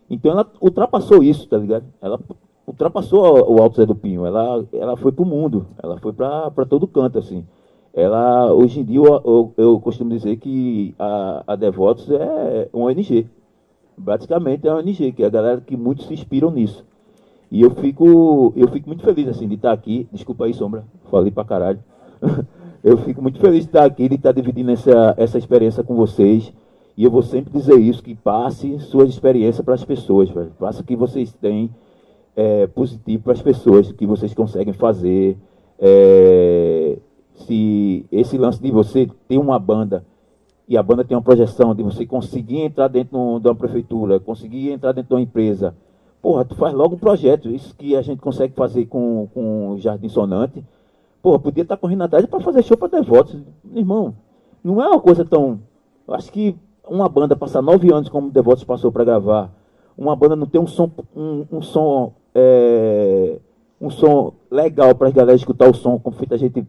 Então 0.09 0.31
ela 0.31 0.49
ultrapassou 0.61 1.23
isso, 1.23 1.47
tá 1.49 1.57
ligado? 1.57 1.85
Ela 1.99 2.19
ultrapassou 2.65 3.51
o 3.51 3.61
Alto 3.61 3.77
Zé 3.77 3.85
do 3.85 3.95
Pinho. 3.95 4.25
Ela, 4.25 4.63
ela 4.71 4.95
foi 4.95 5.11
pro 5.11 5.25
mundo, 5.25 5.65
ela 5.81 5.97
foi 5.97 6.13
para 6.13 6.65
todo 6.69 6.87
canto, 6.87 7.17
assim. 7.17 7.45
Ela, 7.95 8.53
hoje 8.53 8.81
em 8.81 8.83
dia, 8.83 8.97
eu, 8.97 9.21
eu, 9.23 9.53
eu 9.55 9.79
costumo 9.79 10.09
dizer 10.09 10.35
que 10.35 10.93
a, 10.99 11.43
a 11.47 11.55
Devotos 11.55 12.11
é 12.11 12.67
uma 12.73 12.87
ONG. 12.87 13.25
Praticamente 14.03 14.67
é 14.67 14.71
uma 14.71 14.81
ONG, 14.81 15.13
que 15.13 15.23
é 15.23 15.25
a 15.25 15.29
galera 15.29 15.61
que 15.61 15.77
muitos 15.77 16.05
se 16.05 16.13
inspiram 16.13 16.51
nisso. 16.51 16.83
E 17.49 17.61
eu 17.61 17.71
fico, 17.71 18.51
eu 18.53 18.67
fico 18.67 18.89
muito 18.89 19.01
feliz, 19.01 19.29
assim, 19.29 19.47
de 19.47 19.55
estar 19.55 19.71
aqui. 19.71 20.09
Desculpa 20.11 20.43
aí, 20.43 20.53
Sombra, 20.53 20.83
falei 21.09 21.31
pra 21.31 21.45
caralho. 21.45 21.79
Eu 22.83 22.97
fico 22.97 23.19
muito 23.19 23.39
feliz 23.39 23.61
de 23.61 23.69
estar 23.69 23.83
aqui, 23.83 24.07
de 24.07 24.13
estar 24.13 24.31
dividindo 24.31 24.69
essa, 24.69 25.15
essa 25.17 25.39
experiência 25.39 25.83
com 25.83 25.95
vocês. 25.95 26.53
E 26.95 27.03
eu 27.03 27.09
vou 27.09 27.23
sempre 27.23 27.51
dizer 27.51 27.79
isso, 27.79 28.03
que 28.03 28.13
passe 28.13 28.79
suas 28.79 29.09
experiências 29.09 29.65
para 29.65 29.73
as 29.73 29.83
pessoas, 29.83 30.29
velho. 30.29 30.51
Faça 30.59 30.81
o 30.81 30.83
que 30.83 30.95
vocês 30.95 31.33
têm 31.33 31.71
é, 32.35 32.67
positivo 32.67 33.23
para 33.23 33.33
as 33.33 33.41
pessoas, 33.41 33.91
que 33.91 34.05
vocês 34.05 34.35
conseguem 34.35 34.71
fazer. 34.71 35.35
É, 35.79 36.99
se 37.35 38.05
esse 38.11 38.37
lance 38.37 38.61
de 38.61 38.71
você 38.71 39.09
ter 39.27 39.37
uma 39.37 39.59
banda 39.59 40.05
e 40.67 40.77
a 40.77 40.83
banda 40.83 41.03
tem 41.03 41.15
uma 41.15 41.23
projeção 41.23 41.75
de 41.75 41.83
você 41.83 42.05
conseguir 42.05 42.61
entrar 42.61 42.87
dentro 42.87 43.39
de 43.39 43.47
uma 43.47 43.55
prefeitura, 43.55 44.19
conseguir 44.19 44.71
entrar 44.71 44.91
dentro 44.93 45.09
de 45.09 45.13
uma 45.15 45.21
empresa, 45.21 45.75
porra, 46.21 46.43
tu 46.43 46.55
faz 46.55 46.73
logo 46.73 46.95
um 46.95 46.99
projeto. 46.99 47.49
Isso 47.49 47.75
que 47.75 47.95
a 47.95 48.01
gente 48.01 48.19
consegue 48.19 48.53
fazer 48.55 48.85
com, 48.85 49.27
com 49.33 49.69
o 49.71 49.77
Jardim 49.77 50.09
Sonante 50.09 50.63
Pô, 51.25 51.39
podia 51.39 51.63
estar 51.63 51.75
correndo 51.75 52.03
atrás 52.03 52.23
para 52.27 52.39
fazer 52.39 52.61
show 52.61 52.77
para 52.77 52.99
devotos. 53.01 53.35
Irmão, 53.73 54.15
não 54.63 54.79
é 54.79 54.87
uma 54.87 55.01
coisa 55.01 55.25
tão. 55.25 55.59
Acho 56.07 56.31
que 56.31 56.55
uma 56.87 57.09
banda 57.09 57.35
passar 57.35 57.63
nove 57.63 57.91
anos 57.91 58.09
como 58.09 58.29
Devotos 58.29 58.63
passou 58.63 58.91
para 58.91 59.03
gravar, 59.03 59.51
uma 59.97 60.15
banda 60.15 60.35
não 60.35 60.45
ter 60.45 60.59
um 60.59 60.67
som, 60.67 60.91
um, 61.15 61.43
um 61.51 61.61
som, 61.63 62.13
é, 62.35 63.39
um 63.81 63.89
som 63.89 64.33
legal 64.51 64.93
para 64.93 65.07
as 65.07 65.15
galera 65.15 65.35
escutar 65.35 65.67
o 65.67 65.73
som, 65.73 65.97
como 65.97 66.15
feita 66.15 66.35
a 66.35 66.37
gente 66.37 66.63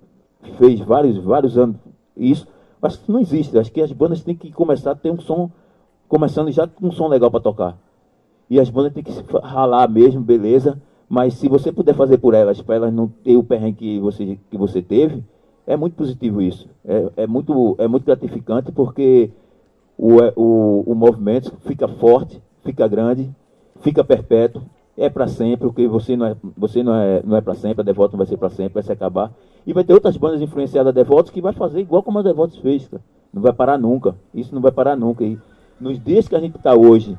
fez 0.52 0.80
vários, 0.80 1.16
vários 1.18 1.56
anos. 1.58 1.76
Isso, 2.16 2.46
que 3.04 3.10
não 3.10 3.20
existe. 3.20 3.58
Acho 3.58 3.72
que 3.72 3.80
as 3.80 3.92
bandas 3.92 4.22
têm 4.22 4.34
que 4.34 4.52
começar 4.52 4.92
a 4.92 4.96
ter 4.96 5.10
um 5.10 5.20
som, 5.20 5.50
começando 6.08 6.50
já 6.50 6.66
com 6.66 6.88
um 6.88 6.92
som 6.92 7.08
legal 7.08 7.30
para 7.30 7.40
tocar. 7.40 7.78
E 8.48 8.60
as 8.60 8.70
bandas 8.70 8.92
têm 8.92 9.02
que 9.02 9.12
ralar 9.42 9.88
mesmo, 9.88 10.20
beleza. 10.20 10.80
Mas 11.08 11.34
se 11.34 11.48
você 11.48 11.70
puder 11.72 11.94
fazer 11.94 12.18
por 12.18 12.34
elas, 12.34 12.60
para 12.60 12.76
elas 12.76 12.92
não 12.92 13.08
ter 13.08 13.36
o 13.36 13.42
perrengue 13.42 13.76
que 13.76 14.00
você, 14.00 14.38
que 14.50 14.56
você 14.56 14.82
teve, 14.82 15.22
é 15.66 15.76
muito 15.76 15.94
positivo 15.94 16.40
isso. 16.40 16.68
É, 16.84 17.10
é, 17.18 17.26
muito, 17.26 17.76
é 17.78 17.88
muito 17.88 18.04
gratificante 18.04 18.72
porque 18.72 19.30
o, 19.98 20.20
é, 20.20 20.32
o, 20.36 20.84
o 20.86 20.94
movimento 20.94 21.52
fica 21.62 21.88
forte, 21.88 22.42
fica 22.64 22.86
grande, 22.86 23.30
fica 23.80 24.04
perpétuo, 24.04 24.62
é 24.96 25.10
para 25.10 25.26
sempre, 25.28 25.66
porque 25.66 25.86
você 25.86 26.16
não 26.16 26.26
é, 26.26 26.36
você 26.56 26.82
não 26.82 26.94
é, 26.94 27.22
não 27.22 27.36
é 27.36 27.40
para 27.40 27.54
sempre, 27.54 27.82
a 27.82 27.84
Devoto 27.84 28.12
não 28.12 28.18
vai 28.18 28.26
ser 28.26 28.36
para 28.36 28.48
sempre, 28.48 28.74
vai 28.74 28.82
se 28.82 28.92
acabar. 28.92 29.30
E 29.66 29.72
vai 29.72 29.84
ter 29.84 29.92
outras 29.92 30.16
bandas 30.16 30.40
influenciadas 30.40 30.90
a 30.90 30.92
Devotos 30.92 31.30
que 31.30 31.42
vai 31.42 31.52
fazer 31.52 31.80
igual 31.80 32.02
como 32.02 32.18
a 32.18 32.22
Devotos 32.22 32.58
fez, 32.58 32.88
cara. 32.88 33.02
Não 33.32 33.42
vai 33.42 33.52
parar 33.52 33.76
nunca. 33.76 34.16
Isso 34.32 34.54
não 34.54 34.62
vai 34.62 34.72
parar 34.72 34.96
nunca. 34.96 35.24
E 35.24 35.38
nos 35.78 36.02
dias 36.02 36.26
que 36.26 36.34
a 36.34 36.40
gente 36.40 36.56
está 36.56 36.74
hoje, 36.74 37.18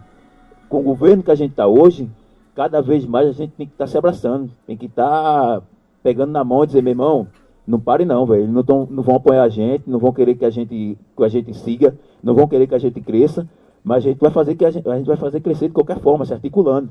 com 0.67 0.79
o 0.79 0.83
governo 0.83 1.21
que 1.21 1.29
a 1.29 1.35
gente 1.35 1.51
está 1.51 1.67
hoje, 1.67 2.09
cada 2.55 2.81
vez 2.81 3.05
mais 3.05 3.27
a 3.27 3.31
gente 3.31 3.51
tem 3.51 3.67
que 3.67 3.73
estar 3.73 3.85
tá 3.85 3.91
se 3.91 3.97
abraçando, 3.97 4.49
tem 4.65 4.75
que 4.75 4.87
estar 4.87 5.59
tá 5.59 5.63
pegando 6.01 6.31
na 6.31 6.43
mão 6.43 6.63
e 6.63 6.67
dizer, 6.67 6.81
meu 6.81 6.91
irmão, 6.91 7.27
não 7.67 7.79
pare 7.79 8.05
não, 8.05 8.25
velho. 8.25 8.47
Não, 8.47 8.87
não 8.89 9.03
vão 9.03 9.17
apoiar 9.17 9.43
a 9.43 9.49
gente, 9.49 9.83
não 9.87 9.99
vão 9.99 10.11
querer 10.11 10.35
que 10.35 10.45
a 10.45 10.49
gente, 10.49 10.97
que 11.15 11.23
a 11.23 11.27
gente 11.27 11.53
siga, 11.53 11.95
não 12.23 12.33
vão 12.33 12.47
querer 12.47 12.65
que 12.65 12.73
a 12.73 12.79
gente 12.79 12.99
cresça, 13.01 13.47
mas 13.83 13.97
a 13.97 14.09
gente 14.09 14.19
vai 14.19 14.31
fazer 14.31 14.55
que 14.55 14.65
a 14.65 14.71
gente, 14.71 14.89
a 14.89 14.97
gente 14.97 15.05
vai 15.05 15.17
fazer 15.17 15.41
crescer 15.41 15.67
de 15.67 15.73
qualquer 15.73 15.99
forma, 15.99 16.25
se 16.25 16.33
articulando. 16.33 16.89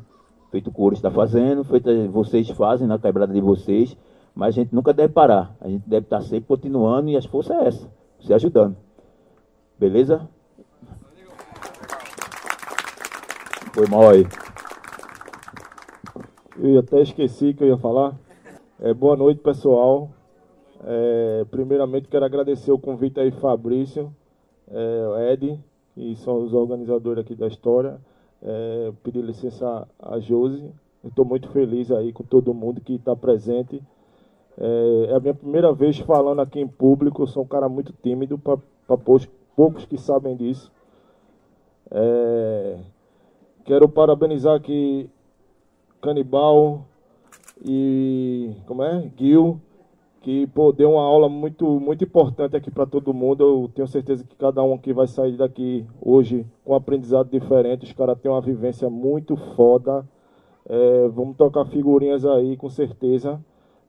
Feito 0.50 0.70
o 0.70 0.72
Coro 0.72 0.94
está 0.94 1.10
fazendo, 1.10 1.64
feito 1.64 1.90
vocês 2.10 2.48
fazem 2.50 2.86
na 2.86 2.98
quebrada 2.98 3.32
de 3.32 3.40
vocês, 3.40 3.96
mas 4.34 4.48
a 4.48 4.60
gente 4.62 4.74
nunca 4.74 4.92
deve 4.92 5.12
parar. 5.12 5.54
A 5.60 5.68
gente 5.68 5.88
deve 5.88 6.06
estar 6.06 6.20
sempre 6.20 6.46
continuando 6.46 7.08
e 7.08 7.16
as 7.16 7.26
forças 7.26 7.56
é 7.56 7.68
essa, 7.68 7.90
se 8.20 8.32
ajudando. 8.32 8.76
Beleza? 9.78 10.28
Foi 13.74 13.86
mal 13.88 14.08
aí. 14.08 14.26
Eu 16.58 16.78
até 16.78 17.02
esqueci 17.02 17.52
que 17.52 17.62
eu 17.62 17.68
ia 17.68 17.76
falar. 17.76 18.14
É, 18.80 18.94
boa 18.94 19.16
noite, 19.16 19.40
pessoal. 19.42 20.10
É, 20.82 21.44
primeiramente, 21.50 22.08
quero 22.08 22.24
agradecer 22.24 22.72
o 22.72 22.78
convite 22.78 23.20
aí, 23.20 23.30
Fabrício, 23.30 24.14
é, 24.70 25.32
Ed, 25.32 25.60
que 25.94 26.16
são 26.16 26.42
os 26.44 26.54
organizadores 26.54 27.24
aqui 27.24 27.34
da 27.34 27.46
história. 27.46 27.98
É, 28.42 28.92
pedir 29.02 29.22
licença 29.22 29.86
a 29.98 30.18
Josi. 30.18 30.70
Estou 31.04 31.24
muito 31.24 31.48
feliz 31.50 31.90
aí 31.90 32.12
com 32.12 32.24
todo 32.24 32.54
mundo 32.54 32.80
que 32.80 32.94
está 32.94 33.14
presente. 33.14 33.82
É, 34.58 35.06
é, 35.10 35.14
a 35.14 35.20
minha 35.20 35.34
primeira 35.34 35.72
vez 35.72 35.98
falando 35.98 36.40
aqui 36.40 36.60
em 36.60 36.68
público. 36.68 37.22
Eu 37.22 37.26
sou 37.26 37.42
um 37.44 37.46
cara 37.46 37.68
muito 37.68 37.92
tímido, 38.02 38.38
para 38.38 38.58
poucos, 38.96 39.28
poucos 39.54 39.84
que 39.84 39.98
sabem 39.98 40.36
disso. 40.36 40.70
É, 41.90 42.78
quero 43.64 43.88
parabenizar 43.88 44.56
aqui 44.56 45.08
Canibal 46.00 46.84
e 47.64 48.52
como 48.66 48.82
é? 48.82 49.10
Gil, 49.16 49.60
que 50.26 50.44
pô, 50.48 50.72
deu 50.72 50.90
uma 50.90 51.04
aula 51.04 51.28
muito 51.28 51.78
muito 51.78 52.02
importante 52.02 52.56
aqui 52.56 52.68
para 52.68 52.84
todo 52.84 53.14
mundo. 53.14 53.44
Eu 53.44 53.70
tenho 53.72 53.86
certeza 53.86 54.24
que 54.24 54.34
cada 54.34 54.60
um 54.60 54.74
aqui 54.74 54.92
vai 54.92 55.06
sair 55.06 55.36
daqui 55.36 55.86
hoje 56.02 56.44
com 56.64 56.72
um 56.72 56.74
aprendizado 56.74 57.30
diferente. 57.30 57.84
Os 57.84 57.92
caras 57.92 58.18
têm 58.18 58.28
uma 58.28 58.40
vivência 58.40 58.90
muito 58.90 59.36
foda. 59.54 60.04
É, 60.68 61.06
vamos 61.10 61.36
tocar 61.36 61.64
figurinhas 61.66 62.26
aí, 62.26 62.56
com 62.56 62.68
certeza. 62.68 63.40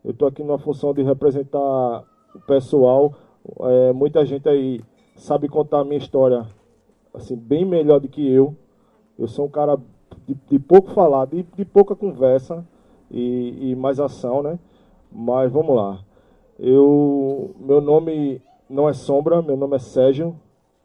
Eu 0.05 0.13
tô 0.13 0.27
aqui 0.27 0.43
numa 0.43 0.59
função 0.59 0.93
de 0.93 1.01
representar 1.01 2.03
o 2.35 2.39
pessoal. 2.45 3.15
É, 3.61 3.91
muita 3.91 4.23
gente 4.23 4.47
aí 4.47 4.79
sabe 5.15 5.49
contar 5.49 5.79
a 5.79 5.83
minha 5.83 5.97
história 5.97 6.45
assim 7.15 7.35
bem 7.35 7.65
melhor 7.65 7.99
do 7.99 8.07
que 8.07 8.31
eu. 8.31 8.55
Eu 9.17 9.27
sou 9.27 9.47
um 9.47 9.49
cara 9.49 9.75
de, 10.27 10.35
de 10.51 10.59
pouco 10.59 10.91
falar, 10.91 11.25
de, 11.25 11.41
de 11.41 11.65
pouca 11.65 11.95
conversa 11.95 12.63
e, 13.09 13.71
e, 13.71 13.75
mais 13.75 13.99
ação, 13.99 14.43
né? 14.43 14.59
Mas 15.11 15.51
vamos 15.51 15.75
lá. 15.75 16.05
Eu, 16.59 17.55
meu 17.59 17.79
nome 17.79 18.41
não 18.67 18.89
é 18.89 18.93
sombra, 18.93 19.41
meu 19.43 19.55
nome 19.55 19.75
é 19.75 19.79
Sérgio. 19.79 20.35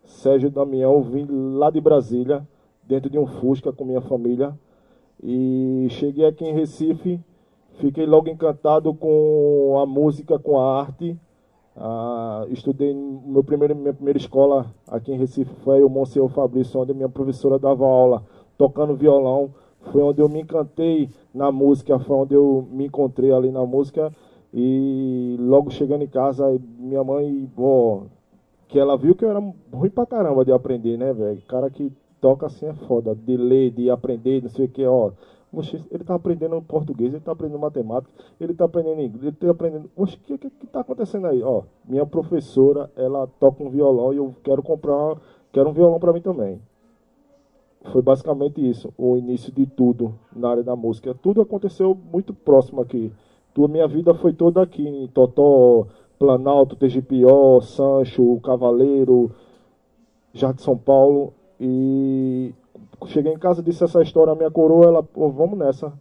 Sérgio 0.04 0.50
Damião, 0.50 1.00
vim 1.02 1.26
lá 1.56 1.70
de 1.70 1.80
Brasília, 1.80 2.46
dentro 2.82 3.08
de 3.08 3.18
um 3.18 3.26
Fusca 3.26 3.72
com 3.72 3.84
minha 3.84 4.02
família. 4.02 4.52
E 5.22 5.86
cheguei 5.90 6.26
aqui 6.26 6.44
em 6.44 6.52
Recife, 6.52 7.18
fiquei 7.78 8.04
logo 8.04 8.28
encantado 8.28 8.92
com 8.92 9.78
a 9.80 9.86
música, 9.86 10.38
com 10.38 10.58
a 10.58 10.80
arte. 10.80 11.18
Ah, 11.74 12.44
estudei 12.50 12.92
meu 12.92 13.42
primeiro, 13.42 13.74
minha 13.74 13.94
primeira 13.94 14.18
escola 14.18 14.66
aqui 14.86 15.10
em 15.10 15.16
Recife 15.16 15.54
foi 15.64 15.82
o 15.82 15.88
Monsenhor 15.88 16.28
Fabrício, 16.28 16.78
onde 16.78 16.92
minha 16.92 17.08
professora 17.08 17.58
dava 17.58 17.86
aula 17.86 18.22
tocando 18.58 18.94
violão. 18.94 19.54
Foi 19.90 20.02
onde 20.02 20.20
eu 20.20 20.28
me 20.28 20.42
encantei 20.42 21.08
na 21.32 21.50
música, 21.50 21.98
foi 21.98 22.16
onde 22.16 22.34
eu 22.34 22.68
me 22.70 22.86
encontrei 22.86 23.32
ali 23.32 23.50
na 23.50 23.64
música. 23.64 24.12
E 24.52 25.36
logo 25.40 25.70
chegando 25.70 26.02
em 26.02 26.08
casa, 26.08 26.46
minha 26.78 27.02
mãe, 27.02 27.50
ó, 27.56 28.02
que 28.68 28.78
ela 28.78 28.96
viu 28.96 29.14
que 29.14 29.24
eu 29.24 29.30
era 29.30 29.40
ruim 29.72 29.90
pra 29.90 30.06
caramba 30.06 30.44
de 30.44 30.52
aprender, 30.52 30.98
né, 30.98 31.12
velho? 31.12 31.40
Cara 31.48 31.70
que 31.70 31.90
toca 32.20 32.46
assim 32.46 32.66
é 32.66 32.74
foda, 32.74 33.14
de 33.14 33.36
ler, 33.36 33.70
de 33.70 33.90
aprender, 33.90 34.42
não 34.42 34.50
sei 34.50 34.66
o 34.66 34.68
que, 34.68 34.84
ó. 34.84 35.12
Oxe, 35.52 35.84
ele 35.90 36.02
tá 36.02 36.14
aprendendo 36.14 36.62
português, 36.62 37.12
ele 37.12 37.22
tá 37.22 37.32
aprendendo 37.32 37.58
matemática, 37.58 38.10
ele 38.40 38.54
tá 38.54 38.64
aprendendo 38.64 39.02
inglês, 39.02 39.24
ele 39.24 39.36
tá 39.36 39.50
aprendendo. 39.50 39.90
Oxe, 39.94 40.16
o 40.16 40.20
que, 40.20 40.38
que, 40.38 40.50
que 40.50 40.66
tá 40.66 40.80
acontecendo 40.80 41.26
aí? 41.26 41.42
Ó, 41.42 41.62
minha 41.86 42.06
professora, 42.06 42.90
ela 42.96 43.26
toca 43.26 43.62
um 43.62 43.68
violão 43.68 44.14
e 44.14 44.16
eu 44.16 44.34
quero 44.42 44.62
comprar, 44.62 45.16
quero 45.52 45.68
um 45.68 45.72
violão 45.74 46.00
para 46.00 46.12
mim 46.12 46.22
também. 46.22 46.60
Foi 47.90 48.00
basicamente 48.00 48.66
isso, 48.66 48.92
o 48.96 49.16
início 49.16 49.52
de 49.52 49.66
tudo 49.66 50.14
na 50.34 50.50
área 50.50 50.62
da 50.62 50.76
música. 50.76 51.14
Tudo 51.14 51.40
aconteceu 51.40 51.94
muito 52.10 52.32
próximo 52.32 52.80
aqui. 52.80 53.12
Tua 53.54 53.68
minha 53.68 53.86
vida 53.86 54.14
foi 54.14 54.32
toda 54.32 54.62
aqui 54.62 54.86
em 54.86 55.06
Totó, 55.08 55.86
Planalto, 56.18 56.76
TGPO, 56.76 57.60
Sancho, 57.62 58.40
Cavaleiro, 58.40 59.30
Jardim 60.32 60.62
São 60.62 60.76
Paulo. 60.76 61.34
E 61.60 62.54
cheguei 63.06 63.32
em 63.32 63.38
casa, 63.38 63.62
disse 63.62 63.84
essa 63.84 64.02
história 64.02 64.32
à 64.32 64.36
minha 64.36 64.50
coroa, 64.50 64.86
ela, 64.86 65.02
pô, 65.02 65.28
vamos 65.28 65.58
nessa. 65.58 65.92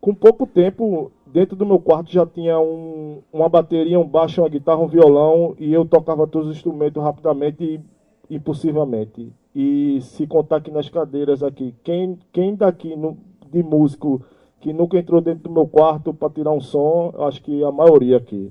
Com 0.00 0.14
pouco 0.14 0.46
tempo, 0.46 1.10
dentro 1.26 1.56
do 1.56 1.64
meu 1.64 1.78
quarto 1.78 2.12
já 2.12 2.26
tinha 2.26 2.58
um, 2.58 3.22
uma 3.32 3.48
bateria, 3.48 3.98
um 3.98 4.06
baixo, 4.06 4.42
uma 4.42 4.48
guitarra, 4.48 4.80
um 4.80 4.88
violão, 4.88 5.54
e 5.58 5.72
eu 5.72 5.84
tocava 5.84 6.26
todos 6.26 6.48
os 6.48 6.56
instrumentos 6.56 7.02
rapidamente 7.02 7.80
e 8.28 8.34
impulsivamente. 8.34 9.32
E 9.54 10.00
se 10.02 10.26
contar 10.26 10.56
aqui 10.56 10.70
nas 10.70 10.88
cadeiras 10.88 11.42
aqui, 11.42 11.74
quem, 11.82 12.18
quem 12.32 12.54
daqui 12.54 12.96
no, 12.96 13.16
de 13.50 13.62
músico 13.62 14.22
que 14.64 14.72
nunca 14.72 14.96
entrou 14.96 15.20
dentro 15.20 15.42
do 15.42 15.50
meu 15.50 15.68
quarto 15.68 16.14
para 16.14 16.30
tirar 16.30 16.50
um 16.50 16.60
som, 16.60 17.12
acho 17.18 17.42
que 17.42 17.62
a 17.62 17.70
maioria 17.70 18.16
aqui, 18.16 18.50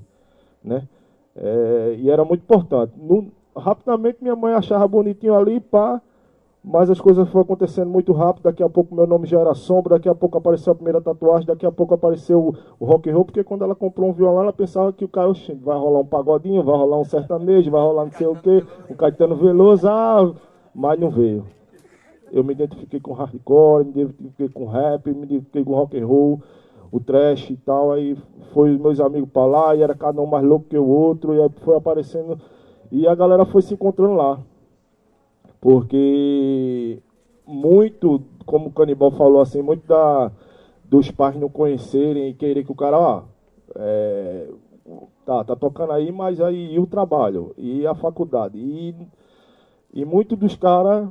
né? 0.62 0.86
É, 1.34 1.96
e 1.98 2.08
era 2.08 2.24
muito 2.24 2.42
importante. 2.42 2.92
No, 2.96 3.32
rapidamente 3.56 4.18
minha 4.22 4.36
mãe 4.36 4.54
achava 4.54 4.86
bonitinho 4.86 5.34
ali, 5.34 5.58
pá, 5.58 6.00
mas 6.62 6.88
as 6.88 7.00
coisas 7.00 7.28
foram 7.30 7.42
acontecendo 7.42 7.90
muito 7.90 8.12
rápido. 8.12 8.44
Daqui 8.44 8.62
a 8.62 8.68
pouco 8.68 8.94
meu 8.94 9.08
nome 9.08 9.26
já 9.26 9.40
era 9.40 9.54
sombra, 9.54 9.96
daqui 9.96 10.08
a 10.08 10.14
pouco 10.14 10.38
apareceu 10.38 10.72
a 10.72 10.76
primeira 10.76 11.00
tatuagem, 11.00 11.48
daqui 11.48 11.66
a 11.66 11.72
pouco 11.72 11.94
apareceu 11.94 12.38
o, 12.40 12.54
o 12.78 12.86
rock 12.86 13.10
and 13.10 13.14
roll, 13.14 13.24
porque 13.24 13.42
quando 13.42 13.64
ela 13.64 13.74
comprou 13.74 14.08
um 14.08 14.12
violão, 14.12 14.42
ela 14.42 14.52
pensava 14.52 14.92
que 14.92 15.04
o 15.04 15.08
cara 15.08 15.32
vai 15.64 15.76
rolar 15.76 15.98
um 15.98 16.06
pagodinho, 16.06 16.62
vai 16.62 16.76
rolar 16.76 17.00
um 17.00 17.04
sertanejo, 17.04 17.72
vai 17.72 17.80
rolar 17.80 18.04
não 18.04 18.12
sei 18.12 18.28
o 18.28 18.36
quê, 18.36 18.62
o 18.88 18.94
Caetano 18.94 19.34
Veloso, 19.34 19.88
ah, 19.88 20.32
mas 20.72 20.96
não 20.96 21.10
veio 21.10 21.44
eu 22.34 22.42
me 22.42 22.52
identifiquei 22.52 22.98
com 22.98 23.12
hardcore, 23.12 23.84
me 23.84 23.90
identifiquei 23.92 24.48
com 24.48 24.66
rap, 24.66 25.06
me 25.06 25.22
identifiquei 25.22 25.64
com 25.64 25.72
rock 25.72 25.96
and 25.96 26.04
roll, 26.04 26.42
o 26.90 26.98
trash 26.98 27.48
e 27.50 27.56
tal. 27.56 27.92
Aí 27.92 28.18
foi 28.52 28.76
meus 28.76 28.98
amigos 28.98 29.30
para 29.30 29.46
lá 29.46 29.76
e 29.76 29.82
era 29.82 29.94
cada 29.94 30.20
um 30.20 30.26
mais 30.26 30.44
louco 30.44 30.66
que 30.68 30.76
o 30.76 30.84
outro, 30.84 31.32
e 31.32 31.40
aí 31.40 31.48
foi 31.60 31.76
aparecendo. 31.76 32.36
E 32.90 33.06
a 33.06 33.14
galera 33.14 33.44
foi 33.44 33.62
se 33.62 33.74
encontrando 33.74 34.14
lá. 34.14 34.40
Porque 35.60 37.00
muito, 37.46 38.20
como 38.44 38.66
o 38.66 38.72
Canibal 38.72 39.12
falou 39.12 39.40
assim, 39.40 39.62
muito 39.62 39.86
da, 39.86 40.32
dos 40.86 41.12
pais 41.12 41.36
não 41.36 41.48
conhecerem 41.48 42.30
e 42.30 42.34
querer 42.34 42.64
que 42.64 42.72
o 42.72 42.74
cara, 42.74 42.98
ó, 42.98 43.22
é, 43.76 44.48
tá, 45.24 45.44
tá 45.44 45.54
tocando 45.54 45.92
aí, 45.92 46.10
mas 46.10 46.40
aí 46.40 46.74
e 46.74 46.80
o 46.80 46.86
trabalho, 46.86 47.54
e 47.56 47.86
a 47.86 47.94
faculdade. 47.94 48.58
E, 48.58 48.92
e 49.92 50.04
muito 50.04 50.34
dos 50.34 50.56
caras 50.56 51.08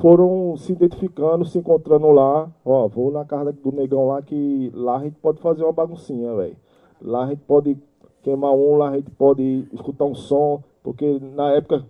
foram 0.00 0.56
se 0.56 0.72
identificando, 0.72 1.44
se 1.44 1.58
encontrando 1.58 2.10
lá. 2.10 2.50
Ó, 2.64 2.88
vou 2.88 3.10
na 3.10 3.24
casa 3.24 3.52
do 3.52 3.72
negão 3.72 4.06
lá 4.06 4.22
que 4.22 4.70
lá 4.74 4.96
a 4.96 5.04
gente 5.04 5.16
pode 5.16 5.40
fazer 5.40 5.62
uma 5.62 5.72
baguncinha, 5.72 6.34
velho. 6.34 6.56
Lá 7.00 7.24
a 7.24 7.28
gente 7.28 7.42
pode 7.42 7.76
queimar 8.22 8.52
um, 8.52 8.76
lá 8.76 8.90
a 8.90 8.96
gente 8.96 9.10
pode 9.10 9.68
escutar 9.72 10.04
um 10.04 10.14
som, 10.14 10.62
porque 10.82 11.18
na 11.20 11.52
época 11.52 11.84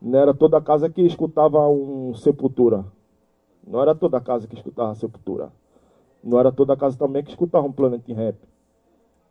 não 0.00 0.18
era 0.18 0.34
toda 0.34 0.60
casa 0.60 0.88
que 0.88 1.02
escutava 1.02 1.68
um 1.68 2.14
Sepultura. 2.14 2.84
Não 3.66 3.80
era 3.80 3.94
toda 3.94 4.20
casa 4.20 4.46
que 4.46 4.54
escutava 4.54 4.94
Sepultura. 4.94 5.50
Não 6.22 6.38
era 6.38 6.50
toda 6.50 6.76
casa 6.76 6.98
também 6.98 7.22
que 7.22 7.30
escutava 7.30 7.66
um 7.66 7.72
Planet 7.72 8.06
Rap. 8.08 8.36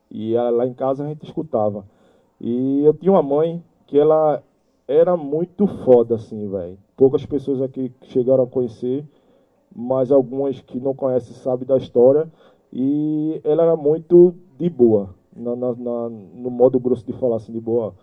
E 0.10 0.36
lá 0.36 0.66
em 0.66 0.74
casa 0.74 1.04
a 1.04 1.08
gente 1.08 1.24
escutava. 1.26 1.86
E 2.40 2.84
eu 2.84 2.94
tinha 2.94 3.12
uma 3.12 3.24
mãe 3.24 3.64
que 3.88 3.98
ela 3.98 4.44
era 4.88 5.16
muito 5.16 5.66
foda, 5.84 6.16
assim, 6.16 6.50
velho. 6.50 6.78
Poucas 6.96 7.26
pessoas 7.26 7.62
aqui 7.62 7.92
chegaram 8.04 8.44
a 8.44 8.48
conhecer, 8.48 9.06
mas 9.76 10.12
algumas 10.12 10.62
que 10.62 10.80
não 10.80 10.94
conhecem 10.94 11.34
sabem 11.36 11.68
da 11.68 11.78
história. 11.78 12.32
E 12.72 13.40
ela 13.44 13.64
era 13.64 13.76
muito 13.76 14.34
de 14.58 14.70
boa, 14.70 15.14
na, 15.36 15.56
na, 15.56 15.76
na, 15.76 16.10
no 16.10 16.50
modo 16.50 16.80
grosso 16.80 17.06
de 17.06 17.14
falar 17.14 17.38
assim, 17.38 17.52
de 17.52 17.60
boa. 17.60 17.94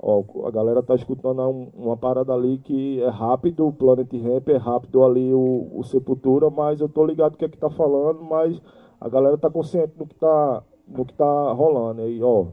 Ó, 0.00 0.22
a 0.46 0.50
galera 0.50 0.82
tá 0.82 0.94
escutando 0.94 1.42
um, 1.42 1.68
uma 1.74 1.96
parada 1.96 2.32
ali 2.32 2.58
que 2.58 3.02
é 3.02 3.08
rápido, 3.08 3.66
o 3.66 3.72
Planet 3.72 4.12
Ramp 4.12 4.48
é 4.48 4.56
rápido 4.56 5.02
ali 5.02 5.34
o, 5.34 5.68
o 5.74 5.82
Sepultura, 5.82 6.48
mas 6.50 6.80
eu 6.80 6.88
tô 6.88 7.04
ligado 7.04 7.34
o 7.34 7.36
que 7.36 7.44
é 7.44 7.48
que 7.48 7.58
tá 7.58 7.68
falando, 7.68 8.22
mas 8.22 8.60
a 9.00 9.08
galera 9.08 9.36
tá 9.36 9.50
consciente 9.50 9.96
do 9.96 10.06
que 10.06 10.14
tá, 10.14 10.62
do 10.86 11.04
que 11.04 11.14
tá 11.14 11.52
rolando. 11.52 12.08
E 12.08 12.22
ó, 12.22 12.46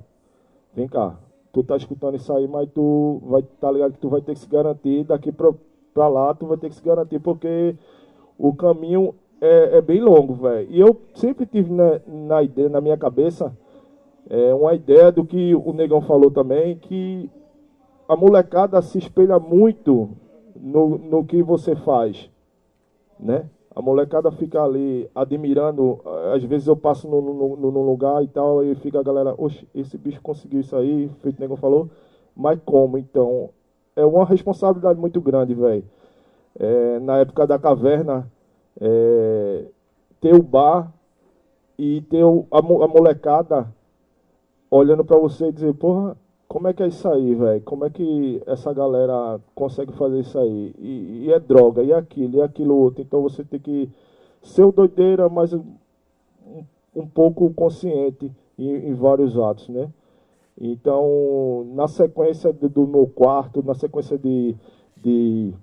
vem 0.74 0.88
cá, 0.88 1.20
tu 1.54 1.64
tá 1.64 1.78
escutando 1.78 2.16
isso 2.16 2.34
aí, 2.34 2.48
mas 2.48 2.68
tu 2.74 3.22
vai 3.26 3.44
tá 3.44 3.72
ligado 3.72 3.94
que 3.94 4.00
tu 4.00 4.10
vai 4.10 4.22
ter 4.22 4.34
que 4.34 4.40
se 4.40 4.50
garantir 4.50 5.04
daqui 5.04 5.32
pra, 5.32 5.54
pra 5.96 6.10
lá, 6.10 6.34
tu 6.34 6.46
vai 6.46 6.58
ter 6.58 6.68
que 6.68 6.76
se 6.76 6.84
garantir, 6.84 7.20
porque 7.20 7.74
o 8.38 8.54
caminho 8.54 9.16
é, 9.40 9.78
é 9.78 9.82
bem 9.82 10.02
longo, 10.02 10.34
velho. 10.34 10.68
E 10.70 10.78
eu 10.78 11.02
sempre 11.16 11.46
tive 11.46 11.72
na, 11.72 12.02
na, 12.06 12.44
ideia, 12.44 12.68
na 12.68 12.82
minha 12.82 12.98
cabeça 12.98 13.58
é, 14.30 14.54
uma 14.54 14.74
ideia 14.74 15.10
do 15.10 15.26
que 15.26 15.56
o 15.56 15.72
Negão 15.72 16.02
falou 16.02 16.30
também, 16.30 16.78
que 16.78 17.32
a 18.10 18.16
molecada 18.16 18.82
se 18.82 18.98
espelha 18.98 19.40
muito 19.40 20.10
no, 20.54 20.98
no 20.98 21.24
que 21.24 21.42
você 21.42 21.76
faz, 21.78 22.30
né? 23.18 23.50
A 23.74 23.82
molecada 23.82 24.32
fica 24.32 24.64
ali 24.64 25.10
admirando. 25.14 26.00
Às 26.34 26.44
vezes 26.44 26.68
eu 26.68 26.78
passo 26.78 27.10
no, 27.10 27.22
no, 27.22 27.86
lugar 27.86 28.24
e 28.24 28.28
tal, 28.28 28.64
e 28.64 28.74
fica 28.76 29.00
a 29.00 29.04
galera, 29.04 29.34
oxe, 29.38 29.68
esse 29.74 29.98
bicho 29.98 30.22
conseguiu 30.22 30.62
isso 30.62 30.76
aí, 30.76 31.10
feito 31.22 31.38
o 31.38 31.42
nego 31.42 31.56
falou. 31.56 31.90
Mas 32.36 32.60
como? 32.66 32.98
Então, 32.98 33.50
é 33.96 34.06
uma 34.06 34.26
responsabilidade 34.26 35.00
muito 35.00 35.22
grande, 35.22 35.54
velho. 35.54 35.84
É, 36.58 37.00
na 37.00 37.18
época 37.18 37.46
da 37.46 37.60
caverna, 37.60 38.30
é, 38.80 39.66
ter 40.22 40.34
o 40.34 40.44
bar 40.44 40.92
e 41.78 42.02
ter 42.02 42.24
o, 42.24 42.46
a, 42.52 42.60
a 42.60 42.88
molecada 42.88 43.68
olhando 44.70 45.04
para 45.06 45.18
você 45.18 45.48
e 45.48 45.52
dizer, 45.52 45.74
porra, 45.76 46.18
como 46.48 46.68
é 46.68 46.74
que 46.74 46.84
é 46.84 46.88
isso 46.88 47.08
aí, 47.08 47.36
velho? 47.36 47.62
Como 47.62 47.86
é 47.86 47.90
que 47.90 48.42
essa 48.46 48.74
galera 48.74 49.40
consegue 49.54 49.92
fazer 49.94 50.20
isso 50.20 50.38
aí? 50.38 50.74
E, 50.78 51.26
e, 51.26 51.34
é 51.34 51.40
droga, 51.40 51.84
e 51.84 51.92
aquilo, 51.92 52.38
e 52.38 52.42
aquilo 52.42 52.76
outro. 52.76 53.02
Então 53.02 53.22
você 53.22 53.44
tem 53.44 53.60
que 53.60 53.90
ser 54.42 54.64
o 54.64 54.72
doideira, 54.72 55.28
mas 55.28 55.54
um, 55.54 55.64
um 56.96 57.08
pouco 57.08 57.52
consciente 57.54 58.32
em, 58.58 58.90
em, 58.90 58.94
vários 58.94 59.38
atos, 59.38 59.68
né? 59.70 59.90
Então, 60.60 61.68
na 61.74 61.88
sequência 61.88 62.54
de, 62.54 62.68
do 62.70 62.88
meu 62.88 63.08
quarto, 63.08 63.64
na 63.64 63.74
sequência 63.74 64.18
de, 64.18 64.56
de, 64.96 65.54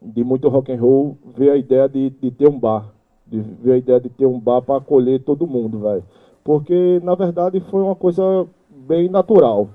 de 0.00 0.22
muito 0.22 0.48
rock 0.48 0.72
and 0.72 0.80
roll, 0.80 1.18
veio 1.36 1.52
a 1.52 1.56
ideia 1.56 1.88
de, 1.88 2.10
de 2.10 2.30
ter 2.30 2.48
um 2.48 2.58
bar. 2.58 2.92
De, 3.26 3.40
veio 3.40 3.74
a 3.74 3.78
ideia 3.78 4.00
de 4.00 4.08
ter 4.08 4.26
um 4.26 4.38
bar 4.38 4.62
para 4.62 4.76
acolher 4.76 5.22
todo 5.22 5.46
mundo, 5.46 5.80
velho. 5.80 6.04
Porque, 6.44 7.00
na 7.02 7.14
verdade, 7.14 7.60
foi 7.60 7.82
uma 7.82 7.96
coisa 7.96 8.46
bem 8.70 9.08
natural. 9.08 9.68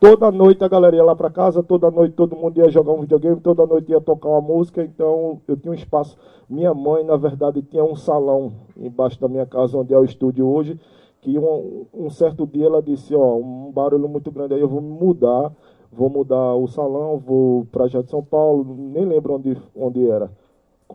Toda 0.00 0.30
noite 0.30 0.64
a 0.64 0.68
galera 0.68 0.96
ia 0.96 1.04
lá 1.04 1.14
para 1.14 1.28
casa, 1.28 1.62
toda 1.62 1.90
noite 1.90 2.14
todo 2.14 2.34
mundo 2.34 2.56
ia 2.56 2.70
jogar 2.70 2.94
um 2.94 3.02
videogame, 3.02 3.38
toda 3.38 3.66
noite 3.66 3.92
ia 3.92 4.00
tocar 4.00 4.30
uma 4.30 4.40
música, 4.40 4.82
então 4.82 5.42
eu 5.46 5.58
tinha 5.58 5.70
um 5.70 5.74
espaço. 5.74 6.16
Minha 6.48 6.72
mãe, 6.72 7.04
na 7.04 7.18
verdade, 7.18 7.60
tinha 7.60 7.84
um 7.84 7.94
salão 7.94 8.50
embaixo 8.74 9.20
da 9.20 9.28
minha 9.28 9.44
casa, 9.44 9.76
onde 9.76 9.92
é 9.92 9.98
o 9.98 10.04
estúdio 10.04 10.48
hoje, 10.48 10.80
que 11.20 11.38
um, 11.38 11.86
um 11.92 12.10
certo 12.10 12.46
dia 12.46 12.66
ela 12.66 12.82
disse, 12.82 13.14
ó, 13.14 13.36
um 13.36 13.70
barulho 13.70 14.08
muito 14.08 14.30
grande 14.30 14.54
aí, 14.54 14.60
eu 14.60 14.68
vou 14.68 14.80
mudar, 14.80 15.52
vou 15.92 16.08
mudar 16.08 16.54
o 16.54 16.66
salão, 16.66 17.18
vou 17.18 17.66
para 17.70 17.88
Jardim 17.88 18.06
de 18.06 18.10
São 18.10 18.22
Paulo, 18.22 18.64
nem 18.64 19.04
lembro 19.04 19.34
onde, 19.34 19.56
onde 19.76 20.08
era. 20.08 20.30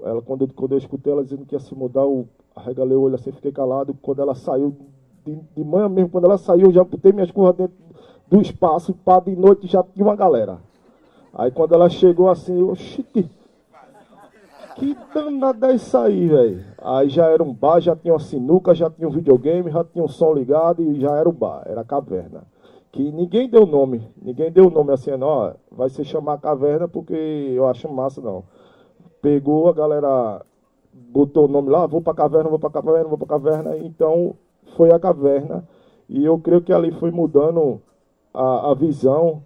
Ela, 0.01 0.21
quando, 0.21 0.51
quando 0.53 0.73
eu 0.73 0.78
escutei 0.78 1.13
ela 1.13 1.23
dizendo 1.23 1.45
que 1.45 1.55
ia 1.55 1.59
se 1.59 1.76
mudar, 1.76 2.01
eu 2.01 2.28
arregalei 2.55 2.97
o 2.97 3.01
olho 3.01 3.15
assim, 3.15 3.32
fiquei 3.32 3.51
calado. 3.51 3.95
Quando 4.01 4.21
ela 4.21 4.36
saiu, 4.36 4.76
de, 5.26 5.36
de 5.55 5.63
manhã 5.63 5.88
mesmo, 5.88 6.09
quando 6.09 6.26
ela 6.26 6.38
saiu, 6.38 6.67
eu 6.67 6.73
já 6.73 6.84
botei 6.84 7.11
minhas 7.11 7.32
coisas 7.32 7.55
dentro 7.55 7.76
do 8.28 8.41
espaço 8.41 8.93
para 9.05 9.21
de 9.21 9.36
noite 9.36 9.67
já 9.67 9.84
tinha 9.84 10.05
uma 10.05 10.15
galera. 10.15 10.59
Aí 11.34 11.51
quando 11.51 11.73
ela 11.73 11.89
chegou 11.89 12.30
assim, 12.30 12.59
eu, 12.59 12.73
que 14.76 14.95
danada 15.13 15.71
é 15.71 15.76
isso 15.76 15.97
aí, 15.97 16.28
velho? 16.28 16.65
Aí 16.78 17.09
já 17.09 17.28
era 17.28 17.41
um 17.41 17.53
bar, 17.53 17.80
já 17.80 17.95
tinha 17.95 18.13
uma 18.13 18.19
sinuca, 18.19 18.76
já 18.76 18.89
tinha 18.89 19.07
um 19.07 19.11
videogame, 19.11 19.71
já 19.71 19.84
tinha 19.84 20.03
um 20.03 20.07
som 20.07 20.34
ligado 20.34 20.84
e 20.84 20.99
já 20.99 21.15
era 21.15 21.28
o 21.28 21.32
bar, 21.34 21.63
era 21.65 21.82
a 21.82 21.86
caverna. 21.86 22.43
Que 22.91 23.11
ninguém 23.11 23.49
deu 23.49 23.65
nome, 23.65 24.07
ninguém 24.21 24.51
deu 24.51 24.69
nome 24.69 24.91
assim, 24.91 25.11
não, 25.17 25.28
ó, 25.28 25.53
vai 25.71 25.89
se 25.89 26.03
chamar 26.03 26.39
caverna 26.39 26.88
porque 26.88 27.13
eu 27.13 27.67
acho 27.67 27.89
massa, 27.89 28.21
não. 28.21 28.43
Pegou 29.21 29.67
a 29.67 29.73
galera, 29.73 30.45
botou 30.93 31.45
o 31.45 31.49
nome 31.49 31.69
lá, 31.69 31.86
vou 31.86 32.01
pra 32.01 32.13
caverna, 32.13 32.49
vou 32.49 32.59
pra 32.59 32.69
caverna, 32.69 33.09
vou 33.09 33.17
pra 33.17 33.28
caverna, 33.28 33.78
então 33.78 34.36
foi 34.76 34.91
a 34.91 34.99
caverna. 34.99 35.67
E 36.07 36.23
eu 36.23 36.38
creio 36.39 36.61
que 36.61 36.71
ali 36.71 36.91
foi 36.91 37.11
mudando 37.11 37.82
a, 38.34 38.71
a 38.71 38.73
visão 38.73 39.41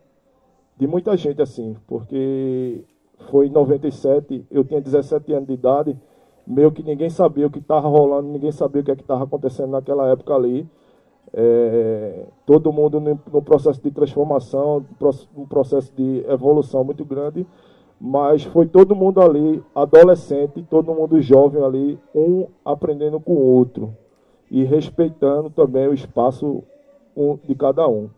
de 0.78 0.88
muita 0.88 1.16
gente 1.16 1.42
assim, 1.42 1.76
porque 1.88 2.84
foi 3.30 3.48
em 3.48 3.52
97, 3.52 4.46
eu 4.50 4.64
tinha 4.64 4.82
17 4.82 5.34
anos 5.34 5.48
de 5.48 5.54
idade, 5.54 5.98
meio 6.48 6.72
que 6.72 6.82
ninguém 6.82 7.10
sabia 7.10 7.46
o 7.46 7.50
que 7.50 7.60
estava 7.60 7.88
rolando, 7.88 8.30
ninguém 8.30 8.52
sabia 8.52 8.82
o 8.82 8.86
que 8.86 8.92
é 8.92 8.94
estava 8.96 9.24
acontecendo 9.24 9.72
naquela 9.72 10.08
época 10.08 10.34
ali. 10.34 10.68
É, 11.32 12.26
todo 12.44 12.74
mundo 12.74 13.00
no, 13.00 13.20
no, 13.32 13.42
processo 13.44 13.80
de 13.84 13.92
transformação, 13.92 14.84
um 15.38 15.46
processo 15.46 15.94
de 15.96 16.26
evolução 16.28 16.84
muito 16.84 17.06
grande, 17.06 17.46
mas 18.02 18.44
foi 18.46 18.66
todo 18.66 18.96
mundo 18.96 19.22
ali, 19.22 19.64
adolescente, 19.76 20.66
todo 20.68 20.94
mundo 20.94 21.22
jovem 21.22 21.64
ali, 21.64 22.00
um 22.16 22.48
aprendendo 22.66 23.20
com 23.20 23.34
o 23.34 23.44
outro 23.44 23.96
e 24.50 24.64
respeitando 24.64 25.52
também 25.52 25.88
o 25.88 25.94
espaço 25.94 26.64
de 27.44 27.54
cada 27.54 27.88
um. 27.88 28.10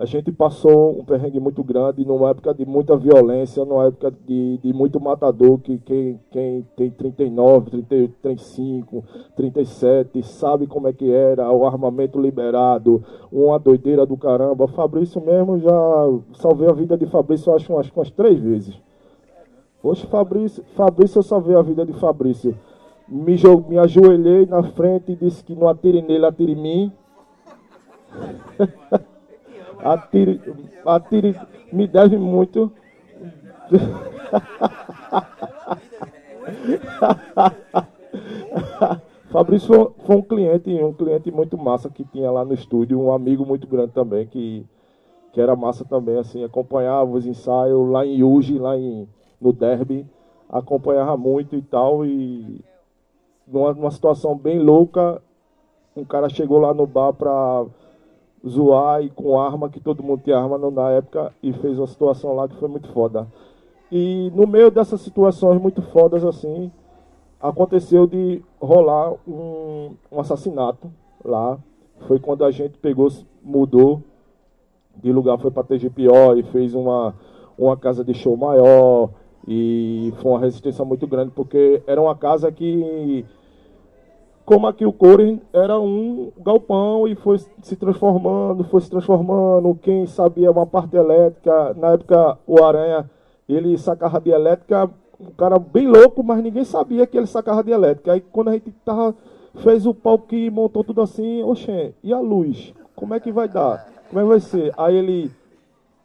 A 0.00 0.06
gente 0.06 0.32
passou 0.32 0.98
um 0.98 1.04
perrengue 1.04 1.38
muito 1.38 1.62
grande, 1.62 2.06
numa 2.06 2.30
época 2.30 2.54
de 2.54 2.64
muita 2.64 2.96
violência, 2.96 3.66
numa 3.66 3.84
época 3.84 4.10
de, 4.26 4.56
de 4.56 4.72
muito 4.72 4.98
matador, 4.98 5.58
que 5.58 5.76
quem, 5.76 6.18
quem 6.30 6.66
tem 6.74 6.90
39, 6.90 7.70
38, 7.70 8.14
35, 8.22 9.04
37, 9.36 10.22
sabe 10.22 10.66
como 10.66 10.88
é 10.88 10.94
que 10.94 11.12
era, 11.12 11.52
o 11.52 11.66
armamento 11.66 12.18
liberado, 12.18 13.04
uma 13.30 13.58
doideira 13.58 14.06
do 14.06 14.16
caramba. 14.16 14.66
Fabrício 14.68 15.20
mesmo, 15.20 15.58
já 15.58 15.70
salvei 16.32 16.70
a 16.70 16.72
vida 16.72 16.96
de 16.96 17.04
Fabrício, 17.04 17.54
acho, 17.54 17.76
acho 17.76 17.92
umas 17.94 18.10
três 18.10 18.40
vezes. 18.40 18.80
Poxa, 19.82 20.06
Fabrício, 20.06 20.64
Fabrício, 20.76 21.18
eu 21.18 21.22
salvei 21.22 21.54
a 21.54 21.60
vida 21.60 21.84
de 21.84 21.92
Fabrício. 21.92 22.56
Me, 23.06 23.36
me 23.68 23.76
ajoelhei 23.76 24.46
na 24.46 24.62
frente 24.62 25.12
e 25.12 25.16
disse 25.16 25.44
que 25.44 25.54
não 25.54 25.68
atire 25.68 26.00
nele, 26.00 26.24
atire 26.24 26.52
em 26.52 26.56
mim. 26.56 26.92
Atire, 29.82 30.40
atire, 30.84 31.36
me 31.72 31.86
deve 31.86 32.16
muito. 32.18 32.72
Fabrício 39.30 39.94
foi 40.04 40.16
um 40.16 40.22
cliente, 40.22 40.70
um 40.82 40.92
cliente 40.92 41.30
muito 41.30 41.56
massa 41.56 41.88
que 41.88 42.04
tinha 42.04 42.30
lá 42.30 42.44
no 42.44 42.52
estúdio, 42.52 43.00
um 43.00 43.12
amigo 43.12 43.46
muito 43.46 43.66
grande 43.66 43.92
também, 43.92 44.26
que, 44.26 44.66
que 45.32 45.40
era 45.40 45.54
massa 45.54 45.84
também, 45.84 46.18
assim, 46.18 46.42
acompanhava 46.42 47.10
os 47.10 47.24
ensaios 47.24 47.88
lá 47.88 48.04
em 48.04 48.16
Yuji, 48.16 48.58
lá 48.58 48.76
em, 48.76 49.08
no 49.40 49.52
Derby, 49.52 50.04
acompanhava 50.48 51.16
muito 51.16 51.54
e 51.54 51.62
tal, 51.62 52.04
e 52.04 52.60
numa, 53.46 53.72
numa 53.72 53.92
situação 53.92 54.36
bem 54.36 54.58
louca, 54.58 55.22
um 55.96 56.04
cara 56.04 56.28
chegou 56.28 56.58
lá 56.58 56.74
no 56.74 56.86
bar 56.86 57.12
pra 57.12 57.66
zoar 58.46 59.02
e 59.02 59.10
com 59.10 59.38
arma, 59.40 59.68
que 59.68 59.80
todo 59.80 60.02
mundo 60.02 60.22
tinha 60.24 60.38
arma 60.38 60.58
na 60.58 60.90
época, 60.90 61.32
e 61.42 61.52
fez 61.52 61.78
uma 61.78 61.86
situação 61.86 62.34
lá 62.34 62.48
que 62.48 62.56
foi 62.56 62.68
muito 62.68 62.88
foda. 62.92 63.26
E 63.90 64.30
no 64.34 64.46
meio 64.46 64.70
dessas 64.70 65.00
situações 65.00 65.60
muito 65.60 65.82
fodas 65.82 66.24
assim, 66.24 66.70
aconteceu 67.40 68.06
de 68.06 68.42
rolar 68.60 69.14
um, 69.26 69.94
um 70.12 70.20
assassinato 70.20 70.90
lá. 71.24 71.58
Foi 72.06 72.18
quando 72.18 72.44
a 72.44 72.50
gente 72.50 72.78
pegou, 72.78 73.08
mudou 73.42 74.02
de 74.96 75.12
lugar, 75.12 75.38
foi 75.38 75.50
para 75.50 75.64
TGPO 75.64 76.36
e 76.36 76.42
fez 76.44 76.74
uma, 76.74 77.14
uma 77.58 77.76
casa 77.76 78.04
de 78.04 78.14
show 78.14 78.36
maior. 78.36 79.10
E 79.48 80.12
foi 80.20 80.32
uma 80.32 80.40
resistência 80.40 80.84
muito 80.84 81.06
grande, 81.06 81.32
porque 81.34 81.82
era 81.86 82.00
uma 82.00 82.14
casa 82.14 82.52
que 82.52 83.24
como 84.50 84.66
aqui 84.66 84.84
o 84.84 84.92
Core 84.92 85.40
era 85.52 85.78
um 85.78 86.32
galpão 86.36 87.06
e 87.06 87.14
foi 87.14 87.38
se 87.38 87.76
transformando, 87.76 88.64
foi 88.64 88.80
se 88.80 88.90
transformando. 88.90 89.78
Quem 89.80 90.08
sabia 90.08 90.50
uma 90.50 90.66
parte 90.66 90.96
elétrica, 90.96 91.72
na 91.74 91.92
época 91.92 92.36
o 92.48 92.60
Aranha, 92.60 93.08
ele 93.48 93.78
sacava 93.78 94.20
de 94.20 94.30
elétrica, 94.30 94.90
um 95.20 95.30
cara 95.38 95.56
bem 95.56 95.86
louco, 95.86 96.24
mas 96.24 96.42
ninguém 96.42 96.64
sabia 96.64 97.06
que 97.06 97.16
ele 97.16 97.28
sacava 97.28 97.62
de 97.62 97.70
elétrica. 97.70 98.12
Aí 98.12 98.20
quando 98.20 98.48
a 98.48 98.52
gente 98.54 98.72
tava, 98.84 99.14
fez 99.62 99.86
o 99.86 99.94
palco 99.94 100.26
que 100.26 100.50
montou 100.50 100.82
tudo 100.82 101.00
assim, 101.00 101.44
oxê, 101.44 101.94
e 102.02 102.12
a 102.12 102.18
luz? 102.18 102.74
Como 102.96 103.14
é 103.14 103.20
que 103.20 103.30
vai 103.30 103.46
dar? 103.46 103.86
Como 104.08 104.18
é 104.18 104.24
que 104.24 104.28
vai 104.30 104.40
ser? 104.40 104.74
Aí 104.76 104.96
ele, 104.96 105.30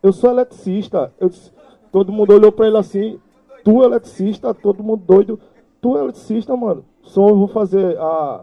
eu 0.03 0.13
sou 0.13 0.29
eletricista. 0.29 1.11
Eu 1.19 1.29
disse, 1.29 1.51
todo 1.91 2.13
mundo 2.13 2.31
olhou 2.31 2.51
para 2.51 2.67
ele 2.67 2.77
assim, 2.77 3.19
tu 3.63 3.81
é 3.81 3.85
eletricista, 3.87 4.53
todo 4.53 4.83
mundo 4.83 5.01
doido. 5.03 5.39
Tu 5.81 5.97
é 5.97 6.01
eletricista, 6.01 6.55
mano 6.55 6.85
só 7.05 7.29
eu 7.29 7.35
vou 7.35 7.47
fazer 7.47 7.97
a, 7.97 8.41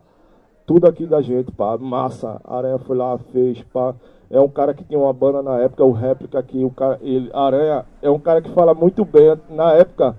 tudo 0.67 0.87
aqui 0.87 1.07
da 1.07 1.21
gente, 1.21 1.51
pá. 1.53 1.77
Massa. 1.77 2.41
Aranha 2.45 2.79
foi 2.79 2.97
lá, 2.97 3.19
fez, 3.33 3.63
pá. 3.73 3.95
É 4.31 4.41
um 4.41 4.49
cara 4.49 4.73
que 4.73 4.83
tinha 4.85 4.99
uma 4.99 5.13
banda 5.13 5.43
na 5.43 5.59
época, 5.59 5.85
o 5.85 5.93
réplica 5.93 6.39
aqui, 6.39 6.65
o 6.65 6.71
cara, 6.71 6.99
ele, 7.03 7.31
Aranha 7.35 7.85
é 8.01 8.09
um 8.09 8.19
cara 8.19 8.41
que 8.41 8.49
fala 8.51 8.73
muito 8.73 9.05
bem. 9.05 9.37
Na 9.51 9.73
época, 9.75 10.17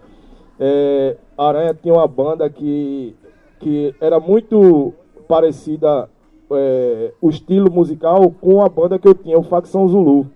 é, 0.60 1.18
Aranha 1.36 1.74
tinha 1.74 1.96
uma 1.96 2.08
banda 2.08 2.48
que, 2.48 3.16
que 3.60 3.96
era 4.00 4.20
muito 4.20 4.94
parecida, 5.28 6.08
é, 6.52 7.12
o 7.20 7.30
estilo 7.30 7.72
musical, 7.72 8.32
com 8.40 8.62
a 8.62 8.70
banda 8.70 9.00
que 9.00 9.08
eu 9.08 9.16
tinha, 9.16 9.40
o 9.40 9.44
Facção 9.44 9.88
Zulu. 9.88 10.28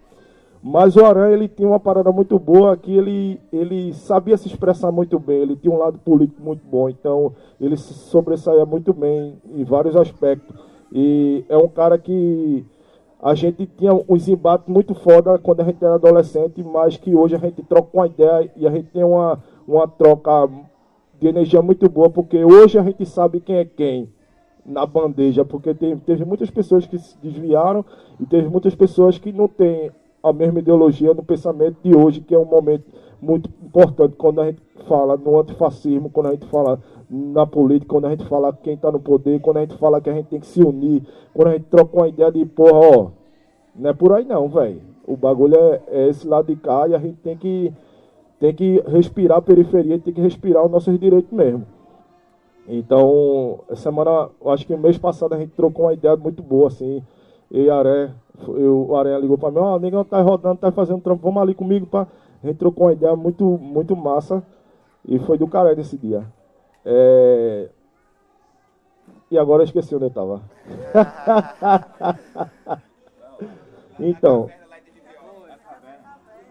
Mas 0.61 0.95
o 0.95 1.05
Aranha 1.05 1.35
ele 1.35 1.47
tinha 1.47 1.67
uma 1.67 1.79
parada 1.79 2.11
muito 2.11 2.37
boa 2.39 2.75
que 2.75 2.95
ele, 2.95 3.39
ele 3.53 3.93
sabia 3.93 4.37
se 4.37 4.47
expressar 4.47 4.91
muito 4.91 5.19
bem, 5.19 5.41
ele 5.41 5.55
tinha 5.55 5.73
um 5.73 5.77
lado 5.77 5.97
político 5.99 6.41
muito 6.41 6.65
bom, 6.65 6.89
então 6.89 7.33
ele 7.61 7.77
se 7.77 7.93
muito 8.65 8.93
bem 8.93 9.39
em 9.53 9.63
vários 9.63 9.95
aspectos. 9.95 10.55
E 10.91 11.45
é 11.47 11.57
um 11.57 11.67
cara 11.67 11.97
que 11.97 12.65
a 13.21 13.33
gente 13.33 13.65
tinha 13.65 13.93
uns 14.07 14.27
embates 14.27 14.67
muito 14.67 14.93
foda 14.93 15.37
quando 15.37 15.61
a 15.61 15.63
gente 15.63 15.83
era 15.83 15.95
adolescente, 15.95 16.63
mas 16.63 16.97
que 16.97 17.15
hoje 17.15 17.35
a 17.35 17.39
gente 17.39 17.63
troca 17.63 17.89
uma 17.93 18.07
ideia 18.07 18.51
e 18.55 18.67
a 18.67 18.71
gente 18.71 18.89
tem 18.89 19.03
uma, 19.03 19.43
uma 19.67 19.87
troca 19.87 20.49
de 21.19 21.27
energia 21.27 21.61
muito 21.61 21.89
boa, 21.89 22.09
porque 22.09 22.43
hoje 22.43 22.77
a 22.77 22.83
gente 22.83 23.05
sabe 23.05 23.39
quem 23.39 23.57
é 23.57 23.65
quem 23.65 24.09
na 24.65 24.85
bandeja, 24.85 25.45
porque 25.45 25.73
teve 25.73 26.25
muitas 26.25 26.51
pessoas 26.51 26.85
que 26.85 26.99
se 26.99 27.17
desviaram 27.19 27.85
e 28.19 28.25
teve 28.25 28.49
muitas 28.49 28.75
pessoas 28.75 29.17
que 29.17 29.31
não 29.31 29.47
têm 29.47 29.91
a 30.23 30.33
mesma 30.33 30.59
ideologia 30.59 31.13
no 31.13 31.23
pensamento 31.23 31.77
de 31.83 31.95
hoje, 31.95 32.21
que 32.21 32.33
é 32.33 32.39
um 32.39 32.45
momento 32.45 32.85
muito 33.21 33.49
importante 33.63 34.15
quando 34.15 34.41
a 34.41 34.45
gente 34.45 34.61
fala 34.87 35.17
no 35.17 35.39
antifascismo, 35.39 36.09
quando 36.09 36.27
a 36.27 36.31
gente 36.31 36.45
fala 36.47 36.79
na 37.09 37.45
política, 37.45 37.93
quando 37.93 38.05
a 38.05 38.09
gente 38.09 38.25
fala 38.25 38.53
quem 38.53 38.73
está 38.73 38.91
no 38.91 38.99
poder, 38.99 39.39
quando 39.39 39.57
a 39.57 39.61
gente 39.61 39.77
fala 39.77 40.01
que 40.01 40.09
a 40.09 40.13
gente 40.13 40.27
tem 40.27 40.39
que 40.39 40.47
se 40.47 40.61
unir, 40.61 41.03
quando 41.33 41.47
a 41.47 41.53
gente 41.53 41.65
troca 41.65 41.97
uma 41.97 42.07
ideia 42.07 42.31
de, 42.31 42.45
porra, 42.45 42.97
ó, 42.97 43.07
não 43.75 43.89
é 43.89 43.93
por 43.93 44.13
aí 44.13 44.25
não, 44.25 44.47
velho. 44.49 44.81
O 45.05 45.15
bagulho 45.15 45.55
é, 45.55 45.81
é, 45.87 46.07
esse 46.09 46.27
lado 46.27 46.47
de 46.47 46.55
cá 46.55 46.87
e 46.87 46.95
a 46.95 46.99
gente 46.99 47.17
tem 47.17 47.37
que, 47.37 47.73
tem 48.39 48.53
que 48.53 48.83
respirar 48.87 49.37
a 49.37 49.41
periferia, 49.41 49.99
tem 49.99 50.13
que 50.13 50.21
respirar 50.21 50.65
os 50.65 50.71
nossos 50.71 50.99
direitos 50.99 51.31
mesmo. 51.31 51.65
Então, 52.67 53.61
semana, 53.75 54.29
acho 54.47 54.67
que 54.67 54.75
mês 54.75 54.97
passado 54.97 55.33
a 55.33 55.37
gente 55.37 55.51
trocou 55.51 55.85
uma 55.85 55.93
ideia 55.93 56.17
muito 56.17 56.43
boa, 56.43 56.67
assim, 56.67 57.01
e 57.49 57.69
Aré, 57.69 58.11
eu, 58.47 58.87
o 58.89 58.95
Aranha 58.95 59.17
ligou 59.17 59.37
pra 59.37 59.51
mim, 59.51 59.59
ó, 59.59 59.75
oh, 59.75 59.79
negão 59.79 60.03
tá 60.03 60.21
rodando, 60.21 60.57
tá 60.57 60.71
fazendo 60.71 61.01
trampo, 61.01 61.23
vamos 61.23 61.41
ali 61.41 61.53
comigo, 61.53 61.85
pá. 61.85 62.07
A 62.43 62.47
gente 62.47 62.57
trocou 62.57 62.85
uma 62.85 62.93
ideia 62.93 63.15
muito, 63.15 63.43
muito 63.43 63.95
massa 63.95 64.43
e 65.05 65.17
foi 65.19 65.37
do 65.37 65.47
caralho 65.47 65.79
esse 65.79 65.97
dia. 65.97 66.25
É... 66.85 67.69
E 69.29 69.37
agora 69.37 69.61
eu 69.61 69.65
esqueci 69.65 69.95
onde 69.95 70.05
eu 70.05 70.09
tava. 70.09 70.41
então. 73.99 74.49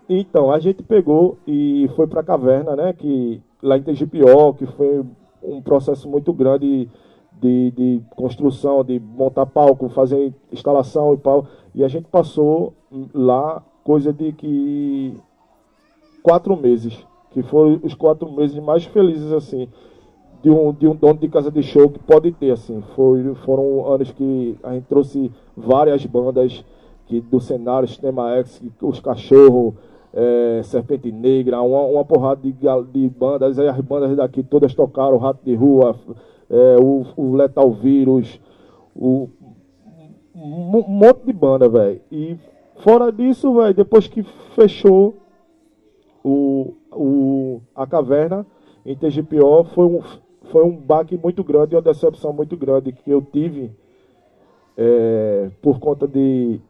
Então, 0.08 0.52
a 0.52 0.58
gente 0.58 0.82
pegou 0.82 1.38
e 1.46 1.90
foi 1.96 2.06
pra 2.06 2.22
caverna, 2.22 2.76
né? 2.76 2.92
Que, 2.92 3.42
lá 3.62 3.76
em 3.76 3.82
TGPO, 3.82 4.54
que 4.54 4.66
foi 4.66 5.04
um 5.42 5.62
processo 5.62 6.08
muito 6.08 6.32
grande 6.32 6.88
de, 7.40 7.70
de 7.70 8.02
construção, 8.16 8.82
de 8.82 8.98
montar 8.98 9.46
palco, 9.46 9.88
fazer 9.88 10.34
instalação 10.52 11.14
e 11.14 11.16
pau. 11.16 11.46
E 11.74 11.84
a 11.84 11.88
gente 11.88 12.06
passou 12.08 12.74
lá 13.12 13.62
coisa 13.84 14.12
de 14.12 14.32
que 14.32 15.14
quatro 16.22 16.56
meses, 16.56 17.06
que 17.30 17.42
foram 17.42 17.80
os 17.82 17.94
quatro 17.94 18.30
meses 18.32 18.58
mais 18.58 18.84
felizes 18.84 19.32
assim 19.32 19.68
de 20.42 20.50
um, 20.50 20.72
de 20.72 20.86
um 20.86 20.94
dono 20.94 21.18
de 21.18 21.28
casa 21.28 21.50
de 21.50 21.62
show 21.62 21.88
que 21.88 21.98
pode 21.98 22.30
ter 22.32 22.52
assim. 22.52 22.82
Foi, 22.94 23.34
foram 23.44 23.92
anos 23.92 24.12
que 24.12 24.56
a 24.62 24.74
gente 24.74 24.84
trouxe 24.84 25.30
várias 25.56 26.04
bandas 26.06 26.64
que 27.06 27.20
do 27.20 27.40
cenário 27.40 27.88
Sistema 27.88 28.30
X, 28.36 28.62
os 28.80 29.00
cachorros, 29.00 29.74
é, 30.12 30.60
Serpente 30.64 31.10
Negra, 31.12 31.60
uma, 31.60 31.82
uma 31.82 32.04
porrada 32.04 32.40
de, 32.42 32.52
de 32.52 33.08
bandas, 33.08 33.58
aí 33.58 33.68
as 33.68 33.80
bandas 33.80 34.16
daqui 34.16 34.42
todas 34.42 34.74
tocaram, 34.74 35.16
Rato 35.18 35.40
de 35.44 35.54
Rua, 35.54 35.96
é, 36.50 36.76
o, 36.80 37.04
o 37.16 37.34
Letal 37.34 37.70
Vírus, 37.72 38.40
o, 38.94 39.28
um 40.34 40.84
monte 40.88 41.24
de 41.24 41.32
banda, 41.32 41.68
velho. 41.68 42.00
E 42.10 42.36
fora 42.78 43.10
disso, 43.10 43.54
velho, 43.54 43.74
depois 43.74 44.06
que 44.06 44.22
fechou 44.54 45.16
o, 46.22 46.74
o, 46.92 47.60
a 47.74 47.86
caverna 47.86 48.46
em 48.84 48.96
TGPO, 48.96 49.64
foi 49.74 49.86
um, 49.86 50.02
foi 50.50 50.64
um 50.64 50.76
baque 50.76 51.16
muito 51.16 51.42
grande, 51.42 51.74
uma 51.74 51.82
decepção 51.82 52.32
muito 52.32 52.56
grande 52.56 52.92
que 52.92 53.10
eu 53.10 53.22
tive 53.22 53.72
é, 54.76 55.50
por 55.62 55.78
conta 55.80 56.06
de, 56.06 56.60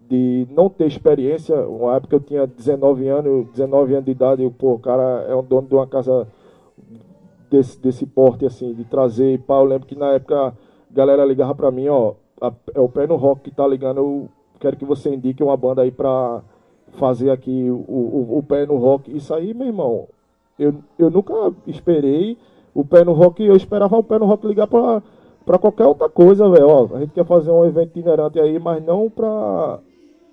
de 0.00 0.46
não 0.50 0.68
ter 0.68 0.86
experiência. 0.86 1.56
Uma 1.68 1.96
época 1.96 2.16
eu 2.16 2.20
tinha 2.20 2.46
19 2.46 3.08
anos, 3.08 3.48
19 3.50 3.94
anos 3.94 4.04
de 4.04 4.10
idade, 4.12 4.42
e 4.42 4.46
o 4.46 4.78
cara 4.78 5.26
é 5.28 5.34
um 5.34 5.42
dono 5.42 5.68
de 5.68 5.74
uma 5.74 5.86
casa 5.86 6.26
desse, 7.50 7.80
desse 7.80 8.06
porte, 8.06 8.44
assim, 8.44 8.72
de 8.74 8.84
trazer. 8.84 9.40
Pá, 9.40 9.56
eu 9.56 9.64
lembro 9.64 9.86
que 9.86 9.96
na 9.96 10.12
época 10.12 10.48
a 10.48 10.52
galera 10.90 11.24
ligava 11.24 11.54
pra 11.54 11.70
mim, 11.70 11.88
ó, 11.88 12.14
a, 12.40 12.52
é 12.74 12.80
o 12.80 12.88
pé 12.88 13.06
no 13.06 13.16
rock 13.16 13.42
que 13.42 13.50
tá 13.50 13.66
ligando, 13.66 13.98
eu 13.98 14.28
quero 14.60 14.76
que 14.76 14.84
você 14.84 15.14
indique 15.14 15.42
uma 15.42 15.56
banda 15.56 15.82
aí 15.82 15.90
pra 15.90 16.42
fazer 16.92 17.30
aqui 17.30 17.70
o, 17.70 17.74
o, 17.74 18.38
o 18.38 18.42
pé 18.42 18.66
no 18.66 18.76
rock. 18.76 19.14
Isso 19.14 19.34
aí, 19.34 19.52
meu 19.54 19.66
irmão, 19.66 20.08
eu, 20.58 20.74
eu 20.98 21.10
nunca 21.10 21.34
esperei 21.66 22.38
o 22.74 22.84
pé 22.84 23.04
no 23.04 23.12
rock, 23.12 23.42
eu 23.44 23.56
esperava 23.56 23.96
o 23.96 24.02
pé 24.02 24.18
no 24.18 24.26
rock 24.26 24.46
ligar 24.46 24.66
pra 24.66 25.02
para 25.46 25.58
qualquer 25.60 25.86
outra 25.86 26.08
coisa, 26.08 26.50
velho. 26.50 26.92
A 26.92 26.98
gente 26.98 27.12
quer 27.12 27.24
fazer 27.24 27.52
um 27.52 27.64
evento 27.64 27.90
itinerante 27.90 28.40
aí, 28.40 28.58
mas 28.58 28.84
não 28.84 29.08
para 29.08 29.78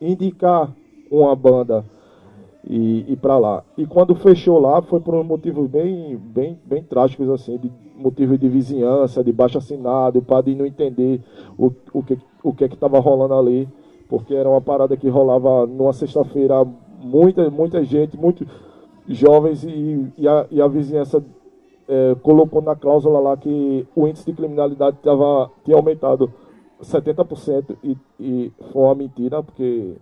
indicar 0.01 0.73
uma 1.11 1.35
banda 1.35 1.85
e 2.65 3.11
ir 3.11 3.17
para 3.17 3.37
lá. 3.37 3.63
E 3.77 3.85
quando 3.85 4.15
fechou 4.15 4.59
lá, 4.59 4.81
foi 4.81 4.99
por 4.99 5.15
um 5.15 5.23
motivo 5.23 5.67
bem, 5.67 6.15
bem, 6.17 6.57
bem 6.65 6.83
trágicos, 6.83 7.29
assim, 7.29 7.57
de 7.57 7.71
motivo 7.97 8.37
de 8.37 8.47
vizinhança, 8.47 9.23
de 9.23 9.31
baixo 9.31 9.57
assinado, 9.57 10.19
o 10.19 10.23
padre 10.23 10.55
não 10.55 10.65
entender 10.65 11.21
o, 11.57 11.71
o 11.93 12.03
que 12.03 12.17
o 12.43 12.53
que 12.53 12.67
que 12.67 12.75
estava 12.75 12.99
rolando 12.99 13.33
ali, 13.33 13.67
porque 14.09 14.35
era 14.35 14.49
uma 14.49 14.61
parada 14.61 14.97
que 14.97 15.07
rolava 15.07 15.65
numa 15.65 15.93
sexta-feira, 15.93 16.65
muita, 17.01 17.49
muita 17.49 17.83
gente, 17.83 18.17
muitos 18.17 18.45
jovens 19.07 19.63
e, 19.63 20.11
e, 20.17 20.27
a, 20.27 20.45
e 20.51 20.61
a 20.61 20.67
vizinhança 20.67 21.23
é, 21.87 22.15
colocou 22.21 22.61
na 22.61 22.75
cláusula 22.75 23.19
lá 23.19 23.37
que 23.37 23.87
o 23.95 24.07
índice 24.07 24.25
de 24.25 24.33
criminalidade 24.33 24.97
tava, 25.01 25.49
tinha 25.63 25.77
aumentado 25.77 26.31
70% 26.81 27.77
e, 27.83 27.97
e 28.19 28.51
foi 28.71 28.81
uma 28.81 28.95
mentira, 28.95 29.41
porque 29.41 29.95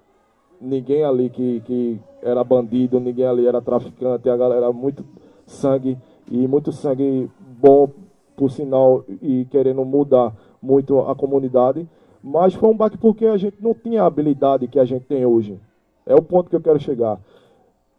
ninguém 0.61 1.03
ali 1.03 1.29
que, 1.29 1.61
que 1.61 1.99
era 2.21 2.43
bandido, 2.43 2.99
ninguém 2.99 3.25
ali 3.25 3.47
era 3.47 3.61
traficante, 3.61 4.29
a 4.29 4.37
galera 4.37 4.71
muito 4.71 5.03
sangue 5.45 5.97
e 6.29 6.47
muito 6.47 6.71
sangue 6.71 7.29
bom, 7.59 7.89
por 8.37 8.51
sinal, 8.51 9.03
e 9.21 9.45
querendo 9.45 9.83
mudar 9.83 10.33
muito 10.61 10.99
a 10.99 11.15
comunidade. 11.15 11.87
Mas 12.23 12.53
foi 12.53 12.69
um 12.69 12.77
baque 12.77 12.97
porque 12.97 13.25
a 13.25 13.37
gente 13.37 13.57
não 13.59 13.73
tinha 13.73 14.03
a 14.03 14.05
habilidade 14.05 14.67
que 14.67 14.79
a 14.79 14.85
gente 14.85 15.05
tem 15.05 15.25
hoje. 15.25 15.59
É 16.05 16.13
o 16.13 16.21
ponto 16.21 16.49
que 16.49 16.55
eu 16.55 16.61
quero 16.61 16.79
chegar. 16.79 17.19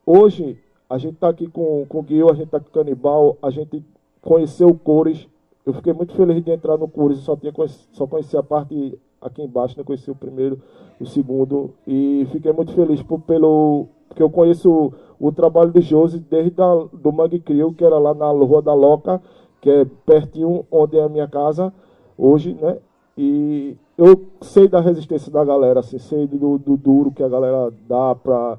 Hoje, 0.06 0.58
a 0.88 0.98
gente 0.98 1.14
está 1.14 1.28
aqui 1.28 1.48
com, 1.48 1.84
com 1.88 2.02
Guil, 2.02 2.30
a 2.30 2.34
gente 2.34 2.46
está 2.46 2.60
com 2.60 2.68
o 2.68 2.72
Canibal, 2.72 3.36
a 3.42 3.50
gente 3.50 3.84
conheceu 4.20 4.68
o 4.68 4.78
Cores. 4.78 5.28
Eu 5.66 5.72
fiquei 5.74 5.92
muito 5.92 6.14
feliz 6.14 6.42
de 6.42 6.50
entrar 6.50 6.76
no 6.76 6.88
Cores, 6.88 7.18
só, 7.18 7.36
tinha, 7.36 7.52
só 7.92 8.06
conheci 8.06 8.36
a 8.36 8.42
parte 8.42 8.98
aqui 9.22 9.42
embaixo, 9.42 9.76
não 9.76 9.84
conheci 9.84 10.10
o 10.10 10.14
primeiro, 10.14 10.58
o 11.00 11.06
segundo. 11.06 11.70
E 11.86 12.26
fiquei 12.32 12.52
muito 12.52 12.72
feliz 12.72 13.02
por, 13.02 13.20
pelo, 13.20 13.86
porque 14.08 14.22
eu 14.22 14.30
conheço 14.30 14.70
o, 14.70 14.92
o 15.28 15.32
trabalho 15.32 15.70
de 15.70 15.80
Josi 15.80 16.18
desde 16.18 16.60
a, 16.60 16.86
do 16.92 17.12
Mangue 17.12 17.40
Crio, 17.40 17.72
que 17.72 17.84
era 17.84 17.98
lá 17.98 18.12
na 18.12 18.30
Rua 18.30 18.60
da 18.60 18.74
Loca, 18.74 19.22
que 19.60 19.70
é 19.70 19.86
pertinho 20.04 20.66
onde 20.70 20.98
é 20.98 21.02
a 21.02 21.08
minha 21.08 21.28
casa 21.28 21.72
hoje, 22.18 22.56
né? 22.60 22.78
E 23.16 23.76
eu 23.96 24.26
sei 24.40 24.68
da 24.68 24.80
resistência 24.80 25.30
da 25.30 25.44
galera, 25.44 25.80
assim, 25.80 25.98
sei 25.98 26.26
do, 26.26 26.58
do 26.58 26.76
duro 26.76 27.12
que 27.12 27.22
a 27.22 27.28
galera 27.28 27.72
dá 27.86 28.14
para 28.14 28.58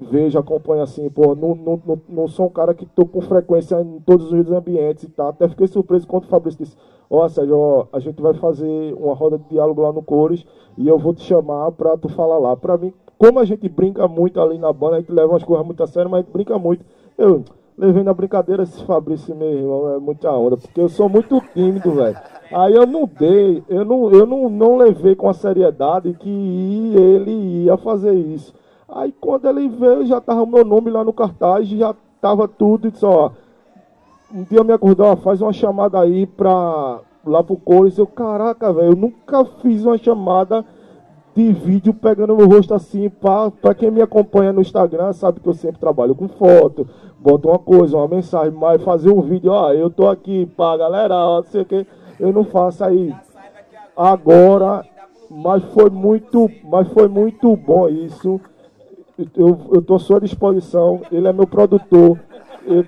vejo, 0.00 0.38
acompanho 0.38 0.82
assim, 0.82 1.08
pô, 1.08 1.34
não, 1.34 1.54
não, 1.54 1.80
não, 1.86 2.00
não 2.08 2.28
sou 2.28 2.46
um 2.46 2.50
cara 2.50 2.74
que 2.74 2.86
tô 2.86 3.06
com 3.06 3.20
frequência 3.20 3.80
em 3.80 4.00
todos 4.00 4.32
os 4.32 4.50
ambientes 4.50 5.04
e 5.04 5.08
tal. 5.08 5.28
Até 5.28 5.48
fiquei 5.48 5.66
surpreso 5.66 6.06
quando 6.06 6.24
o 6.24 6.28
Fabrício 6.28 6.64
disse, 6.64 6.76
ó, 7.08 7.24
oh, 7.24 7.28
Sérgio, 7.28 7.56
ó, 7.56 7.86
a 7.92 7.98
gente 7.98 8.20
vai 8.20 8.34
fazer 8.34 8.94
uma 8.94 9.14
roda 9.14 9.38
de 9.38 9.48
diálogo 9.48 9.82
lá 9.82 9.92
no 9.92 10.02
Cores 10.02 10.44
e 10.76 10.88
eu 10.88 10.98
vou 10.98 11.14
te 11.14 11.22
chamar 11.22 11.72
pra 11.72 11.96
tu 11.96 12.08
falar 12.08 12.38
lá. 12.38 12.56
Pra 12.56 12.76
mim, 12.76 12.92
como 13.18 13.38
a 13.38 13.44
gente 13.44 13.68
brinca 13.68 14.08
muito 14.08 14.40
ali 14.40 14.58
na 14.58 14.72
banda, 14.72 14.96
a 14.96 15.00
gente 15.00 15.12
leva 15.12 15.32
umas 15.32 15.44
coisas 15.44 15.64
muito 15.64 15.82
a 15.82 15.86
sério, 15.86 16.10
mas 16.10 16.20
a 16.20 16.22
gente 16.22 16.32
brinca 16.32 16.58
muito. 16.58 16.84
Eu 17.16 17.44
levei 17.76 18.02
na 18.02 18.12
brincadeira 18.12 18.62
esse 18.62 18.84
Fabrício, 18.84 19.34
meu 19.34 19.50
irmão, 19.50 19.94
é 19.94 19.98
muita 19.98 20.30
onda, 20.32 20.56
porque 20.56 20.80
eu 20.80 20.88
sou 20.88 21.08
muito 21.08 21.40
tímido, 21.54 21.92
velho. 21.92 22.16
Aí 22.52 22.74
eu 22.74 22.86
não 22.86 23.06
dei, 23.06 23.62
eu 23.68 23.84
não, 23.84 24.10
eu 24.10 24.26
não, 24.26 24.48
não 24.48 24.76
levei 24.76 25.14
com 25.14 25.28
a 25.28 25.32
seriedade 25.32 26.14
que 26.14 26.92
ele 26.96 27.64
ia 27.64 27.76
fazer 27.76 28.12
isso. 28.12 28.52
Aí 28.94 29.12
quando 29.18 29.48
ele 29.48 29.68
veio, 29.68 30.04
já 30.04 30.20
tava 30.20 30.42
o 30.42 30.46
meu 30.46 30.64
nome 30.64 30.90
lá 30.90 31.02
no 31.02 31.14
cartaz, 31.14 31.66
já 31.66 31.94
tava 32.20 32.46
tudo, 32.46 32.88
e 32.88 32.90
disse, 32.90 33.06
ó, 33.06 33.30
um 34.32 34.42
dia 34.44 34.62
me 34.62 34.72
acordou, 34.72 35.06
ó, 35.06 35.16
faz 35.16 35.40
uma 35.40 35.52
chamada 35.52 35.98
aí 35.98 36.26
pra 36.26 37.00
lá 37.24 37.42
pro 37.42 37.56
Cores. 37.56 37.96
Eu, 37.96 38.06
caraca, 38.06 38.70
velho, 38.72 38.92
eu 38.92 38.96
nunca 38.96 39.44
fiz 39.62 39.84
uma 39.84 39.96
chamada 39.96 40.64
de 41.34 41.52
vídeo 41.54 41.94
pegando 41.94 42.36
meu 42.36 42.46
rosto 42.46 42.74
assim, 42.74 43.08
pra, 43.08 43.50
pra 43.50 43.74
quem 43.74 43.90
me 43.90 44.02
acompanha 44.02 44.52
no 44.52 44.60
Instagram, 44.60 45.14
sabe 45.14 45.40
que 45.40 45.48
eu 45.48 45.54
sempre 45.54 45.80
trabalho 45.80 46.14
com 46.14 46.28
foto, 46.28 46.86
boto 47.18 47.48
uma 47.48 47.58
coisa, 47.58 47.96
uma 47.96 48.06
mensagem, 48.06 48.52
mas 48.52 48.82
fazer 48.82 49.10
um 49.10 49.22
vídeo, 49.22 49.50
ó, 49.50 49.72
eu 49.72 49.88
tô 49.88 50.06
aqui, 50.06 50.44
pá, 50.54 50.76
galera, 50.76 51.14
ó, 51.14 51.36
não 51.38 51.44
sei 51.44 51.62
o 51.62 51.64
que, 51.64 51.86
eu 52.20 52.30
não 52.30 52.44
faço 52.44 52.84
aí. 52.84 53.14
Agora, 53.96 54.84
mas 55.30 55.64
foi 55.72 55.88
muito, 55.88 56.50
mas 56.64 56.86
foi 56.88 57.08
muito 57.08 57.56
bom 57.56 57.88
isso 57.88 58.38
eu 59.36 59.78
estou 59.78 59.96
à 59.96 59.98
sua 59.98 60.20
disposição, 60.20 61.02
ele 61.10 61.28
é 61.28 61.32
meu 61.32 61.46
produtor. 61.46 62.18
Eu, 62.64 62.84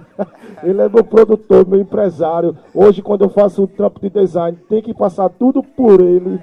ele 0.62 0.80
é 0.80 0.88
meu 0.88 1.04
produtor, 1.04 1.66
meu 1.66 1.80
empresário. 1.80 2.56
Hoje, 2.74 3.02
quando 3.02 3.24
eu 3.24 3.28
faço 3.28 3.62
o 3.62 3.66
trampo 3.66 4.00
de 4.00 4.10
design, 4.10 4.58
tem 4.68 4.82
que 4.82 4.94
passar 4.94 5.28
tudo 5.28 5.62
por 5.62 6.00
ele. 6.00 6.40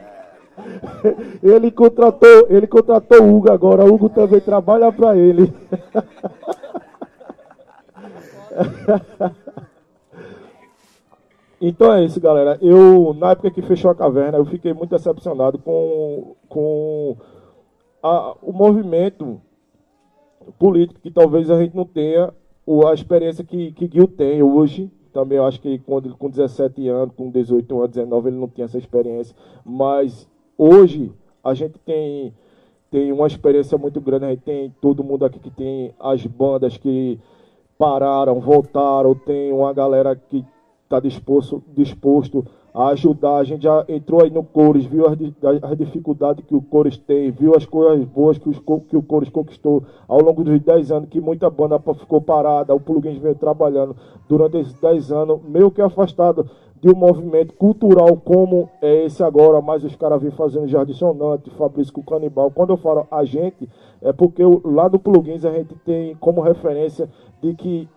Ele 1.44 1.70
contratou, 1.70 2.48
ele 2.50 2.66
contratou 2.66 3.22
o 3.22 3.36
Hugo 3.36 3.52
agora. 3.52 3.84
O 3.84 3.94
Hugo 3.94 4.08
também 4.08 4.40
trabalha 4.40 4.90
para 4.90 5.18
ele. 5.18 5.54
Então 11.68 11.92
é 11.92 12.04
isso, 12.04 12.20
galera. 12.20 12.58
Eu, 12.62 13.16
na 13.18 13.32
época 13.32 13.50
que 13.50 13.62
fechou 13.62 13.90
a 13.90 13.96
caverna, 13.96 14.38
eu 14.38 14.46
fiquei 14.46 14.74
muito 14.74 14.92
decepcionado 14.92 15.58
com, 15.58 16.36
com 16.48 17.18
a, 18.06 18.38
o 18.40 18.54
movimento 18.54 19.42
político 20.60 21.00
que 21.02 21.10
talvez 21.10 21.50
a 21.50 21.60
gente 21.60 21.76
não 21.76 21.86
tenha 21.86 22.32
a 22.88 22.94
experiência 22.94 23.44
que, 23.44 23.72
que 23.72 23.90
Gil 23.92 24.08
tem 24.08 24.44
hoje. 24.44 24.92
Também 25.12 25.40
acho 25.40 25.60
que 25.60 25.80
quando 25.80 26.16
com 26.16 26.30
17 26.30 26.88
anos, 26.88 27.16
com 27.16 27.32
18 27.32 27.78
anos, 27.78 27.90
19, 27.92 28.30
ele 28.30 28.38
não 28.38 28.48
tinha 28.48 28.66
essa 28.66 28.78
experiência. 28.78 29.36
Mas 29.66 30.30
hoje 30.58 31.12
a 31.44 31.54
gente 31.56 31.80
tem, 31.80 32.34
tem 32.92 33.12
uma 33.12 33.26
experiência 33.26 33.78
muito 33.78 34.00
grande. 34.00 34.26
A 34.26 34.30
gente 34.30 34.44
tem 34.44 34.76
todo 34.80 35.04
mundo 35.04 35.26
aqui 35.26 35.40
que 35.40 35.50
tem 35.50 35.94
as 36.00 36.24
bandas 36.28 36.78
que 36.78 37.20
pararam, 37.78 38.40
voltaram, 38.40 39.16
tem 39.16 39.52
uma 39.52 39.74
galera 39.74 40.16
que 40.16 40.46
está 40.84 41.00
disposto, 41.00 41.64
disposto 41.74 42.46
a 42.76 42.90
ajudar. 42.90 43.38
A 43.38 43.44
gente 43.46 43.64
já 43.64 43.86
entrou 43.88 44.22
aí 44.22 44.30
no 44.30 44.44
Cores, 44.44 44.86
viu 44.86 45.06
as, 45.08 45.18
as 45.64 45.78
dificuldades 45.78 46.44
que 46.46 46.54
o 46.54 46.62
Cores 46.62 46.98
tem, 46.98 47.32
viu 47.32 47.56
as 47.56 47.66
coisas 47.66 48.06
boas 48.06 48.38
que, 48.38 48.50
os, 48.50 48.60
que 48.60 48.98
o 48.98 49.02
Cores 49.02 49.30
conquistou 49.30 49.84
ao 50.08 50.22
longo 50.22 50.44
dos 50.44 50.60
10 50.60 50.92
anos, 50.92 51.10
que 51.10 51.22
muita 51.22 51.50
banda 51.50 51.80
ficou 51.80 52.20
parada, 52.20 52.76
o 52.76 52.80
Plugins 52.80 53.18
veio 53.18 53.36
trabalhando 53.36 53.96
durante 54.28 54.58
esses 54.58 54.74
10 54.74 55.12
anos, 55.14 55.40
meio 55.48 55.72
que 55.72 55.82
afastado 55.82 56.50
de 56.82 56.92
um 56.92 56.96
movimento 56.96 57.54
cultural 57.54 58.18
como 58.18 58.70
é 58.82 59.06
esse 59.06 59.24
agora, 59.24 59.62
mas 59.62 59.84
os 59.84 59.96
caras 59.96 60.22
vêm 60.22 60.32
fazendo 60.32 60.68
Jardim 60.68 60.94
Sonante, 60.94 61.50
Fabrício 61.52 61.94
Canibal. 62.04 62.52
Quando 62.52 62.72
eu 62.72 62.78
falo 62.78 63.08
a 63.10 63.24
gente, 63.24 63.70
é 64.02 64.12
porque 64.12 64.44
lá 64.66 64.90
no 64.90 65.00
Plugins 65.00 65.46
a 65.46 65.52
gente 65.52 65.74
tem 65.86 66.14
como 66.16 66.42
referência 66.42 67.10
de 67.42 67.56
que 67.56 67.88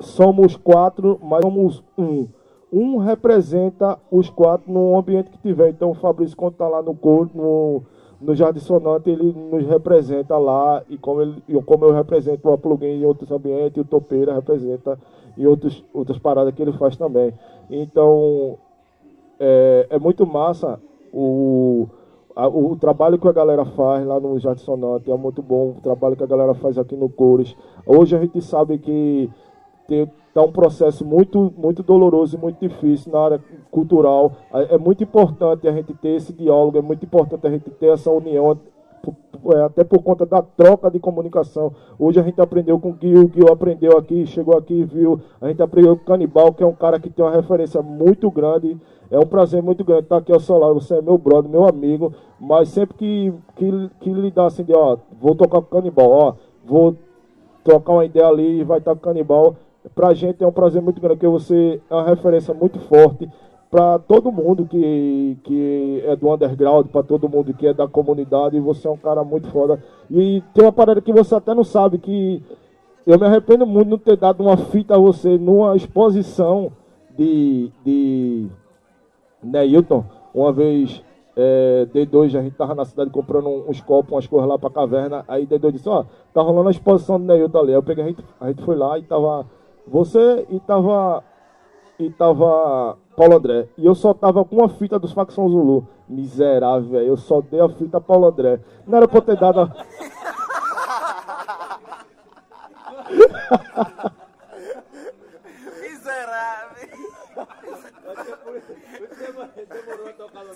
somos 0.00 0.56
quatro, 0.56 1.20
mas 1.22 1.42
somos 1.42 1.84
um 1.96 2.26
um 2.74 2.98
representa 2.98 3.96
os 4.10 4.28
quatro 4.28 4.72
no 4.72 4.98
ambiente 4.98 5.30
que 5.30 5.38
tiver. 5.38 5.68
Então 5.68 5.92
o 5.92 5.94
Fabrício, 5.94 6.36
quando 6.36 6.54
está 6.54 6.66
lá 6.66 6.82
no, 6.82 6.98
no, 7.32 7.82
no 8.20 8.34
Jardim 8.34 8.58
Sonante, 8.58 9.08
ele 9.08 9.32
nos 9.32 9.64
representa 9.64 10.36
lá, 10.36 10.82
e 10.90 10.98
como, 10.98 11.22
ele, 11.22 11.40
como 11.64 11.84
eu 11.84 11.92
represento 11.92 12.50
o 12.50 12.58
plugin 12.58 12.86
em 12.86 13.04
outros 13.04 13.30
ambientes, 13.30 13.80
o 13.80 13.84
Topeira 13.84 14.34
representa 14.34 14.98
em 15.38 15.46
outros, 15.46 15.84
outras 15.94 16.18
paradas 16.18 16.52
que 16.52 16.60
ele 16.60 16.72
faz 16.72 16.96
também. 16.96 17.32
Então 17.70 18.58
é, 19.38 19.86
é 19.90 19.98
muito 20.00 20.26
massa 20.26 20.80
o, 21.12 21.86
a, 22.34 22.48
o, 22.48 22.74
trabalho 22.74 23.20
que 23.20 23.28
a 23.28 23.32
galera 23.32 23.64
faz 23.64 24.04
lá 24.04 24.18
no 24.18 24.36
Jardim 24.40 24.62
Sonante 24.62 25.12
é 25.12 25.16
muito 25.16 25.40
bom, 25.40 25.76
o 25.78 25.80
trabalho 25.80 26.16
que 26.16 26.24
a 26.24 26.26
galera 26.26 26.54
faz 26.54 26.76
aqui 26.76 26.96
no 26.96 27.08
Cores. 27.08 27.56
Hoje 27.86 28.16
a 28.16 28.20
gente 28.20 28.42
sabe 28.42 28.78
que 28.78 29.30
está 29.88 30.42
um 30.42 30.52
processo 30.52 31.04
muito, 31.04 31.52
muito 31.56 31.82
doloroso 31.82 32.36
e 32.36 32.40
muito 32.40 32.58
difícil 32.60 33.12
na 33.12 33.20
área 33.20 33.40
cultural. 33.70 34.32
É, 34.52 34.74
é 34.74 34.78
muito 34.78 35.02
importante 35.02 35.68
a 35.68 35.72
gente 35.72 35.94
ter 35.94 36.16
esse 36.16 36.32
diálogo, 36.32 36.78
é 36.78 36.82
muito 36.82 37.04
importante 37.04 37.46
a 37.46 37.50
gente 37.50 37.70
ter 37.70 37.92
essa 37.92 38.10
união, 38.10 38.58
é, 39.54 39.60
até 39.62 39.84
por 39.84 40.02
conta 40.02 40.24
da 40.24 40.40
troca 40.40 40.90
de 40.90 40.98
comunicação. 40.98 41.72
Hoje 41.98 42.18
a 42.18 42.22
gente 42.22 42.40
aprendeu 42.40 42.80
com 42.80 42.90
o 42.90 42.96
Gil, 43.00 43.24
o 43.24 43.30
Gil 43.32 43.52
aprendeu 43.52 43.98
aqui, 43.98 44.26
chegou 44.26 44.56
aqui 44.56 44.74
e 44.74 44.84
viu. 44.84 45.20
A 45.40 45.48
gente 45.48 45.62
aprendeu 45.62 45.96
com 45.96 46.02
o 46.02 46.06
Canibal, 46.06 46.52
que 46.52 46.62
é 46.62 46.66
um 46.66 46.74
cara 46.74 46.98
que 46.98 47.10
tem 47.10 47.24
uma 47.24 47.34
referência 47.34 47.82
muito 47.82 48.30
grande 48.30 48.78
é 49.10 49.18
um 49.18 49.26
prazer 49.26 49.62
muito 49.62 49.84
grande 49.84 50.02
estar 50.02 50.16
aqui 50.16 50.32
ao 50.32 50.40
seu 50.40 50.58
lado. 50.58 50.74
Você 50.74 50.94
é 50.94 51.02
meu 51.02 51.18
brother, 51.18 51.50
meu 51.50 51.66
amigo. 51.68 52.12
Mas 52.40 52.68
sempre 52.70 52.96
que, 52.96 53.32
que, 53.56 53.90
que 54.00 54.12
lhe 54.12 54.30
dá 54.30 54.46
assim 54.46 54.64
de, 54.64 54.74
ó, 54.74 54.98
vou 55.20 55.34
tocar 55.34 55.60
com 55.60 55.76
canibal, 55.76 56.10
ó, 56.10 56.34
vou 56.64 56.96
trocar 57.62 57.92
uma 57.92 58.04
ideia 58.04 58.26
ali 58.26 58.60
e 58.60 58.64
vai 58.64 58.78
estar 58.78 58.94
com 58.94 59.00
canibal. 59.00 59.56
Pra 59.94 60.14
gente 60.14 60.42
é 60.42 60.46
um 60.46 60.52
prazer 60.52 60.80
muito 60.80 61.00
grande, 61.00 61.16
porque 61.16 61.28
você 61.28 61.80
é 61.90 61.94
uma 61.94 62.04
referência 62.04 62.54
muito 62.54 62.78
forte 62.80 63.28
para 63.70 63.98
todo 63.98 64.30
mundo 64.30 64.66
que, 64.66 65.36
que 65.42 66.02
é 66.06 66.14
do 66.14 66.32
underground, 66.32 66.86
para 66.86 67.02
todo 67.02 67.28
mundo 67.28 67.52
que 67.52 67.66
é 67.66 67.74
da 67.74 67.88
comunidade. 67.88 68.56
E 68.56 68.60
você 68.60 68.86
é 68.86 68.90
um 68.90 68.96
cara 68.96 69.24
muito 69.24 69.48
foda. 69.48 69.82
E 70.10 70.42
tem 70.54 70.64
uma 70.64 70.72
parada 70.72 71.00
que 71.00 71.12
você 71.12 71.34
até 71.34 71.52
não 71.54 71.64
sabe, 71.64 71.98
que 71.98 72.42
eu 73.06 73.18
me 73.18 73.26
arrependo 73.26 73.66
muito 73.66 73.86
de 73.86 73.90
não 73.90 73.98
ter 73.98 74.16
dado 74.16 74.42
uma 74.42 74.56
fita 74.56 74.94
a 74.94 74.98
você 74.98 75.36
numa 75.36 75.76
exposição 75.76 76.72
de, 77.16 77.70
de 77.84 78.48
Neilton, 79.42 80.04
uma 80.32 80.52
vez 80.52 81.02
é, 81.36 81.86
D2, 81.92 82.38
a 82.38 82.42
gente 82.42 82.56
tava 82.56 82.74
na 82.74 82.84
cidade 82.84 83.10
comprando 83.10 83.48
uns 83.68 83.80
copos, 83.80 84.12
umas 84.12 84.26
coisas 84.26 84.48
lá 84.48 84.58
pra 84.58 84.70
caverna. 84.70 85.24
Aí 85.28 85.46
D2 85.46 85.72
disse, 85.72 85.88
ó, 85.88 86.04
tá 86.32 86.40
rolando 86.40 86.68
a 86.68 86.70
exposição 86.70 87.18
do 87.18 87.26
Neilton 87.26 87.58
ali. 87.58 87.68
Aí 87.70 87.74
eu 87.74 87.82
peguei, 87.82 88.04
a 88.04 88.06
gente, 88.06 88.24
a 88.40 88.48
gente 88.48 88.62
foi 88.62 88.76
lá 88.76 88.98
e 88.98 89.02
tava 89.02 89.46
você 89.86 90.46
e 90.50 90.60
tava. 90.60 91.22
E 91.98 92.10
tava 92.10 92.98
Paulo 93.16 93.36
André. 93.36 93.68
E 93.78 93.86
eu 93.86 93.94
só 93.94 94.12
tava 94.12 94.44
com 94.44 94.56
uma 94.56 94.68
fita 94.68 94.98
dos 94.98 95.12
Facção 95.12 95.48
Zulu. 95.48 95.86
Miserável, 96.08 96.90
velho. 96.90 97.06
Eu 97.06 97.16
só 97.16 97.40
dei 97.40 97.60
a 97.60 97.68
fita 97.68 98.00
Paulo 98.00 98.26
André. 98.26 98.60
Não 98.86 98.96
era 98.98 99.06
pra 99.06 99.20
ter 99.20 99.36
dado 99.36 99.60
a... 99.60 99.70
demorou 109.66 110.08
a 110.08 110.12
tocar 110.12 110.44
no 110.44 110.54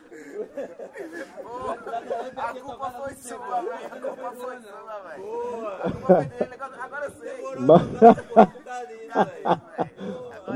A 2.36 2.54
culpa 2.54 2.90
foi 2.90 3.14
sua, 3.14 3.60
velho. 3.62 3.86
A 3.86 4.00
culpa 4.00 4.32
foi 4.32 4.56
sua, 4.60 5.00
velho. 5.02 5.24
Agora 6.82 7.04
eu 7.04 7.10
sei. 7.10 7.36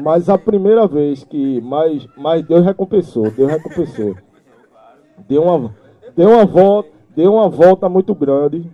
Mas 0.02 0.28
a 0.28 0.38
primeira 0.38 0.86
vez 0.86 1.24
que. 1.24 1.60
Mas, 1.60 2.06
mas 2.16 2.46
Deus 2.46 2.64
recompensou, 2.64 3.30
Deus 3.30 3.50
recompensou. 3.50 4.16
Deu 5.28 5.42
uma, 5.42 5.74
deu 6.16 6.30
uma 6.30 6.44
volta, 6.44 6.90
deu 7.14 7.34
uma 7.34 7.48
volta 7.48 7.88
muito 7.88 8.14
grande 8.14 8.70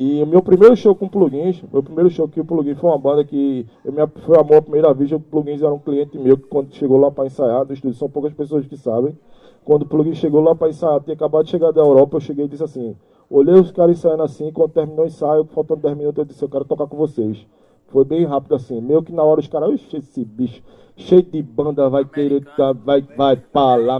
e 0.00 0.22
o 0.22 0.26
meu 0.26 0.40
primeiro 0.40 0.76
show 0.76 0.94
com 0.94 1.08
plugins, 1.08 1.60
meu 1.72 1.82
primeiro 1.82 2.08
show 2.08 2.28
que 2.28 2.40
o 2.40 2.44
plugin 2.44 2.76
foi 2.76 2.88
uma 2.88 2.98
banda 2.98 3.24
que 3.24 3.66
eu 3.84 3.92
me, 3.92 4.06
foi 4.24 4.38
amor 4.38 4.58
à 4.58 4.62
primeira 4.62 4.94
vez, 4.94 5.10
o 5.10 5.18
plugins 5.18 5.60
era 5.60 5.74
um 5.74 5.78
cliente 5.80 6.16
meu 6.16 6.38
que 6.38 6.44
quando 6.44 6.72
chegou 6.72 7.00
lá 7.00 7.10
para 7.10 7.26
ensaiar 7.26 7.66
no 7.66 7.72
estúdio, 7.72 7.98
são 7.98 8.08
poucas 8.08 8.32
pessoas 8.32 8.64
que 8.64 8.76
sabem. 8.76 9.18
Quando 9.68 9.82
o 9.82 9.86
plugin 9.86 10.14
chegou 10.14 10.40
lá 10.40 10.54
para 10.54 10.70
ensaiar, 10.70 10.98
tinha 11.02 11.12
acabado 11.12 11.44
de 11.44 11.50
chegar 11.50 11.70
da 11.72 11.82
Europa, 11.82 12.16
eu 12.16 12.20
cheguei 12.22 12.46
e 12.46 12.48
disse 12.48 12.64
assim: 12.64 12.96
olhei 13.28 13.54
os 13.54 13.70
caras 13.70 13.98
ensaiando 13.98 14.22
assim, 14.22 14.50
quando 14.50 14.72
terminou 14.72 15.04
o 15.04 15.06
ensaio, 15.06 15.44
faltando 15.44 15.82
10 15.82 15.94
minutos, 15.94 16.18
eu 16.20 16.24
disse: 16.24 16.42
eu 16.42 16.48
quero 16.48 16.64
tocar 16.64 16.86
com 16.86 16.96
vocês. 16.96 17.46
Foi 17.88 18.02
bem 18.02 18.24
rápido 18.24 18.54
assim, 18.54 18.80
meio 18.80 19.02
que 19.02 19.12
na 19.12 19.22
hora 19.22 19.40
os 19.40 19.46
caras, 19.46 19.78
esse 19.92 20.24
bicho, 20.24 20.62
cheio 20.96 21.22
de 21.22 21.42
banda, 21.42 21.86
vai 21.90 22.06
querer, 22.06 22.46
tá, 22.56 22.72
vai, 22.72 23.02
vai 23.02 23.36
pra 23.36 23.76
lá, 23.76 23.98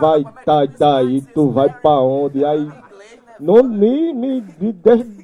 vai 0.00 0.24
tá 0.46 0.64
daí, 0.64 1.20
tu 1.34 1.50
vai 1.50 1.68
pra 1.68 2.00
onde? 2.00 2.42
Aí 2.42 2.66
não 3.38 3.62
me, 3.62 4.14
me, 4.14 4.40
me. 4.40 4.74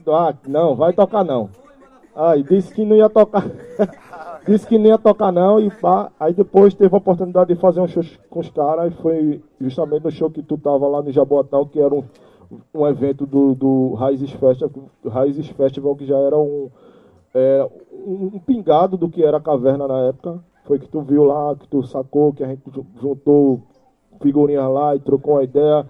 Ah, 0.09 0.35
não, 0.47 0.77
vai 0.77 0.93
tocar 0.93 1.24
não. 1.24 1.49
Aí 2.15 2.43
disse 2.43 2.74
que 2.74 2.85
não 2.85 2.97
ia 2.97 3.09
tocar. 3.09 3.47
disse 4.46 4.66
que 4.66 4.78
não 4.78 4.86
ia 4.86 4.98
tocar 4.98 5.32
não 5.32 5.60
e 5.60 5.70
pá. 5.70 6.10
Aí 6.18 6.32
depois 6.32 6.74
teve 6.74 6.94
a 6.94 6.98
oportunidade 6.98 7.54
de 7.54 7.60
fazer 7.60 7.80
um 7.80 7.88
show 7.88 8.02
com 8.30 8.40
os 8.40 8.50
caras. 8.50 8.92
E 8.92 8.96
foi 9.02 9.42
justamente 9.60 10.04
no 10.04 10.10
show 10.10 10.30
que 10.30 10.42
tu 10.42 10.56
tava 10.58 10.86
lá 10.86 11.02
no 11.02 11.10
Jaboatão, 11.10 11.66
que 11.66 11.80
era 11.80 11.94
um, 11.94 12.04
um 12.72 12.86
evento 12.86 13.26
do, 13.26 13.54
do 13.54 13.94
Raízes 13.94 14.30
Festival, 14.30 14.70
Raízes 15.06 15.48
Festival, 15.48 15.96
que 15.96 16.06
já 16.06 16.18
era 16.18 16.36
um, 16.36 16.70
é, 17.34 17.68
um, 17.92 18.38
pingado 18.38 18.96
do 18.96 19.08
que 19.08 19.24
era 19.24 19.38
a 19.38 19.40
caverna 19.40 19.88
na 19.88 19.98
época. 20.08 20.38
Foi 20.64 20.78
que 20.78 20.88
tu 20.88 21.02
viu 21.02 21.24
lá, 21.24 21.54
que 21.56 21.68
tu 21.68 21.82
sacou, 21.82 22.32
que 22.32 22.42
a 22.42 22.46
gente 22.46 22.62
juntou 23.00 23.62
figurinhas 24.22 24.70
lá 24.70 24.94
e 24.94 25.00
trocou 25.00 25.34
uma 25.34 25.44
ideia. 25.44 25.86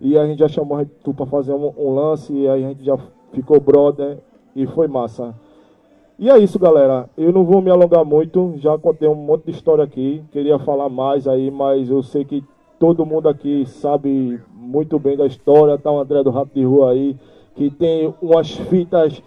E 0.00 0.18
a 0.18 0.26
gente 0.26 0.38
já 0.38 0.48
chamou 0.48 0.84
tu 1.02 1.14
para 1.14 1.26
fazer 1.26 1.52
um, 1.52 1.72
um, 1.76 1.94
lance, 1.94 2.32
e 2.32 2.48
aí 2.48 2.64
a 2.64 2.68
gente 2.68 2.84
já 2.84 2.98
ficou 3.32 3.60
brother 3.60 4.18
e 4.54 4.66
foi 4.66 4.86
massa. 4.86 5.34
E 6.18 6.30
é 6.30 6.38
isso, 6.38 6.58
galera. 6.58 7.08
Eu 7.16 7.32
não 7.32 7.44
vou 7.44 7.60
me 7.60 7.70
alongar 7.70 8.04
muito, 8.04 8.54
já 8.58 8.78
contei 8.78 9.08
um 9.08 9.16
monte 9.16 9.46
de 9.46 9.50
história 9.50 9.82
aqui. 9.82 10.22
Queria 10.30 10.58
falar 10.60 10.88
mais 10.88 11.26
aí, 11.26 11.50
mas 11.50 11.90
eu 11.90 12.02
sei 12.02 12.24
que 12.24 12.44
todo 12.78 13.04
mundo 13.04 13.28
aqui 13.28 13.66
sabe 13.66 14.40
muito 14.54 14.98
bem 14.98 15.16
da 15.16 15.26
história. 15.26 15.76
Tá 15.76 15.90
o 15.90 15.98
André 15.98 16.22
do 16.22 16.30
Rato 16.30 16.50
de 16.54 16.62
Rua 16.64 16.92
aí, 16.92 17.16
que 17.56 17.68
tem 17.68 18.14
umas 18.22 18.50
fitas 18.50 19.20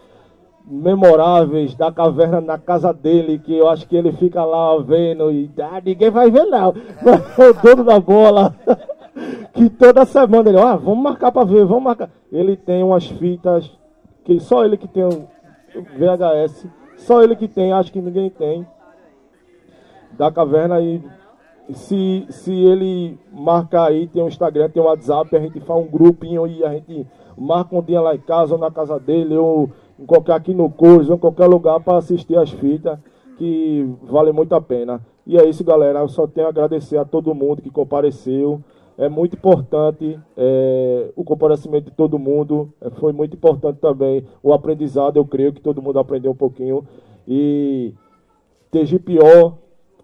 memoráveis 0.66 1.76
da 1.76 1.92
caverna 1.92 2.40
na 2.40 2.58
casa 2.58 2.94
dele, 2.94 3.40
que 3.40 3.56
eu 3.56 3.70
acho 3.70 3.88
que 3.88 3.96
ele 3.96 4.12
fica 4.14 4.44
lá 4.44 4.78
vendo 4.80 5.32
e 5.32 5.50
ah, 5.60 5.82
ninguém 5.84 6.10
vai 6.10 6.32
ver 6.32 6.46
não. 6.46 6.70
o 6.74 7.62
dono 7.62 7.84
da 7.84 8.00
bola. 8.00 8.56
que 9.54 9.70
toda 9.70 10.06
semana 10.06 10.50
ele, 10.50 10.60
ah, 10.60 10.76
vamos 10.76 11.04
marcar 11.04 11.32
para 11.32 11.46
ver, 11.46 11.66
vamos 11.66 11.84
marcar. 11.84 12.10
Ele 12.32 12.56
tem 12.56 12.84
umas 12.84 13.08
fitas 13.08 13.70
que 14.24 14.40
só 14.40 14.64
ele 14.64 14.78
que 14.78 14.88
tem 14.88 15.04
o 15.04 15.28
VHS, 15.98 16.68
só 16.98 17.24
ele 17.24 17.36
que 17.36 17.48
tem, 17.48 17.72
acho 17.72 17.92
que 17.92 18.02
ninguém 18.02 18.30
tem. 18.30 18.66
Da 20.18 20.32
caverna 20.32 20.82
e 20.82 21.02
se, 21.74 22.26
se 22.30 22.54
ele 22.54 23.18
marcar 23.32 23.90
aí, 23.90 24.08
tem 24.08 24.24
um 24.24 24.28
Instagram, 24.28 24.70
tem 24.70 24.82
um 24.82 24.86
WhatsApp, 24.86 25.36
a 25.36 25.40
gente 25.40 25.60
faz 25.62 25.80
um 25.80 25.88
grupinho 25.88 26.48
e 26.48 26.64
a 26.64 26.72
gente 26.72 27.06
marca 27.38 27.76
um 27.76 27.82
dia 27.82 28.02
lá 28.02 28.16
em 28.16 28.20
casa 28.20 28.56
ou 28.56 28.60
na 28.60 28.72
casa 28.72 29.00
dele, 29.00 29.36
ou 29.36 29.70
em 30.00 30.06
qualquer 30.06 30.34
aqui 30.34 30.54
no 30.54 30.70
curso, 30.70 31.12
ou 31.12 31.18
em 31.18 31.20
qualquer 31.20 31.48
lugar 31.48 31.80
para 31.82 31.98
assistir 31.98 32.38
as 32.38 32.50
fitas, 32.50 32.98
que 33.38 33.88
vale 34.04 34.32
muito 34.32 34.56
a 34.56 34.62
pena. 34.62 35.02
E 35.26 35.38
é 35.38 35.48
isso, 35.48 35.64
galera. 35.64 36.00
Eu 36.00 36.08
só 36.08 36.26
tenho 36.26 36.48
a 36.48 36.50
agradecer 36.50 36.98
a 36.98 37.06
todo 37.06 37.36
mundo 37.36 37.62
que 37.62 37.70
compareceu 37.70 38.62
é 38.98 39.08
muito 39.08 39.36
importante 39.36 40.20
é, 40.36 41.12
o 41.16 41.24
comparecimento 41.24 41.92
de 41.92 41.96
todo 41.96 42.18
mundo, 42.18 42.74
é, 42.82 42.90
foi 42.90 43.14
muito 43.14 43.36
importante 43.36 43.80
também 43.80 44.26
o 44.42 44.52
aprendizado, 44.54 45.18
eu 45.18 45.26
creio 45.26 45.54
que 45.54 45.62
todo 45.62 45.82
mundo 45.82 46.00
aprendeu 46.00 46.32
um 46.32 46.36
pouquinho. 46.36 46.84
E 47.28 47.94
TGPO 48.72 49.58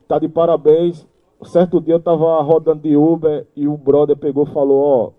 tá 0.08 0.20
de 0.20 0.30
parabéns. 0.30 1.08
Certo 1.44 1.82
dia 1.82 1.96
eu 1.96 2.00
estava 2.00 2.42
rodando 2.42 2.84
de 2.84 2.96
Uber 2.96 3.48
e 3.56 3.68
o 3.68 3.76
brother 3.76 4.16
pegou 4.16 4.44
e 4.44 4.54
falou, 4.54 4.82
ó, 4.82 5.12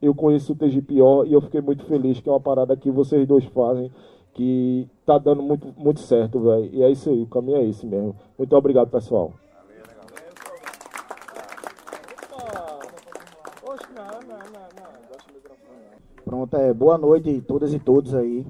eu 0.00 0.14
conheço 0.14 0.52
o 0.52 0.56
TGPO 0.56 1.26
e 1.26 1.32
eu 1.34 1.40
fiquei 1.40 1.60
muito 1.60 1.84
feliz, 1.84 2.20
que 2.20 2.28
é 2.28 2.32
uma 2.32 2.40
parada 2.40 2.76
que 2.76 2.90
vocês 2.90 3.26
dois 3.26 3.44
fazem, 3.44 3.90
que 4.32 4.88
tá 5.04 5.18
dando 5.18 5.42
muito, 5.42 5.68
muito 5.76 6.00
certo, 6.00 6.40
velho. 6.40 6.70
E 6.72 6.82
é 6.82 6.90
isso 6.90 7.10
aí, 7.10 7.22
o 7.22 7.26
caminho 7.26 7.58
é 7.58 7.64
esse 7.64 7.86
mesmo. 7.86 8.16
Muito 8.38 8.56
obrigado, 8.56 8.88
pessoal. 8.88 9.32
Pronto, 16.28 16.54
é, 16.58 16.74
boa 16.74 16.98
noite 16.98 17.40
todas 17.40 17.72
e 17.72 17.78
todos 17.78 18.14
aí. 18.14 18.46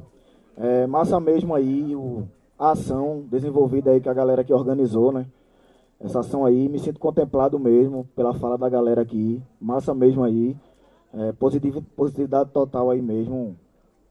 É, 0.56 0.84
massa 0.88 1.20
mesmo 1.20 1.54
aí 1.54 1.94
o, 1.94 2.26
a 2.58 2.72
ação 2.72 3.24
desenvolvida 3.30 3.92
aí 3.92 4.00
que 4.00 4.08
a 4.08 4.12
galera 4.12 4.42
que 4.42 4.52
organizou, 4.52 5.12
né? 5.12 5.28
Essa 6.00 6.18
ação 6.18 6.44
aí, 6.44 6.68
me 6.68 6.80
sinto 6.80 6.98
contemplado 6.98 7.56
mesmo 7.56 8.04
pela 8.16 8.34
fala 8.34 8.58
da 8.58 8.68
galera 8.68 9.02
aqui. 9.02 9.40
Massa 9.60 9.94
mesmo 9.94 10.24
aí. 10.24 10.56
É, 11.14 11.30
positivo, 11.30 11.80
positividade 11.94 12.50
total 12.50 12.90
aí 12.90 13.00
mesmo. 13.00 13.56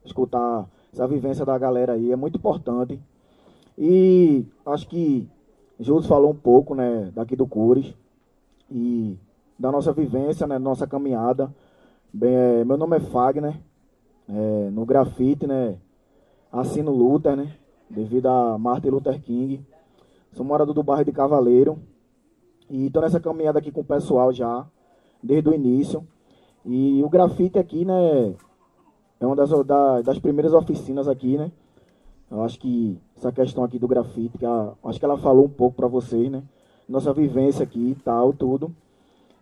Escutar 0.02 0.66
essa 0.90 1.06
vivência 1.06 1.44
da 1.44 1.58
galera 1.58 1.92
aí 1.92 2.10
é 2.10 2.16
muito 2.16 2.38
importante. 2.38 2.98
E 3.76 4.46
acho 4.64 4.88
que 4.88 5.28
Júlio 5.78 6.08
falou 6.08 6.30
um 6.30 6.34
pouco, 6.34 6.74
né, 6.74 7.12
daqui 7.14 7.36
do 7.36 7.46
Cures 7.46 7.94
e 8.70 9.14
da 9.58 9.70
nossa 9.70 9.92
vivência, 9.92 10.46
né, 10.46 10.58
nossa 10.58 10.86
caminhada. 10.86 11.54
Bem, 12.10 12.34
é, 12.34 12.64
meu 12.64 12.78
nome 12.78 12.96
é 12.96 13.00
Fagner, 13.00 13.60
é, 14.26 14.70
no 14.70 14.86
grafite, 14.86 15.46
né? 15.46 15.76
Assino 16.50 16.90
Luther, 16.90 17.36
né? 17.36 17.54
Devido 17.88 18.26
a 18.28 18.56
Martin 18.56 18.88
Luther 18.88 19.20
King. 19.20 19.62
Sou 20.32 20.42
morador 20.44 20.74
do 20.74 20.82
bairro 20.82 21.04
de 21.04 21.12
Cavaleiro. 21.12 21.78
E 22.70 22.86
estou 22.86 23.02
nessa 23.02 23.20
caminhada 23.20 23.58
aqui 23.58 23.70
com 23.70 23.82
o 23.82 23.84
pessoal 23.84 24.32
já, 24.32 24.66
desde 25.22 25.50
o 25.50 25.54
início. 25.54 26.02
E 26.64 27.02
o 27.04 27.10
grafite 27.10 27.58
aqui, 27.58 27.84
né, 27.84 28.34
é 29.20 29.26
uma 29.26 29.36
das, 29.36 29.50
da, 29.66 30.00
das 30.00 30.18
primeiras 30.18 30.54
oficinas 30.54 31.08
aqui, 31.08 31.36
né? 31.36 31.52
Eu 32.30 32.42
acho 32.42 32.58
que 32.58 32.98
essa 33.18 33.30
questão 33.30 33.64
aqui 33.64 33.78
do 33.78 33.86
grafite, 33.86 34.38
que 34.38 34.46
ela, 34.46 34.78
acho 34.82 34.98
que 34.98 35.04
ela 35.04 35.18
falou 35.18 35.44
um 35.44 35.50
pouco 35.50 35.76
para 35.76 35.86
vocês, 35.86 36.30
né? 36.30 36.42
Nossa 36.88 37.12
vivência 37.12 37.64
aqui 37.64 37.90
e 37.90 37.94
tal, 37.96 38.32
tudo. 38.32 38.74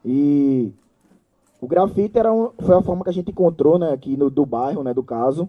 E 0.04 0.72
o 1.60 1.66
grafite 1.66 2.18
era 2.18 2.32
um, 2.32 2.50
foi 2.58 2.76
a 2.76 2.82
forma 2.82 3.02
que 3.02 3.10
a 3.10 3.12
gente 3.12 3.30
encontrou, 3.30 3.78
né, 3.78 3.92
aqui 3.92 4.16
no, 4.16 4.28
do 4.28 4.44
bairro, 4.44 4.82
né, 4.82 4.92
do 4.92 5.02
caso, 5.02 5.48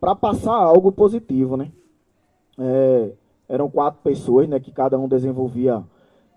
para 0.00 0.14
passar 0.14 0.54
algo 0.54 0.90
positivo, 0.92 1.56
né? 1.56 1.70
É, 2.58 3.12
eram 3.48 3.70
quatro 3.70 4.00
pessoas, 4.02 4.48
né, 4.48 4.58
que 4.58 4.70
cada 4.70 4.98
um 4.98 5.06
desenvolvia 5.06 5.82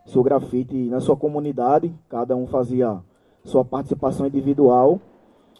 seu 0.05 0.23
grafite 0.23 0.76
na 0.89 0.99
sua 0.99 1.15
comunidade, 1.15 1.93
cada 2.09 2.35
um 2.35 2.47
fazia 2.47 2.99
sua 3.43 3.63
participação 3.63 4.27
individual 4.27 4.99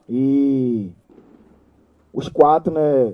e 0.08 0.92
os 2.14 2.28
quatro, 2.28 2.74
né, 2.74 3.14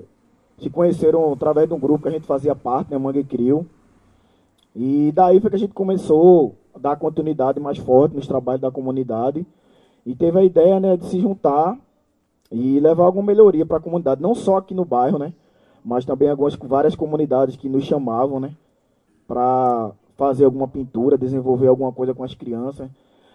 se 0.58 0.70
conheceram 0.70 1.32
através 1.32 1.68
de 1.68 1.74
um 1.74 1.78
grupo 1.78 2.02
que 2.02 2.08
a 2.08 2.12
gente 2.12 2.26
fazia 2.26 2.54
parte, 2.54 2.90
né, 2.90 2.98
Mangue 2.98 3.22
Crio. 3.22 3.66
E 4.74 5.12
daí 5.14 5.40
foi 5.40 5.50
que 5.50 5.56
a 5.56 5.58
gente 5.58 5.72
começou 5.72 6.54
a 6.74 6.78
dar 6.78 6.96
continuidade 6.96 7.60
mais 7.60 7.78
forte 7.78 8.16
nos 8.16 8.26
trabalhos 8.26 8.60
da 8.60 8.70
comunidade 8.70 9.46
e 10.06 10.14
teve 10.14 10.38
a 10.38 10.44
ideia, 10.44 10.78
né, 10.78 10.96
de 10.96 11.04
se 11.06 11.20
juntar 11.20 11.76
e 12.50 12.78
levar 12.78 13.04
alguma 13.04 13.26
melhoria 13.26 13.66
para 13.66 13.78
a 13.78 13.80
comunidade, 13.80 14.22
não 14.22 14.34
só 14.34 14.58
aqui 14.58 14.72
no 14.72 14.84
bairro, 14.84 15.18
né, 15.18 15.32
mas 15.84 16.04
também 16.04 16.30
algumas 16.30 16.54
várias 16.54 16.94
comunidades 16.94 17.56
que 17.56 17.68
nos 17.68 17.84
chamavam, 17.84 18.38
né, 18.38 18.54
para 19.26 19.90
fazer 20.16 20.44
alguma 20.44 20.68
pintura, 20.68 21.18
desenvolver 21.18 21.66
alguma 21.66 21.92
coisa 21.92 22.14
com 22.14 22.22
as 22.22 22.34
crianças, 22.34 22.88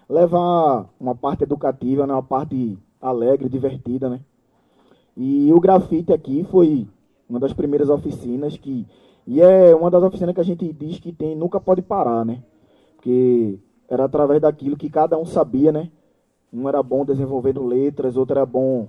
levar 0.08 0.88
uma 0.98 1.14
parte 1.14 1.44
educativa, 1.44 2.06
né, 2.06 2.14
uma 2.14 2.22
parte 2.22 2.78
alegre, 3.00 3.48
divertida, 3.48 4.08
né. 4.08 4.20
E 5.14 5.52
o 5.52 5.60
grafite 5.60 6.10
aqui 6.10 6.42
foi 6.50 6.88
uma 7.28 7.38
das 7.38 7.52
primeiras 7.52 7.90
oficinas 7.90 8.56
que 8.56 8.86
e 9.26 9.40
é 9.40 9.74
uma 9.74 9.90
das 9.90 10.02
oficinas 10.02 10.34
que 10.34 10.40
a 10.40 10.44
gente 10.44 10.72
diz 10.72 10.98
que 10.98 11.12
tem 11.12 11.36
nunca 11.36 11.60
pode 11.60 11.80
parar, 11.80 12.24
né? 12.24 12.42
Porque 12.96 13.58
era 13.88 14.04
através 14.04 14.40
daquilo 14.40 14.76
que 14.76 14.90
cada 14.90 15.16
um 15.16 15.24
sabia, 15.24 15.70
né? 15.70 15.90
Um 16.52 16.68
era 16.68 16.82
bom 16.82 17.04
desenvolvendo 17.04 17.64
letras, 17.64 18.16
outro 18.16 18.36
era 18.36 18.44
bom 18.44 18.88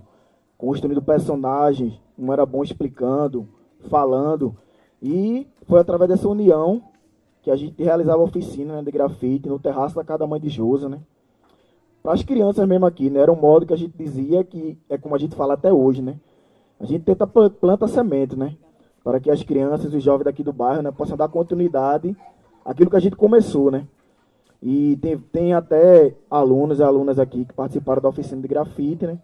construindo 0.57 1.02
personagens, 1.02 1.99
um 2.18 2.31
era 2.31 2.45
bom 2.45 2.64
explicando, 2.64 3.48
falando. 3.90 4.56
E 5.02 5.48
foi 5.68 5.80
através 5.80 6.10
dessa 6.10 6.27
união 6.27 6.81
que 7.41 7.52
a 7.52 7.56
gente 7.56 7.81
realizava 7.81 8.23
oficina 8.23 8.76
né, 8.76 8.81
de 8.81 8.91
grafite 8.91 9.49
no 9.49 9.60
terraço 9.60 9.95
da 9.95 10.03
Cada 10.03 10.26
Mãe 10.26 10.40
de 10.40 10.49
Josa, 10.49 10.88
né? 10.88 10.99
Para 12.02 12.14
as 12.14 12.23
crianças 12.23 12.68
mesmo 12.68 12.85
aqui, 12.85 13.10
né? 13.10 13.19
Era 13.19 13.31
um 13.31 13.35
modo 13.35 13.65
que 13.65 13.73
a 13.73 13.77
gente 13.77 13.98
dizia 13.98 14.44
que 14.44 14.77
é 14.90 14.98
como 14.98 15.15
a 15.15 15.18
gente 15.18 15.35
fala 15.35 15.53
até 15.53 15.72
hoje, 15.72 16.02
né? 16.02 16.18
A 16.80 16.85
gente 16.85 17.03
tenta 17.03 17.27
planta 17.27 17.88
semente, 17.88 18.38
né? 18.38 18.56
Para 19.03 19.19
que 19.19 19.30
as 19.30 19.44
crianças 19.44 19.94
e 19.94 19.98
os 19.98 20.03
jovens 20.03 20.26
daqui 20.26 20.44
do 20.44 20.53
bairro 20.53 20.81
né, 20.81 20.91
possam 20.91 21.18
dar 21.18 21.27
continuidade 21.27 22.15
àquilo 22.64 22.90
que 22.90 22.95
a 22.95 22.99
gente 23.02 23.15
começou, 23.15 23.69
né? 23.69 23.88
E 24.65 24.95
tem, 25.02 25.18
tem 25.18 25.53
até 25.53 26.15
alunos 26.31 26.80
e 26.80 26.84
alunas 26.84 27.19
aqui 27.19 27.44
que 27.44 27.53
participaram 27.53 28.02
da 28.02 28.07
oficina 28.07 28.41
de 28.41 28.48
grafite, 28.48 29.06
né? 29.06 29.19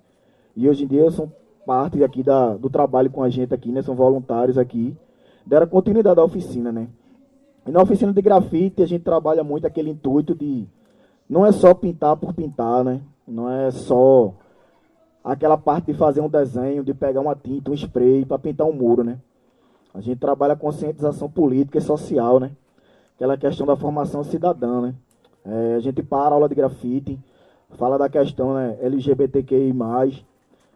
E 0.54 0.68
hoje 0.68 0.84
em 0.84 0.88
dia 0.88 1.10
são 1.12 1.32
parte 1.66 2.04
aqui 2.04 2.22
da, 2.22 2.58
do 2.58 2.70
trabalho 2.70 3.10
com 3.10 3.24
a 3.24 3.30
gente 3.30 3.54
aqui, 3.54 3.72
né? 3.72 3.82
São 3.82 3.96
voluntários 3.96 4.58
aqui. 4.58 4.98
Deram 5.46 5.66
continuidade 5.66 6.20
à 6.20 6.24
oficina, 6.26 6.74
né? 6.74 6.90
E 7.66 7.72
na 7.72 7.82
oficina 7.82 8.12
de 8.12 8.22
grafite 8.22 8.84
a 8.84 8.86
gente 8.86 9.06
trabalha 9.06 9.42
muito 9.42 9.66
aquele 9.66 9.90
intuito 9.90 10.36
de 10.36 10.68
não 11.30 11.46
é 11.46 11.54
só 11.54 11.74
pintar 11.74 12.18
por 12.18 12.34
pintar, 12.34 12.84
né? 12.84 13.00
Não 13.26 13.50
é 13.50 13.72
só 13.72 14.34
aquela 15.24 15.58
parte 15.58 15.86
de 15.86 15.94
fazer 15.94 16.20
um 16.20 16.28
desenho, 16.28 16.84
de 16.84 16.94
pegar 16.94 17.22
uma 17.22 17.36
tinta, 17.36 17.72
um 17.72 17.74
spray 17.74 18.26
para 18.26 18.38
pintar 18.38 18.68
um 18.68 18.74
muro, 18.74 19.06
né? 19.06 19.18
A 19.94 20.02
gente 20.02 20.20
trabalha 20.20 20.54
conscientização 20.54 21.30
política 21.30 21.78
e 21.78 21.82
social, 21.82 22.42
né? 22.42 22.52
Aquela 23.16 23.38
questão 23.38 23.66
da 23.66 23.78
formação 23.78 24.22
cidadã, 24.22 24.82
né? 24.82 24.96
É, 25.46 25.76
a 25.76 25.80
gente 25.80 26.04
para 26.04 26.30
a 26.30 26.34
aula 26.34 26.50
de 26.50 26.56
grafite, 26.56 27.20
fala 27.72 27.98
da 27.98 28.10
questão 28.10 28.54
né, 28.54 28.78
LGBTQI+, 28.82 29.74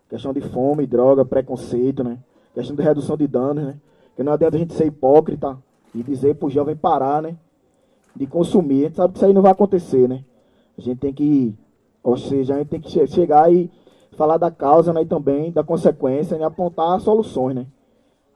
questão 0.09 0.33
de 0.33 0.41
fome, 0.41 0.85
droga, 0.85 1.25
preconceito, 1.25 2.03
né? 2.03 2.19
Questão 2.53 2.75
de 2.75 2.83
redução 2.83 3.17
de 3.17 3.27
danos, 3.27 3.63
né? 3.63 3.75
Que 4.15 4.23
não 4.23 4.33
adianta 4.33 4.55
a 4.55 4.59
gente 4.59 4.73
ser 4.73 4.85
hipócrita 4.85 5.57
e 5.93 6.03
dizer 6.03 6.35
pro 6.35 6.49
jovem 6.49 6.75
parar, 6.75 7.21
né? 7.21 7.35
De 8.15 8.27
consumir. 8.27 8.85
A 8.85 8.87
gente 8.87 8.95
sabe 8.95 9.13
que 9.13 9.17
isso 9.19 9.25
aí 9.25 9.33
não 9.33 9.41
vai 9.41 9.51
acontecer, 9.51 10.07
né? 10.07 10.23
A 10.77 10.81
gente 10.81 10.99
tem 10.99 11.13
que, 11.13 11.57
ou 12.03 12.15
seja, 12.15 12.53
a 12.53 12.57
gente 12.59 12.67
tem 12.67 12.79
que 12.79 12.89
chegar 13.07 13.51
e 13.51 13.71
falar 14.15 14.37
da 14.37 14.51
causa, 14.51 14.93
né? 14.93 15.01
E 15.01 15.05
também 15.05 15.51
da 15.51 15.63
consequência, 15.63 16.37
né? 16.37 16.45
Apontar 16.45 16.99
soluções, 16.99 17.55
né? 17.55 17.65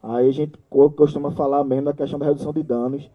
Aí 0.01 0.29
a 0.29 0.33
gente 0.33 0.57
costuma 0.95 1.31
falar 1.31 1.63
mesmo 1.63 1.85
da 1.85 1.93
questão 1.93 2.17
da 2.17 2.25
redução 2.25 2.53
de 2.53 2.63
danos 2.63 3.09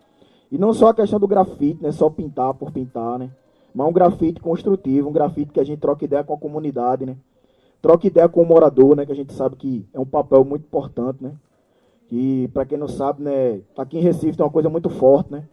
e 0.52 0.58
não 0.58 0.74
só 0.74 0.88
a 0.88 0.94
questão 0.94 1.18
do 1.18 1.26
grafite, 1.26 1.82
né? 1.82 1.90
Só 1.90 2.10
pintar 2.10 2.52
por 2.52 2.70
pintar, 2.70 3.18
né? 3.18 3.30
Mas 3.74 3.88
um 3.88 3.92
grafite 3.92 4.38
construtivo, 4.38 5.08
um 5.08 5.12
grafite 5.12 5.50
que 5.50 5.58
a 5.58 5.64
gente 5.64 5.80
troca 5.80 6.04
ideia 6.04 6.22
com 6.22 6.34
a 6.34 6.38
comunidade, 6.38 7.06
né? 7.06 7.16
Troca 7.80 8.06
ideia 8.06 8.28
com 8.28 8.42
o 8.42 8.46
morador, 8.46 8.94
né? 8.94 9.06
Que 9.06 9.12
a 9.12 9.14
gente 9.14 9.32
sabe 9.32 9.56
que 9.56 9.88
é 9.94 9.98
um 9.98 10.04
papel 10.04 10.44
muito 10.44 10.64
importante, 10.64 11.24
né? 11.24 11.32
Que, 12.06 12.50
para 12.52 12.66
quem 12.66 12.76
não 12.76 12.86
sabe, 12.86 13.22
né? 13.22 13.62
Aqui 13.78 13.96
em 13.96 14.02
Recife 14.02 14.36
tem 14.36 14.44
uma 14.44 14.52
coisa 14.52 14.68
muito 14.68 14.90
forte, 14.90 15.32
né? 15.32 15.44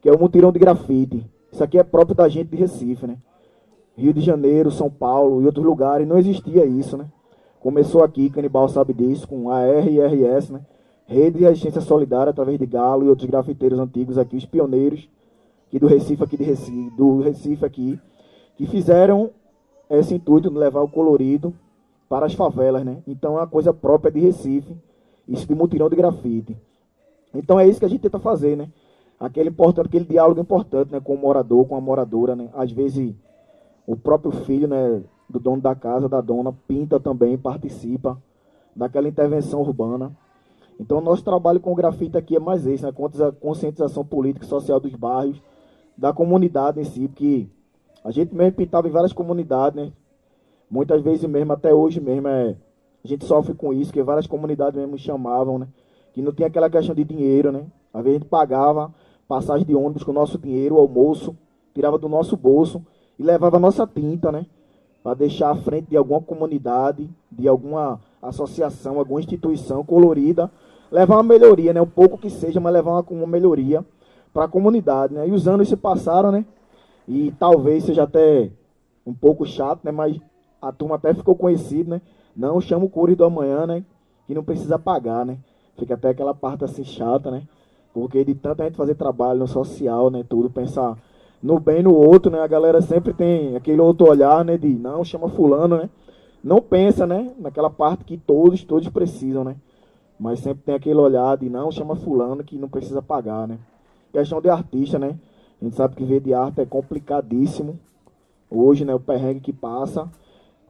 Que 0.00 0.08
é 0.08 0.12
o 0.12 0.18
mutirão 0.18 0.52
de 0.52 0.60
grafite. 0.60 1.28
Isso 1.50 1.64
aqui 1.64 1.76
é 1.76 1.82
próprio 1.82 2.14
da 2.14 2.28
gente 2.28 2.48
de 2.48 2.56
Recife, 2.56 3.04
né? 3.04 3.18
Rio 3.96 4.14
de 4.14 4.20
Janeiro, 4.20 4.70
São 4.70 4.88
Paulo 4.88 5.42
e 5.42 5.46
outros 5.46 5.66
lugares, 5.66 6.06
não 6.06 6.18
existia 6.18 6.64
isso, 6.64 6.96
né? 6.96 7.10
Começou 7.58 8.04
aqui, 8.04 8.30
Canibal 8.30 8.68
sabe 8.68 8.94
disso, 8.94 9.26
com 9.26 9.50
a 9.50 9.66
RRS, 9.66 10.52
né? 10.52 10.60
Rede 11.06 11.38
de 11.38 11.44
Resistência 11.44 11.80
Solidária, 11.80 12.30
através 12.30 12.58
de 12.58 12.66
Galo 12.66 13.04
e 13.04 13.08
outros 13.08 13.28
grafiteiros 13.28 13.78
antigos 13.78 14.18
aqui, 14.18 14.36
os 14.36 14.44
pioneiros 14.44 15.08
aqui 15.68 15.78
do 15.78 15.86
Recife, 15.86 16.22
aqui 16.22 16.36
de 16.36 16.44
Recife, 16.44 16.90
do 16.96 17.20
Recife 17.20 17.64
aqui, 17.64 18.00
que 18.56 18.66
fizeram 18.66 19.30
esse 19.88 20.14
intuito 20.14 20.50
de 20.50 20.56
levar 20.56 20.82
o 20.82 20.88
colorido 20.88 21.54
para 22.08 22.26
as 22.26 22.34
favelas, 22.34 22.84
né? 22.84 23.02
Então 23.06 23.36
é 23.36 23.40
uma 23.40 23.46
coisa 23.46 23.72
própria 23.72 24.10
de 24.10 24.20
Recife, 24.20 24.76
isso 25.28 25.46
de 25.46 25.54
mutirão 25.54 25.88
de 25.88 25.96
grafite. 25.96 26.56
Então 27.32 27.58
é 27.58 27.68
isso 27.68 27.78
que 27.78 27.86
a 27.86 27.88
gente 27.88 28.00
tenta 28.00 28.18
fazer, 28.18 28.56
né? 28.56 28.68
Aquele 29.18 29.50
importante, 29.50 29.86
aquele 29.86 30.04
diálogo 30.04 30.40
importante, 30.40 30.92
né, 30.92 31.00
com 31.00 31.14
o 31.14 31.18
morador, 31.18 31.66
com 31.66 31.76
a 31.76 31.80
moradora, 31.80 32.34
né? 32.34 32.48
Às 32.54 32.72
vezes 32.72 33.14
o 33.86 33.96
próprio 33.96 34.32
filho, 34.32 34.66
né, 34.66 35.02
do 35.28 35.38
dono 35.38 35.62
da 35.62 35.74
casa, 35.74 36.08
da 36.08 36.20
dona, 36.20 36.52
pinta 36.66 36.98
também, 36.98 37.38
participa 37.38 38.20
daquela 38.74 39.08
intervenção 39.08 39.60
urbana. 39.60 40.10
Então, 40.78 41.00
nosso 41.00 41.24
trabalho 41.24 41.60
com 41.60 41.72
o 41.72 41.74
grafite 41.74 42.16
aqui 42.16 42.36
é 42.36 42.40
mais 42.40 42.66
esse, 42.66 42.82
né? 42.82 42.90
a 42.90 43.32
conscientização 43.32 44.04
política 44.04 44.44
e 44.44 44.48
social 44.48 44.78
dos 44.78 44.94
bairros, 44.94 45.40
da 45.96 46.12
comunidade 46.12 46.80
em 46.80 46.84
si, 46.84 47.08
porque 47.08 47.48
a 48.04 48.10
gente 48.10 48.34
mesmo 48.34 48.52
pintava 48.52 48.86
em 48.86 48.90
várias 48.90 49.12
comunidades, 49.12 49.82
né? 49.82 49.92
Muitas 50.70 51.00
vezes 51.00 51.24
mesmo, 51.28 51.52
até 51.52 51.72
hoje 51.72 52.00
mesmo, 52.00 52.28
é, 52.28 52.56
a 53.02 53.08
gente 53.08 53.24
sofre 53.24 53.54
com 53.54 53.72
isso, 53.72 53.92
que 53.92 54.02
várias 54.02 54.26
comunidades 54.26 54.78
mesmo 54.78 54.98
chamavam, 54.98 55.58
né? 55.58 55.68
Que 56.12 56.20
não 56.20 56.32
tinha 56.32 56.48
aquela 56.48 56.68
questão 56.68 56.94
de 56.94 57.04
dinheiro, 57.04 57.50
né? 57.50 57.66
Às 57.94 58.04
vezes 58.04 58.16
a 58.16 58.20
gente 58.20 58.28
pagava 58.28 58.92
passagem 59.26 59.66
de 59.66 59.74
ônibus 59.74 60.04
com 60.04 60.10
o 60.10 60.14
nosso 60.14 60.38
dinheiro, 60.38 60.76
o 60.76 60.78
almoço, 60.78 61.36
tirava 61.74 61.98
do 61.98 62.08
nosso 62.08 62.36
bolso 62.36 62.84
e 63.18 63.22
levava 63.22 63.56
a 63.56 63.60
nossa 63.60 63.86
tinta, 63.86 64.30
né? 64.30 64.46
Para 65.02 65.14
deixar 65.14 65.50
à 65.50 65.56
frente 65.56 65.88
de 65.90 65.96
alguma 65.96 66.20
comunidade, 66.20 67.08
de 67.30 67.48
alguma 67.48 68.00
associação, 68.20 68.98
alguma 68.98 69.20
instituição 69.20 69.84
colorida, 69.84 70.50
levar 70.90 71.16
uma 71.16 71.22
melhoria, 71.22 71.72
né? 71.72 71.80
Um 71.80 71.86
pouco 71.86 72.18
que 72.18 72.30
seja, 72.30 72.60
mas 72.60 72.72
levar 72.72 72.92
uma, 72.92 73.04
uma 73.10 73.26
melhoria 73.26 73.84
para 74.32 74.44
a 74.44 74.48
comunidade, 74.48 75.14
né? 75.14 75.28
E 75.28 75.32
os 75.32 75.48
anos 75.48 75.68
se 75.68 75.76
passaram, 75.76 76.30
né? 76.30 76.44
E 77.08 77.32
talvez 77.38 77.84
seja 77.84 78.02
até 78.02 78.50
um 79.06 79.14
pouco 79.14 79.46
chato, 79.46 79.80
né? 79.84 79.90
Mas 79.90 80.20
a 80.60 80.72
turma 80.72 80.96
até 80.96 81.14
ficou 81.14 81.34
conhecida, 81.34 81.96
né? 81.96 82.02
Não 82.36 82.60
chama 82.60 82.84
o 82.84 82.90
cores 82.90 83.16
do 83.16 83.24
amanhã, 83.24 83.66
né? 83.66 83.84
Que 84.26 84.34
não 84.34 84.44
precisa 84.44 84.78
pagar, 84.78 85.24
né? 85.24 85.38
Fica 85.78 85.94
até 85.94 86.10
aquela 86.10 86.34
parte 86.34 86.64
assim 86.64 86.84
chata, 86.84 87.30
né? 87.30 87.42
Porque 87.94 88.24
de 88.24 88.34
tanta 88.34 88.64
gente 88.64 88.76
fazer 88.76 88.94
trabalho 88.94 89.38
no 89.38 89.46
social, 89.46 90.10
né? 90.10 90.24
Tudo, 90.28 90.50
pensar 90.50 90.98
no 91.42 91.60
bem 91.60 91.82
no 91.82 91.94
outro, 91.94 92.30
né? 92.30 92.40
A 92.40 92.46
galera 92.46 92.80
sempre 92.80 93.12
tem 93.12 93.56
aquele 93.56 93.80
outro 93.80 94.08
olhar, 94.08 94.44
né? 94.44 94.58
De 94.58 94.68
não, 94.68 95.04
chama 95.04 95.28
fulano, 95.28 95.78
né? 95.78 95.88
Não 96.42 96.60
pensa, 96.60 97.06
né? 97.06 97.32
Naquela 97.38 97.70
parte 97.70 98.04
que 98.04 98.16
todos, 98.16 98.62
todos 98.64 98.88
precisam, 98.88 99.44
né? 99.44 99.56
Mas 100.18 100.40
sempre 100.40 100.62
tem 100.64 100.74
aquele 100.74 100.98
olhar 100.98 101.36
de 101.36 101.48
não, 101.48 101.70
chama 101.70 101.94
fulano 101.96 102.42
que 102.42 102.58
não 102.58 102.68
precisa 102.68 103.02
pagar, 103.02 103.46
né? 103.46 103.58
Questão 104.12 104.40
de 104.40 104.48
artista, 104.48 104.98
né? 104.98 105.18
A 105.60 105.64
gente 105.64 105.76
sabe 105.76 105.94
que 105.94 106.04
ver 106.04 106.20
de 106.20 106.32
arte 106.32 106.60
é 106.60 106.66
complicadíssimo. 106.66 107.78
Hoje, 108.50 108.84
né? 108.84 108.94
O 108.94 109.00
perrengue 109.00 109.40
que 109.40 109.52
passa. 109.52 110.10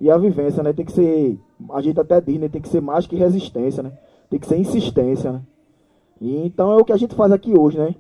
E 0.01 0.11
a 0.11 0.19
vivência, 0.19 0.63
né? 0.63 0.73
Tem 0.73 0.85
que 0.85 0.93
ser, 0.93 1.39
a 1.71 1.81
gente 1.81 1.99
até 1.99 2.21
diz, 2.21 2.39
né? 2.39 2.49
Tem 2.49 2.61
que 2.61 2.69
ser 2.69 2.81
mais 2.81 3.07
que 3.07 3.17
resistência, 3.17 3.83
né? 3.83 3.93
Tem 4.29 4.39
que 4.39 4.47
ser 4.47 4.57
insistência, 4.57 5.33
né? 5.33 5.43
E, 6.21 6.47
então 6.47 6.73
é 6.73 6.77
o 6.77 6.85
que 6.85 6.93
a 6.93 6.97
gente 6.97 7.15
faz 7.15 7.31
aqui 7.33 7.57
hoje, 7.57 7.79
né? 7.79 7.95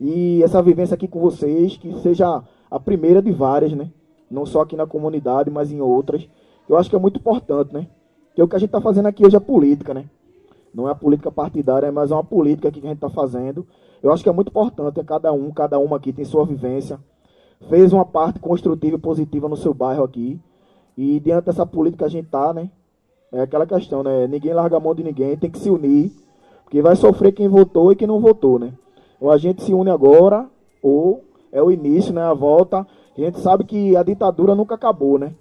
E 0.00 0.42
essa 0.42 0.62
vivência 0.62 0.94
aqui 0.94 1.08
com 1.08 1.20
vocês, 1.20 1.76
que 1.76 1.92
seja 2.00 2.42
a 2.70 2.80
primeira 2.80 3.20
de 3.20 3.32
várias, 3.32 3.72
né? 3.72 3.90
Não 4.30 4.46
só 4.46 4.62
aqui 4.62 4.76
na 4.76 4.86
comunidade, 4.86 5.50
mas 5.50 5.72
em 5.72 5.80
outras. 5.80 6.28
Eu 6.68 6.76
acho 6.76 6.88
que 6.88 6.96
é 6.96 6.98
muito 6.98 7.18
importante, 7.18 7.72
né? 7.72 7.86
Que 8.34 8.42
o 8.42 8.46
que 8.46 8.56
a 8.56 8.58
gente 8.58 8.68
está 8.68 8.80
fazendo 8.80 9.06
aqui 9.06 9.26
hoje 9.26 9.36
é 9.36 9.40
política, 9.40 9.92
né? 9.92 10.06
Não 10.72 10.88
é 10.88 10.92
a 10.92 10.94
política 10.94 11.30
partidária, 11.30 11.90
mas 11.90 12.10
é 12.10 12.14
uma 12.14 12.24
política 12.24 12.70
que 12.70 12.78
a 12.78 12.82
gente 12.82 12.94
está 12.94 13.10
fazendo. 13.10 13.66
Eu 14.02 14.12
acho 14.12 14.22
que 14.22 14.28
é 14.28 14.32
muito 14.32 14.48
importante, 14.48 15.02
cada 15.04 15.32
um, 15.32 15.50
cada 15.50 15.78
uma 15.78 15.96
aqui 15.96 16.12
tem 16.12 16.24
sua 16.24 16.44
vivência, 16.44 16.98
fez 17.68 17.92
uma 17.92 18.04
parte 18.04 18.38
construtiva 18.38 18.96
e 18.96 19.00
positiva 19.00 19.48
no 19.48 19.56
seu 19.56 19.74
bairro 19.74 20.04
aqui. 20.04 20.40
E 20.96 21.20
diante 21.20 21.46
dessa 21.46 21.66
política 21.66 22.06
a 22.06 22.08
gente 22.08 22.26
está, 22.26 22.52
né? 22.52 22.70
É 23.32 23.40
aquela 23.42 23.66
questão, 23.66 24.02
né? 24.02 24.26
Ninguém 24.26 24.52
larga 24.52 24.76
a 24.76 24.80
mão 24.80 24.94
de 24.94 25.02
ninguém, 25.02 25.36
tem 25.36 25.50
que 25.50 25.58
se 25.58 25.70
unir. 25.70 26.12
Porque 26.64 26.82
vai 26.82 26.94
sofrer 26.96 27.32
quem 27.32 27.48
votou 27.48 27.90
e 27.90 27.96
quem 27.96 28.06
não 28.06 28.20
votou, 28.20 28.58
né? 28.58 28.72
Ou 29.20 29.30
a 29.30 29.36
gente 29.36 29.62
se 29.62 29.74
une 29.74 29.90
agora, 29.90 30.48
ou 30.82 31.24
é 31.52 31.62
o 31.62 31.70
início, 31.70 32.12
né? 32.12 32.22
A 32.22 32.32
volta. 32.32 32.86
A 33.16 33.20
gente 33.20 33.40
sabe 33.40 33.64
que 33.64 33.96
a 33.96 34.02
ditadura 34.02 34.54
nunca 34.54 34.74
acabou, 34.74 35.18
né? 35.18 35.34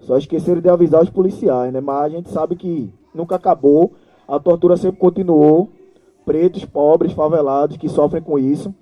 Só 0.00 0.16
esqueceram 0.16 0.60
de 0.60 0.68
avisar 0.68 1.02
os 1.02 1.10
policiais, 1.10 1.72
né? 1.72 1.80
Mas 1.80 2.04
a 2.04 2.08
gente 2.08 2.30
sabe 2.30 2.54
que 2.54 2.92
nunca 3.14 3.36
acabou. 3.36 3.92
A 4.26 4.38
tortura 4.38 4.76
sempre 4.76 4.98
continuou. 4.98 5.68
Pretos, 6.24 6.64
pobres, 6.64 7.12
favelados 7.12 7.76
que 7.76 7.88
sofrem 7.88 8.22
com 8.22 8.38
isso. 8.38 8.74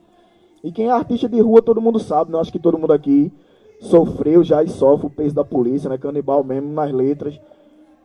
E 0.63 0.71
quem 0.71 0.87
é 0.87 0.91
artista 0.91 1.29
de 1.29 1.41
rua, 1.41 1.61
todo 1.61 1.81
mundo 1.81 1.99
sabe, 1.99 2.31
né? 2.31 2.39
Acho 2.39 2.53
que 2.53 2.59
todo 2.59 2.79
mundo 2.79 2.93
aqui 2.93 3.33
sofreu 3.81 4.45
já 4.45 4.63
e 4.63 4.69
sofre 4.69 5.07
o 5.07 5.11
peso 5.11 5.35
da 5.35 5.45
polícia, 5.45 5.91
né? 5.91 5.99
Canibal 5.99 6.45
mesmo 6.45 6.73
nas 6.73 6.93
letras. 6.93 7.39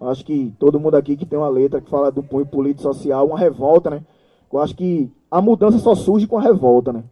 Acho 0.01 0.25
que 0.25 0.53
todo 0.59 0.79
mundo 0.79 0.95
aqui 0.95 1.15
que 1.15 1.25
tem 1.25 1.37
uma 1.37 1.49
letra 1.49 1.79
que 1.79 1.89
fala 1.89 2.11
do 2.11 2.23
punho 2.23 2.45
político 2.45 2.81
social, 2.81 3.27
uma 3.27 3.37
revolta, 3.37 3.89
né? 3.89 4.03
Eu 4.51 4.59
acho 4.59 4.75
que 4.75 5.11
a 5.29 5.41
mudança 5.41 5.77
só 5.77 5.93
surge 5.93 6.25
com 6.25 6.37
a 6.37 6.41
revolta, 6.41 6.91
né? 6.91 7.03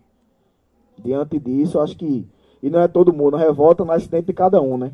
Diante 0.97 1.39
disso, 1.39 1.79
acho 1.79 1.95
que. 1.95 2.27
E 2.63 2.69
não 2.69 2.79
é 2.79 2.87
todo 2.87 3.13
mundo, 3.13 3.35
a 3.35 3.39
revolta 3.39 3.85
nasce 3.85 4.09
dentro 4.09 4.27
de 4.27 4.33
cada 4.33 4.59
um, 4.61 4.77
né? 4.77 4.91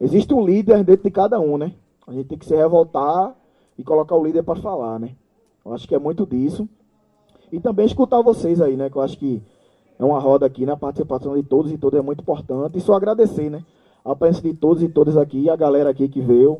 Existe 0.00 0.32
um 0.32 0.44
líder 0.44 0.82
dentro 0.82 1.04
de 1.04 1.10
cada 1.10 1.38
um, 1.38 1.58
né? 1.58 1.72
A 2.06 2.12
gente 2.12 2.26
tem 2.28 2.38
que 2.38 2.46
se 2.46 2.56
revoltar 2.56 3.34
e 3.80 3.82
colocar 3.82 4.14
o 4.14 4.22
líder 4.22 4.42
para 4.42 4.60
falar, 4.60 5.00
né? 5.00 5.12
Eu 5.64 5.72
acho 5.72 5.88
que 5.88 5.94
é 5.94 5.98
muito 5.98 6.26
disso. 6.26 6.68
E 7.50 7.58
também 7.58 7.86
escutar 7.86 8.20
vocês 8.20 8.60
aí, 8.60 8.76
né? 8.76 8.90
Que 8.90 8.96
eu 8.96 9.02
acho 9.02 9.18
que 9.18 9.42
é 9.98 10.04
uma 10.04 10.20
roda 10.20 10.44
aqui, 10.44 10.66
né? 10.66 10.72
A 10.72 10.76
participação 10.76 11.34
de 11.34 11.42
todos 11.42 11.72
e 11.72 11.78
todas 11.78 11.98
é 11.98 12.02
muito 12.02 12.20
importante. 12.20 12.76
E 12.76 12.80
só 12.80 12.92
agradecer, 12.92 13.48
né? 13.48 13.64
A 14.04 14.14
presença 14.14 14.42
de 14.42 14.52
todos 14.52 14.82
e 14.82 14.88
todas 14.88 15.16
aqui, 15.16 15.48
a 15.48 15.56
galera 15.56 15.88
aqui 15.88 16.08
que 16.08 16.20
veio, 16.20 16.58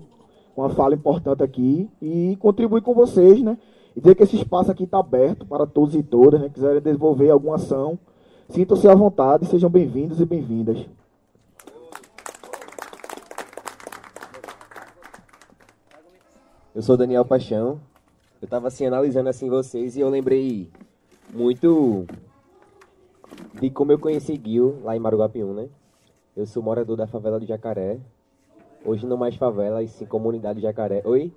uma 0.57 0.71
fala 0.71 0.95
importante 0.95 1.43
aqui 1.43 1.91
e 2.01 2.37
contribuir 2.41 2.81
com 2.81 2.95
vocês, 2.95 3.43
né? 3.43 3.59
E 3.95 4.01
dizer 4.01 4.15
que 4.15 4.23
esse 4.23 4.37
espaço 4.37 4.71
aqui 4.71 4.85
está 4.85 4.99
aberto 4.99 5.45
para 5.45 5.67
todos 5.67 5.95
e 5.95 6.03
todas, 6.03 6.41
né? 6.41 6.49
Quiserem 6.49 6.81
desenvolver 6.81 7.29
alguma 7.29 7.57
ação, 7.57 7.99
sintam-se 8.49 8.89
à 8.89 8.95
vontade, 8.95 9.45
sejam 9.45 9.69
bem-vindos 9.69 10.21
e 10.21 10.25
bem-vindas. 10.25 10.87
Eu 16.75 16.83
sou 16.83 16.97
Daniel 16.97 17.25
Paixão. 17.25 17.81
Eu 18.41 18.47
estava 18.47 18.69
assim 18.69 18.87
analisando 18.87 19.29
assim 19.29 19.49
vocês 19.49 19.97
e 19.97 20.01
eu 20.01 20.09
lembrei 20.09 20.71
muito 21.33 22.07
de 23.61 23.71
como 23.71 23.93
eu 23.93 23.99
conheci 23.99 24.41
Gil 24.43 24.81
lá 24.83 24.97
em 24.97 25.01
Maruguapiú, 25.01 25.53
né? 25.53 25.69
Eu 26.37 26.47
sou 26.47 26.63
morador 26.63 26.97
da 26.97 27.07
favela 27.07 27.39
do 27.39 27.47
Jacaré, 27.47 28.01
Hoje 28.83 29.07
não 29.07 29.17
mais 29.17 29.35
favela, 29.35 29.83
e 29.83 29.89
sim 29.89 30.07
comunidade 30.07 30.61
Jacaré. 30.61 31.03
Oi? 31.05 31.31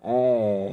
É. 0.00 0.70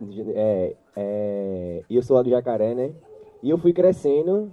é, 0.34 0.76
é. 0.96 1.84
Eu 1.90 2.02
sou 2.02 2.16
lá 2.16 2.22
do 2.22 2.30
Jacaré, 2.30 2.74
né? 2.74 2.94
E 3.42 3.50
eu 3.50 3.58
fui 3.58 3.74
crescendo 3.74 4.50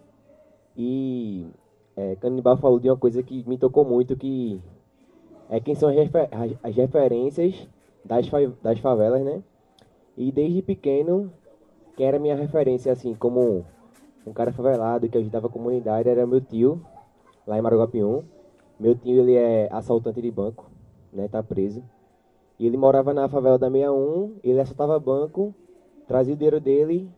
e 0.76 1.48
é, 1.96 2.16
Canibal 2.18 2.58
falou 2.58 2.80
de 2.80 2.90
uma 2.90 2.98
coisa 2.98 3.24
que 3.24 3.48
me 3.48 3.58
tocou 3.58 3.86
muito, 3.86 4.18
que 4.18 4.62
é 5.50 5.60
quem 5.60 5.74
são 5.74 5.90
as, 5.90 5.96
refer 5.96 6.30
as 6.62 6.76
referências 6.76 7.68
das, 8.06 8.28
fa 8.28 8.38
das 8.62 8.80
favelas, 8.80 9.22
né? 9.24 9.44
E 10.16 10.32
desde 10.32 10.62
pequeno, 10.62 11.32
quem 11.98 12.06
era 12.06 12.20
minha 12.20 12.36
referência, 12.36 12.92
assim, 12.92 13.16
como 13.16 13.66
um 14.26 14.34
cara 14.34 14.52
favelado 14.52 15.10
que 15.10 15.18
ajudava 15.18 15.48
a 15.48 15.50
comunidade, 15.50 16.08
era 16.08 16.28
meu 16.28 16.40
tio, 16.40 16.82
lá 17.48 17.58
em 17.58 17.62
Maruguapium. 17.62 18.24
Meu 18.80 18.96
tio, 18.96 19.22
ele 19.22 19.36
é 19.36 19.68
assaltante 19.72 20.22
de 20.22 20.30
banco, 20.30 20.70
né, 21.12 21.28
tá 21.28 21.42
preso. 21.42 21.84
E 22.60 22.68
ele 22.68 22.78
morava 22.78 23.14
na 23.14 23.28
favela 23.28 23.58
da 23.58 23.70
61, 23.70 24.36
ele 24.44 24.60
assaltava 24.60 25.00
banco, 25.00 25.54
trazia 26.08 26.34
o 26.34 26.38
dinheiro 26.38 26.60
dele, 26.60 27.10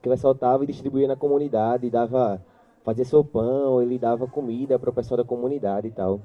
que 0.00 0.08
ele 0.08 0.14
assaltava 0.14 0.64
e 0.64 0.66
distribuía 0.66 1.06
na 1.06 1.16
comunidade, 1.16 1.90
dava, 1.90 2.42
fazia 2.82 3.04
sopão, 3.04 3.80
ele 3.80 3.98
dava 3.98 4.26
comida 4.26 4.78
para 4.78 4.90
o 4.90 4.92
pessoal 4.92 5.18
da 5.18 5.24
comunidade 5.24 5.88
e 5.88 5.90
tal. 5.90 6.20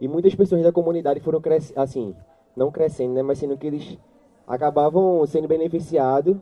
E 0.00 0.08
muitas 0.08 0.34
pessoas 0.34 0.62
da 0.62 0.72
comunidade 0.72 1.20
foram 1.20 1.40
crescendo, 1.40 1.78
assim, 1.78 2.14
não 2.56 2.70
crescendo, 2.70 3.14
né, 3.14 3.22
mas 3.22 3.38
sendo 3.38 3.56
que 3.56 3.66
eles 3.66 3.98
acabavam 4.46 5.24
sendo 5.26 5.48
beneficiados 5.48 6.36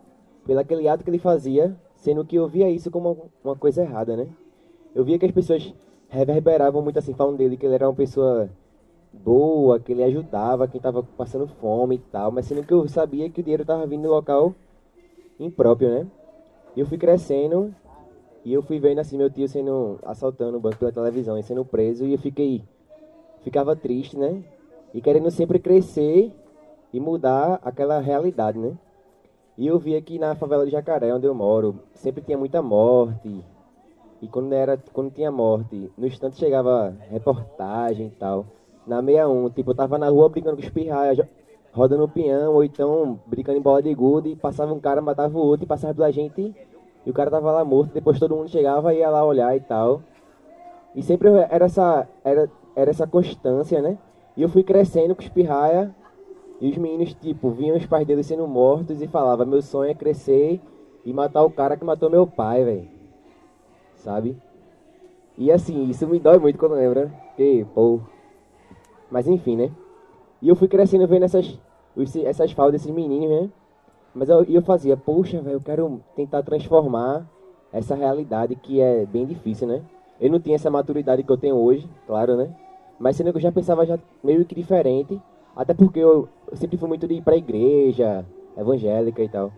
pelo 0.46 0.60
aquele 0.60 0.88
ato 0.88 1.04
que 1.04 1.10
ele 1.10 1.18
fazia, 1.18 1.76
sendo 1.94 2.24
que 2.24 2.36
eu 2.36 2.48
via 2.48 2.68
isso 2.68 2.90
como 2.90 3.30
uma 3.44 3.54
coisa 3.54 3.82
errada, 3.82 4.16
né? 4.16 4.26
Eu 4.94 5.04
via 5.04 5.18
que 5.18 5.26
as 5.26 5.32
pessoas 5.32 5.72
reverberavam 6.08 6.82
muito 6.82 6.98
assim, 6.98 7.14
falando 7.14 7.38
dele 7.38 7.56
que 7.56 7.64
ele 7.64 7.74
era 7.74 7.88
uma 7.88 7.94
pessoa 7.94 8.50
boa, 9.12 9.78
que 9.78 9.92
ele 9.92 10.02
ajudava 10.02 10.66
quem 10.66 10.78
estava 10.78 11.02
passando 11.02 11.46
fome 11.46 11.96
e 11.96 11.98
tal, 11.98 12.30
mas 12.30 12.46
sendo 12.46 12.64
que 12.64 12.72
eu 12.72 12.86
sabia 12.88 13.28
que 13.30 13.40
o 13.40 13.42
dinheiro 13.42 13.62
estava 13.62 13.86
vindo 13.86 14.02
do 14.02 14.08
local 14.08 14.54
impróprio, 15.38 15.90
né? 15.90 16.06
E 16.74 16.80
eu 16.80 16.86
fui 16.86 16.98
crescendo 16.98 17.74
e 18.44 18.52
eu 18.52 18.62
fui 18.62 18.78
vendo 18.78 18.98
assim 18.98 19.16
meu 19.16 19.30
tio 19.30 19.46
sendo 19.46 19.98
assaltando 20.02 20.56
o 20.56 20.60
banco 20.60 20.78
pela 20.78 20.92
televisão 20.92 21.38
e 21.38 21.42
sendo 21.42 21.64
preso 21.64 22.04
e 22.06 22.12
eu 22.12 22.18
fiquei 22.18 22.62
ficava 23.42 23.76
triste, 23.76 24.18
né? 24.18 24.42
E 24.94 25.00
querendo 25.00 25.30
sempre 25.30 25.58
crescer 25.58 26.32
e 26.92 27.00
mudar 27.00 27.60
aquela 27.62 28.00
realidade, 28.00 28.58
né? 28.58 28.76
E 29.56 29.66
eu 29.66 29.78
vi 29.78 29.96
aqui 29.96 30.18
na 30.18 30.34
favela 30.34 30.64
de 30.64 30.72
Jacaré, 30.72 31.14
onde 31.14 31.26
eu 31.26 31.34
moro, 31.34 31.78
sempre 31.94 32.22
tinha 32.22 32.38
muita 32.38 32.62
morte, 32.62 33.44
e 34.20 34.28
quando, 34.28 34.52
era, 34.52 34.78
quando 34.92 35.10
tinha 35.10 35.30
morte, 35.30 35.90
no 35.98 36.06
instante 36.06 36.36
chegava 36.36 36.94
reportagem 37.10 38.06
e 38.06 38.10
tal. 38.10 38.46
Na 38.86 39.02
61, 39.02 39.50
tipo, 39.50 39.70
eu 39.70 39.74
tava 39.74 39.98
na 39.98 40.08
rua 40.08 40.28
brincando 40.28 40.56
com 40.56 40.62
os 40.62 41.26
rodando 41.72 42.04
o 42.04 42.08
peão, 42.08 42.54
ou 42.54 42.62
então 42.62 43.18
brincando 43.26 43.58
em 43.58 43.62
bola 43.62 43.82
de 43.82 43.94
gude, 43.94 44.36
passava 44.36 44.72
um 44.72 44.80
cara, 44.80 45.00
matava 45.00 45.36
o 45.36 45.40
outro 45.40 45.64
e 45.64 45.68
passava 45.68 45.94
pela 45.94 46.12
gente 46.12 46.54
e 47.04 47.10
o 47.10 47.12
cara 47.12 47.30
tava 47.30 47.50
lá 47.50 47.64
morto, 47.64 47.92
depois 47.92 48.18
todo 48.18 48.36
mundo 48.36 48.48
chegava 48.48 48.94
e 48.94 48.98
ia 48.98 49.10
lá 49.10 49.24
olhar 49.24 49.56
e 49.56 49.60
tal. 49.60 50.02
E 50.94 51.02
sempre 51.02 51.28
era 51.50 51.64
essa, 51.64 52.06
era, 52.22 52.48
era 52.74 52.90
essa 52.90 53.06
constância, 53.06 53.80
né? 53.80 53.98
E 54.36 54.42
eu 54.42 54.48
fui 54.48 54.62
crescendo 54.62 55.14
com 55.14 55.22
os 55.22 55.28
pirraia 55.28 55.94
e 56.60 56.70
os 56.70 56.76
meninos, 56.76 57.14
tipo, 57.14 57.50
viam 57.50 57.76
os 57.76 57.86
pais 57.86 58.06
deles 58.06 58.26
sendo 58.26 58.46
mortos 58.46 59.02
e 59.02 59.06
falava 59.06 59.44
meu 59.44 59.60
sonho 59.60 59.90
é 59.90 59.94
crescer 59.94 60.60
e 61.04 61.12
matar 61.12 61.42
o 61.42 61.50
cara 61.50 61.76
que 61.76 61.84
matou 61.84 62.08
meu 62.08 62.26
pai, 62.26 62.64
velho 62.64 63.02
sabe? 64.02 64.36
E 65.38 65.50
assim, 65.50 65.88
isso 65.88 66.06
me 66.06 66.18
dói 66.18 66.38
muito 66.38 66.58
quando 66.58 66.74
lembra. 66.74 67.12
Que, 67.36 67.64
pô. 67.74 68.00
Mas 69.10 69.26
enfim, 69.26 69.56
né? 69.56 69.70
E 70.40 70.48
eu 70.48 70.56
fui 70.56 70.68
crescendo 70.68 71.06
vendo 71.06 71.24
essas, 71.24 71.58
essas 72.24 72.52
falas 72.52 72.72
desses 72.72 72.90
meninos, 72.90 73.30
né? 73.30 73.50
Mas 74.14 74.28
eu, 74.28 74.44
eu 74.44 74.62
fazia, 74.62 74.96
poxa, 74.96 75.40
velho, 75.40 75.56
eu 75.56 75.60
quero 75.60 76.00
tentar 76.14 76.42
transformar 76.42 77.26
essa 77.72 77.94
realidade 77.94 78.54
que 78.56 78.80
é 78.80 79.06
bem 79.06 79.24
difícil, 79.24 79.66
né? 79.66 79.82
Eu 80.22 80.30
não 80.30 80.40
tinha 80.40 80.54
essa 80.54 80.70
maturidade 80.70 81.22
que 81.22 81.30
eu 81.30 81.36
tenho 81.36 81.56
hoje, 81.56 81.86
claro, 82.06 82.36
né? 82.36 82.48
Mas 82.98 83.16
sendo 83.16 83.30
que 83.32 83.36
eu 83.38 83.42
já 83.42 83.52
pensava 83.52 83.84
já 83.84 83.98
meio 84.24 84.44
que 84.44 84.54
diferente, 84.54 85.20
até 85.54 85.74
porque 85.74 85.98
eu, 85.98 86.28
sempre 86.54 86.78
fui 86.78 86.88
muito 86.88 87.06
de 87.06 87.14
ir 87.14 87.22
pra 87.22 87.36
igreja, 87.36 88.24
evangélica 88.56 89.22
e 89.22 89.28
tal. 89.28 89.52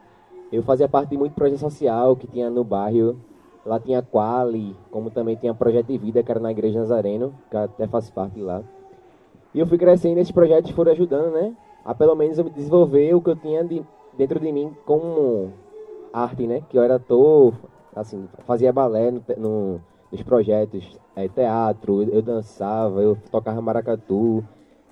Eu 0.50 0.62
fazia 0.62 0.88
parte 0.88 1.10
de 1.10 1.18
muito 1.18 1.34
projeto 1.34 1.60
social 1.60 2.16
que 2.16 2.26
tinha 2.26 2.50
no 2.50 2.64
bairro 2.64 3.16
Lá 3.64 3.80
tinha 3.80 4.02
Quali, 4.02 4.76
como 4.90 5.10
também 5.10 5.36
tinha 5.36 5.54
Projeto 5.54 5.86
de 5.86 5.96
Vida, 5.96 6.22
que 6.22 6.30
era 6.30 6.38
na 6.38 6.50
Igreja 6.50 6.80
Nazareno, 6.80 7.34
que 7.50 7.56
até 7.56 7.86
faz 7.86 8.10
parte 8.10 8.38
lá. 8.40 8.62
E 9.54 9.58
eu 9.58 9.66
fui 9.66 9.78
crescendo 9.78 10.18
esses 10.18 10.32
projetos 10.32 10.70
foram 10.72 10.92
ajudando, 10.92 11.32
né? 11.32 11.56
A 11.82 11.94
pelo 11.94 12.14
menos 12.14 12.38
eu 12.38 12.44
desenvolver 12.50 13.14
o 13.14 13.22
que 13.22 13.30
eu 13.30 13.36
tinha 13.36 13.64
de, 13.64 13.82
dentro 14.18 14.38
de 14.38 14.52
mim 14.52 14.76
como 14.84 15.50
arte, 16.12 16.46
né? 16.46 16.62
Que 16.68 16.76
eu 16.76 16.82
era 16.82 16.96
ator, 16.96 17.54
assim, 17.96 18.28
fazia 18.46 18.70
balé 18.70 19.10
no, 19.10 19.22
no, 19.38 19.80
nos 20.14 20.22
projetos, 20.22 20.96
é, 21.16 21.28
teatro, 21.28 22.04
eu, 22.04 22.22
dançava, 22.22 23.02
eu 23.02 23.18
tocava 23.32 23.60
maracatu, 23.60 24.44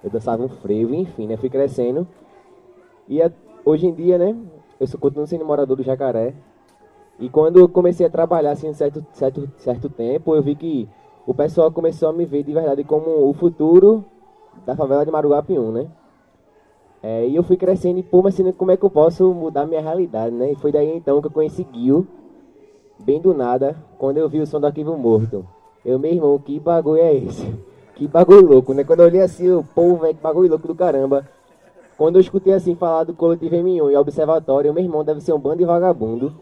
eu 0.03 0.11
dançava 0.11 0.43
um 0.43 0.49
frevo, 0.49 0.93
enfim, 0.95 1.29
né? 1.29 1.37
Fui 1.37 1.49
crescendo. 1.49 2.07
E 3.09 3.23
a, 3.23 3.31
hoje 3.65 3.87
em 3.87 3.95
dia, 3.95 4.19
né? 4.19 4.37
Eu 4.81 4.87
sou, 4.89 4.99
continuo 4.99 5.27
sendo 5.29 5.45
morador 5.45 5.77
do 5.77 5.83
Jacaré, 5.85 6.35
e 7.21 7.29
quando 7.29 7.61
eu 7.61 7.69
comecei 7.69 8.05
a 8.05 8.11
trabalhar 8.11 8.51
assim 8.51 8.73
certo, 8.73 9.07
certo, 9.13 9.49
certo 9.59 9.89
tempo, 9.89 10.35
eu 10.35 10.43
vi 10.43 10.57
que 10.57 10.89
o 11.25 11.33
pessoal 11.33 11.71
começou 11.71 12.09
a 12.09 12.13
me 12.13 12.25
ver 12.25 12.43
de 12.43 12.53
verdade 12.53 12.83
como 12.83 13.29
o 13.29 13.33
futuro 13.33 14.05
da 14.67 14.75
favela 14.75 15.05
de 15.05 15.13
Maruguapium, 15.13 15.71
né? 15.71 15.87
É, 17.01 17.29
e 17.29 17.37
eu 17.37 17.45
fui 17.45 17.57
crescendo 17.57 18.01
e, 18.01 18.03
pô, 18.03 18.23
mas 18.23 18.35
assim, 18.35 18.51
como 18.53 18.73
é 18.73 18.77
que 18.77 18.85
eu 18.85 18.91
posso 18.91 19.33
mudar 19.33 19.67
minha 19.67 19.81
realidade, 19.81 20.35
né? 20.35 20.51
E 20.51 20.57
foi 20.57 20.73
daí 20.73 20.97
então 20.97 21.21
que 21.21 21.29
eu 21.29 21.33
conheci 21.33 21.65
Gil. 21.73 22.07
Bem 23.05 23.21
do 23.21 23.35
nada, 23.35 23.77
quando 23.99 24.19
eu 24.19 24.29
vi 24.29 24.41
o 24.41 24.47
som 24.47 24.61
do 24.61 24.67
arquivo 24.67 24.97
morto. 24.97 25.47
Eu, 25.85 25.99
meu 25.99 26.13
irmão, 26.13 26.39
que 26.39 26.59
bagulho 26.61 27.03
é 27.03 27.15
esse? 27.15 27.53
Que 27.95 28.07
bagulho 28.07 28.47
louco, 28.47 28.73
né? 28.73 28.85
Quando 28.85 29.01
eu 29.01 29.07
olhei 29.07 29.21
assim, 29.21 29.51
o 29.51 29.65
povo, 29.65 30.03
velho, 30.03 30.15
que 30.15 30.23
bagulho 30.23 30.49
louco 30.49 30.67
do 30.67 30.75
caramba. 30.75 31.29
Quando 31.99 32.17
eu 32.17 32.21
escutei 32.21 32.53
assim 32.53 32.75
falar 32.75 33.05
do 33.05 33.15
coletivo 33.15 33.55
M1 33.55 33.93
e 33.93 33.97
observatório, 33.97 34.73
meu 34.73 34.83
irmão 34.83 35.05
deve 35.05 35.21
ser 35.21 35.33
um 35.33 35.39
bando 35.39 35.59
de 35.59 35.65
vagabundo, 35.65 36.33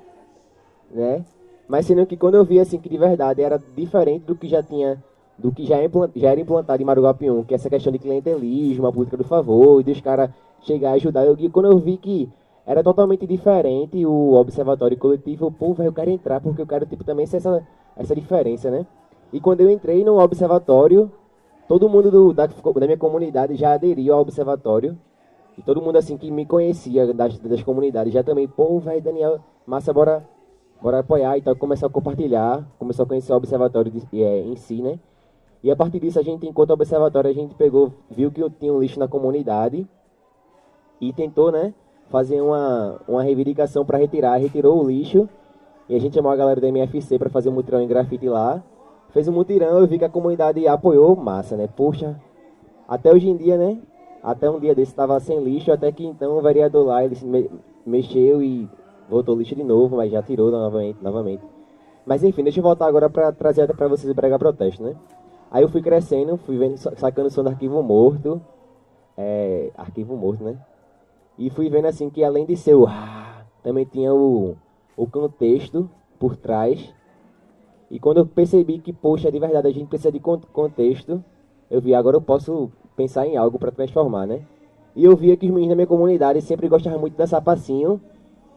né? 0.91 1.25
Mas 1.69 1.87
sendo 1.87 2.07
que 2.07 2.17
quando 2.17 2.37
eu 2.37 2.45
vi 2.45 2.61
assim 2.61 2.79
que 2.79 2.89
de 2.89 2.97
verdade 2.97 3.43
era 3.43 3.61
diferente 3.77 4.25
do 4.25 4.35
que 4.35 4.49
já 4.49 4.63
tinha, 4.63 5.03
do 5.39 5.53
que 5.53 5.65
já, 5.65 5.77
é 5.79 5.91
já 6.17 6.31
era 6.31 6.41
implantado 6.41 6.83
em 6.83 6.85
Marugapium, 6.85 7.45
que 7.45 7.55
é 7.55 7.57
essa 7.57 7.71
questão 7.71 7.93
de 7.93 7.99
clientelismo, 7.99 8.87
a 8.87 8.93
política 8.93 9.17
do 9.17 9.25
favor, 9.25 9.81
e 9.81 9.85
dos 9.85 10.01
caras 10.01 10.31
chegar 10.63 10.91
a 10.91 10.95
ajudar. 10.95 11.25
Eu, 11.25 11.37
quando 11.51 11.71
eu 11.71 11.79
vi 11.79 11.97
que 11.97 12.29
era 12.71 12.85
totalmente 12.85 13.27
diferente 13.27 14.07
o 14.07 14.35
observatório 14.35 14.97
coletivo, 14.97 15.51
pô, 15.51 15.75
velho, 15.75 15.89
eu 15.89 15.93
quero 15.93 16.09
entrar 16.09 16.41
porque 16.41 16.63
eu 16.63 16.67
quero 16.69 16.87
tipo 16.87 17.03
também 17.03 17.27
ser 17.27 17.39
essa, 17.39 17.67
essa 17.97 18.15
diferença, 18.15 18.71
né? 18.71 18.87
E 19.33 19.41
quando 19.41 19.61
eu 19.63 19.69
entrei 19.69 20.05
no 20.05 20.21
observatório, 20.21 21.11
todo 21.67 21.89
mundo 21.89 22.13
do, 22.13 22.33
da, 22.33 22.47
da 22.47 22.87
minha 22.87 22.97
comunidade 22.97 23.57
já 23.57 23.73
aderiu 23.73 24.15
ao 24.15 24.21
observatório. 24.21 24.97
E 25.59 25.63
todo 25.63 25.83
mundo 25.83 25.97
assim 25.97 26.17
que 26.17 26.31
me 26.31 26.47
conhecia 26.47 27.13
das, 27.13 27.41
das 27.41 27.61
comunidades 27.61 28.13
já 28.13 28.23
também, 28.23 28.47
pô, 28.47 28.79
velho, 28.79 29.03
Daniel, 29.03 29.41
massa, 29.67 29.93
bora, 29.93 30.25
bora 30.81 31.01
apoiar. 31.01 31.37
Então 31.39 31.57
começou 31.57 31.89
a 31.89 31.91
compartilhar, 31.91 32.65
começou 32.79 33.03
a 33.03 33.09
conhecer 33.09 33.33
o 33.33 33.37
observatório 33.37 33.91
de, 33.91 34.23
é, 34.23 34.43
em 34.43 34.55
si, 34.55 34.81
né? 34.81 35.01
E 35.61 35.73
a 35.73 35.75
partir 35.75 35.99
disso, 35.99 36.21
a 36.21 36.23
gente, 36.23 36.47
enquanto 36.47 36.71
observatório, 36.71 37.31
a 37.31 37.35
gente 37.35 37.53
pegou, 37.57 37.93
viu 38.09 38.31
que 38.31 38.41
eu 38.41 38.49
tinha 38.49 38.73
um 38.73 38.79
lixo 38.79 39.01
na 39.01 39.09
comunidade 39.09 39.85
e 41.01 41.13
tentou, 41.13 41.51
né, 41.51 41.75
fazer 42.11 42.41
uma, 42.41 43.01
uma 43.09 43.23
reivindicação 43.23 43.85
para 43.85 43.99
retirar. 43.99 44.37
Retirou 44.37 44.83
o 44.83 44.87
lixo 44.87 45.29
e 45.89 45.95
a 45.97 45.99
gente 45.99 46.15
chamou 46.15 46.31
a 46.31 46.37
galera 46.37 46.61
da 46.61 46.69
MFC 46.69 47.19
para 47.19 47.31
fazer 47.31 47.49
um 47.49 47.53
mutirão 47.53 47.81
em 47.81 47.89
grafite 47.89 48.29
lá. 48.29 48.63
Fez 49.11 49.27
um 49.27 49.33
mutirão, 49.33 49.81
eu 49.81 49.87
vi 49.87 49.99
que 49.99 50.05
a 50.05 50.09
comunidade 50.09 50.67
apoiou, 50.69 51.17
massa, 51.17 51.57
né? 51.57 51.69
Poxa, 51.75 52.21
até 52.87 53.13
hoje 53.13 53.29
em 53.29 53.37
dia, 53.37 53.57
né? 53.57 53.79
Até 54.23 54.49
um 54.49 54.61
dia 54.61 54.75
desse 54.75 54.93
estava 54.93 55.19
sem 55.19 55.43
lixo, 55.43 55.73
até 55.73 55.91
que 55.91 56.07
então 56.07 56.39
o 56.39 56.43
vereador 56.43 56.87
lá, 56.87 57.05
ele 57.05 57.17
me, 57.25 57.51
mexeu 57.85 58.43
e 58.43 58.69
voltou 59.09 59.35
lixo 59.37 59.57
de 59.57 59.65
novo, 59.65 59.97
mas 59.97 60.13
já 60.13 60.23
tirou 60.23 60.51
novamente. 60.51 61.03
novamente. 61.03 61.43
Mas 62.07 62.23
enfim, 62.23 62.45
deixa 62.45 62.61
eu 62.61 62.63
voltar 62.63 62.87
agora 62.87 63.11
para 63.11 63.33
trazer 63.33 63.67
para 63.75 63.89
vocês 63.89 64.11
o 64.11 64.15
brega 64.15 64.39
protesto, 64.39 64.83
né? 64.83 64.95
Aí 65.51 65.63
eu 65.63 65.69
fui 65.69 65.83
crescendo, 65.83 66.37
fui 66.37 66.57
vendo, 66.57 66.77
sacando 66.77 67.27
o 67.27 67.31
som 67.31 67.43
do 67.43 67.49
arquivo 67.49 67.83
morto. 67.83 68.41
É, 69.19 69.71
arquivo 69.77 70.17
morto, 70.17 70.45
né? 70.45 70.57
E 71.41 71.49
fui 71.49 71.71
vendo 71.71 71.87
assim 71.87 72.11
que 72.11 72.23
além 72.23 72.45
de 72.45 72.55
ser 72.55 72.75
o 72.75 72.87
também 73.63 73.87
tinha 73.87 74.13
o, 74.13 74.57
o 74.95 75.07
contexto 75.07 75.89
por 76.19 76.37
trás. 76.37 76.95
E 77.91 77.99
quando 77.99 78.19
eu 78.19 78.27
percebi 78.27 78.79
que, 78.79 78.93
poxa, 78.93 79.33
de 79.33 79.39
verdade 79.39 79.67
a 79.67 79.71
gente 79.71 79.89
precisa 79.89 80.13
de 80.13 80.21
contexto, 80.21 81.25
eu 81.71 81.81
vi, 81.81 81.95
agora 81.95 82.19
eu 82.19 82.21
posso 82.21 82.71
pensar 82.95 83.27
em 83.27 83.39
algo 83.39 83.59
para 83.59 83.73
transformar, 83.73 84.27
né? 84.27 84.43
E 84.95 85.03
eu 85.03 85.17
via 85.17 85.35
que 85.35 85.47
os 85.47 85.51
meninos 85.51 85.71
da 85.71 85.77
minha 85.77 85.87
comunidade 85.87 86.43
sempre 86.43 86.69
gostavam 86.69 87.01
muito 87.01 87.15
de 87.15 87.19
dançar 87.19 87.41
passinho. 87.41 87.99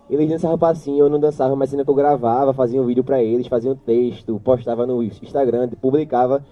Eles 0.09 0.29
dançavam 0.29 0.57
passinho, 0.57 1.05
eu 1.05 1.09
não 1.09 1.21
dançava, 1.21 1.55
mas 1.55 1.69
sendo 1.69 1.85
que 1.85 1.89
eu 1.89 1.95
gravava, 1.95 2.53
fazia 2.53 2.81
um 2.81 2.85
vídeo 2.85 3.03
para 3.03 3.23
eles, 3.23 3.47
fazia 3.47 3.71
um 3.71 3.75
texto, 3.77 4.41
postava 4.43 4.85
no 4.85 5.01
Instagram, 5.01 5.69
publicava. 5.81 6.43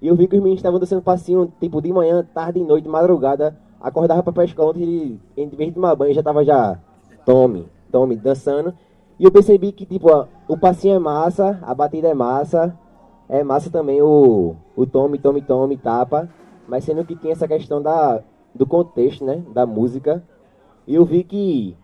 E 0.00 0.06
eu 0.06 0.14
vi 0.14 0.28
que 0.28 0.36
os 0.36 0.40
meninos 0.40 0.60
estavam 0.60 0.78
dançando 0.78 1.02
passinho, 1.02 1.52
tipo, 1.60 1.82
de 1.82 1.92
manhã, 1.92 2.24
tarde, 2.32 2.62
noite, 2.62 2.88
madrugada. 2.88 3.58
Acordava 3.80 4.22
pra 4.22 4.32
pescar 4.32 4.66
ontem, 4.66 4.82
e, 4.82 5.20
em 5.36 5.48
vez 5.48 5.70
de 5.70 5.74
tomar 5.76 5.94
banho, 5.94 6.12
já 6.12 6.22
tava 6.22 6.44
já, 6.44 6.78
tome, 7.24 7.66
tome, 7.90 8.16
dançando. 8.16 8.74
E 9.18 9.24
eu 9.24 9.32
percebi 9.32 9.72
que, 9.72 9.86
tipo, 9.86 10.10
ó, 10.10 10.26
o 10.48 10.56
passinho 10.56 10.96
é 10.96 10.98
massa, 10.98 11.58
a 11.62 11.74
batida 11.74 12.08
é 12.08 12.14
massa, 12.14 12.76
é 13.28 13.42
massa 13.42 13.70
também 13.70 14.02
o, 14.02 14.54
o 14.76 14.86
tome, 14.86 15.18
tome, 15.18 15.40
tome, 15.40 15.76
tapa. 15.76 16.28
Mas 16.68 16.84
sendo 16.84 17.04
que 17.04 17.16
tinha 17.16 17.32
essa 17.32 17.48
questão 17.48 17.80
da, 17.82 18.22
do 18.54 18.66
contexto, 18.66 19.24
né, 19.24 19.42
da 19.52 19.66
música. 19.66 20.22
E 20.86 20.94
eu 20.94 21.04
vi 21.04 21.24
que, 21.24 21.76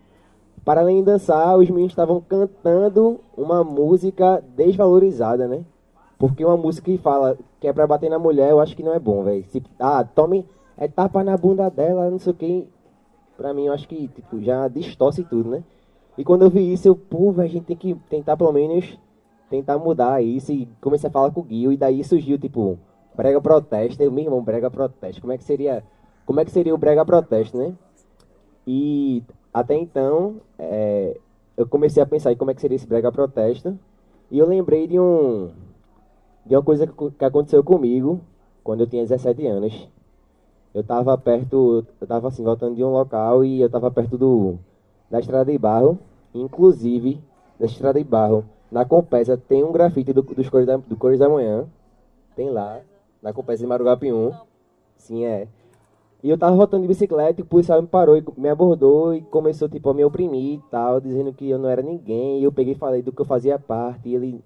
para 0.63 0.81
além 0.81 0.97
de 0.97 1.03
dançar, 1.03 1.57
os 1.57 1.69
meninos 1.69 1.91
estavam 1.91 2.21
cantando 2.21 3.19
uma 3.35 3.63
música 3.63 4.43
desvalorizada, 4.55 5.47
né? 5.47 5.63
Porque 6.17 6.43
uma 6.43 6.57
música 6.57 6.91
que 6.91 6.97
fala 6.97 7.37
que 7.59 7.67
é 7.67 7.73
pra 7.73 7.87
bater 7.87 8.09
na 8.09 8.17
mulher, 8.17 8.51
eu 8.51 8.59
acho 8.59 8.75
que 8.75 8.83
não 8.83 8.93
é 8.93 8.99
bom, 8.99 9.23
velho. 9.23 9.45
Ah, 9.79 10.03
tome. 10.03 10.45
É 10.77 10.87
tapa 10.87 11.23
na 11.23 11.35
bunda 11.35 11.69
dela, 11.69 12.09
não 12.09 12.19
sei 12.19 12.31
o 12.31 12.35
que. 12.35 12.67
Pra 13.35 13.53
mim, 13.53 13.65
eu 13.65 13.73
acho 13.73 13.87
que, 13.87 14.07
tipo, 14.07 14.41
já 14.41 14.67
distorce 14.67 15.23
tudo, 15.23 15.49
né? 15.49 15.63
E 16.17 16.23
quando 16.23 16.43
eu 16.43 16.49
vi 16.49 16.71
isso, 16.71 16.87
eu, 16.87 16.95
pô, 16.95 17.33
a 17.39 17.47
gente 17.47 17.65
tem 17.65 17.75
que 17.75 17.95
tentar 18.09 18.35
pelo 18.37 18.51
menos 18.51 18.97
tentar 19.49 19.77
mudar 19.77 20.21
isso. 20.23 20.51
E 20.51 20.67
comecei 20.81 21.09
a 21.09 21.11
falar 21.11 21.31
com 21.31 21.41
o 21.41 21.47
Gil, 21.47 21.71
e 21.71 21.77
daí 21.77 22.03
surgiu, 22.03 22.37
tipo, 22.37 22.77
brega 23.15 23.41
protesto. 23.41 24.01
Eu, 24.01 24.11
meu 24.11 24.25
irmão, 24.25 24.43
brega 24.43 24.69
protesto. 24.69 25.21
Como 25.21 25.33
é 25.33 25.37
que 25.37 25.43
seria. 25.43 25.83
Como 26.25 26.39
é 26.39 26.45
que 26.45 26.51
seria 26.51 26.73
o 26.73 26.77
brega 26.77 27.05
protesto, 27.05 27.57
né? 27.57 27.73
E 28.65 29.23
até 29.53 29.75
então, 29.75 30.41
é, 30.59 31.17
eu 31.55 31.67
comecei 31.67 32.03
a 32.03 32.05
pensar 32.05 32.31
em 32.31 32.35
como 32.35 32.51
é 32.51 32.53
que 32.53 32.61
seria 32.61 32.75
esse 32.75 32.87
brega 32.87 33.11
protesto. 33.11 33.77
E 34.29 34.37
eu 34.37 34.47
lembrei 34.47 34.87
de 34.87 34.99
um 34.99 35.51
de 36.45 36.55
uma 36.55 36.63
coisa 36.63 36.87
que 36.87 37.25
aconteceu 37.25 37.63
comigo 37.63 38.21
quando 38.63 38.81
eu 38.81 38.87
tinha 38.87 39.03
17 39.03 39.45
anos. 39.47 39.89
Eu 40.77 40.81
estava 40.81 41.17
perto, 41.17 41.83
eu 41.99 42.03
estava 42.03 42.27
assim, 42.27 42.43
voltando 42.43 42.75
de 42.75 42.83
um 42.83 42.91
local 42.91 43.43
e 43.43 43.61
eu 43.61 43.65
estava 43.65 43.89
perto 43.89 44.15
do, 44.15 44.59
da 45.09 45.19
Estrada 45.19 45.51
de 45.51 45.57
Barro. 45.57 45.97
Inclusive, 46.35 47.19
da 47.59 47.65
Estrada 47.65 47.97
de 47.97 48.05
Barro, 48.07 48.45
na 48.71 48.85
Compesa 48.85 49.35
tem 49.35 49.63
um 49.63 49.71
grafite 49.71 50.13
do, 50.13 50.21
dos 50.21 50.47
Cores 50.47 50.67
da, 50.67 50.77
do 50.77 50.95
Cores 50.95 51.17
da 51.17 51.27
Manhã. 51.27 51.65
Tem 52.35 52.51
lá, 52.51 52.79
na 53.23 53.33
Compesa 53.33 53.63
de 53.63 53.67
Marugapium. 53.67 54.33
Sim, 54.97 55.25
é. 55.25 55.47
E 56.21 56.29
eu 56.29 56.37
tava 56.37 56.55
voltando 56.55 56.83
de 56.83 56.87
bicicleta 56.89 57.41
e 57.41 57.43
o 57.43 57.47
policial 57.47 57.81
me 57.81 57.87
parou 57.87 58.15
e 58.15 58.23
me 58.37 58.47
abordou 58.47 59.15
e 59.15 59.21
começou, 59.21 59.67
tipo, 59.67 59.89
a 59.89 59.95
me 59.95 60.05
oprimir 60.05 60.59
e 60.59 60.63
tal, 60.69 61.01
dizendo 61.01 61.33
que 61.33 61.49
eu 61.49 61.57
não 61.57 61.69
era 61.69 61.81
ninguém. 61.81 62.39
E 62.39 62.43
eu 62.43 62.51
peguei 62.51 62.73
e 62.73 62.77
falei 62.77 63.01
do 63.01 63.11
que 63.11 63.19
eu 63.19 63.25
fazia 63.25 63.57
parte. 63.57 64.09
E 64.09 64.13
ele... 64.13 64.45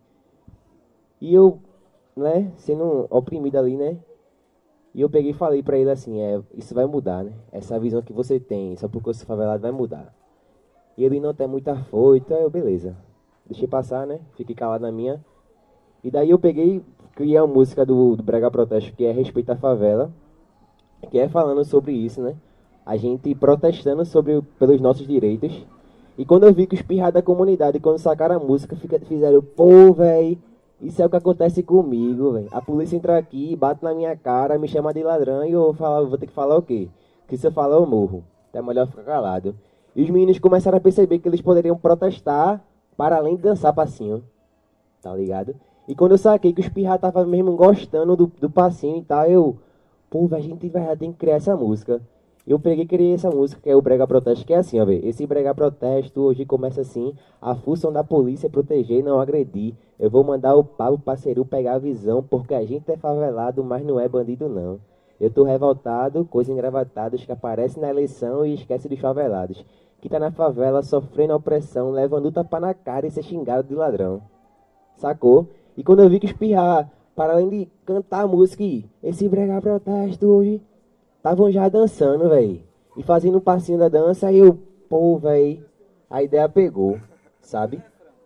E 1.19 1.33
eu 1.33 1.59
né, 2.15 2.53
sendo 2.55 3.05
oprimido 3.09 3.57
ali, 3.57 3.75
né? 3.75 3.97
E 4.93 5.01
eu 5.01 5.09
peguei 5.09 5.31
e 5.31 5.33
falei 5.33 5.63
para 5.63 5.77
ele 5.77 5.89
assim, 5.89 6.19
é, 6.19 6.41
isso 6.53 6.75
vai 6.75 6.85
mudar, 6.85 7.23
né? 7.23 7.31
Essa 7.51 7.79
visão 7.79 8.01
que 8.01 8.11
você 8.11 8.39
tem, 8.39 8.75
só 8.75 8.87
porque 8.89 9.13
você 9.13 9.25
favelado 9.25 9.61
vai 9.61 9.71
mudar. 9.71 10.13
E 10.97 11.05
ele 11.05 11.19
não 11.19 11.33
tem 11.33 11.47
muita 11.47 11.75
força, 11.85 12.33
eu, 12.33 12.49
beleza. 12.49 12.95
Deixei 13.45 13.67
passar, 13.67 14.05
né? 14.05 14.19
Fiquei 14.35 14.53
calado 14.53 14.81
na 14.81 14.91
minha. 14.91 15.23
E 16.03 16.11
daí 16.11 16.29
eu 16.29 16.37
peguei, 16.37 16.83
criei 17.15 17.37
a 17.37 17.47
música 17.47 17.85
do, 17.85 18.17
do 18.17 18.23
Brega 18.23 18.51
Protesto, 18.51 18.93
que 18.93 19.05
é 19.05 19.11
Respeita 19.11 19.53
a 19.53 19.57
Favela, 19.57 20.11
que 21.09 21.17
é 21.17 21.29
falando 21.29 21.63
sobre 21.63 21.93
isso, 21.93 22.21
né? 22.21 22.35
A 22.85 22.97
gente 22.97 23.33
protestando 23.33 24.03
sobre, 24.03 24.41
pelos 24.59 24.81
nossos 24.81 25.07
direitos. 25.07 25.65
E 26.17 26.25
quando 26.25 26.43
eu 26.43 26.53
vi 26.53 26.67
que 26.67 26.75
os 26.75 26.81
pirrados 26.81 27.13
da 27.13 27.21
comunidade, 27.21 27.79
quando 27.79 27.97
sacaram 27.97 28.35
a 28.35 28.39
música, 28.39 28.75
fizeram, 28.75 29.41
pô, 29.41 29.93
velho 29.93 30.37
isso 30.81 31.01
é 31.01 31.05
o 31.05 31.09
que 31.09 31.15
acontece 31.15 31.61
comigo, 31.61 32.31
velho. 32.31 32.47
A 32.51 32.59
polícia 32.59 32.95
entra 32.95 33.17
aqui, 33.17 33.55
bate 33.55 33.83
na 33.83 33.93
minha 33.93 34.15
cara, 34.17 34.57
me 34.57 34.67
chama 34.67 34.91
de 34.91 35.03
ladrão 35.03 35.45
e 35.45 35.51
eu 35.51 35.73
falar, 35.73 36.01
vou 36.01 36.17
ter 36.17 36.25
que 36.25 36.33
falar 36.33 36.57
o 36.57 36.61
quê? 36.61 36.89
Que 37.27 37.37
se 37.37 37.45
eu 37.45 37.51
falar 37.51 37.75
eu 37.75 37.85
morro. 37.85 38.23
Então 38.49 38.63
é 38.63 38.65
melhor 38.65 38.87
ficar 38.87 39.03
calado. 39.03 39.55
E 39.95 40.01
os 40.01 40.09
meninos 40.09 40.39
começaram 40.39 40.79
a 40.79 40.81
perceber 40.81 41.19
que 41.19 41.27
eles 41.27 41.41
poderiam 41.41 41.77
protestar 41.77 42.63
para 42.97 43.17
além 43.17 43.35
de 43.35 43.43
dançar 43.43 43.73
passinho. 43.73 44.23
Tá 45.01 45.13
ligado? 45.15 45.55
E 45.87 45.93
quando 45.93 46.13
eu 46.13 46.17
saquei 46.17 46.51
que 46.51 46.61
os 46.61 46.69
pirra 46.69 46.95
estavam 46.95 47.27
mesmo 47.27 47.55
gostando 47.55 48.15
do, 48.15 48.27
do 48.39 48.49
passinho 48.49 48.97
e 48.97 49.03
tal, 49.03 49.25
eu... 49.25 49.57
Pô, 50.09 50.27
a 50.31 50.39
gente 50.39 50.67
vai 50.67 50.97
tem 50.97 51.11
que 51.11 51.19
criar 51.19 51.35
essa 51.35 51.55
música. 51.55 52.01
Eu 52.45 52.59
peguei 52.59 52.85
e 52.85 52.87
criei 52.87 53.13
essa 53.13 53.29
música, 53.29 53.61
que 53.61 53.69
é 53.69 53.75
o 53.75 53.81
Brega 53.81 54.07
Protesto, 54.07 54.45
que 54.45 54.53
é 54.53 54.57
assim, 54.57 54.79
ó, 54.79 54.85
véio. 54.85 55.05
Esse 55.07 55.27
Brega 55.27 55.53
Protesto 55.53 56.21
hoje 56.21 56.43
começa 56.43 56.81
assim. 56.81 57.13
A 57.39 57.53
função 57.53 57.93
da 57.93 58.03
polícia 58.03 58.47
é 58.47 58.49
proteger 58.49 58.99
e 58.99 59.03
não 59.03 59.19
agredir. 59.19 59.75
Eu 59.99 60.09
vou 60.09 60.23
mandar 60.23 60.55
o 60.55 60.63
Pablo 60.63 60.97
Parceiro 60.97 61.45
pegar 61.45 61.75
a 61.75 61.79
visão, 61.79 62.23
porque 62.23 62.55
a 62.55 62.65
gente 62.65 62.91
é 62.91 62.97
favelado, 62.97 63.63
mas 63.63 63.85
não 63.85 63.99
é 63.99 64.09
bandido 64.09 64.49
não. 64.49 64.79
Eu 65.19 65.29
tô 65.29 65.43
revoltado, 65.43 66.25
coisas 66.25 66.51
engravatadas 66.51 67.23
que 67.23 67.31
aparecem 67.31 67.79
na 67.79 67.91
eleição 67.91 68.43
e 68.43 68.55
esquece 68.55 68.89
dos 68.89 68.99
favelados. 68.99 69.63
Que 70.01 70.09
tá 70.09 70.17
na 70.17 70.31
favela 70.31 70.81
sofrendo 70.81 71.35
opressão, 71.35 71.91
levando 71.91 72.31
tapa 72.31 72.59
na 72.59 72.73
cara 72.73 73.05
e 73.05 73.11
ser 73.11 73.21
xingado 73.21 73.67
de 73.67 73.75
ladrão. 73.75 74.19
Sacou? 74.95 75.47
E 75.77 75.83
quando 75.83 76.01
eu 76.01 76.09
vi 76.09 76.19
que 76.19 76.25
espirrar, 76.25 76.91
para 77.15 77.33
além 77.33 77.49
de 77.49 77.67
cantar 77.85 78.23
a 78.23 78.27
música, 78.27 78.63
esse 79.03 79.29
brega 79.29 79.61
protesto 79.61 80.25
hoje 80.25 80.59
estavam 81.21 81.51
já 81.51 81.69
dançando, 81.69 82.27
velho. 82.29 82.63
E 82.97 83.03
fazendo 83.03 83.37
um 83.37 83.41
passinho 83.41 83.77
da 83.77 83.87
dança, 83.87 84.27
aí 84.27 84.39
eu, 84.39 84.57
pô, 84.89 85.17
velho, 85.19 85.63
a 86.09 86.23
ideia 86.23 86.49
pegou, 86.49 86.99
sabe? 87.39 87.81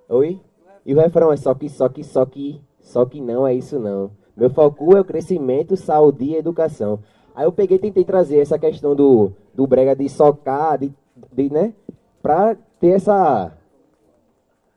Oi? 0.07 0.39
E 0.85 0.93
o 0.93 0.97
refrão 0.97 1.31
é 1.31 1.37
só 1.37 1.53
que, 1.53 1.67
só 1.67 1.89
que, 1.89 2.03
só 2.03 2.25
que, 2.25 2.61
só 2.79 3.05
que 3.05 3.19
não 3.19 3.45
é 3.45 3.53
isso 3.53 3.77
não. 3.79 4.11
Meu 4.35 4.49
foco 4.49 4.95
é 4.95 5.01
o 5.01 5.05
crescimento, 5.05 5.75
saúde 5.75 6.23
e 6.23 6.35
educação. 6.35 6.99
Aí 7.35 7.45
eu 7.45 7.51
peguei 7.51 7.77
e 7.77 7.79
tentei 7.79 8.05
trazer 8.05 8.39
essa 8.39 8.57
questão 8.57 8.95
do, 8.95 9.33
do 9.53 9.67
brega 9.67 9.93
de 9.95 10.07
socar, 10.07 10.77
de, 10.77 10.93
de, 11.33 11.51
né? 11.51 11.73
Pra 12.21 12.55
ter 12.79 12.91
essa. 12.91 13.51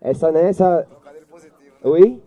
Essa, 0.00 0.32
né? 0.32 0.48
Essa. 0.48 0.86
Oi? 1.84 2.20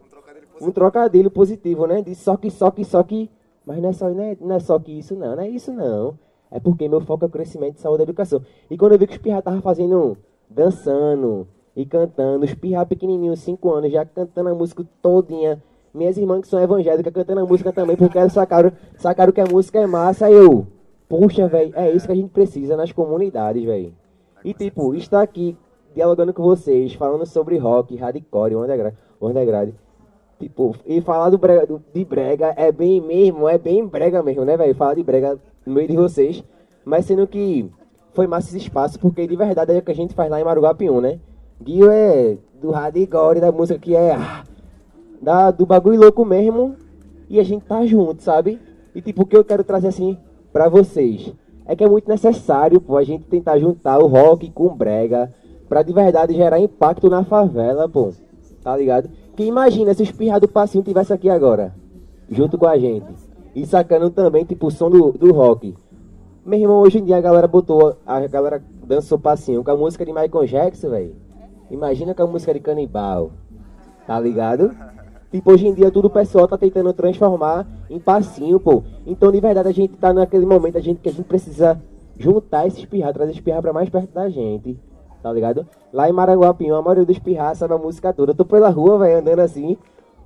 Um 0.61 0.71
trocadilho 0.71 1.29
positivo, 1.29 1.85
né? 1.85 2.01
De 2.01 2.15
só 2.15 2.37
que, 2.37 2.49
só 2.49 2.71
que, 2.71 2.85
só 2.85 3.03
que. 3.03 3.29
Mas 3.65 3.81
não 3.81 3.89
é 3.89 3.93
só, 3.93 4.09
não 4.09 4.23
é, 4.23 4.37
não 4.39 4.55
é 4.55 4.59
só 4.59 4.79
que 4.79 4.91
isso, 4.91 5.15
não. 5.15 5.35
Não 5.35 5.43
é 5.43 5.49
isso, 5.49 5.71
não. 5.71 6.17
É 6.49 6.59
porque 6.59 6.87
meu 6.89 6.99
foco 7.01 7.25
é 7.25 7.27
o 7.27 7.31
crescimento, 7.31 7.79
saúde 7.79 8.01
e 8.01 8.03
educação. 8.03 8.41
E 8.69 8.77
quando 8.77 8.93
eu 8.93 8.99
vi 8.99 9.07
que 9.07 9.13
os 9.13 9.19
pirra 9.19 9.41
tava 9.41 9.61
fazendo, 9.61 10.17
dançando 10.49 11.47
e 11.75 11.85
cantando, 11.85 12.43
os 12.43 12.53
pirra 12.53 12.85
pequenininhos, 12.85 13.39
5 13.39 13.71
anos, 13.71 13.91
já 13.91 14.05
cantando 14.05 14.49
a 14.49 14.55
música 14.55 14.85
todinha. 15.01 15.63
Minhas 15.93 16.17
irmãs 16.17 16.41
que 16.41 16.47
são 16.47 16.61
evangélicas 16.61 17.13
cantando 17.13 17.41
a 17.41 17.45
música 17.45 17.71
também, 17.71 17.95
porque 17.95 18.17
elas 18.17 18.33
sacaram, 18.33 18.71
sacaram 18.97 19.31
que 19.31 19.41
a 19.41 19.45
música 19.45 19.79
é 19.79 19.87
massa. 19.87 20.25
Aí 20.25 20.33
eu, 20.33 20.67
puxa, 21.07 21.47
velho, 21.47 21.73
é 21.75 21.91
isso 21.91 22.05
que 22.05 22.11
a 22.11 22.15
gente 22.15 22.29
precisa 22.29 22.75
nas 22.75 22.91
comunidades, 22.91 23.63
velho. 23.63 23.93
E 24.43 24.53
tipo, 24.53 24.93
estar 24.95 25.21
aqui 25.21 25.57
dialogando 25.93 26.33
com 26.33 26.43
vocês, 26.43 26.93
falando 26.93 27.25
sobre 27.25 27.57
rock, 27.57 27.95
hardcore, 27.95 28.55
underground, 28.55 28.95
underground. 29.21 29.73
Tipo, 30.41 30.75
e 30.87 30.99
falar 31.01 31.29
do 31.29 31.37
brega, 31.37 31.67
do, 31.67 31.79
de 31.93 32.03
brega 32.03 32.51
é 32.57 32.71
bem 32.71 32.99
mesmo, 32.99 33.47
é 33.47 33.59
bem 33.59 33.85
brega 33.85 34.23
mesmo, 34.23 34.43
né, 34.43 34.57
velho? 34.57 34.73
Falar 34.73 34.95
de 34.95 35.03
brega 35.03 35.37
no 35.63 35.71
meio 35.75 35.87
de 35.87 35.95
vocês. 35.95 36.43
Mas 36.83 37.05
sendo 37.05 37.27
que 37.27 37.69
foi 38.11 38.25
massa 38.25 38.49
esse 38.49 38.57
espaço, 38.57 38.99
porque 38.99 39.27
de 39.27 39.35
verdade 39.35 39.71
é 39.71 39.77
o 39.77 39.81
que 39.83 39.91
a 39.91 39.95
gente 39.95 40.15
faz 40.15 40.31
lá 40.31 40.41
em 40.41 40.43
Maruguapium, 40.43 40.99
né? 40.99 41.19
Guio 41.61 41.91
é 41.91 42.39
do 42.59 42.71
hardcore, 42.71 43.39
da 43.39 43.51
música 43.51 43.77
que 43.77 43.95
é 43.95 44.15
ah, 44.15 44.43
da, 45.21 45.51
do 45.51 45.63
bagulho 45.63 45.99
louco 45.99 46.25
mesmo. 46.25 46.75
E 47.29 47.39
a 47.39 47.43
gente 47.43 47.63
tá 47.65 47.85
junto, 47.85 48.23
sabe? 48.23 48.59
E 48.95 49.01
tipo, 49.01 49.21
o 49.21 49.25
que 49.27 49.37
eu 49.37 49.45
quero 49.45 49.63
trazer 49.63 49.89
assim 49.89 50.17
pra 50.51 50.69
vocês 50.69 51.35
é 51.67 51.75
que 51.75 51.83
é 51.83 51.87
muito 51.87 52.09
necessário, 52.09 52.81
pô, 52.81 52.97
a 52.97 53.03
gente 53.03 53.25
tentar 53.25 53.59
juntar 53.59 53.99
o 53.99 54.07
rock 54.07 54.49
com 54.49 54.75
brega 54.75 55.31
pra 55.69 55.83
de 55.83 55.93
verdade 55.93 56.33
gerar 56.33 56.59
impacto 56.59 57.11
na 57.11 57.23
favela, 57.23 57.87
pô. 57.87 58.11
Tá 58.63 58.75
ligado? 58.75 59.07
Que 59.35 59.43
imagina 59.43 59.93
se 59.93 60.01
o 60.01 60.03
espirra 60.03 60.39
do 60.39 60.47
passinho 60.47 60.83
tivesse 60.83 61.13
aqui 61.13 61.29
agora, 61.29 61.73
junto 62.29 62.57
com 62.57 62.67
a 62.67 62.77
gente. 62.77 63.07
E 63.55 63.65
sacando 63.65 64.09
também, 64.09 64.45
tipo, 64.45 64.67
o 64.67 64.71
som 64.71 64.89
do, 64.89 65.11
do 65.11 65.33
rock. 65.33 65.75
Meu 66.45 66.59
irmão, 66.59 66.81
hoje 66.81 66.99
em 66.99 67.05
dia 67.05 67.17
a 67.17 67.21
galera 67.21 67.47
botou, 67.47 67.97
a 68.05 68.19
galera 68.27 68.63
dançou 68.85 69.19
passinho 69.19 69.63
com 69.63 69.71
a 69.71 69.77
música 69.77 70.05
de 70.05 70.11
Michael 70.11 70.47
Jackson, 70.47 70.89
velho. 70.89 71.15
Imagina 71.69 72.13
com 72.13 72.23
a 72.23 72.27
música 72.27 72.53
de 72.53 72.59
Canibal. 72.59 73.31
Tá 74.07 74.19
ligado? 74.19 74.75
Tipo, 75.31 75.51
hoje 75.51 75.67
em 75.67 75.73
dia 75.73 75.89
tudo 75.91 76.05
o 76.05 76.09
pessoal 76.09 76.47
tá 76.47 76.57
tentando 76.57 76.91
transformar 76.91 77.65
em 77.89 77.99
passinho, 77.99 78.59
pô. 78.59 78.83
Então, 79.05 79.31
de 79.31 79.39
verdade, 79.39 79.69
a 79.69 79.71
gente 79.71 79.95
tá 79.95 80.11
naquele 80.11 80.45
momento 80.45 80.77
a 80.77 80.81
gente, 80.81 80.99
que 80.99 81.07
a 81.07 81.11
gente 81.11 81.25
precisa 81.25 81.81
juntar 82.17 82.67
esses 82.67 82.83
pirra, 82.85 83.13
trazer 83.13 83.31
esses 83.31 83.43
pirra 83.43 83.61
pra 83.61 83.71
mais 83.71 83.89
perto 83.89 84.11
da 84.13 84.27
gente. 84.29 84.77
Tá 85.21 85.31
ligado? 85.31 85.67
Lá 85.93 86.09
em 86.09 86.13
Maranguapião, 86.13 86.77
a 86.77 86.81
maioria 86.81 87.05
dos 87.05 87.19
pirra 87.19 87.53
sabe 87.53 87.73
a 87.73 87.77
música 87.77 88.11
toda. 88.11 88.31
Eu 88.31 88.35
tô 88.35 88.45
pela 88.45 88.69
rua, 88.69 88.97
vai 88.97 89.13
andando 89.13 89.39
assim. 89.39 89.77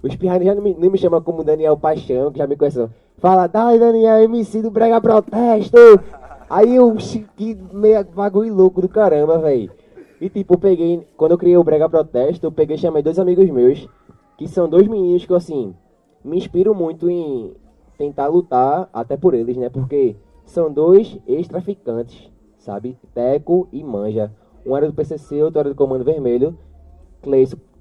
Os 0.01 0.15
pirra 0.15 0.41
já 0.43 0.55
não 0.55 0.61
me, 0.61 0.73
não 0.73 0.89
me 0.89 0.97
chamam 0.97 1.21
como 1.21 1.43
Daniel 1.43 1.77
Paixão, 1.77 2.31
que 2.31 2.37
já 2.37 2.47
me 2.47 2.55
conhecem. 2.55 2.89
Fala, 3.17 3.47
dai 3.47 3.79
Daniel, 3.79 4.23
MC 4.23 4.61
do 4.61 4.71
Brega 4.71 5.01
Protesto. 5.01 5.77
Aí 6.49 6.75
eu, 6.75 6.95
que 7.35 7.57
meio 7.73 8.05
bagulho 8.05 8.53
louco 8.53 8.81
do 8.81 8.87
caramba, 8.87 9.39
velho. 9.39 9.71
E 10.21 10.29
tipo, 10.29 10.57
peguei, 10.57 11.05
quando 11.17 11.31
eu 11.31 11.37
criei 11.37 11.57
o 11.57 11.63
Brega 11.63 11.89
Protesto, 11.89 12.45
eu 12.45 12.51
peguei 12.51 12.77
chamei 12.77 13.03
dois 13.03 13.19
amigos 13.19 13.49
meus 13.49 13.87
que 14.37 14.47
são 14.47 14.67
dois 14.67 14.87
meninos 14.87 15.25
que 15.25 15.31
eu, 15.31 15.37
assim, 15.37 15.73
me 16.23 16.37
inspiro 16.37 16.73
muito 16.75 17.09
em 17.09 17.53
tentar 17.97 18.27
lutar 18.27 18.89
até 18.93 19.15
por 19.15 19.33
eles, 19.33 19.55
né? 19.57 19.69
Porque 19.69 20.15
são 20.45 20.71
dois 20.71 21.17
ex-traficantes, 21.27 22.29
sabe? 22.57 22.97
Teco 23.13 23.67
e 23.71 23.83
Manja. 23.83 24.31
Um 24.65 24.75
era 24.75 24.87
do 24.87 24.93
PCC, 24.93 25.43
outro 25.43 25.59
era 25.59 25.69
do 25.69 25.75
Comando 25.75 26.03
Vermelho. 26.03 26.57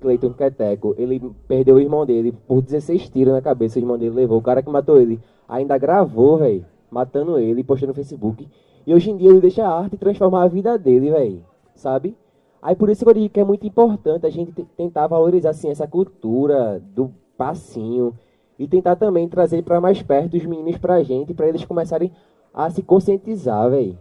Cleiton, 0.00 0.32
Queteco, 0.32 0.94
ele 0.96 1.20
perdeu 1.46 1.76
o 1.76 1.80
irmão 1.80 2.06
dele 2.06 2.32
por 2.46 2.62
16 2.62 3.08
tiros 3.10 3.32
na 3.34 3.42
cabeça, 3.42 3.78
o 3.78 3.82
irmão 3.82 3.98
dele 3.98 4.14
levou. 4.14 4.38
O 4.38 4.42
cara 4.42 4.62
que 4.62 4.70
matou 4.70 5.00
ele 5.00 5.20
ainda 5.48 5.76
gravou, 5.76 6.38
velho, 6.38 6.64
matando 6.90 7.38
ele 7.38 7.62
postou 7.62 7.88
no 7.88 7.94
Facebook. 7.94 8.48
E 8.86 8.94
hoje 8.94 9.10
em 9.10 9.16
dia 9.16 9.30
ele 9.30 9.40
deixa 9.40 9.66
a 9.66 9.78
arte 9.78 9.96
transformar 9.96 10.44
a 10.44 10.48
vida 10.48 10.78
dele, 10.78 11.10
velho, 11.10 11.42
sabe? 11.74 12.16
Aí 12.62 12.74
por 12.74 12.88
isso 12.88 13.04
que 13.04 13.10
eu 13.10 13.14
digo 13.14 13.28
que 13.28 13.40
é 13.40 13.44
muito 13.44 13.66
importante 13.66 14.26
a 14.26 14.30
gente 14.30 14.52
tentar 14.76 15.06
valorizar 15.06 15.50
assim, 15.50 15.68
essa 15.68 15.86
cultura 15.86 16.82
do 16.94 17.10
passinho 17.36 18.14
e 18.58 18.66
tentar 18.66 18.96
também 18.96 19.28
trazer 19.28 19.62
para 19.62 19.80
mais 19.80 20.02
perto 20.02 20.36
os 20.36 20.46
meninos 20.46 20.78
pra 20.78 21.02
gente, 21.02 21.34
para 21.34 21.48
eles 21.48 21.64
começarem 21.64 22.10
a 22.52 22.70
se 22.70 22.82
conscientizar, 22.82 23.70
velho. 23.70 23.98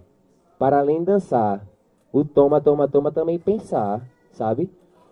Para 0.60 0.80
além 0.80 1.00
de 1.00 1.06
dançar, 1.06 1.66
o 2.14 2.24
toma, 2.24 2.62
toma, 2.62 2.88
toma 2.88 3.12
também 3.12 3.40
pensar, 3.40 4.08
sabe? 4.32 4.70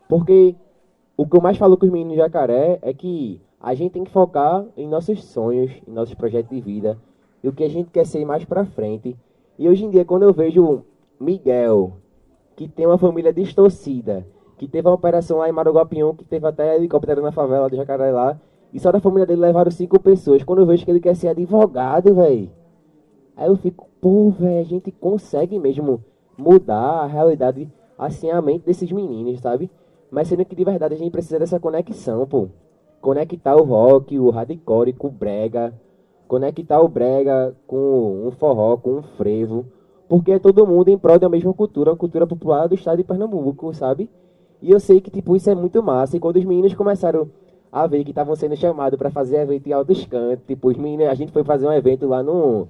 Porque 0.08 0.56
o 1.18 1.26
que 1.26 1.36
eu 1.36 1.42
mais 1.42 1.58
falo 1.58 1.76
com 1.76 1.88
os 1.88 1.92
meninos 1.92 2.16
jacaré 2.16 2.78
é 2.84 2.94
que 2.94 3.42
a 3.60 3.74
gente 3.74 3.94
tem 3.94 4.04
que 4.04 4.12
focar 4.12 4.64
em 4.78 4.88
nossos 4.88 5.24
sonhos, 5.26 5.72
em 5.88 5.92
nossos 5.92 6.14
projetos 6.14 6.52
de 6.52 6.62
vida, 6.62 7.00
e 7.44 7.50
o 7.50 7.54
que 7.54 7.64
a 7.64 7.70
gente 7.70 7.90
quer 7.90 8.06
ser 8.06 8.24
mais 8.24 8.46
pra 8.46 8.66
frente. 8.66 9.18
E 9.58 9.68
hoje 9.68 9.84
em 9.84 9.90
dia, 9.90 10.06
quando 10.06 10.24
eu 10.24 10.32
vejo 10.32 10.84
Miguel, 11.20 11.94
que 12.56 12.68
tem 12.68 12.86
uma 12.86 13.00
família 13.00 13.34
distorcida, 13.34 14.26
que 14.58 14.68
teve 14.68 14.88
uma 14.88 14.94
operação 14.94 15.40
lá 15.40 15.50
em 15.50 15.52
Maruguapião, 15.52 16.16
que 16.16 16.24
teve 16.24 16.46
até 16.46 16.76
helicóptero 16.76 17.24
na 17.24 17.32
favela 17.32 17.68
de 17.68 17.78
Jacaré 17.78 18.12
lá, 18.12 18.40
e 18.72 18.80
só 18.80 18.92
da 18.92 19.00
família 19.00 19.26
dele 19.26 19.42
levaram 19.42 19.72
cinco 19.72 20.00
pessoas. 20.00 20.44
Quando 20.44 20.60
eu 20.60 20.68
vejo 20.68 20.86
que 20.86 20.92
ele 20.92 21.00
quer 21.00 21.16
ser 21.16 21.30
advogado, 21.30 22.14
velho, 22.14 22.52
aí 23.36 23.48
eu 23.48 23.56
fico, 23.58 23.90
pô, 24.00 24.30
velho, 24.30 24.60
a 24.60 24.64
gente 24.64 24.92
consegue 24.92 25.58
mesmo 25.58 26.04
mudar 26.42 27.04
a 27.04 27.06
realidade, 27.06 27.70
assim, 27.98 28.32
a 28.32 28.42
mente 28.42 28.66
desses 28.66 28.92
meninos, 28.92 29.40
sabe? 29.40 29.70
Mas 30.10 30.28
sendo 30.28 30.44
que 30.44 30.56
de 30.56 30.64
verdade 30.64 30.96
a 30.96 30.98
gente 30.98 31.12
precisa 31.12 31.38
dessa 31.38 31.60
conexão, 31.60 32.26
pô. 32.26 32.48
Conectar 33.00 33.56
o 33.56 33.64
rock, 33.64 34.20
o 34.20 34.30
hardcore 34.30 34.94
com 34.94 35.08
o 35.08 35.12
brega, 35.12 35.74
conectar 36.28 36.82
o 36.82 36.88
brega 36.88 37.56
com 37.68 38.28
um 38.28 38.32
forró, 38.32 38.78
com 38.78 38.98
um 38.98 39.02
frevo, 39.02 39.66
porque 40.08 40.34
é 40.34 40.40
todo 40.40 40.68
mundo 40.68 40.90
em 40.90 40.98
prol 40.98 41.18
da 41.18 41.30
mesma 41.30 41.54
cultura, 41.54 41.92
a 41.92 41.96
cultura 41.96 42.28
popular 42.28 42.68
do 42.68 42.76
estado 42.76 42.98
de 42.98 43.04
Pernambuco, 43.04 43.74
sabe? 43.74 44.10
E 44.62 44.72
eu 44.72 44.80
sei 44.80 45.00
que, 45.00 45.10
tipo, 45.10 45.36
isso 45.36 45.50
é 45.50 45.56
muito 45.56 45.82
massa. 45.82 46.18
E 46.18 46.20
quando 46.20 46.36
os 46.36 46.46
meninos 46.46 46.74
começaram 46.74 47.30
a 47.72 47.88
ver 47.88 48.04
que 48.04 48.12
estavam 48.12 48.36
sendo 48.36 48.56
chamados 48.56 48.98
para 49.00 49.10
fazer 49.10 49.38
evento 49.38 49.68
em 49.68 49.74
Altos 49.74 50.06
Cantos, 50.06 50.46
tipo, 50.46 50.70
os 50.70 50.78
meninos, 50.78 51.08
a 51.08 51.16
gente 51.16 51.32
foi 51.32 51.44
fazer 51.44 51.68
um 51.68 51.72
evento 51.72 52.08
lá 52.08 52.22
no... 52.22 52.68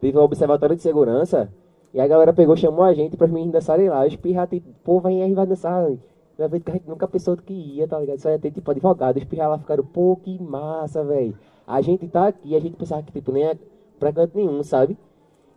Teve 0.00 0.16
um 0.18 0.22
observatório 0.22 0.74
de 0.74 0.82
segurança, 0.82 1.52
e 1.92 2.00
a 2.00 2.06
galera 2.06 2.32
pegou, 2.32 2.56
chamou 2.56 2.84
a 2.84 2.94
gente 2.94 3.16
para 3.16 3.26
os 3.26 3.30
meninos 3.30 3.52
dançarem 3.52 3.88
lá. 3.88 4.06
Os 4.06 4.16
pirra, 4.16 4.46
tipo, 4.46 4.68
pô, 4.84 5.00
vai 5.00 5.20
aí, 5.20 5.34
vai 5.34 5.46
dançar. 5.46 5.88
Um 5.88 5.98
evento 6.44 6.64
que 6.64 6.70
a 6.70 6.74
gente 6.74 6.88
nunca 6.88 7.08
pensou 7.08 7.36
que 7.36 7.52
ia, 7.52 7.88
tá 7.88 7.98
ligado? 7.98 8.18
Só 8.18 8.30
ia 8.30 8.38
ter, 8.38 8.50
tipo, 8.50 8.70
advogado. 8.70 9.16
Os 9.16 9.24
pirra 9.24 9.48
lá 9.48 9.58
ficaram, 9.58 9.84
pô, 9.84 10.16
que 10.16 10.40
massa, 10.42 11.02
velho. 11.02 11.34
A 11.66 11.80
gente 11.80 12.06
tá 12.08 12.28
aqui, 12.28 12.54
a 12.54 12.60
gente 12.60 12.76
pensava 12.76 13.02
que, 13.02 13.12
tipo, 13.12 13.32
nem 13.32 13.44
é 13.44 13.58
pra 13.98 14.12
canto 14.12 14.36
nenhum, 14.36 14.62
sabe? 14.62 14.96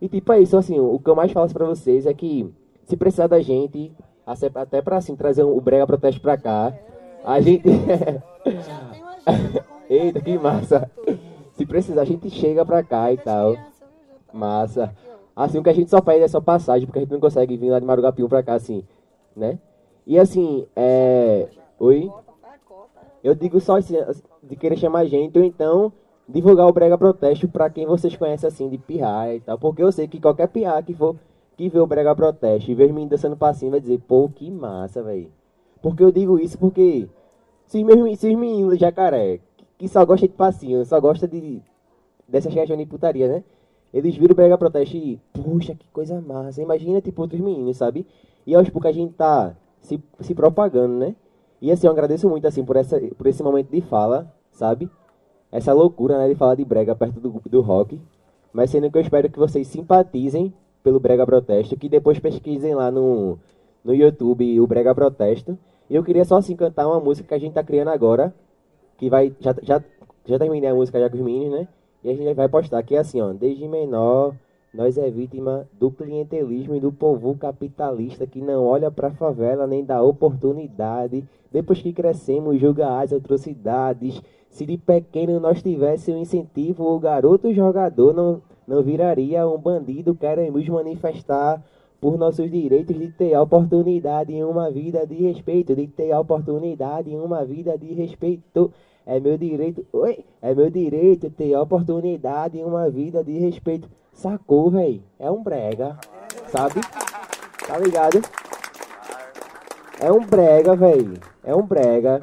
E 0.00 0.08
tipo, 0.08 0.32
é 0.32 0.40
isso, 0.40 0.56
assim, 0.56 0.80
o 0.80 0.98
que 0.98 1.08
eu 1.08 1.14
mais 1.14 1.30
falo 1.30 1.48
pra 1.52 1.64
vocês 1.64 2.06
é 2.06 2.12
que 2.12 2.52
se 2.84 2.96
precisar 2.96 3.28
da 3.28 3.40
gente, 3.40 3.92
até 4.26 4.82
pra 4.82 4.96
assim, 4.96 5.14
trazer 5.14 5.44
o 5.44 5.60
Brega 5.60 5.86
Protesto 5.86 6.20
pra 6.20 6.36
cá, 6.36 6.76
a 7.24 7.40
gente. 7.40 7.62
Eita, 9.88 10.20
que 10.20 10.36
massa! 10.38 10.90
Se 11.52 11.64
precisar, 11.64 12.02
a 12.02 12.04
gente 12.04 12.28
chega 12.30 12.66
pra 12.66 12.82
cá 12.82 13.12
e 13.12 13.16
tal. 13.16 13.56
Massa. 14.32 14.92
Assim, 15.34 15.58
o 15.58 15.62
que 15.62 15.70
a 15.70 15.74
gente 15.74 15.90
só 15.90 16.00
pede 16.00 16.24
é 16.24 16.28
só 16.28 16.40
passagem, 16.40 16.86
porque 16.86 16.98
a 16.98 17.02
gente 17.02 17.12
não 17.12 17.20
consegue 17.20 17.56
vir 17.56 17.70
lá 17.70 17.80
de 17.80 17.86
Marugapium 17.86 18.28
pra 18.28 18.42
cá, 18.42 18.54
assim, 18.54 18.84
né? 19.34 19.58
E 20.06 20.18
assim, 20.18 20.66
é. 20.76 21.48
Oi? 21.78 22.10
Eu 23.22 23.34
digo 23.34 23.60
só 23.60 23.76
assim, 23.76 23.96
de 24.42 24.56
querer 24.56 24.76
chamar 24.76 25.00
a 25.00 25.04
gente, 25.04 25.38
ou 25.38 25.44
então 25.44 25.92
divulgar 26.28 26.66
o 26.66 26.72
Brega 26.72 26.98
Protesto 26.98 27.48
para 27.48 27.70
quem 27.70 27.86
vocês 27.86 28.16
conhecem 28.16 28.48
assim 28.48 28.68
de 28.68 28.78
pirraia 28.78 29.36
e 29.36 29.40
tal. 29.40 29.58
Porque 29.58 29.82
eu 29.82 29.92
sei 29.92 30.08
que 30.08 30.20
qualquer 30.20 30.48
pirraia 30.48 30.82
que 30.82 30.94
for 30.94 31.16
que 31.56 31.68
vê 31.68 31.78
o 31.78 31.86
Brega 31.86 32.14
Protesto 32.14 32.70
e 32.70 32.74
vê 32.74 32.84
os 32.84 32.90
meninos 32.90 33.10
dançando 33.10 33.36
passinho 33.36 33.70
vai 33.70 33.80
dizer, 33.80 34.00
pô, 34.08 34.28
que 34.28 34.50
massa, 34.50 35.02
velho. 35.02 35.30
Porque 35.80 36.02
eu 36.02 36.10
digo 36.10 36.38
isso 36.38 36.58
porque 36.58 37.08
se 37.66 37.84
os, 37.84 38.18
se 38.18 38.28
os 38.28 38.38
meninos 38.38 38.78
jacaré, 38.78 39.40
que 39.78 39.88
só 39.88 40.04
gosta 40.04 40.26
de 40.26 40.34
passinho, 40.34 40.84
só 40.84 41.00
gosta 41.00 41.28
de 41.28 41.60
dessas 42.26 42.52
questões 42.52 42.78
de 42.78 42.86
putaria, 42.86 43.28
né? 43.28 43.44
Eles 43.92 44.16
viram 44.16 44.32
o 44.32 44.36
Brega 44.36 44.56
Protesto 44.56 44.96
e, 44.96 45.20
puxa, 45.32 45.74
que 45.74 45.86
coisa 45.92 46.20
massa. 46.20 46.62
Imagina, 46.62 47.00
tipo, 47.00 47.22
outros 47.22 47.40
meninos, 47.40 47.76
sabe? 47.76 48.06
E 48.46 48.54
aos 48.54 48.68
poucos 48.70 48.90
a 48.90 48.92
gente 48.92 49.14
tá 49.14 49.54
se, 49.80 50.02
se 50.20 50.34
propagando, 50.34 50.94
né? 50.94 51.14
E 51.60 51.70
assim, 51.70 51.86
eu 51.86 51.92
agradeço 51.92 52.28
muito, 52.28 52.46
assim, 52.46 52.64
por, 52.64 52.76
essa, 52.76 52.98
por 53.16 53.26
esse 53.26 53.42
momento 53.42 53.70
de 53.70 53.80
fala, 53.82 54.32
sabe? 54.50 54.90
essa 55.52 55.74
loucura 55.74 56.16
né, 56.16 56.28
de 56.30 56.34
falar 56.34 56.54
de 56.54 56.64
brega 56.64 56.96
perto 56.96 57.20
do, 57.20 57.42
do 57.44 57.60
rock. 57.60 58.00
Mas 58.52 58.70
sendo 58.70 58.90
que 58.90 58.96
eu 58.96 59.02
espero 59.02 59.30
que 59.30 59.38
vocês 59.38 59.66
simpatizem 59.68 60.52
pelo 60.82 60.98
Brega 60.98 61.26
Protesto, 61.26 61.76
que 61.76 61.88
depois 61.88 62.18
pesquisem 62.18 62.74
lá 62.74 62.90
no, 62.90 63.38
no 63.84 63.94
YouTube 63.94 64.58
o 64.60 64.66
Brega 64.66 64.94
Protesto. 64.94 65.56
E 65.88 65.94
eu 65.94 66.02
queria 66.02 66.24
só 66.24 66.38
assim 66.38 66.56
cantar 66.56 66.88
uma 66.88 66.98
música 66.98 67.28
que 67.28 67.34
a 67.34 67.38
gente 67.38 67.52
tá 67.52 67.62
criando 67.62 67.88
agora, 67.88 68.34
que 68.96 69.08
vai. 69.10 69.34
Já, 69.38 69.54
já, 69.62 69.84
já 70.24 70.38
terminei 70.38 70.70
a 70.70 70.74
música 70.74 70.98
já 70.98 71.08
com 71.08 71.16
os 71.16 71.22
meninos, 71.22 71.60
né? 71.60 71.68
E 72.04 72.10
a 72.10 72.14
gente 72.14 72.34
vai 72.34 72.48
postar, 72.48 72.84
é 72.90 72.96
assim, 72.96 73.20
ó, 73.20 73.32
desde 73.32 73.68
menor 73.68 74.34
Nós 74.74 74.96
é 74.96 75.10
vítima 75.10 75.68
do 75.78 75.90
clientelismo 75.90 76.74
e 76.74 76.80
do 76.80 76.90
povo 76.90 77.36
capitalista 77.36 78.26
que 78.26 78.40
não 78.40 78.64
olha 78.64 78.90
para 78.90 79.08
a 79.08 79.12
favela 79.12 79.66
nem 79.66 79.84
dá 79.84 80.02
oportunidade. 80.02 81.24
Depois 81.52 81.82
que 81.82 81.92
crescemos, 81.92 82.58
julga 82.58 82.98
as 82.98 83.12
atrocidades. 83.12 84.20
Se 84.48 84.64
de 84.64 84.78
pequeno 84.78 85.38
nós 85.38 85.62
tivesse 85.62 86.10
um 86.10 86.16
incentivo, 86.16 86.84
o 86.84 86.98
garoto 86.98 87.52
jogador 87.52 88.14
não, 88.14 88.40
não 88.66 88.82
viraria 88.82 89.46
um 89.46 89.58
bandido. 89.58 90.14
Queremos 90.14 90.66
manifestar 90.66 91.62
por 92.00 92.16
nossos 92.16 92.50
direitos 92.50 92.98
de 92.98 93.12
ter 93.12 93.34
a 93.34 93.42
oportunidade 93.42 94.32
em 94.32 94.42
uma 94.42 94.70
vida 94.70 95.06
de 95.06 95.16
respeito, 95.16 95.76
de 95.76 95.86
ter 95.86 96.12
a 96.12 96.18
oportunidade 96.18 97.10
em 97.10 97.20
uma 97.20 97.44
vida 97.44 97.76
de 97.76 97.92
respeito. 97.92 98.72
É 99.04 99.18
meu 99.18 99.36
direito, 99.36 99.84
oi, 99.92 100.24
é 100.40 100.54
meu 100.54 100.70
direito 100.70 101.28
ter 101.30 101.56
oportunidade 101.56 102.58
em 102.58 102.64
uma 102.64 102.88
vida 102.88 103.24
de 103.24 103.38
respeito. 103.38 103.88
Sacou, 104.12 104.70
velho? 104.70 105.02
É 105.18 105.30
um 105.30 105.42
brega, 105.42 105.98
sabe? 106.48 106.80
Tá 107.66 107.78
ligado? 107.78 108.20
É 110.00 110.12
um 110.12 110.24
brega, 110.24 110.76
velho. 110.76 111.14
É 111.42 111.54
um 111.54 111.62
brega. 111.62 112.20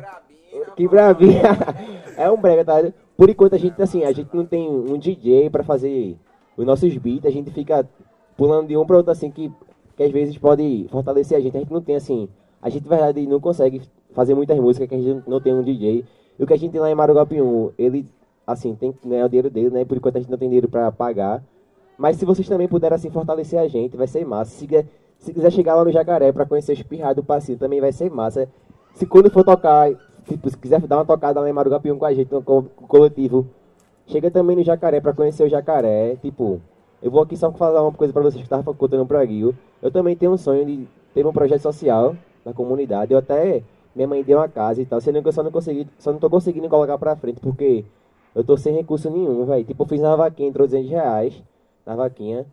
Que 0.76 0.88
bravinha. 0.88 1.42
é 2.16 2.30
um 2.32 2.38
brega, 2.38 2.64
tá? 2.64 2.82
ligado? 2.82 2.94
Por 3.18 3.30
enquanto 3.30 3.56
a 3.56 3.58
gente, 3.58 3.82
assim, 3.82 4.04
a 4.06 4.12
gente 4.14 4.34
não 4.34 4.46
tem 4.46 4.70
um 4.70 4.98
DJ 4.98 5.50
pra 5.50 5.64
fazer 5.64 6.18
os 6.56 6.66
nossos 6.66 6.96
beats, 6.98 7.26
a 7.26 7.30
gente 7.30 7.52
fica 7.52 7.88
pulando 8.38 8.68
de 8.68 8.78
um 8.78 8.86
pra 8.86 8.98
outro, 8.98 9.12
assim, 9.12 9.30
que, 9.30 9.52
que 9.98 10.04
às 10.04 10.12
vezes 10.12 10.38
pode 10.38 10.88
fortalecer 10.90 11.38
a 11.38 11.42
gente. 11.42 11.58
A 11.58 11.60
gente 11.60 11.74
não 11.74 11.82
tem, 11.82 11.98
assim, 11.98 12.30
a 12.62 12.70
gente, 12.70 12.88
na 12.88 12.96
verdade, 12.96 13.28
não 13.28 13.42
consegue 13.42 13.82
fazer 14.12 14.34
muitas 14.36 14.58
músicas 14.58 14.88
que 14.88 14.96
a 14.96 15.02
gente 15.02 15.30
não 15.30 15.42
tem 15.42 15.54
um 15.54 15.64
DJ. 15.64 16.06
E 16.40 16.44
o 16.44 16.48
que 16.48 16.54
a 16.54 16.58
gente 16.58 16.72
tem 16.72 16.80
lá 16.80 16.90
em 16.90 16.96
Marugapium, 16.96 17.72
ele, 17.78 18.06
assim, 18.48 18.74
tem 18.74 18.92
que 18.94 19.08
ganhar 19.08 19.26
o 19.26 19.30
dinheiro 19.30 19.50
dele, 19.50 19.70
né? 19.70 19.84
Por 19.84 19.98
enquanto 19.98 20.16
a 20.16 20.20
gente 20.20 20.32
não 20.32 20.38
tem 20.38 20.48
dinheiro 20.48 20.70
pra 20.70 20.92
pagar. 20.92 21.44
Mas 21.98 22.16
se 22.16 22.24
vocês 22.26 22.48
também 22.48 22.68
puderem, 22.68 22.96
assim, 22.96 23.10
fortalecer 23.10 23.60
a 23.60 23.68
gente, 23.68 23.98
vai 23.98 24.08
ser 24.08 24.26
massa. 24.26 24.52
Se, 24.52 24.66
quiser- 24.66 24.86
se 25.20 25.34
quiser 25.34 25.52
chegar 25.52 25.76
lá 25.76 25.84
no 25.84 25.92
Jacaré 25.92 26.32
pra 26.32 26.46
conhecer 26.46 26.72
os 26.74 26.82
pirrados 26.82 27.18
do 27.18 27.24
passeio, 27.24 27.58
também 27.58 27.82
vai 27.82 27.92
ser 27.92 28.10
massa. 28.10 28.48
Se 28.94 29.06
quando 29.06 29.30
for 29.30 29.44
tocar, 29.44 29.92
tipo, 30.26 30.50
se 30.50 30.58
quiser 30.58 30.80
dar 30.82 30.98
uma 30.98 31.06
tocada 31.06 31.42
lá 31.42 31.50
em 31.50 31.54
Marugapium 31.54 31.98
com 32.00 32.06
a 32.06 32.14
gente, 32.14 32.32
no 32.32 32.42
co- 32.42 32.64
coletivo, 32.88 33.46
chega 34.08 34.32
também 34.32 34.56
no 34.56 34.64
Jacaré 34.64 35.02
pra 35.02 35.12
conhecer 35.14 35.44
o 35.44 35.50
Jacaré. 35.50 36.16
Tipo, 36.22 36.62
eu 37.04 37.12
vou 37.12 37.22
aqui 37.22 37.36
só 37.36 37.52
falar 37.52 37.82
uma 37.82 37.92
coisa 37.92 38.14
pra 38.14 38.22
vocês 38.22 38.36
que 38.42 38.44
estavam 38.46 38.74
contando 38.74 39.06
pra 39.06 39.24
Guil. 39.26 39.54
Eu 39.82 39.92
também 39.92 40.16
tenho 40.16 40.32
um 40.32 40.38
sonho 40.38 40.66
de 40.66 40.88
ter 41.14 41.26
um 41.26 41.34
projeto 41.34 41.62
social 41.62 42.16
na 42.46 42.54
comunidade. 42.54 43.12
Eu 43.12 43.20
até, 43.20 43.62
minha 43.96 44.08
mãe 44.08 44.24
deu 44.24 44.38
uma 44.38 44.48
casa 44.48 44.82
e 44.82 44.86
tal, 44.86 45.02
sendo 45.02 45.22
que 45.22 45.28
eu 45.28 45.32
só 45.32 45.44
não 45.44 45.52
consegui, 45.52 45.88
só 45.98 46.12
não 46.12 46.20
tô 46.20 46.30
conseguindo 46.30 46.70
colocar 46.70 46.98
pra 46.98 47.16
frente, 47.16 47.40
porque 47.40 47.86
eu 48.36 48.44
tô 48.44 48.56
sem 48.58 48.74
recurso 48.74 49.10
nenhum, 49.10 49.46
velho. 49.46 49.64
Tipo, 49.64 49.84
eu 49.84 49.88
fiz 49.88 50.02
na 50.02 50.16
vaquinha, 50.16 50.50
entrou 50.50 50.68
200 50.68 50.90
reais 50.90 51.44
na 51.86 51.96
vaquinha. 51.96 52.46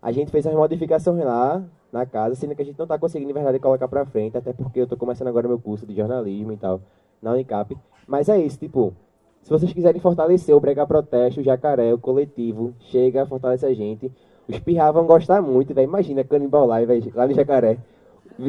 A 0.00 0.12
gente 0.12 0.30
fez 0.30 0.46
as 0.46 0.54
modificações 0.54 1.24
lá 1.24 1.62
na 1.92 2.06
casa, 2.06 2.34
sendo 2.34 2.54
que 2.54 2.62
a 2.62 2.64
gente 2.64 2.78
não 2.78 2.86
tá 2.86 2.98
conseguindo, 2.98 3.28
de 3.28 3.34
verdade, 3.34 3.58
colocar 3.58 3.88
pra 3.88 4.04
frente, 4.04 4.36
até 4.36 4.52
porque 4.52 4.80
eu 4.80 4.86
tô 4.86 4.96
começando 4.96 5.28
agora 5.28 5.48
meu 5.48 5.58
curso 5.58 5.86
de 5.86 5.94
jornalismo 5.94 6.52
e 6.52 6.56
tal, 6.56 6.80
na 7.20 7.32
Unicap. 7.32 7.76
Mas 8.06 8.28
é 8.28 8.38
isso, 8.38 8.58
tipo, 8.58 8.94
se 9.42 9.50
vocês 9.50 9.72
quiserem 9.72 10.00
fortalecer 10.00 10.54
o 10.54 10.60
Brega 10.60 10.86
Protesto, 10.86 11.40
o 11.40 11.42
Jacaré, 11.42 11.92
o 11.92 11.98
coletivo, 11.98 12.74
chega, 12.80 13.26
fortalece 13.26 13.66
a 13.66 13.74
gente. 13.74 14.12
Os 14.48 14.58
pirra 14.58 14.90
vão 14.90 15.06
gostar 15.06 15.42
muito, 15.42 15.74
velho. 15.74 15.88
Imagina 15.88 16.24
Canibal 16.24 16.66
lá, 16.66 16.80
velho, 16.84 17.12
lá 17.14 17.26
no 17.26 17.34
Jacaré. 17.34 17.78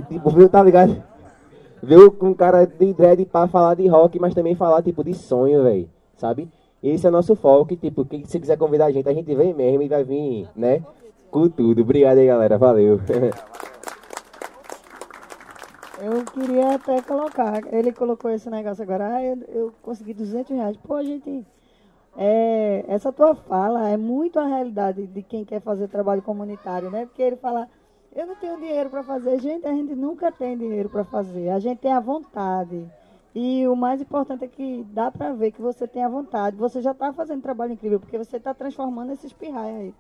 Tipo, 0.07 0.49
tá 0.49 0.63
ligado? 0.63 1.01
Viu 1.81 2.11
com 2.11 2.27
um 2.27 2.33
cara 2.33 2.65
de 2.65 2.93
dread 2.93 3.25
pra 3.25 3.47
falar 3.47 3.75
de 3.75 3.87
rock, 3.87 4.19
mas 4.19 4.33
também 4.33 4.55
falar, 4.55 4.81
tipo, 4.81 5.03
de 5.03 5.13
sonho, 5.13 5.63
velho. 5.63 5.89
Sabe? 6.15 6.49
Esse 6.81 7.07
é 7.07 7.09
nosso 7.09 7.35
foco, 7.35 7.75
tipo, 7.75 8.05
quem 8.05 8.25
se 8.25 8.39
quiser 8.39 8.57
convidar 8.57 8.85
a 8.85 8.91
gente, 8.91 9.07
a 9.07 9.13
gente 9.13 9.33
vem 9.35 9.53
mesmo 9.53 9.81
e 9.81 9.87
vai 9.87 10.03
vir, 10.03 10.47
né? 10.55 10.81
Com 11.29 11.49
tudo. 11.49 11.81
Obrigado 11.81 12.17
aí, 12.17 12.27
galera. 12.27 12.57
Valeu. 12.57 12.99
Eu 16.01 16.23
queria 16.23 16.75
até 16.75 17.01
colocar, 17.01 17.61
ele 17.73 17.91
colocou 17.91 18.31
esse 18.31 18.49
negócio 18.49 18.81
agora, 18.81 19.15
ah, 19.15 19.21
eu, 19.21 19.37
eu 19.49 19.73
consegui 19.81 20.13
200 20.13 20.55
reais. 20.55 20.77
Pô, 20.77 21.03
gente, 21.03 21.45
é, 22.15 22.85
essa 22.87 23.11
tua 23.11 23.35
fala 23.35 23.89
é 23.89 23.97
muito 23.97 24.39
a 24.39 24.45
realidade 24.45 25.05
de 25.05 25.21
quem 25.21 25.43
quer 25.43 25.59
fazer 25.59 25.89
trabalho 25.89 26.21
comunitário, 26.21 26.89
né? 26.89 27.05
Porque 27.05 27.21
ele 27.21 27.35
fala, 27.35 27.67
eu 28.19 28.27
não 28.27 28.35
tenho 28.35 28.57
dinheiro 28.57 28.89
para 28.89 29.01
fazer. 29.01 29.39
Gente, 29.39 29.65
a 29.65 29.73
gente 29.73 29.95
nunca 29.95 30.31
tem 30.31 30.57
dinheiro 30.57 30.89
para 30.89 31.03
fazer, 31.03 31.49
a 31.49 31.59
gente 31.59 31.79
tem 31.79 31.93
a 31.93 31.99
vontade. 31.99 32.85
E 33.33 33.67
o 33.67 33.75
mais 33.75 34.01
importante 34.01 34.43
é 34.43 34.47
que 34.47 34.83
dá 34.91 35.09
para 35.09 35.31
ver 35.33 35.51
que 35.51 35.61
você 35.61 35.87
tem 35.87 36.03
a 36.03 36.09
vontade. 36.09 36.57
Você 36.57 36.81
já 36.81 36.91
está 36.91 37.13
fazendo 37.13 37.41
trabalho 37.41 37.73
incrível, 37.73 37.99
porque 37.99 38.17
você 38.17 38.37
está 38.37 38.53
transformando 38.53 39.13
esses 39.13 39.31
pirraia 39.31 39.77
aí. 39.77 39.93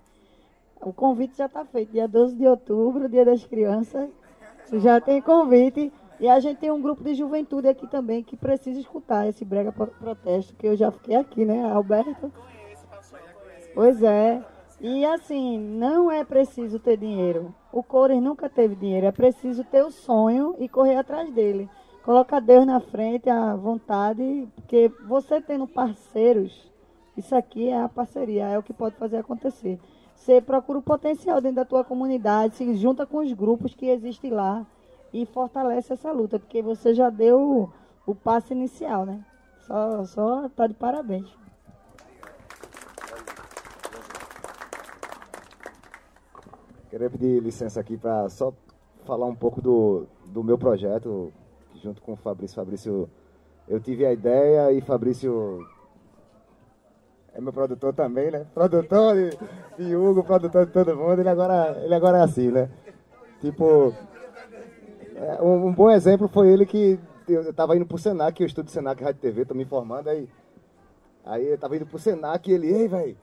O 0.81 0.91
convite 0.91 1.37
já 1.37 1.45
está 1.45 1.63
feito, 1.63 1.91
dia 1.91 2.07
12 2.07 2.35
de 2.35 2.47
outubro, 2.47 3.07
dia 3.07 3.23
das 3.23 3.45
crianças. 3.45 4.09
Já 4.73 4.99
tem 4.99 5.21
convite. 5.21 5.91
E 6.19 6.27
a 6.27 6.39
gente 6.39 6.57
tem 6.57 6.71
um 6.71 6.81
grupo 6.81 7.01
de 7.03 7.13
juventude 7.13 7.69
aqui 7.69 7.87
também 7.87 8.21
que 8.21 8.35
precisa 8.35 8.79
escutar 8.79 9.27
esse 9.27 9.45
brega 9.45 9.71
pro- 9.71 9.87
protesto, 9.87 10.53
que 10.55 10.67
eu 10.67 10.75
já 10.75 10.91
fiquei 10.91 11.15
aqui, 11.15 11.45
né, 11.45 11.71
Alberto? 11.71 12.31
Pois 13.73 14.03
é. 14.03 14.43
E 14.81 15.05
assim, 15.05 15.57
não 15.57 16.11
é 16.11 16.25
preciso 16.25 16.77
ter 16.79 16.97
dinheiro. 16.97 17.53
O 17.71 17.83
Cores 17.83 18.21
nunca 18.21 18.49
teve 18.49 18.75
dinheiro, 18.75 19.05
é 19.05 19.11
preciso 19.11 19.63
ter 19.63 19.83
o 19.83 19.91
sonho 19.91 20.55
e 20.57 20.67
correr 20.67 20.95
atrás 20.95 21.31
dele. 21.31 21.69
Coloca 22.03 22.41
Deus 22.41 22.65
na 22.65 22.79
frente, 22.79 23.29
a 23.29 23.55
vontade, 23.55 24.47
porque 24.55 24.91
você 25.07 25.39
tendo 25.39 25.67
parceiros, 25.67 26.71
isso 27.15 27.35
aqui 27.35 27.69
é 27.69 27.79
a 27.79 27.89
parceria, 27.89 28.47
é 28.47 28.57
o 28.57 28.63
que 28.63 28.73
pode 28.73 28.95
fazer 28.95 29.17
acontecer. 29.17 29.79
Você 30.15 30.41
procura 30.41 30.79
o 30.79 30.81
potencial 30.81 31.39
dentro 31.39 31.57
da 31.57 31.65
tua 31.65 31.83
comunidade, 31.83 32.55
se 32.55 32.75
junta 32.75 33.05
com 33.05 33.19
os 33.19 33.31
grupos 33.33 33.75
que 33.75 33.85
existem 33.85 34.31
lá 34.31 34.65
e 35.13 35.25
fortalece 35.25 35.93
essa 35.93 36.11
luta, 36.11 36.39
porque 36.39 36.61
você 36.61 36.93
já 36.93 37.09
deu 37.09 37.69
o, 38.05 38.15
passo 38.15 38.53
inicial, 38.53 39.05
né? 39.05 39.23
Só, 39.67 40.05
só 40.05 40.49
tá 40.49 40.65
de 40.65 40.73
parabéns. 40.73 41.29
Queria 46.89 47.09
pedir 47.09 47.41
licença 47.41 47.79
aqui 47.79 47.95
para 47.97 48.27
só 48.29 48.51
falar 49.05 49.27
um 49.27 49.35
pouco 49.35 49.61
do, 49.61 50.07
do 50.25 50.43
meu 50.43 50.57
projeto, 50.57 51.31
junto 51.83 52.01
com 52.01 52.13
o 52.13 52.15
Fabrício. 52.15 52.55
Fabrício, 52.55 53.09
eu 53.67 53.79
tive 53.79 54.05
a 54.05 54.11
ideia 54.11 54.71
e 54.71 54.81
Fabrício 54.81 55.63
é 57.33 57.39
meu 57.39 57.53
produtor 57.53 57.93
também, 57.93 58.31
né? 58.31 58.45
Produtor 58.55 59.15
de, 59.15 59.37
de 59.77 59.95
Hugo, 59.95 60.23
produtor 60.23 60.65
de 60.65 60.71
todo 60.71 60.95
mundo, 60.95 61.19
ele 61.19 61.29
agora, 61.29 61.79
ele 61.83 61.93
agora 61.93 62.17
é 62.17 62.23
assim, 62.23 62.49
né? 62.49 62.69
Tipo, 63.39 63.93
é, 65.15 65.41
um, 65.43 65.67
um 65.67 65.73
bom 65.73 65.91
exemplo 65.91 66.27
foi 66.27 66.49
ele 66.49 66.65
que 66.65 66.99
eu, 67.27 67.43
eu 67.43 67.53
tava 67.53 67.75
indo 67.75 67.85
pro 67.85 67.99
Senac, 67.99 68.41
eu 68.41 68.47
estudo 68.47 68.71
Senac 68.71 69.03
Rádio 69.03 69.21
TV, 69.21 69.45
tô 69.45 69.53
me 69.53 69.63
informando 69.63 70.09
aí. 70.09 70.27
Aí 71.23 71.47
eu 71.47 71.57
tava 71.57 71.75
indo 71.75 71.85
pro 71.85 71.99
Senac 71.99 72.49
e 72.49 72.53
ele, 72.53 72.67
ei, 72.67 72.87
velho, 72.87 73.15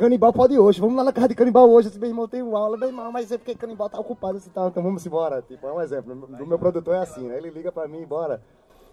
Canibal 0.00 0.32
pode 0.32 0.54
ir 0.54 0.58
hoje, 0.58 0.80
vamos 0.80 0.96
lá 0.96 1.04
na 1.04 1.12
casa 1.12 1.28
de 1.28 1.34
Canibal 1.34 1.70
hoje. 1.70 1.88
Esse 1.88 1.98
meu 1.98 2.08
irmão 2.08 2.26
tem 2.26 2.40
aula, 2.40 2.74
meu 2.74 2.88
irmão, 2.88 3.12
mas 3.12 3.30
é 3.30 3.36
porque 3.36 3.54
Canibal 3.54 3.90
tá 3.90 4.00
ocupado 4.00 4.38
esse 4.38 4.48
tal, 4.48 4.68
então 4.68 4.82
vamos 4.82 5.04
embora. 5.04 5.42
Tipo, 5.42 5.66
é 5.66 5.72
um 5.74 5.78
exemplo. 5.78 6.16
Do 6.26 6.46
meu 6.46 6.58
produtor 6.58 6.94
é 6.94 7.00
assim, 7.00 7.28
né? 7.28 7.36
Ele 7.36 7.50
liga 7.50 7.70
pra 7.70 7.86
mim, 7.86 8.06
bora. 8.06 8.40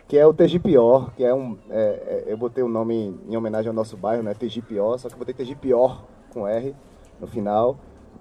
Que 0.05 0.17
é 0.17 0.27
o 0.27 0.33
TG 0.33 0.59
Pior, 0.59 1.13
que 1.15 1.23
é 1.23 1.33
um. 1.33 1.57
é, 1.69 2.25
é, 2.27 2.33
eu 2.33 2.35
botei 2.35 2.61
o 2.61 2.67
nome 2.67 2.93
em, 2.93 3.19
em 3.29 3.37
homenagem 3.37 3.69
ao 3.69 3.73
nosso 3.73 3.95
bairro, 3.95 4.21
né? 4.21 4.33
TG 4.33 4.61
Pior, 4.63 4.97
só 4.97 5.07
que 5.07 5.15
eu 5.15 5.17
botei 5.17 5.33
TG 5.33 5.55
Pior 5.55 6.03
com 6.33 6.45
R 6.45 6.75
no 7.21 7.27
final. 7.27 7.77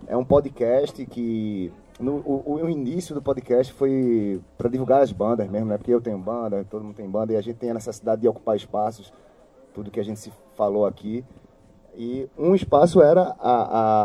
É 0.07 0.17
um 0.17 0.25
podcast 0.25 1.05
que. 1.07 1.73
No, 1.99 2.19
o, 2.19 2.61
o 2.63 2.71
início 2.71 3.17
do 3.17 3.21
podcast 3.21 3.73
foi 3.73 4.41
para 4.57 4.71
divulgar 4.71 5.03
as 5.03 5.11
bandas 5.11 5.51
mesmo, 5.51 5.67
né? 5.67 5.77
Porque 5.77 5.93
eu 5.93 6.01
tenho 6.01 6.19
banda, 6.19 6.65
todo 6.71 6.85
mundo 6.85 6.95
tem 6.95 7.11
banda, 7.11 7.33
e 7.33 7.37
a 7.37 7.41
gente 7.41 7.57
tem 7.57 7.71
a 7.73 7.75
necessidade 7.75 8.23
de 8.23 8.29
ocupar 8.29 8.55
espaços, 8.55 9.13
tudo 9.75 9.91
que 9.91 9.99
a 9.99 10.05
gente 10.05 10.21
se 10.21 10.33
falou 10.55 10.87
aqui. 10.87 11.25
E 11.99 12.29
um 12.37 12.55
espaço 12.55 13.01
era 13.01 13.35
a, 13.41 13.53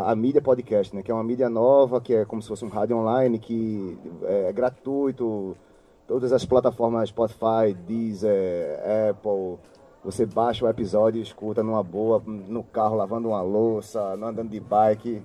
a, 0.08 0.12
a 0.12 0.16
mídia 0.16 0.40
podcast, 0.40 0.94
né? 0.96 1.02
Que 1.02 1.10
é 1.10 1.14
uma 1.14 1.22
mídia 1.22 1.50
nova, 1.50 2.00
que 2.00 2.14
é 2.14 2.24
como 2.24 2.40
se 2.40 2.48
fosse 2.48 2.64
um 2.64 2.68
rádio 2.68 2.96
online, 2.96 3.38
que 3.38 3.98
é 4.22 4.50
gratuito, 4.52 5.54
todas 6.06 6.32
as 6.32 6.44
plataformas 6.44 7.10
Spotify, 7.10 7.74
Deezer, 7.86 8.80
Apple, 9.10 9.58
você 10.02 10.24
baixa 10.24 10.64
o 10.64 10.68
episódio 10.68 11.18
e 11.18 11.22
escuta 11.22 11.62
numa 11.62 11.82
boa, 11.82 12.20
no 12.26 12.62
carro 12.64 12.96
lavando 12.96 13.28
uma 13.28 13.42
louça, 13.42 14.16
no 14.16 14.26
andando 14.26 14.48
de 14.48 14.58
bike. 14.58 15.22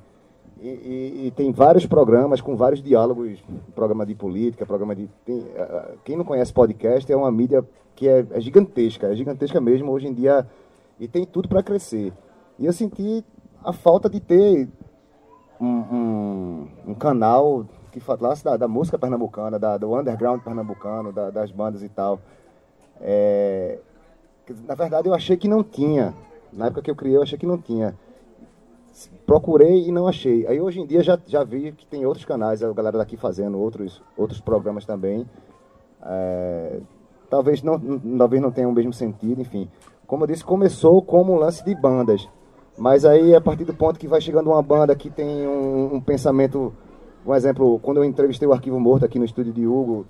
E, 0.60 0.68
e- 0.68 1.28
e 1.28 1.32
tem 1.32 1.52
vários 1.52 1.86
programas 1.86 2.42
com 2.42 2.56
vários 2.56 2.82
diálogos, 2.82 3.42
programa 3.76 4.06
de 4.06 4.14
política, 4.16 4.66
programa 4.66 4.94
de. 4.96 5.08
tem, 5.24 5.46
eh, 5.56 5.96
quem 6.04 6.18
não 6.18 6.26
conhece 6.26 6.52
podcast 6.52 7.10
é 7.12 7.16
uma 7.16 7.32
mídia 7.32 7.64
que 7.96 8.10
é, 8.10 8.26
é 8.32 8.42
gigantesca, 8.42 9.08
é 9.08 9.16
gigantesca 9.16 9.62
mesmo 9.62 9.92
hoje 9.92 10.08
em 10.08 10.14
dia 10.14 10.46
e 11.00 11.08
tem 11.08 11.26
tudo 11.26 11.48
para 11.48 11.64
crescer. 11.64 12.12
E 12.60 12.66
eu 12.66 12.74
senti 12.74 13.24
a 13.64 13.72
falta 13.74 14.10
de 14.10 14.20
ter 14.20 14.68
um, 15.60 15.68
um, 15.68 16.68
um 16.88 16.94
canal 16.94 17.66
que 17.92 18.00
falasse 18.00 18.44
da, 18.44 18.58
da 18.58 18.68
música 18.68 18.98
pernambucana, 18.98 19.58
da, 19.58 19.78
do 19.78 19.96
underground 19.98 20.42
pernambucano, 20.42 21.12
da- 21.12 21.30
das 21.32 21.52
bandas 21.52 21.82
e 21.84 21.90
tal. 21.90 22.20
É, 23.02 23.80
na 24.68 24.76
verdade, 24.76 25.08
eu 25.08 25.14
achei 25.14 25.38
que 25.38 25.48
não 25.48 25.64
tinha. 25.64 26.14
Na 26.54 26.68
época 26.68 26.82
que 26.82 26.92
eu 26.92 26.96
criei, 26.96 27.18
eu 27.18 27.22
achei 27.24 27.38
que 27.38 27.46
não 27.46 27.58
tinha. 27.58 27.96
procurei 29.26 29.88
e 29.88 29.92
não 29.92 30.08
achei. 30.08 30.48
Aí 30.48 30.60
hoje 30.60 30.80
em 30.80 30.86
dia 30.86 31.04
já, 31.04 31.20
já 31.28 31.44
vi 31.44 31.72
que 31.72 31.86
tem 31.86 32.06
outros 32.06 32.26
canais, 32.26 32.64
a 32.64 32.72
galera 32.74 32.98
daqui 32.98 33.16
fazendo 33.18 33.60
outros, 33.60 34.02
outros 34.18 34.40
programas 34.42 34.86
também. 34.86 35.28
É, 36.04 36.80
talvez, 37.30 37.62
não, 37.62 37.80
talvez 38.18 38.42
não 38.42 38.52
tenha 38.52 38.68
o 38.68 38.72
mesmo 38.72 38.94
sentido, 38.94 39.42
enfim. 39.42 39.70
Como 40.08 40.24
eu 40.24 40.28
disse, 40.28 40.44
começou 40.44 41.02
como 41.02 41.34
um 41.34 41.36
lance 41.36 41.64
de 41.64 41.76
bandas. 41.76 42.28
Mas 42.78 43.04
aí, 43.06 43.36
a 43.36 43.42
partir 43.42 43.66
do 43.66 43.74
ponto 43.74 44.00
que 44.00 44.08
vai 44.08 44.22
chegando 44.22 44.52
uma 44.52 44.62
banda 44.62 44.96
que 44.96 45.10
tem 45.10 45.48
um, 45.48 45.96
um 45.96 46.02
pensamento. 46.02 46.72
Um 47.26 47.34
exemplo, 47.34 47.80
quando 47.80 47.98
eu 47.98 48.06
entrevistei 48.06 48.48
o 48.48 48.54
Arquivo 48.54 48.80
Morto 48.80 49.04
aqui 49.04 49.18
no 49.18 49.26
estúdio 49.26 49.52
de 49.52 49.66
Hugo, 49.66 50.06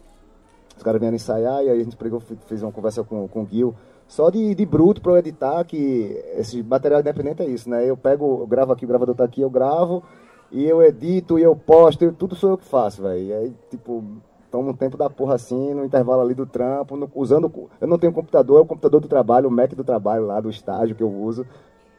os 0.75 0.83
caras 0.83 0.99
vieram 0.99 1.15
ensaiar 1.15 1.63
e 1.63 1.69
aí 1.69 1.81
a 1.81 1.83
gente 1.83 1.95
pegou, 1.95 2.19
fez 2.19 2.61
uma 2.61 2.71
conversa 2.71 3.03
com, 3.03 3.27
com 3.27 3.43
o 3.43 3.47
Gil. 3.47 3.73
Só 4.07 4.29
de, 4.29 4.53
de 4.53 4.65
bruto 4.65 5.01
para 5.01 5.13
eu 5.13 5.17
editar, 5.17 5.63
que 5.63 6.21
esse 6.35 6.61
material 6.61 6.99
independente 6.99 7.41
é 7.41 7.45
isso, 7.45 7.69
né? 7.69 7.89
Eu 7.89 7.97
pego, 7.97 8.41
eu 8.41 8.47
gravo 8.47 8.73
aqui, 8.73 8.85
o 8.85 8.87
gravador 8.87 9.15
tá 9.15 9.23
aqui, 9.23 9.41
eu 9.41 9.49
gravo, 9.49 10.03
e 10.51 10.63
eu 10.63 10.83
edito, 10.83 11.39
e 11.39 11.43
eu 11.43 11.55
posto, 11.55 12.03
eu, 12.03 12.13
tudo 12.13 12.35
sou 12.35 12.51
eu 12.51 12.57
que 12.57 12.65
faço, 12.65 13.01
velho. 13.01 13.19
E 13.19 13.33
aí, 13.33 13.53
tipo, 13.69 14.03
tomo 14.51 14.69
um 14.69 14.73
tempo 14.73 14.95
da 14.95 15.09
porra 15.09 15.35
assim, 15.35 15.73
no 15.73 15.83
intervalo 15.83 16.21
ali 16.21 16.33
do 16.33 16.45
trampo, 16.45 16.95
no, 16.95 17.09
usando. 17.15 17.51
Eu 17.81 17.87
não 17.87 17.97
tenho 17.97 18.13
computador, 18.13 18.59
é 18.59 18.61
o 18.61 18.65
computador 18.65 19.01
do 19.01 19.07
trabalho, 19.07 19.47
o 19.47 19.51
Mac 19.51 19.73
do 19.73 19.83
trabalho 19.83 20.25
lá, 20.25 20.39
do 20.39 20.49
estágio 20.49 20.95
que 20.95 21.03
eu 21.03 21.11
uso 21.11 21.45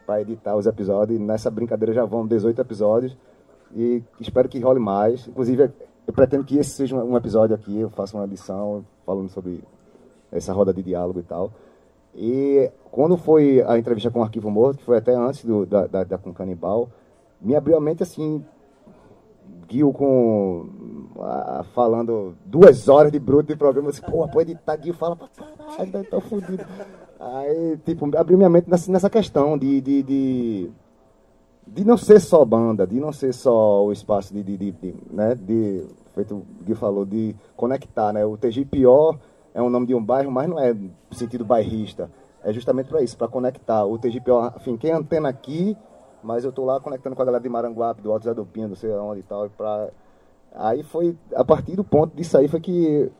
para 0.09 0.21
editar 0.21 0.55
os 0.55 0.65
episódios. 0.65 1.19
Nessa 1.19 1.51
brincadeira 1.51 1.93
já 1.93 2.03
vão 2.03 2.25
18 2.25 2.59
episódios. 2.59 3.15
E 3.75 4.01
espero 4.19 4.49
que 4.49 4.59
role 4.59 4.79
mais. 4.79 5.27
Inclusive, 5.27 5.71
eu 6.07 6.13
pretendo 6.13 6.43
que 6.43 6.57
esse 6.57 6.71
seja 6.71 6.95
um 6.95 7.15
episódio 7.15 7.55
aqui, 7.55 7.79
eu 7.79 7.91
faça 7.91 8.17
uma 8.17 8.25
edição 8.25 8.83
falando 9.05 9.29
sobre 9.29 9.63
essa 10.31 10.51
roda 10.51 10.73
de 10.73 10.81
diálogo 10.81 11.19
e 11.19 11.23
tal. 11.23 11.51
E 12.15 12.71
quando 12.89 13.17
foi 13.17 13.61
a 13.61 13.77
entrevista 13.77 14.09
com 14.09 14.21
o 14.21 14.23
Arquivo 14.23 14.49
Morto, 14.49 14.79
que 14.79 14.83
foi 14.83 14.97
até 14.97 15.13
antes 15.13 15.45
do, 15.45 15.63
da, 15.67 15.85
da, 15.85 16.03
da 16.03 16.17
com 16.17 16.33
Canibal, 16.33 16.89
me 17.39 17.55
abriu 17.55 17.77
a 17.77 17.79
mente 17.79 18.01
assim, 18.01 18.43
Gil 19.69 19.93
com. 19.93 20.69
Ah, 21.19 21.63
falando 21.75 22.35
duas 22.43 22.89
horas 22.89 23.11
de 23.11 23.19
bruto 23.19 23.49
de 23.49 23.55
programa, 23.55 23.91
assim, 23.91 24.01
porra, 24.01 24.27
pode 24.27 24.53
editar, 24.53 24.75
Gil 24.81 24.95
fala 24.95 25.15
pra 25.15 25.27
caralho, 25.27 26.09
tá 26.09 26.19
fudido. 26.19 26.65
Aí, 27.19 27.77
tipo, 27.85 28.09
abriu 28.17 28.37
minha 28.37 28.49
mente 28.49 28.69
nessa, 28.69 29.09
questão 29.09 29.57
de, 29.57 29.81
de, 29.81 30.03
de, 30.03 30.71
de, 31.67 31.83
não 31.83 31.97
ser 31.97 32.21
só 32.21 32.45
banda, 32.45 32.87
de 32.87 32.97
não 32.97 33.11
ser 33.11 33.33
só 33.33 33.83
o 33.83 33.91
espaço 33.91 34.33
de, 34.33 34.41
de, 34.41 34.55
de, 34.55 34.71
de 34.71 34.95
né, 35.11 35.35
de, 35.35 35.85
feito 36.15 36.35
o 36.35 36.45
Gui 36.63 36.75
falou, 36.75 37.05
de 37.05 37.35
conectar, 37.57 38.13
né? 38.13 38.25
O 38.25 38.37
TG 38.37 38.63
Pior 38.63 39.19
é 39.53 39.61
o 39.61 39.69
nome 39.69 39.87
de 39.87 39.93
um 39.93 40.03
bairro, 40.03 40.31
mas 40.31 40.47
não 40.47 40.57
é 40.57 40.73
sentido 41.11 41.43
bairrista. 41.43 42.09
É 42.41 42.53
justamente 42.53 42.87
para 42.87 43.01
isso, 43.01 43.17
para 43.17 43.27
conectar. 43.27 43.85
O 43.85 43.97
TG 43.97 44.21
Pior, 44.21 44.53
enfim, 44.55 44.77
quem 44.77 44.91
antena 44.91 45.27
aqui, 45.27 45.75
mas 46.23 46.45
eu 46.45 46.53
tô 46.53 46.63
lá 46.63 46.79
conectando 46.79 47.17
com 47.17 47.21
a 47.21 47.25
galera 47.25 47.43
de 47.43 47.49
Maranguape, 47.49 48.01
do 48.01 48.13
Alto 48.13 48.23
Zé 48.23 48.33
do 48.33 48.45
Pinho, 48.45 48.69
não 48.69 48.75
sei 48.75 48.91
onde 48.91 49.19
e 49.19 49.23
tal, 49.23 49.49
pra... 49.49 49.89
Aí 50.55 50.83
foi, 50.83 51.17
a 51.35 51.43
partir 51.43 51.75
do 51.75 51.83
ponto 51.83 52.15
disso 52.15 52.37
aí 52.37 52.47
foi 52.47 52.59
que 52.59 53.11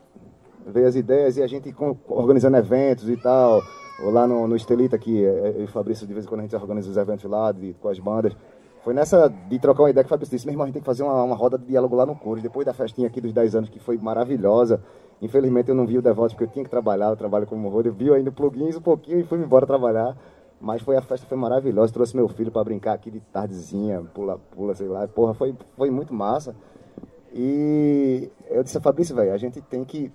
veio 0.66 0.88
as 0.88 0.96
ideias 0.96 1.38
e 1.38 1.44
a 1.44 1.48
gente 1.48 1.74
organizando 2.08 2.58
eventos 2.58 3.08
e 3.08 3.16
tal, 3.18 3.62
lá 4.04 4.28
no, 4.28 4.48
no 4.48 4.56
Estelita, 4.56 4.98
que 4.98 5.26
é, 5.26 5.54
eu 5.58 5.62
e 5.62 5.64
o 5.66 5.68
Fabrício, 5.68 6.08
de 6.08 6.14
vez 6.14 6.26
em 6.26 6.30
quando 6.30 6.42
a 6.42 6.44
gente 6.44 6.56
organiza 6.56 6.90
os 6.90 6.98
eventos 6.98 7.30
lá, 7.30 7.52
de, 7.52 7.74
com 7.82 7.90
as 7.90 8.00
bandas. 8.00 8.36
Foi 8.84 8.94
nessa 8.94 9.28
de 9.28 9.60
trocar 9.60 9.84
uma 9.84 9.90
ideia 9.90 10.04
que 10.04 10.08
o 10.08 10.10
Fabrício 10.10 10.36
disse, 10.36 10.46
meu 10.46 10.54
irmão, 10.54 10.64
a 10.64 10.68
gente 10.68 10.76
tem 10.76 10.82
que 10.82 10.86
fazer 10.86 11.04
uma, 11.04 11.22
uma 11.24 11.36
roda 11.36 11.58
de 11.58 11.66
diálogo 11.66 11.96
lá 11.96 12.06
no 12.06 12.16
Cores, 12.16 12.42
depois 12.42 12.66
da 12.66 12.74
festinha 12.74 13.08
aqui 13.08 13.20
dos 13.20 13.34
10 13.34 13.56
anos, 13.56 13.70
que 13.70 13.80
foi 13.80 13.98
maravilhosa. 13.98 14.82
Infelizmente 15.22 15.70
eu 15.70 15.76
não 15.76 15.86
vi 15.86 15.98
o 15.98 16.02
Devoto 16.02 16.34
porque 16.34 16.46
eu 16.46 16.48
tinha 16.48 16.64
que 16.64 16.70
trabalhar, 16.72 17.10
eu 17.10 17.18
trabalho 17.18 17.46
como 17.46 17.68
rodo, 17.68 17.90
eu 17.90 17.94
vi 17.94 18.10
ainda 18.12 18.32
plugins 18.32 18.78
um 18.78 18.82
pouquinho 18.82 19.20
e 19.20 19.24
fui 19.24 19.38
embora 19.38 19.66
trabalhar. 19.66 20.16
Mas 20.62 20.82
foi 20.82 20.98
a 20.98 21.02
festa 21.02 21.26
foi 21.26 21.38
maravilhosa, 21.38 21.94
trouxe 21.94 22.16
meu 22.16 22.28
filho 22.28 22.52
para 22.52 22.64
brincar 22.64 22.94
aqui 22.94 23.10
de 23.10 23.20
tardezinha, 23.20 24.02
pula, 24.14 24.40
pula, 24.52 24.76
sei 24.76 24.88
lá. 24.88 25.08
Porra, 25.08 25.34
foi, 25.34 25.56
foi 25.78 25.90
muito 25.90 26.14
massa. 26.14 26.56
E 27.34 28.30
eu 28.50 28.64
disse 28.64 28.78
a 28.78 28.82
Fabrício, 28.82 29.16
velho, 29.16 29.34
a 29.34 29.38
gente 29.38 29.62
tem 29.62 29.84
que 29.86 30.12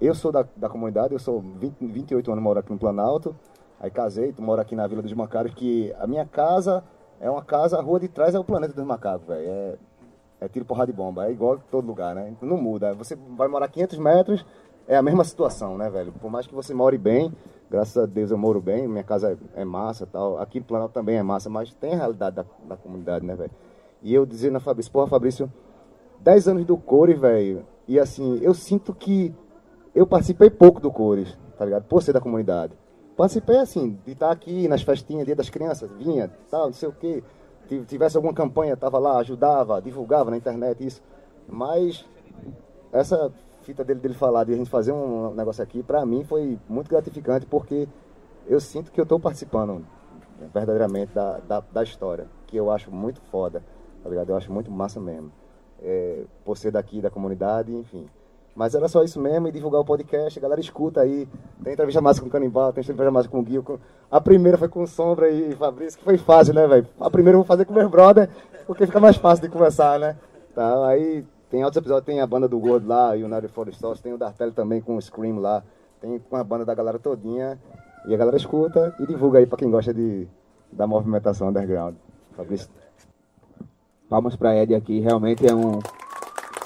eu 0.00 0.14
sou 0.14 0.30
da, 0.30 0.46
da 0.56 0.68
comunidade, 0.68 1.12
eu 1.12 1.18
sou 1.18 1.40
20, 1.40 1.86
28 1.86 2.30
anos, 2.30 2.42
moro 2.42 2.58
aqui 2.58 2.72
no 2.72 2.78
Planalto. 2.78 3.34
Aí 3.80 3.90
casei, 3.90 4.34
moro 4.38 4.60
aqui 4.60 4.74
na 4.74 4.86
Vila 4.86 5.02
dos 5.02 5.12
Macacos, 5.12 5.54
que 5.54 5.94
a 5.98 6.06
minha 6.06 6.26
casa 6.26 6.82
é 7.20 7.30
uma 7.30 7.42
casa, 7.42 7.78
a 7.78 7.82
rua 7.82 8.00
de 8.00 8.08
trás 8.08 8.34
é 8.34 8.38
o 8.38 8.44
planeta 8.44 8.72
dos 8.72 8.84
macacos, 8.84 9.26
velho. 9.26 9.48
É, 9.48 9.76
é 10.40 10.48
tiro 10.48 10.64
porrada 10.64 10.90
de 10.90 10.96
bomba, 10.96 11.26
é 11.26 11.32
igual 11.32 11.58
todo 11.70 11.86
lugar, 11.86 12.14
né? 12.14 12.32
Não 12.40 12.56
muda. 12.56 12.94
Você 12.94 13.16
vai 13.36 13.48
morar 13.48 13.68
500 13.68 13.98
metros, 13.98 14.46
é 14.86 14.96
a 14.96 15.02
mesma 15.02 15.24
situação, 15.24 15.76
né, 15.76 15.90
velho? 15.90 16.12
Por 16.12 16.30
mais 16.30 16.46
que 16.46 16.54
você 16.54 16.72
more 16.72 16.96
bem, 16.96 17.32
graças 17.70 17.96
a 17.96 18.06
Deus 18.06 18.30
eu 18.30 18.38
moro 18.38 18.60
bem, 18.60 18.86
minha 18.86 19.02
casa 19.02 19.36
é, 19.54 19.62
é 19.62 19.64
massa 19.64 20.06
tal. 20.06 20.38
Aqui 20.38 20.60
no 20.60 20.66
Planalto 20.66 20.94
também 20.94 21.16
é 21.16 21.22
massa, 21.22 21.50
mas 21.50 21.74
tem 21.74 21.94
a 21.94 21.96
realidade 21.96 22.36
da, 22.36 22.44
da 22.68 22.76
comunidade, 22.76 23.24
né, 23.24 23.34
velho? 23.34 23.50
E 24.02 24.14
eu 24.14 24.24
dizendo 24.24 24.52
na 24.52 24.60
Fabrício, 24.60 24.92
porra, 24.92 25.08
Fabrício, 25.08 25.52
10 26.20 26.48
anos 26.48 26.64
do 26.64 26.76
Core, 26.76 27.14
velho, 27.14 27.66
e 27.86 27.98
assim, 27.98 28.38
eu 28.42 28.54
sinto 28.54 28.94
que 28.94 29.34
eu 29.94 30.06
participei 30.06 30.50
pouco 30.50 30.80
do 30.80 30.90
Cores, 30.90 31.36
tá 31.56 31.64
ligado? 31.64 31.84
Por 31.84 32.02
ser 32.02 32.12
da 32.12 32.20
comunidade. 32.20 32.72
Participei, 33.16 33.58
assim, 33.58 33.98
de 34.04 34.12
estar 34.12 34.30
aqui 34.30 34.68
nas 34.68 34.82
festinhas, 34.82 35.26
dia 35.26 35.34
das 35.34 35.50
crianças, 35.50 35.90
vinha, 35.92 36.30
tal, 36.50 36.66
não 36.66 36.72
sei 36.72 36.88
o 36.88 36.92
quê. 36.92 37.22
Tivesse 37.86 38.16
alguma 38.16 38.32
campanha, 38.32 38.76
tava 38.76 38.98
lá, 38.98 39.18
ajudava, 39.18 39.82
divulgava 39.82 40.30
na 40.30 40.36
internet, 40.36 40.86
isso. 40.86 41.02
Mas 41.48 42.06
essa 42.92 43.32
fita 43.62 43.84
dele, 43.84 44.00
dele 44.00 44.14
falar, 44.14 44.44
de 44.44 44.54
a 44.54 44.56
gente 44.56 44.70
fazer 44.70 44.92
um 44.92 45.34
negócio 45.34 45.62
aqui, 45.62 45.82
pra 45.82 46.06
mim 46.06 46.24
foi 46.24 46.58
muito 46.68 46.88
gratificante, 46.88 47.44
porque 47.44 47.88
eu 48.46 48.60
sinto 48.60 48.90
que 48.90 49.00
eu 49.00 49.02
estou 49.02 49.18
participando 49.18 49.84
verdadeiramente 50.54 51.12
da, 51.12 51.38
da, 51.38 51.60
da, 51.60 51.82
história, 51.82 52.26
que 52.46 52.56
eu 52.56 52.70
acho 52.70 52.90
muito 52.90 53.20
foda, 53.22 53.62
tá 54.02 54.08
ligado? 54.08 54.30
Eu 54.30 54.36
acho 54.36 54.52
muito 54.52 54.70
massa 54.70 55.00
mesmo. 55.00 55.32
É, 55.82 56.24
por 56.44 56.56
ser 56.56 56.70
daqui 56.70 57.00
da 57.00 57.10
comunidade, 57.10 57.74
enfim. 57.74 58.08
Mas 58.54 58.74
era 58.74 58.88
só 58.88 59.04
isso 59.04 59.20
mesmo, 59.20 59.48
e 59.48 59.52
divulgar 59.52 59.80
o 59.80 59.84
podcast, 59.84 60.38
a 60.38 60.42
galera 60.42 60.60
escuta 60.60 61.00
aí. 61.00 61.28
Tem 61.62 61.72
entrevista 61.72 62.00
massa 62.00 62.20
com 62.20 62.26
o 62.26 62.30
Canibal, 62.30 62.72
tem 62.72 62.82
entrevista 62.82 63.10
massa 63.10 63.28
com 63.28 63.40
o 63.40 63.46
Gil. 63.46 63.64
A 64.10 64.20
primeira 64.20 64.58
foi 64.58 64.68
com 64.68 64.82
o 64.82 64.86
Sombra 64.86 65.30
e 65.30 65.54
Fabrício, 65.54 65.98
que 65.98 66.04
foi 66.04 66.18
fácil, 66.18 66.54
né, 66.54 66.66
velho? 66.66 66.86
A 66.98 67.10
primeira 67.10 67.36
eu 67.36 67.40
vou 67.40 67.46
fazer 67.46 67.64
com 67.64 67.72
meu 67.72 67.88
brother, 67.88 68.28
porque 68.66 68.86
fica 68.86 68.98
mais 68.98 69.16
fácil 69.16 69.44
de 69.44 69.50
conversar, 69.50 69.98
né? 69.98 70.16
Tá, 70.54 70.88
aí 70.88 71.24
tem 71.50 71.62
outros 71.62 71.78
episódios, 71.78 72.04
tem 72.04 72.20
a 72.20 72.26
banda 72.26 72.48
do 72.48 72.58
Gordo 72.58 72.88
lá, 72.88 73.12
United 73.12 73.48
for 73.48 73.68
Stars, 73.68 74.00
tem 74.00 74.12
o 74.12 74.18
Dartelli 74.18 74.52
também 74.52 74.80
com 74.80 74.96
o 74.96 75.00
Scream 75.00 75.38
lá, 75.38 75.62
tem 76.00 76.18
com 76.18 76.36
a 76.36 76.42
banda 76.42 76.64
da 76.64 76.74
galera 76.74 76.98
todinha. 76.98 77.58
E 78.06 78.14
a 78.14 78.16
galera 78.16 78.36
escuta 78.36 78.94
e 79.00 79.06
divulga 79.06 79.38
aí 79.38 79.46
pra 79.46 79.58
quem 79.58 79.70
gosta 79.70 79.92
de, 79.92 80.26
da 80.72 80.86
movimentação 80.86 81.48
underground. 81.48 81.94
Fabrício. 82.36 82.70
Palmas 84.08 84.36
pra 84.36 84.56
Ed 84.56 84.74
aqui, 84.74 85.00
realmente 85.00 85.46
é 85.46 85.54
um 85.54 85.78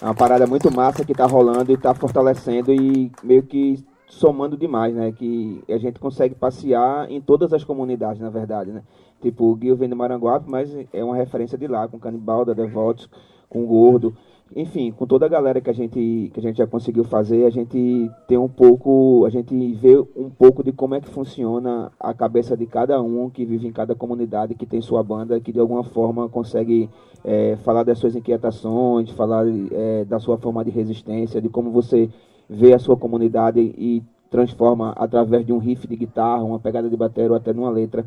é 0.03 0.05
uma 0.05 0.15
parada 0.15 0.49
muito 0.49 0.69
massa 0.75 1.05
que 1.05 1.13
está 1.13 1.27
rolando 1.27 1.71
e 1.71 1.75
está 1.75 1.95
fortalecendo 1.95 2.73
e 2.73 3.13
meio 3.23 3.45
que 3.45 3.85
somando 4.09 4.57
demais, 4.57 4.93
né? 4.93 5.13
Que 5.13 5.63
a 5.69 5.79
gente 5.79 6.01
consegue 6.01 6.35
passear 6.35 7.09
em 7.09 7.21
todas 7.21 7.53
as 7.53 7.63
comunidades, 7.63 8.21
na 8.21 8.29
verdade, 8.29 8.73
né? 8.73 8.83
Tipo, 9.21 9.45
o 9.45 9.55
Guil 9.55 9.77
vem 9.77 9.89
de 9.89 9.95
Maranguape, 9.95 10.51
mas 10.51 10.77
é 10.93 11.05
uma 11.05 11.15
referência 11.15 11.57
de 11.57 11.69
lá, 11.69 11.87
com 11.87 12.01
Canibal, 12.01 12.45
da 12.45 12.53
Devotos, 12.53 13.09
com 13.49 13.63
o 13.63 13.67
Gordo 13.69 14.13
enfim, 14.55 14.93
com 14.93 15.07
toda 15.07 15.27
a 15.27 15.29
galera 15.29 15.61
que 15.61 15.71
a 15.71 15.73
gente 15.73 16.31
que 16.33 16.41
a 16.41 16.43
gente 16.43 16.59
já 16.59 16.67
conseguiu 16.67 17.05
fazer, 17.05 17.45
a 17.47 17.51
gente 17.51 18.11
tem 18.27 18.39
um 18.39 18.49
pouco, 18.49 19.25
a 19.27 19.31
gente 19.31 19.55
vê 19.75 19.99
um 20.17 20.31
pouco 20.31 20.63
de 20.63 20.73
como 20.73 20.95
é 20.95 21.01
que 21.01 21.09
funciona 21.09 21.91
a 21.99 22.13
cabeça 22.13 22.57
de 22.57 22.67
cada 22.67 23.01
um 23.01 23.31
que 23.31 23.45
vive 23.45 23.67
em 23.67 23.73
cada 23.73 23.95
comunidade, 23.95 24.55
que 24.55 24.67
tem 24.67 24.81
sua 24.81 25.03
banda, 25.03 25.41
que 25.41 25.53
de 25.53 25.61
alguma 25.61 25.85
forma 25.85 26.29
consegue 26.29 26.89
é, 27.25 27.57
falar 27.57 27.83
das 27.83 27.99
suas 27.99 28.15
inquietações, 28.15 29.11
falar 29.11 29.45
é, 29.49 30.05
da 30.05 30.19
sua 30.19 30.37
forma 30.37 30.65
de 30.65 30.71
resistência, 30.71 31.41
de 31.41 31.49
como 31.49 31.71
você 31.71 32.11
vê 32.49 32.75
a 32.75 32.79
sua 32.79 32.97
comunidade 32.97 33.61
e 33.61 34.03
transforma 34.31 34.93
através 34.97 35.45
de 35.45 35.53
um 35.53 35.59
riff 35.59 35.87
de 35.87 35.97
guitarra, 35.97 36.43
uma 36.43 36.59
pegada 36.59 36.89
de 36.89 36.97
bateria 36.97 37.31
ou 37.31 37.37
até 37.37 37.53
numa 37.53 37.71
letra. 37.71 38.05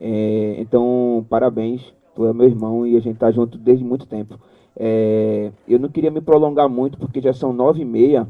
É, 0.00 0.56
então, 0.58 1.24
parabéns, 1.28 1.92
tu 2.14 2.26
é 2.26 2.32
meu 2.32 2.46
irmão 2.46 2.86
e 2.86 2.96
a 2.96 3.00
gente 3.00 3.18
tá 3.18 3.30
junto 3.30 3.58
desde 3.58 3.84
muito 3.84 4.06
tempo. 4.06 4.38
É, 4.76 5.50
eu 5.66 5.78
não 5.78 5.88
queria 5.88 6.10
me 6.10 6.20
prolongar 6.20 6.68
muito, 6.68 6.98
porque 6.98 7.20
já 7.20 7.32
são 7.32 7.52
nove 7.52 7.82
e 7.82 7.84
meia, 7.84 8.26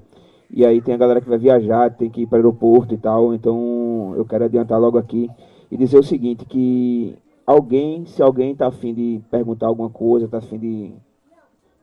e 0.50 0.64
aí 0.64 0.80
tem 0.80 0.94
a 0.94 0.98
galera 0.98 1.20
que 1.20 1.28
vai 1.28 1.38
viajar, 1.38 1.90
tem 1.90 2.08
que 2.08 2.22
ir 2.22 2.26
para 2.26 2.36
o 2.36 2.38
aeroporto 2.38 2.94
e 2.94 2.98
tal, 2.98 3.34
então 3.34 4.14
eu 4.16 4.24
quero 4.24 4.44
adiantar 4.44 4.80
logo 4.80 4.96
aqui 4.96 5.28
e 5.70 5.76
dizer 5.76 5.98
o 5.98 6.04
seguinte, 6.04 6.44
que 6.44 7.16
alguém, 7.44 8.06
se 8.06 8.22
alguém 8.22 8.52
está 8.52 8.68
afim 8.68 8.94
de 8.94 9.20
perguntar 9.30 9.66
alguma 9.66 9.90
coisa, 9.90 10.26
está 10.26 10.38
afim 10.38 10.58
de 10.58 10.94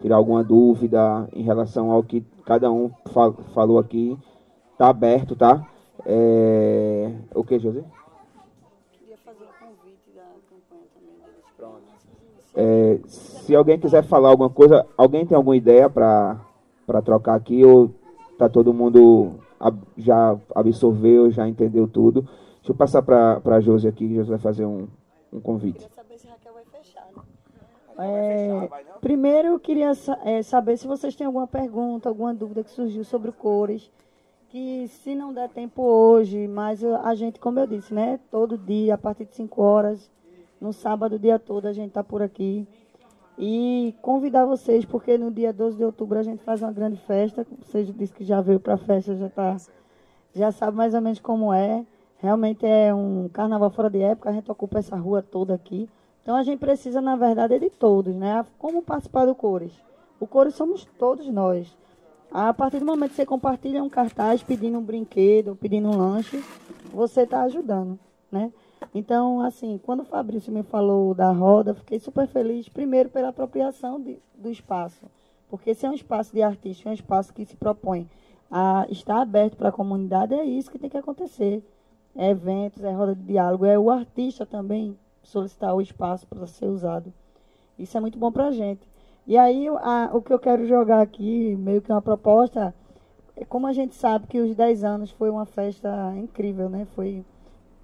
tirar 0.02 0.16
alguma 0.16 0.44
dúvida 0.44 1.28
em 1.34 1.44
relação 1.44 1.92
ao 1.92 2.04
que 2.04 2.26
cada 2.46 2.72
um 2.72 2.90
fal 3.14 3.34
falou 3.54 3.80
aqui, 3.80 4.18
tá 4.78 4.90
aberto, 4.90 5.36
tá? 5.36 5.66
É... 6.06 7.12
O 7.34 7.44
que, 7.44 7.60
José? 7.60 7.84
Queria 9.00 9.18
fazer 9.18 9.46
um 9.46 9.66
convite 9.66 10.12
da 10.14 10.24
campanha 10.50 10.88
também. 10.94 11.16
Pronto. 11.58 11.84
É, 12.56 13.00
se 13.08 13.56
alguém 13.56 13.80
quiser 13.80 14.04
falar 14.04 14.30
alguma 14.30 14.50
coisa, 14.50 14.86
alguém 14.96 15.26
tem 15.26 15.36
alguma 15.36 15.56
ideia 15.56 15.90
para 15.90 17.02
trocar 17.04 17.36
aqui 17.36 17.66
ou 17.66 17.92
tá 18.38 18.48
todo 18.48 18.74
mundo 18.74 19.34
já 19.98 20.38
absorveu, 20.54 21.32
já 21.32 21.48
entendeu 21.48 21.88
tudo? 21.88 22.22
Deixa 22.58 22.72
eu 22.72 22.76
passar 22.76 23.02
para 23.02 23.42
a 23.44 23.60
Josi 23.60 23.88
aqui, 23.88 24.08
que 24.08 24.16
Josi 24.16 24.30
vai 24.30 24.40
fazer 24.40 24.66
um, 24.66 24.88
um 25.32 25.40
convite. 25.40 25.80
Queria 25.80 25.96
saber 25.96 26.18
se 26.18 26.28
Raquel 26.28 26.54
vai 26.54 26.64
fechar, 26.66 27.08
né? 27.16 27.24
É, 27.98 28.70
primeiro 29.02 29.50
eu 29.50 29.60
queria 29.60 29.92
é, 30.24 30.42
saber 30.42 30.78
se 30.78 30.88
vocês 30.88 31.16
têm 31.16 31.28
alguma 31.28 31.46
pergunta, 31.46 32.10
alguma 32.10 32.34
dúvida 32.34 32.64
que 32.64 32.72
surgiu 32.72 33.04
sobre 33.04 33.30
o 33.30 33.34
cores. 33.34 33.92
Que 34.50 34.88
se 34.88 35.16
não 35.16 35.34
der 35.34 35.50
tempo 35.50 35.82
hoje, 35.82 36.48
mas 36.48 36.84
a 36.84 37.16
gente, 37.16 37.40
como 37.40 37.60
eu 37.60 37.66
disse, 37.66 37.92
né? 37.92 38.20
Todo 38.30 38.56
dia, 38.56 38.94
a 38.94 38.98
partir 38.98 39.26
de 39.26 39.36
5 39.36 39.62
horas, 39.62 40.12
no 40.64 40.72
sábado 40.72 41.18
o 41.18 41.20
dia 41.20 41.38
todo, 41.38 41.68
a 41.68 41.74
gente 41.74 41.90
está 41.90 42.02
por 42.02 42.22
aqui. 42.22 42.66
E 43.38 43.94
convidar 44.02 44.46
vocês, 44.46 44.86
porque 44.86 45.18
no 45.18 45.30
dia 45.30 45.52
12 45.52 45.76
de 45.76 45.84
outubro 45.84 46.18
a 46.18 46.24
gente 46.24 46.42
faz 46.42 46.62
uma 46.62 46.72
grande 46.72 46.96
festa. 47.02 47.46
Você 47.62 47.84
disse 47.84 48.14
que 48.14 48.24
já 48.24 48.40
veio 48.40 48.62
para 48.62 48.76
a 48.76 48.78
festa, 48.78 49.14
já 49.14 49.28
tá, 49.28 49.58
já 50.34 50.54
sabe 50.54 50.78
mais 50.78 50.94
ou 50.94 51.02
menos 51.02 51.20
como 51.20 51.52
é. 51.52 51.86
Realmente 52.18 52.66
é 52.66 52.94
um 52.94 53.28
carnaval 53.28 53.70
fora 53.72 53.90
de 53.90 54.00
época, 54.02 54.30
a 54.30 54.34
gente 54.34 54.50
ocupa 54.50 54.80
essa 54.80 54.96
rua 54.96 55.22
toda 55.22 55.54
aqui. 55.54 55.90
Então 56.22 56.34
a 56.34 56.44
gente 56.44 56.60
precisa, 56.60 57.02
na 57.02 57.18
verdade, 57.18 57.60
de 57.60 57.70
todos, 57.70 58.16
né? 58.16 58.46
Como 58.58 58.82
participar 58.82 59.26
do 59.26 59.36
Cores? 59.36 59.74
O 60.18 60.26
Cores 60.26 60.56
somos 60.56 60.86
todos 60.98 61.28
nós. 61.28 61.76
A 62.32 62.54
partir 62.54 62.80
do 62.80 62.86
momento 62.86 63.10
que 63.10 63.18
você 63.18 63.26
compartilha 63.26 63.84
um 63.84 63.90
cartaz 63.90 64.42
pedindo 64.42 64.78
um 64.78 64.82
brinquedo, 64.82 65.58
pedindo 65.58 65.90
um 65.90 65.98
lanche, 65.98 66.42
você 66.94 67.24
está 67.24 67.42
ajudando, 67.42 68.00
né? 68.32 68.50
Então, 68.94 69.42
assim, 69.42 69.80
quando 69.84 70.02
o 70.02 70.06
Fabrício 70.06 70.52
me 70.52 70.64
falou 70.64 71.14
da 71.14 71.32
roda, 71.32 71.74
fiquei 71.74 72.00
super 72.00 72.28
feliz, 72.28 72.68
primeiro 72.70 73.10
pela 73.10 73.30
apropriação 73.30 74.00
de- 74.02 74.20
do 74.36 74.50
espaço. 74.50 75.06
Porque 75.50 75.70
esse 75.72 75.86
é 75.86 75.90
um 75.90 75.94
espaço 75.94 76.34
de 76.34 76.42
artista, 76.42 76.90
é 76.90 76.92
um 76.92 76.96
espaço 76.96 77.34
que 77.34 77.46
se 77.46 77.56
propõe 77.56 78.10
a 78.50 78.86
estar 78.90 79.22
aberto 79.22 79.56
para 79.58 79.70
a 79.70 79.72
comunidade, 79.72 80.34
é 80.34 80.44
isso 80.44 80.72
que 80.72 80.80
tem 80.80 80.90
que 80.90 80.98
acontecer. 80.98 81.64
É 82.16 82.30
eventos, 82.30 82.84
é 82.84 82.92
roda 82.92 83.16
de 83.16 83.24
diálogo, 83.24 83.66
é 83.66 83.78
o 83.78 83.90
artista 83.90 84.46
também 84.46 84.98
solicitar 85.24 85.76
o 85.76 85.82
espaço 85.82 86.28
para 86.28 86.46
ser 86.46 86.68
usado. 86.68 87.12
Isso 87.78 87.98
é 87.98 88.02
muito 88.02 88.18
bom 88.20 88.32
para 88.32 88.48
a 88.48 88.52
gente. 88.52 88.88
E 89.26 89.38
aí, 89.38 89.68
a- 89.68 90.12
o 90.14 90.22
que 90.22 90.32
eu 90.34 90.40
quero 90.40 90.66
jogar 90.68 91.02
aqui, 91.02 91.56
meio 91.56 91.82
que 91.82 91.92
uma 91.92 92.02
proposta, 92.02 92.74
é 93.36 93.44
como 93.46 93.66
a 93.68 93.74
gente 93.74 93.96
sabe 93.96 94.28
que 94.28 94.40
os 94.40 94.56
10 94.56 94.84
anos 94.84 95.10
foi 95.12 95.30
uma 95.30 95.46
festa 95.46 96.14
incrível, 96.18 96.70
né? 96.70 96.86
Foi, 96.94 97.24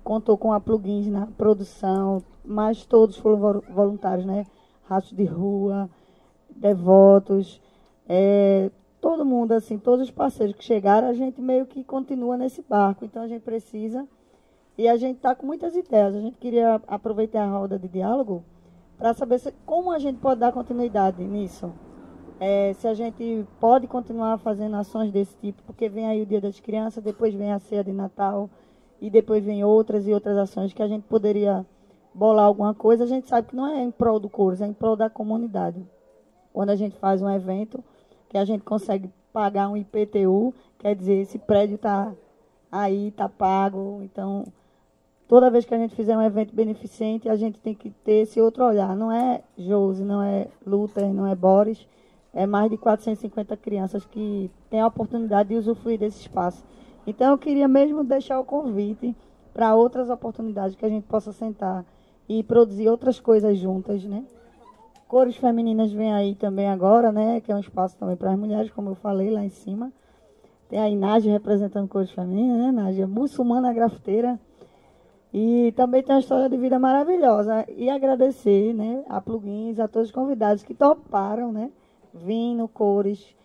contou 0.10 0.36
com 0.36 0.52
a 0.52 0.60
plugins 0.60 1.06
na 1.06 1.28
produção, 1.28 2.24
mas 2.44 2.84
todos 2.84 3.16
foram 3.18 3.38
vol- 3.38 3.64
voluntários, 3.70 4.26
né? 4.26 4.44
Rastros 4.86 5.16
de 5.16 5.24
rua, 5.24 5.88
devotos, 6.50 7.62
é, 8.08 8.72
todo 9.00 9.24
mundo, 9.24 9.52
assim, 9.52 9.78
todos 9.78 10.06
os 10.06 10.12
parceiros 10.12 10.56
que 10.56 10.64
chegaram, 10.64 11.08
a 11.08 11.14
gente 11.14 11.40
meio 11.40 11.68
que 11.68 11.84
continua 11.84 12.38
nesse 12.38 12.64
barco. 12.68 13.06
Então 13.06 13.22
a 13.22 13.28
gente 13.28 13.44
precisa. 13.44 14.08
E 14.76 14.88
a 14.88 14.98
gente 14.98 15.18
está 15.18 15.36
com 15.36 15.46
muitas 15.46 15.76
ideias. 15.76 16.16
A 16.16 16.22
gente 16.22 16.40
queria 16.40 16.82
aproveitar 16.88 17.44
a 17.44 17.60
roda 17.60 17.78
de 17.78 17.88
diálogo 17.88 18.44
para 18.98 19.14
saber 19.14 19.38
se- 19.38 19.54
como 19.64 19.92
a 19.92 20.00
gente 20.00 20.18
pode 20.18 20.40
dar 20.40 20.52
continuidade 20.52 21.24
nisso. 21.24 21.72
É, 22.40 22.74
se 22.74 22.88
a 22.88 22.96
gente 22.96 23.46
pode 23.60 23.86
continuar 23.86 24.40
fazendo 24.40 24.76
ações 24.76 25.12
desse 25.12 25.36
tipo, 25.38 25.62
porque 25.68 25.88
vem 25.88 26.08
aí 26.08 26.20
o 26.24 26.26
Dia 26.26 26.42
das 26.42 26.60
Crianças, 26.60 27.04
depois 27.04 27.32
vem 27.32 27.52
a 27.52 27.60
ceia 27.60 27.84
de 27.84 27.92
Natal 27.92 28.50
e 29.02 29.10
depois 29.10 29.44
vem 29.44 29.64
outras 29.64 30.08
e 30.08 30.14
outras 30.14 30.38
ações 30.38 30.74
que 30.74 30.84
a 30.84 30.88
gente 30.88 31.04
poderia 31.04 31.66
bolar 32.14 32.46
alguma 32.46 32.74
coisa. 32.74 33.04
A 33.04 33.08
gente 33.08 33.28
sabe 33.28 33.48
que 33.48 33.56
não 33.56 33.68
é 33.68 33.82
em 33.82 33.92
prol 33.92 34.20
do 34.20 34.30
curso, 34.30 34.64
é 34.64 34.68
em 34.68 34.74
prol 34.74 34.96
da 34.96 35.10
comunidade. 35.10 35.86
Quando 36.52 36.72
a 36.72 36.76
gente 36.76 36.98
faz 36.98 37.22
um 37.22 37.30
evento 37.30 37.84
que 38.28 38.38
a 38.38 38.46
gente 38.46 38.64
consegue 38.64 39.10
pagar 39.32 39.70
um 39.70 39.78
IPTU, 39.78 40.54
quer 40.78 40.96
dizer, 40.96 41.22
esse 41.22 41.38
prédio 41.40 41.76
está 41.76 42.12
aí, 42.72 43.08
está 43.08 43.30
pago, 43.30 44.02
então 44.04 44.44
toda 45.28 45.50
vez 45.52 45.64
que 45.64 45.74
a 45.74 45.78
gente 45.78 45.96
fizer 45.96 46.18
um 46.18 46.22
evento 46.22 46.56
beneficente, 46.56 47.30
a 47.30 47.36
gente 47.36 47.60
tem 47.60 47.74
que 47.74 47.92
ter 47.92 48.24
esse 48.24 48.42
outro 48.42 48.64
olhar. 48.66 48.96
Não 48.96 49.12
é 49.12 49.42
Josi, 49.58 50.04
não 50.04 50.22
é 50.22 50.48
Luther, 50.66 51.14
não 51.14 51.28
é 51.28 51.36
Boris, 51.36 51.88
é 52.34 52.46
mais 52.46 52.70
de 52.70 52.78
450 52.78 53.56
crianças 53.58 54.06
que 54.06 54.52
têm 54.70 54.82
a 54.82 54.88
oportunidade 54.88 55.50
de 55.50 55.56
usufruir 55.56 56.00
desse 56.00 56.22
espaço. 56.22 56.64
Então, 57.06 57.32
eu 57.32 57.38
queria 57.38 57.68
mesmo 57.68 58.04
deixar 58.04 58.40
o 58.40 58.46
convite 58.46 59.16
para 59.54 59.76
outras 59.76 60.10
oportunidades 60.10 60.76
que 60.76 60.86
a 60.86 60.90
gente 60.90 61.06
possa 61.08 61.32
sentar 61.32 61.86
e 62.28 62.44
produzir 62.44 62.88
outras 62.88 63.20
coisas 63.20 63.58
juntas, 63.58 64.04
né? 64.06 64.24
Cores 65.08 65.36
femininas 65.38 65.92
vem 65.92 66.14
aí 66.14 66.36
também 66.36 66.70
agora, 66.70 67.12
né? 67.12 67.42
Que 67.42 67.52
é 67.52 67.56
um 67.56 67.60
espaço 67.60 67.98
também 67.98 68.16
para 68.16 68.32
as 68.32 68.38
mulheres, 68.38 68.70
como 68.70 68.92
eu 68.92 68.96
falei 68.96 69.32
lá 69.32 69.44
em 69.44 69.50
cima. 69.50 69.92
Tem 70.70 70.78
a 70.78 70.96
Nádia 70.96 71.32
representando 71.32 71.88
cores 71.88 72.12
femininas, 72.12 72.58
né, 72.58 72.72
Nádia? 72.72 73.08
Muçulmana 73.08 73.74
grafiteira. 73.74 74.40
E 75.34 75.74
também 75.76 76.04
tem 76.04 76.14
uma 76.14 76.22
história 76.22 76.48
de 76.48 76.58
vida 76.58 76.78
maravilhosa. 76.78 77.66
E 77.76 77.90
agradecer, 77.90 78.72
né, 78.76 79.04
a 79.10 79.20
Plugins, 79.20 79.80
a 79.80 79.88
todos 79.88 80.10
os 80.10 80.14
convidados 80.14 80.62
que 80.62 80.76
toparam, 80.76 81.52
né? 81.52 81.72
Vir 82.14 82.54
no 82.54 82.68
Cores, 82.68 83.36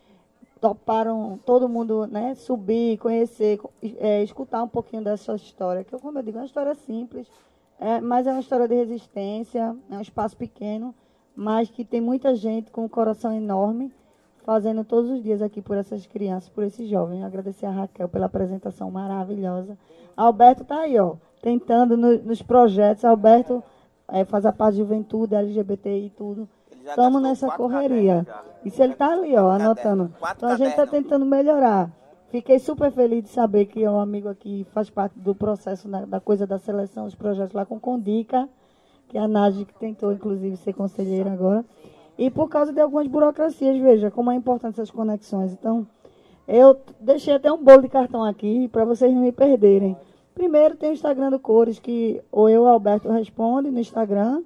toparam 0.65 1.39
todo 1.45 1.69
mundo, 1.69 2.07
né, 2.07 2.33
subir, 2.33 2.97
conhecer, 2.97 3.59
é, 3.99 4.23
escutar 4.23 4.63
um 4.63 4.67
pouquinho 4.67 5.03
dessa 5.03 5.35
história. 5.35 5.83
Que, 5.83 5.95
como 5.99 6.17
eu 6.17 6.23
digo, 6.23 6.39
é 6.39 6.41
uma 6.41 6.45
história 6.47 6.73
simples, 6.73 7.27
é, 7.79 8.01
mas 8.01 8.25
é 8.25 8.31
uma 8.31 8.39
história 8.39 8.67
de 8.67 8.73
resistência, 8.73 9.75
é 9.91 9.95
um 9.95 10.01
espaço 10.01 10.35
pequeno, 10.35 10.95
mas 11.35 11.69
que 11.69 11.85
tem 11.85 12.01
muita 12.01 12.33
gente 12.33 12.71
com 12.71 12.85
um 12.85 12.89
coração 12.89 13.31
enorme 13.31 13.93
fazendo 14.43 14.83
todos 14.83 15.11
os 15.11 15.21
dias 15.21 15.39
aqui 15.39 15.61
por 15.61 15.77
essas 15.77 16.07
crianças, 16.07 16.49
por 16.49 16.63
esses 16.63 16.89
jovens. 16.89 17.23
Agradecer 17.23 17.67
a 17.67 17.71
Raquel 17.71 18.09
pela 18.09 18.25
apresentação 18.25 18.89
maravilhosa. 18.89 19.77
Alberto 20.17 20.63
está 20.63 20.79
aí, 20.81 20.97
ó, 20.99 21.15
tentando 21.43 21.95
no- 21.95 22.17
nos 22.23 22.41
projetos. 22.41 23.05
Alberto 23.05 23.63
é, 24.07 24.25
faz 24.25 24.47
a 24.47 24.51
parte 24.51 24.73
de 24.75 24.79
juventude, 24.81 25.35
LGBTI 25.35 26.07
e 26.07 26.09
tudo. 26.09 26.49
Estamos 26.87 27.21
nessa 27.21 27.47
correria. 27.51 28.25
Isso 28.63 28.81
ele 28.81 28.93
está 28.93 29.11
ali, 29.11 29.35
ó, 29.35 29.51
anotando. 29.51 30.13
Então 30.35 30.49
a 30.49 30.57
gente 30.57 30.69
está 30.69 30.85
tentando 30.85 31.25
melhorar. 31.25 31.89
Fiquei 32.29 32.59
super 32.59 32.91
feliz 32.91 33.23
de 33.23 33.29
saber 33.29 33.65
que 33.65 33.87
um 33.87 33.99
amigo 33.99 34.27
aqui 34.27 34.65
faz 34.71 34.89
parte 34.89 35.17
do 35.17 35.33
processo 35.33 35.87
né, 35.87 36.05
da 36.05 36.19
coisa 36.19 36.45
da 36.45 36.57
seleção 36.57 37.05
dos 37.05 37.15
projetos 37.15 37.53
lá 37.53 37.65
com 37.65 37.79
Condica, 37.79 38.49
que 39.07 39.17
é 39.17 39.21
a 39.21 39.27
Nádia 39.27 39.65
que 39.65 39.73
tentou, 39.75 40.11
inclusive, 40.11 40.57
ser 40.57 40.73
conselheira 40.73 41.31
agora. 41.31 41.63
E 42.17 42.29
por 42.29 42.49
causa 42.49 42.71
de 42.71 42.79
algumas 42.79 43.07
burocracias, 43.07 43.77
veja 43.77 44.11
como 44.11 44.31
é 44.31 44.35
importante 44.35 44.73
essas 44.73 44.91
conexões. 44.91 45.53
Então, 45.53 45.87
eu 46.47 46.79
deixei 46.99 47.33
até 47.33 47.51
um 47.51 47.63
bolo 47.63 47.81
de 47.81 47.89
cartão 47.89 48.23
aqui 48.23 48.67
para 48.67 48.85
vocês 48.85 49.13
não 49.13 49.21
me 49.21 49.31
perderem. 49.31 49.97
Primeiro 50.33 50.75
tem 50.75 50.89
o 50.89 50.93
Instagram 50.93 51.29
do 51.29 51.39
Cores, 51.39 51.79
que 51.79 52.21
ou 52.31 52.49
eu, 52.49 52.67
Alberto, 52.67 53.09
responde 53.09 53.71
no 53.71 53.79
Instagram, 53.79 54.43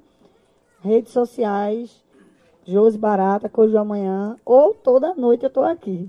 redes 0.81 1.11
sociais, 1.11 2.03
Josi 2.69 2.99
Barata, 2.99 3.49
do 3.49 3.77
Amanhã, 3.79 4.37
ou 4.45 4.75
toda 4.75 5.15
noite 5.15 5.43
eu 5.43 5.47
estou 5.47 5.63
aqui. 5.63 6.07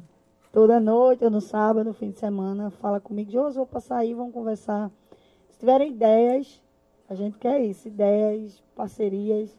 Toda 0.53 0.79
noite, 0.79 1.25
ou 1.25 1.31
no 1.31 1.41
sábado, 1.41 1.85
no 1.85 1.95
fim 1.95 2.11
de 2.11 2.19
semana, 2.19 2.71
fala 2.71 3.01
comigo, 3.01 3.31
Josi, 3.31 3.57
vou 3.57 3.67
passar 3.67 3.97
aí, 3.97 4.13
vamos 4.13 4.35
conversar. 4.35 4.91
Se 5.49 5.59
tiverem 5.59 5.91
ideias, 5.91 6.61
a 7.09 7.15
gente 7.15 7.39
quer 7.39 7.63
isso, 7.63 7.89
ideias, 7.89 8.63
parcerias. 8.77 9.57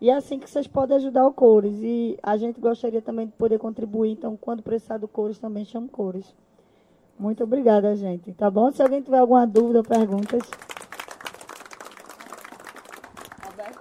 E 0.00 0.10
é 0.10 0.14
assim 0.14 0.38
que 0.38 0.50
vocês 0.50 0.66
podem 0.66 0.98
ajudar 0.98 1.26
o 1.26 1.32
Cores. 1.32 1.78
E 1.80 2.18
a 2.22 2.36
gente 2.36 2.60
gostaria 2.60 3.00
também 3.00 3.26
de 3.26 3.32
poder 3.32 3.58
contribuir. 3.58 4.10
Então, 4.12 4.36
quando 4.36 4.62
precisar 4.62 4.98
do 4.98 5.08
Cores, 5.08 5.38
também 5.38 5.64
chama 5.64 5.88
Cores. 5.88 6.34
Muito 7.18 7.42
obrigada, 7.42 7.96
gente. 7.96 8.32
Tá 8.34 8.50
bom? 8.50 8.70
Se 8.70 8.82
alguém 8.82 9.00
tiver 9.00 9.18
alguma 9.18 9.46
dúvida 9.46 9.78
ou 9.78 9.84
perguntas. 9.84 10.42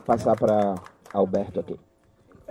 Passar 0.05 0.37
para 0.37 0.75
Alberto 1.13 1.59
aqui. 1.59 1.77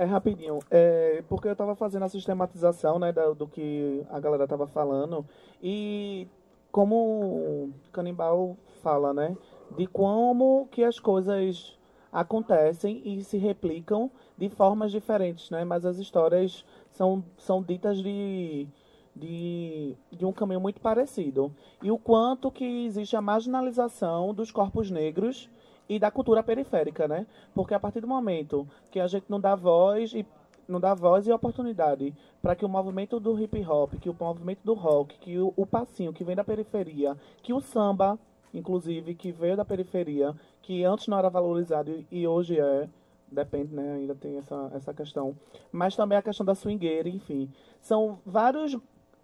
É 0.03 0.05
rapidinho, 0.05 0.59
é, 0.69 1.23
porque 1.29 1.47
eu 1.47 1.53
estava 1.53 1.77
fazendo 1.77 2.05
a 2.05 2.09
sistematização 2.09 2.99
né, 2.99 3.13
da- 3.13 3.31
do 3.35 3.47
que 3.47 4.05
a 4.11 4.19
galera 4.19 4.43
estava 4.43 4.67
falando. 4.67 5.25
E 5.63 6.27
como 6.73 6.97
o 6.97 7.71
Canibal 7.93 8.57
fala, 8.83 9.15
né, 9.15 9.37
de 9.77 9.87
como 9.87 10.67
que 10.73 10.83
as 10.83 10.99
coisas 10.99 11.79
acontecem 12.11 13.01
e 13.05 13.23
se 13.23 13.39
replicam 13.39 14.11
de 14.37 14.49
formas 14.49 14.91
diferentes, 14.91 15.51
né, 15.51 15.65
mas 15.65 15.87
as 15.87 15.99
histórias 15.99 16.65
são, 16.91 17.23
são 17.39 17.63
ditas 17.63 17.99
de, 18.03 18.67
de, 19.15 19.95
de 20.11 20.27
um 20.27 20.33
caminho 20.33 20.61
muito 20.61 20.81
parecido. 20.81 21.55
E 21.81 21.93
o 21.93 21.97
quanto 21.99 22.51
que 22.51 22.65
existe 22.87 23.15
a 23.15 23.23
marginalização 23.23 24.35
dos 24.35 24.51
corpos 24.51 24.91
negros 24.91 25.49
e 25.89 25.99
da 25.99 26.11
cultura 26.11 26.43
periférica, 26.43 27.07
né? 27.07 27.27
Porque 27.55 27.75
a 27.75 27.81
partir 27.81 28.01
do 28.01 28.09
momento 28.09 28.67
que 28.91 29.01
a 29.01 29.07
gente 29.07 29.27
não 29.29 29.41
dá 29.41 29.55
voz 29.55 30.13
e 30.13 30.27
não 30.69 30.81
dá 30.81 30.95
voz 30.95 31.27
e 31.27 31.33
oportunidade 31.33 32.15
para 32.41 32.55
que 32.55 32.65
o 32.65 32.69
movimento 32.69 33.21
do 33.21 33.39
hip 33.39 33.65
hop, 33.67 33.95
que 34.01 34.09
o 34.09 34.17
movimento 34.19 34.61
do 34.65 34.75
rock, 34.75 35.19
que 35.19 35.39
o, 35.39 35.53
o 35.57 35.67
passinho 35.67 36.13
que 36.13 36.25
vem 36.25 36.37
da 36.37 36.45
periferia, 36.45 37.17
que 37.43 37.53
o 37.53 37.61
samba, 37.61 38.19
inclusive, 38.55 39.15
que 39.15 39.33
veio 39.33 39.57
da 39.57 39.65
periferia, 39.65 40.35
que 40.63 40.85
antes 40.85 41.09
não 41.09 41.19
era 41.19 41.29
valorizado 41.29 42.05
e, 42.11 42.27
hoje 42.27 42.59
é, 42.59 42.89
depende, 43.31 43.75
né? 43.75 43.95
Ainda 43.95 44.15
tem 44.15 44.39
essa, 44.39 44.71
essa 44.75 44.95
questão. 44.95 45.37
Mas 45.71 45.97
também 45.97 46.17
a 46.17 46.23
questão 46.23 46.45
da 46.47 46.55
swingueira, 46.55 47.09
enfim. 47.09 47.51
São 47.81 48.19
vários, 48.25 48.77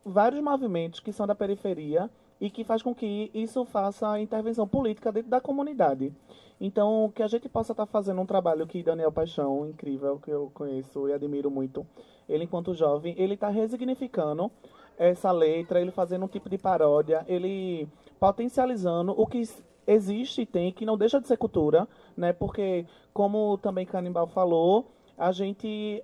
vários 0.04 0.42
movimentos 0.42 1.00
que 1.00 1.12
são 1.12 1.26
da 1.26 1.34
periferia 1.34 2.10
e 2.40 2.50
que 2.50 2.64
faz 2.64 2.82
com 2.82 2.94
que 2.94 3.30
isso 3.34 3.64
faça 3.64 4.20
intervenção 4.20 4.66
política 4.66 5.10
dentro 5.10 5.30
da 5.30 5.40
comunidade. 5.40 6.12
Então, 6.60 7.12
que 7.14 7.22
a 7.22 7.28
gente 7.28 7.48
possa 7.48 7.72
estar 7.72 7.86
fazendo 7.86 8.20
um 8.20 8.26
trabalho 8.26 8.66
que 8.66 8.82
Daniel 8.82 9.12
Paixão, 9.12 9.68
incrível, 9.68 10.18
que 10.18 10.30
eu 10.30 10.50
conheço 10.52 11.08
e 11.08 11.12
admiro 11.12 11.50
muito, 11.50 11.86
ele 12.28 12.44
enquanto 12.44 12.74
jovem, 12.74 13.14
ele 13.16 13.34
está 13.34 13.48
resignificando 13.48 14.50
essa 14.98 15.30
letra, 15.30 15.80
ele 15.80 15.92
fazendo 15.92 16.24
um 16.24 16.28
tipo 16.28 16.48
de 16.48 16.58
paródia, 16.58 17.24
ele 17.28 17.88
potencializando 18.18 19.14
o 19.16 19.26
que 19.26 19.42
existe 19.86 20.42
e 20.42 20.46
tem, 20.46 20.72
que 20.72 20.84
não 20.84 20.98
deixa 20.98 21.20
de 21.20 21.28
ser 21.28 21.36
cultura, 21.36 21.88
né? 22.16 22.32
Porque, 22.32 22.84
como 23.14 23.56
também 23.58 23.86
Canibal 23.86 24.26
falou, 24.26 24.86
a 25.16 25.30
gente 25.30 26.02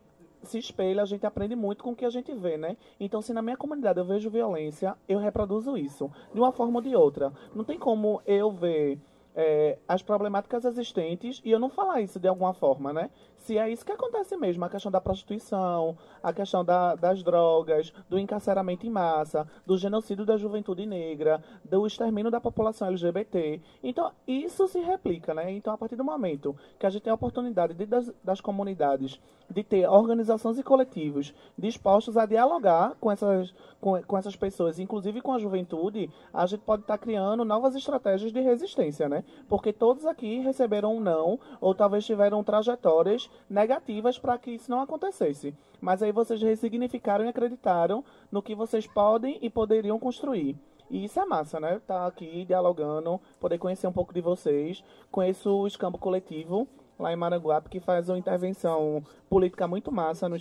se 0.49 0.59
espelha, 0.59 1.03
a 1.03 1.07
gente 1.07 1.27
aprende 1.27 1.55
muito 1.55 1.83
com 1.83 1.93
o 1.93 1.97
que 1.97 2.05
a 2.05 2.11
gente 2.11 2.33
vê, 2.35 2.57
né? 2.57 2.77
Então, 2.99 3.21
se 3.21 3.33
na 3.33 3.43
minha 3.43 3.57
comunidade 3.57 3.99
eu 3.99 4.05
vejo 4.05 4.31
violência, 4.31 4.97
eu 5.09 5.19
reproduzo 5.19 5.77
isso, 5.77 6.11
de 6.33 6.41
uma 6.41 6.53
forma 6.53 6.77
ou 6.77 6.83
de 6.83 6.95
outra. 6.95 7.33
Não 7.55 7.65
tem 7.65 7.79
como 7.79 8.21
eu 8.27 8.51
ver 8.51 8.99
é, 9.35 9.79
as 9.89 10.03
problemáticas 10.03 10.65
existentes 10.65 11.41
e 11.45 11.51
eu 11.51 11.59
não 11.59 11.69
falar 11.69 12.01
isso 12.01 12.21
de 12.21 12.29
alguma 12.29 12.55
forma, 12.55 12.93
né? 12.93 13.11
Se 13.45 13.59
é 13.59 13.69
isso 13.69 13.85
que 13.85 13.93
acontece 13.93 14.39
mesmo, 14.39 14.65
a 14.65 14.71
questão 14.71 14.91
da 14.91 15.03
prostituição, 15.03 15.99
a 16.23 16.33
questão 16.33 16.65
da, 16.65 16.95
das 16.95 17.23
drogas, 17.23 17.93
do 18.09 18.19
encarceramento 18.19 18.87
em 18.87 18.91
massa, 18.91 19.47
do 19.67 19.77
genocídio 19.77 20.25
da 20.25 20.39
juventude 20.39 20.87
negra, 20.87 21.45
do 21.63 21.87
extermínio 21.87 22.31
da 22.31 22.41
população 22.41 22.89
LGBT. 22.89 23.61
Então, 23.83 24.11
isso 24.27 24.67
se 24.67 24.81
replica, 24.81 25.35
né? 25.35 25.53
Então, 25.53 25.75
a 25.75 25.77
partir 25.77 25.95
do 25.95 26.03
momento 26.03 26.57
que 26.79 26.87
a 26.87 26.91
gente 26.91 27.03
tem 27.03 27.11
a 27.11 27.15
oportunidade 27.15 27.75
de, 27.75 27.85
das, 27.85 28.11
das 28.25 28.41
comunidades 28.41 29.21
de 29.51 29.63
ter 29.63 29.87
organizações 29.87 30.59
e 30.59 30.63
coletivos 30.63 31.35
dispostos 31.57 32.17
a 32.17 32.25
dialogar 32.25 32.95
com 32.99 33.11
essas, 33.11 33.55
com, 33.81 34.03
com 34.03 34.17
essas 34.17 34.35
pessoas, 34.35 34.79
inclusive 34.79 35.21
com 35.21 35.33
a 35.33 35.39
juventude, 35.39 36.11
a 36.33 36.47
gente 36.47 36.61
pode 36.61 36.83
estar 36.83 36.97
tá 36.97 36.99
criando 36.99 37.45
novas 37.45 37.75
estratégias 37.75 38.33
de 38.33 38.41
resistência, 38.41 39.09
né? 39.09 39.23
Porque 39.49 39.73
todos 39.73 40.07
aqui 40.07 40.39
receberam 40.39 40.97
um 40.97 41.01
não, 41.01 41.39
ou 41.61 41.75
talvez 41.75 42.07
tiveram 42.07 42.43
trajetórias 42.43 43.29
negativas 43.49 44.19
para 44.19 44.39
que 44.39 44.53
isso 44.53 44.71
não 44.71 44.81
acontecesse. 44.81 45.55
Mas 45.81 46.03
aí 46.03 46.13
vocês 46.13 46.41
ressignificaram 46.41 47.25
e 47.25 47.29
acreditaram 47.29 48.05
no 48.31 48.43
que 48.43 48.55
vocês 48.55 48.87
podem 48.87 49.39
e 49.43 49.51
poderiam 49.51 49.99
construir. 49.99 50.57
E 50.91 51.05
isso 51.05 51.19
é 51.19 51.25
massa, 51.25 51.59
né? 51.59 51.81
Tá 51.87 52.07
aqui 52.07 52.45
dialogando, 52.45 53.21
poder 53.41 53.59
conhecer 53.59 53.87
um 53.87 53.93
pouco 53.93 54.13
de 54.13 54.21
vocês. 54.21 54.85
Conheço 55.11 55.51
o 55.51 55.67
Escampo 55.67 55.99
Coletivo, 55.99 56.69
lá 56.99 57.13
em 57.13 57.17
Maranguape, 57.17 57.71
que 57.71 57.81
faz 57.81 58.09
uma 58.09 58.19
intervenção 58.19 59.03
política 59.29 59.67
muito 59.67 59.91
massa 59.91 60.29
no, 60.29 60.37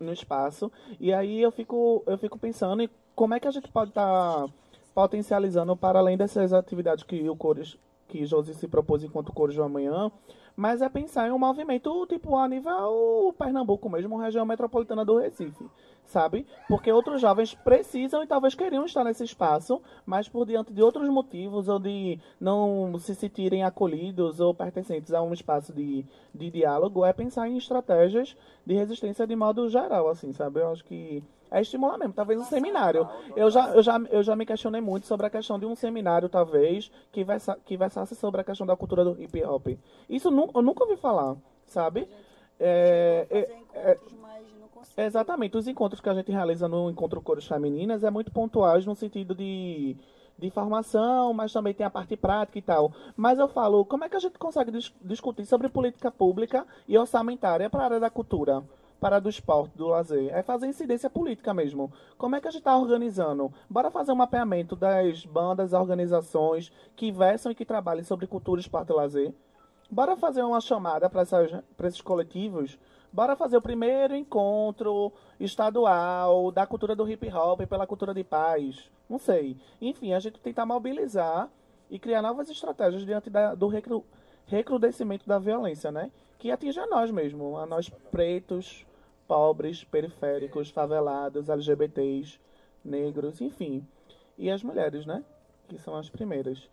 no 0.00 0.12
espaço. 0.12 0.70
E 0.98 1.12
aí 1.12 1.40
eu 1.40 1.50
fico, 1.50 2.02
eu 2.06 2.18
fico 2.18 2.38
pensando 2.38 2.82
em 2.82 2.90
como 3.14 3.34
é 3.34 3.40
que 3.40 3.48
a 3.48 3.50
gente 3.50 3.68
pode 3.68 3.90
estar 3.90 4.46
tá 4.46 4.52
potencializando, 4.94 5.76
para 5.76 5.98
além 5.98 6.16
dessas 6.16 6.52
atividades 6.52 7.04
que 7.04 7.28
o 7.28 7.36
Cores, 7.36 7.76
que 8.08 8.26
Josi 8.26 8.54
se 8.54 8.66
propôs 8.66 9.04
enquanto 9.04 9.32
Cores 9.32 9.56
do 9.56 9.62
Amanhã, 9.62 10.10
mas 10.58 10.82
é 10.82 10.88
pensar 10.88 11.28
em 11.28 11.30
um 11.30 11.38
movimento 11.38 12.04
tipo 12.06 12.36
a 12.36 12.48
nível 12.48 13.32
Pernambuco 13.38 13.88
mesmo, 13.88 14.18
região 14.18 14.44
metropolitana 14.44 15.04
do 15.04 15.16
Recife, 15.16 15.64
sabe? 16.08 16.46
Porque 16.66 16.90
outros 16.90 17.20
jovens 17.20 17.54
precisam 17.54 18.22
e 18.22 18.26
talvez 18.26 18.54
queriam 18.54 18.84
estar 18.84 19.04
nesse 19.04 19.22
espaço, 19.22 19.80
mas 20.04 20.28
por 20.28 20.46
diante 20.46 20.72
de 20.72 20.82
outros 20.82 21.08
motivos 21.08 21.68
ou 21.68 21.78
de 21.78 22.18
não 22.40 22.98
se 22.98 23.14
sentirem 23.14 23.62
acolhidos 23.62 24.40
ou 24.40 24.54
pertencentes 24.54 25.12
a 25.12 25.22
um 25.22 25.32
espaço 25.32 25.72
de, 25.72 26.04
de 26.34 26.50
diálogo, 26.50 27.04
é 27.04 27.12
pensar 27.12 27.46
em 27.46 27.58
estratégias 27.58 28.36
de 28.64 28.74
resistência 28.74 29.26
de 29.26 29.36
modo 29.36 29.68
geral, 29.68 30.08
assim, 30.08 30.32
sabe? 30.32 30.60
Eu 30.60 30.72
acho 30.72 30.84
que 30.84 31.22
é 31.50 31.60
estimular 31.60 31.98
mesmo, 31.98 32.14
talvez 32.14 32.40
um 32.40 32.44
seminário. 32.44 33.08
Eu 33.36 33.50
já, 33.50 33.70
eu, 33.70 33.82
já, 33.82 33.98
eu 34.10 34.22
já 34.22 34.34
me 34.34 34.46
questionei 34.46 34.80
muito 34.80 35.06
sobre 35.06 35.26
a 35.26 35.30
questão 35.30 35.58
de 35.58 35.66
um 35.66 35.74
seminário, 35.74 36.28
talvez, 36.28 36.90
que, 37.12 37.22
versa, 37.22 37.58
que 37.64 37.76
versasse 37.76 38.14
sobre 38.14 38.40
a 38.40 38.44
questão 38.44 38.66
da 38.66 38.76
cultura 38.76 39.04
do 39.04 39.20
hip 39.20 39.42
hop. 39.44 39.68
Isso 40.08 40.30
nu, 40.30 40.50
eu 40.54 40.62
nunca 40.62 40.84
ouvi 40.84 40.96
falar, 40.96 41.36
sabe? 41.66 42.08
É, 42.60 43.26
é, 43.30 43.38
é, 43.74 43.98
exatamente, 44.96 45.56
os 45.56 45.68
encontros 45.68 46.00
que 46.00 46.08
a 46.08 46.14
gente 46.14 46.30
realiza 46.30 46.68
no 46.68 46.90
Encontro 46.90 47.20
Cores 47.20 47.46
Femininas 47.46 48.04
é 48.04 48.10
muito 48.10 48.30
pontuais 48.30 48.84
no 48.86 48.94
sentido 48.94 49.34
de, 49.34 49.96
de 50.38 50.50
formação, 50.50 51.32
mas 51.32 51.52
também 51.52 51.74
tem 51.74 51.86
a 51.86 51.90
parte 51.90 52.16
prática 52.16 52.58
e 52.58 52.62
tal. 52.62 52.92
Mas 53.16 53.38
eu 53.38 53.48
falo, 53.48 53.84
como 53.84 54.04
é 54.04 54.08
que 54.08 54.16
a 54.16 54.20
gente 54.20 54.38
consegue 54.38 54.70
dis 54.70 54.92
discutir 55.02 55.46
sobre 55.46 55.68
política 55.68 56.10
pública 56.10 56.66
e 56.86 56.96
orçamentária 56.96 57.68
para 57.68 57.82
a 57.82 57.84
área 57.84 58.00
da 58.00 58.10
cultura? 58.10 58.62
para 59.00 59.20
do 59.20 59.28
esporte, 59.28 59.76
do 59.76 59.86
lazer. 59.86 60.34
É 60.34 60.42
fazer 60.42 60.66
incidência 60.66 61.08
política 61.08 61.54
mesmo. 61.54 61.92
Como 62.16 62.36
é 62.36 62.40
que 62.40 62.48
a 62.48 62.50
gente 62.50 62.60
está 62.60 62.76
organizando? 62.76 63.52
Bora 63.68 63.90
fazer 63.90 64.12
um 64.12 64.16
mapeamento 64.16 64.74
das 64.74 65.24
bandas, 65.24 65.72
organizações 65.72 66.72
que 66.96 67.12
versam 67.12 67.52
e 67.52 67.54
que 67.54 67.64
trabalhem 67.64 68.02
sobre 68.02 68.26
cultura, 68.26 68.60
esporte 68.60 68.90
e 68.90 68.94
lazer. 68.94 69.34
Bora 69.90 70.16
fazer 70.16 70.42
uma 70.42 70.60
chamada 70.60 71.08
para 71.08 71.22
esses 71.86 72.00
coletivos. 72.00 72.78
Bora 73.12 73.34
fazer 73.34 73.56
o 73.56 73.62
primeiro 73.62 74.14
encontro 74.14 75.12
estadual 75.40 76.52
da 76.52 76.66
cultura 76.66 76.94
do 76.94 77.08
hip 77.08 77.26
hop 77.32 77.60
pela 77.66 77.86
cultura 77.86 78.12
de 78.12 78.22
paz. 78.22 78.90
Não 79.08 79.18
sei. 79.18 79.56
Enfim, 79.80 80.12
a 80.12 80.20
gente 80.20 80.38
tentar 80.38 80.66
mobilizar 80.66 81.48
e 81.90 81.98
criar 81.98 82.20
novas 82.20 82.50
estratégias 82.50 83.04
diante 83.04 83.30
da, 83.30 83.54
do 83.54 83.66
recru, 83.66 84.04
recrudescimento 84.46 85.26
da 85.26 85.38
violência, 85.38 85.90
né? 85.90 86.10
Que 86.38 86.50
atinge 86.50 86.78
a 86.78 86.86
nós 86.86 87.10
mesmo, 87.10 87.56
a 87.56 87.64
nós 87.64 87.88
pretos, 88.10 88.86
pobres, 89.26 89.84
periféricos, 89.84 90.70
favelados, 90.70 91.48
LGBTs, 91.48 92.38
negros, 92.84 93.40
enfim. 93.40 93.86
E 94.36 94.50
as 94.50 94.62
mulheres, 94.62 95.06
né? 95.06 95.24
Que 95.66 95.78
são 95.78 95.96
as 95.96 96.10
primeiras. 96.10 96.68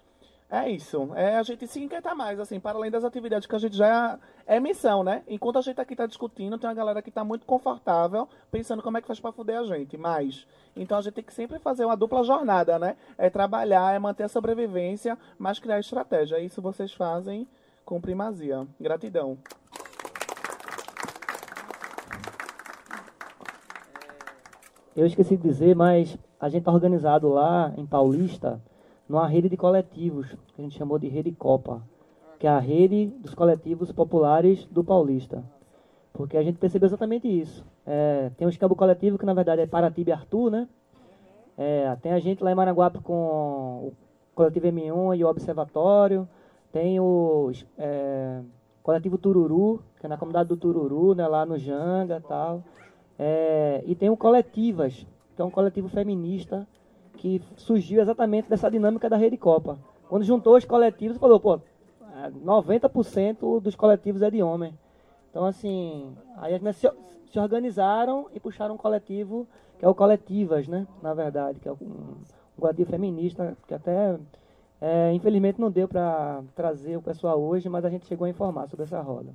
É 0.55 0.69
isso. 0.69 1.09
É 1.15 1.35
a 1.35 1.43
gente 1.43 1.67
se 1.67 1.83
inquietar 1.83 2.15
mais, 2.15 2.39
assim, 2.39 2.61
para 2.61 2.77
além 2.77 2.89
das 2.89 3.03
atividades 3.03 3.45
que 3.45 3.53
a 3.53 3.59
gente 3.59 3.75
já 3.75 4.17
é 4.47 4.57
missão, 4.57 5.03
né? 5.03 5.21
Enquanto 5.27 5.57
a 5.57 5.61
gente 5.61 5.81
aqui 5.81 5.93
está 5.93 6.05
discutindo, 6.05 6.57
tem 6.57 6.69
uma 6.69 6.73
galera 6.73 7.01
que 7.01 7.09
está 7.09 7.25
muito 7.25 7.45
confortável, 7.45 8.25
pensando 8.49 8.81
como 8.81 8.97
é 8.97 9.01
que 9.01 9.07
faz 9.07 9.19
para 9.19 9.33
fuder 9.33 9.59
a 9.59 9.65
gente. 9.65 9.97
Mas, 9.97 10.47
então 10.73 10.97
a 10.97 11.01
gente 11.01 11.15
tem 11.15 11.23
que 11.25 11.33
sempre 11.33 11.59
fazer 11.59 11.83
uma 11.83 11.97
dupla 11.97 12.23
jornada, 12.23 12.79
né? 12.79 12.95
É 13.17 13.29
trabalhar, 13.29 13.93
é 13.93 13.99
manter 13.99 14.23
a 14.23 14.29
sobrevivência, 14.29 15.17
mas 15.37 15.59
criar 15.59 15.77
estratégia. 15.77 16.39
Isso 16.39 16.61
vocês 16.61 16.93
fazem 16.93 17.45
com 17.83 17.99
primazia. 17.99 18.65
Gratidão. 18.79 19.37
Eu 24.95 25.05
esqueci 25.05 25.35
de 25.35 25.43
dizer, 25.43 25.75
mas 25.75 26.17
a 26.39 26.47
gente 26.47 26.59
está 26.59 26.71
organizado 26.71 27.27
lá 27.27 27.73
em 27.75 27.85
Paulista 27.85 28.61
numa 29.07 29.27
rede 29.27 29.49
de 29.49 29.57
coletivos, 29.57 30.27
que 30.53 30.61
a 30.61 30.63
gente 30.63 30.77
chamou 30.77 30.97
de 30.97 31.07
Rede 31.07 31.31
Copa, 31.31 31.81
que 32.39 32.47
é 32.47 32.49
a 32.49 32.59
rede 32.59 33.07
dos 33.19 33.33
coletivos 33.33 33.91
populares 33.91 34.65
do 34.65 34.83
Paulista. 34.83 35.43
Porque 36.11 36.37
a 36.37 36.43
gente 36.43 36.57
percebeu 36.57 36.87
exatamente 36.87 37.27
isso. 37.27 37.65
É, 37.85 38.31
tem 38.37 38.47
um 38.47 38.49
escambo 38.49 38.75
coletivo 38.75 39.17
que 39.17 39.25
na 39.25 39.33
verdade 39.33 39.61
é 39.61 39.67
Paratiba 39.67 40.09
e 40.09 40.13
Arthur, 40.13 40.49
né? 40.49 40.67
É, 41.57 41.95
tem 42.01 42.11
a 42.11 42.19
gente 42.19 42.43
lá 42.43 42.51
em 42.51 42.55
Maraguape 42.55 42.99
com 42.99 43.13
o 43.13 43.93
coletivo 44.33 44.67
M1 44.67 45.17
e 45.17 45.23
o 45.23 45.27
Observatório. 45.27 46.27
Tem 46.71 46.99
o 46.99 47.51
é, 47.77 48.41
coletivo 48.83 49.17
Tururu, 49.17 49.81
que 49.99 50.05
é 50.05 50.09
na 50.09 50.17
comunidade 50.17 50.49
do 50.49 50.57
Tururu, 50.57 51.15
né, 51.15 51.27
lá 51.27 51.45
no 51.45 51.57
Janga 51.57 52.17
e 52.17 52.27
tal. 52.27 52.63
É, 53.17 53.83
e 53.85 53.95
tem 53.95 54.09
o 54.09 54.17
Coletivas, 54.17 55.05
que 55.35 55.41
é 55.41 55.45
um 55.45 55.49
coletivo 55.49 55.87
feminista 55.87 56.67
que 57.15 57.41
surgiu 57.57 58.01
exatamente 58.01 58.49
dessa 58.49 58.69
dinâmica 58.69 59.09
da 59.09 59.17
Rede 59.17 59.37
Copa. 59.37 59.77
Quando 60.07 60.23
juntou 60.23 60.55
os 60.55 60.65
coletivos, 60.65 61.17
falou, 61.17 61.39
pô, 61.39 61.59
90% 62.43 63.61
dos 63.61 63.75
coletivos 63.75 64.21
é 64.21 64.29
de 64.29 64.41
homem. 64.41 64.77
Então, 65.29 65.45
assim, 65.45 66.15
aí 66.37 66.53
as 66.53 66.61
meninas 66.61 66.77
se, 66.77 66.89
se, 67.31 67.39
organizaram 67.39 68.27
e 68.33 68.39
puxaram 68.39 68.75
um 68.75 68.77
coletivo, 68.77 69.45
que 69.77 69.83
é 69.83 69.87
o 69.87 69.93
Coletivas, 69.93 70.67
né? 70.67 70.87
Na 71.01 71.13
verdade, 71.13 71.59
que 71.59 71.67
é 71.67 71.71
um, 71.71 71.75
um 71.75 72.61
coletivo 72.61 72.89
feminista, 72.89 73.57
que 73.67 73.73
até, 73.73 74.17
é, 74.79 75.11
infelizmente, 75.13 75.59
não 75.59 75.69
deu 75.69 75.87
para 75.87 76.41
trazer 76.55 76.95
o 76.95 77.01
pessoal 77.01 77.37
hoje, 77.41 77.67
mas 77.67 77.83
a 77.83 77.89
gente 77.89 78.05
chegou 78.05 78.25
a 78.25 78.29
informar 78.29 78.69
sobre 78.69 78.83
essa 78.85 79.01
roda. 79.01 79.33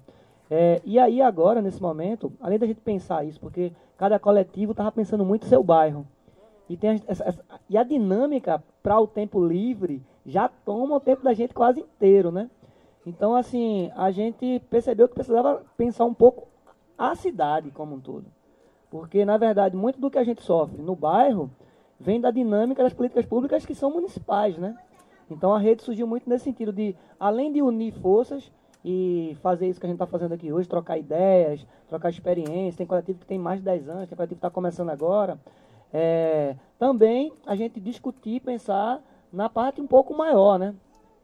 É, 0.51 0.81
e 0.85 0.99
aí 0.99 1.21
agora, 1.21 1.61
nesse 1.61 1.81
momento, 1.83 2.33
além 2.41 2.59
da 2.59 2.67
gente 2.67 2.81
pensar 2.81 3.25
isso, 3.25 3.39
porque 3.39 3.71
cada 3.97 4.19
coletivo 4.19 4.73
estava 4.73 4.91
pensando 4.91 5.25
muito 5.25 5.45
seu 5.45 5.63
bairro. 5.63 6.07
E, 6.71 6.77
tem 6.77 7.03
essa, 7.09 7.25
essa, 7.25 7.45
e 7.69 7.77
a 7.77 7.83
dinâmica 7.83 8.63
para 8.81 9.01
o 9.01 9.05
tempo 9.05 9.45
livre 9.45 10.01
já 10.25 10.49
toma 10.49 10.95
o 10.95 11.01
tempo 11.01 11.21
da 11.25 11.35
gente 11.35 11.53
quase 11.53 11.81
inteiro, 11.81 12.31
né? 12.31 12.49
Então, 13.05 13.35
assim, 13.35 13.91
a 13.97 14.13
gente 14.13 14.63
percebeu 14.71 15.09
que 15.09 15.15
precisava 15.15 15.65
pensar 15.77 16.05
um 16.05 16.15
pouco 16.15 16.47
a 16.97 17.17
cidade 17.17 17.73
como 17.73 17.97
um 17.97 18.01
todo. 18.01 18.27
Porque, 18.89 19.25
na 19.25 19.37
verdade, 19.37 19.77
muito 19.77 20.01
do 20.01 20.09
que 20.09 20.19
a 20.19 20.23
gente 20.23 20.43
sofre 20.43 20.81
no 20.81 20.95
bairro 20.95 21.51
vem 21.99 22.21
da 22.21 22.31
dinâmica 22.31 22.85
das 22.85 22.95
políticas 22.95 23.27
públicas 23.27 23.67
que 23.67 23.75
são 23.75 23.91
municipais, 23.91 24.57
né? 24.57 24.77
Então, 25.29 25.53
a 25.53 25.59
rede 25.59 25.83
surgiu 25.83 26.07
muito 26.07 26.31
nesse 26.31 26.45
sentido 26.45 26.73
de, 26.73 26.95
além 27.19 27.53
de 27.53 27.61
unir 27.61 27.93
forças, 27.95 28.49
e 28.85 29.37
fazer 29.43 29.69
isso 29.69 29.79
que 29.79 29.87
a 29.87 29.89
gente 29.89 29.97
está 29.97 30.07
fazendo 30.07 30.33
aqui 30.33 30.53
hoje, 30.53 30.69
trocar 30.69 30.97
ideias, 30.97 31.67
trocar 31.89 32.09
experiências. 32.09 32.77
Tem 32.77 32.87
coletivo 32.87 33.19
que 33.19 33.27
tem 33.27 33.39
mais 33.39 33.59
de 33.59 33.65
10 33.65 33.89
anos, 33.89 34.09
tem 34.09 34.17
coletivo 34.17 34.37
que 34.37 34.47
está 34.47 34.51
começando 34.51 34.89
agora. 34.89 35.39
É, 35.93 36.57
também 36.79 37.33
a 37.47 37.57
gente 37.57 37.81
discutir, 37.81 38.41
pensar 38.41 39.03
na 39.33 39.49
parte 39.49 39.81
um 39.81 39.87
pouco 39.87 40.17
maior, 40.17 40.59
né? 40.59 40.75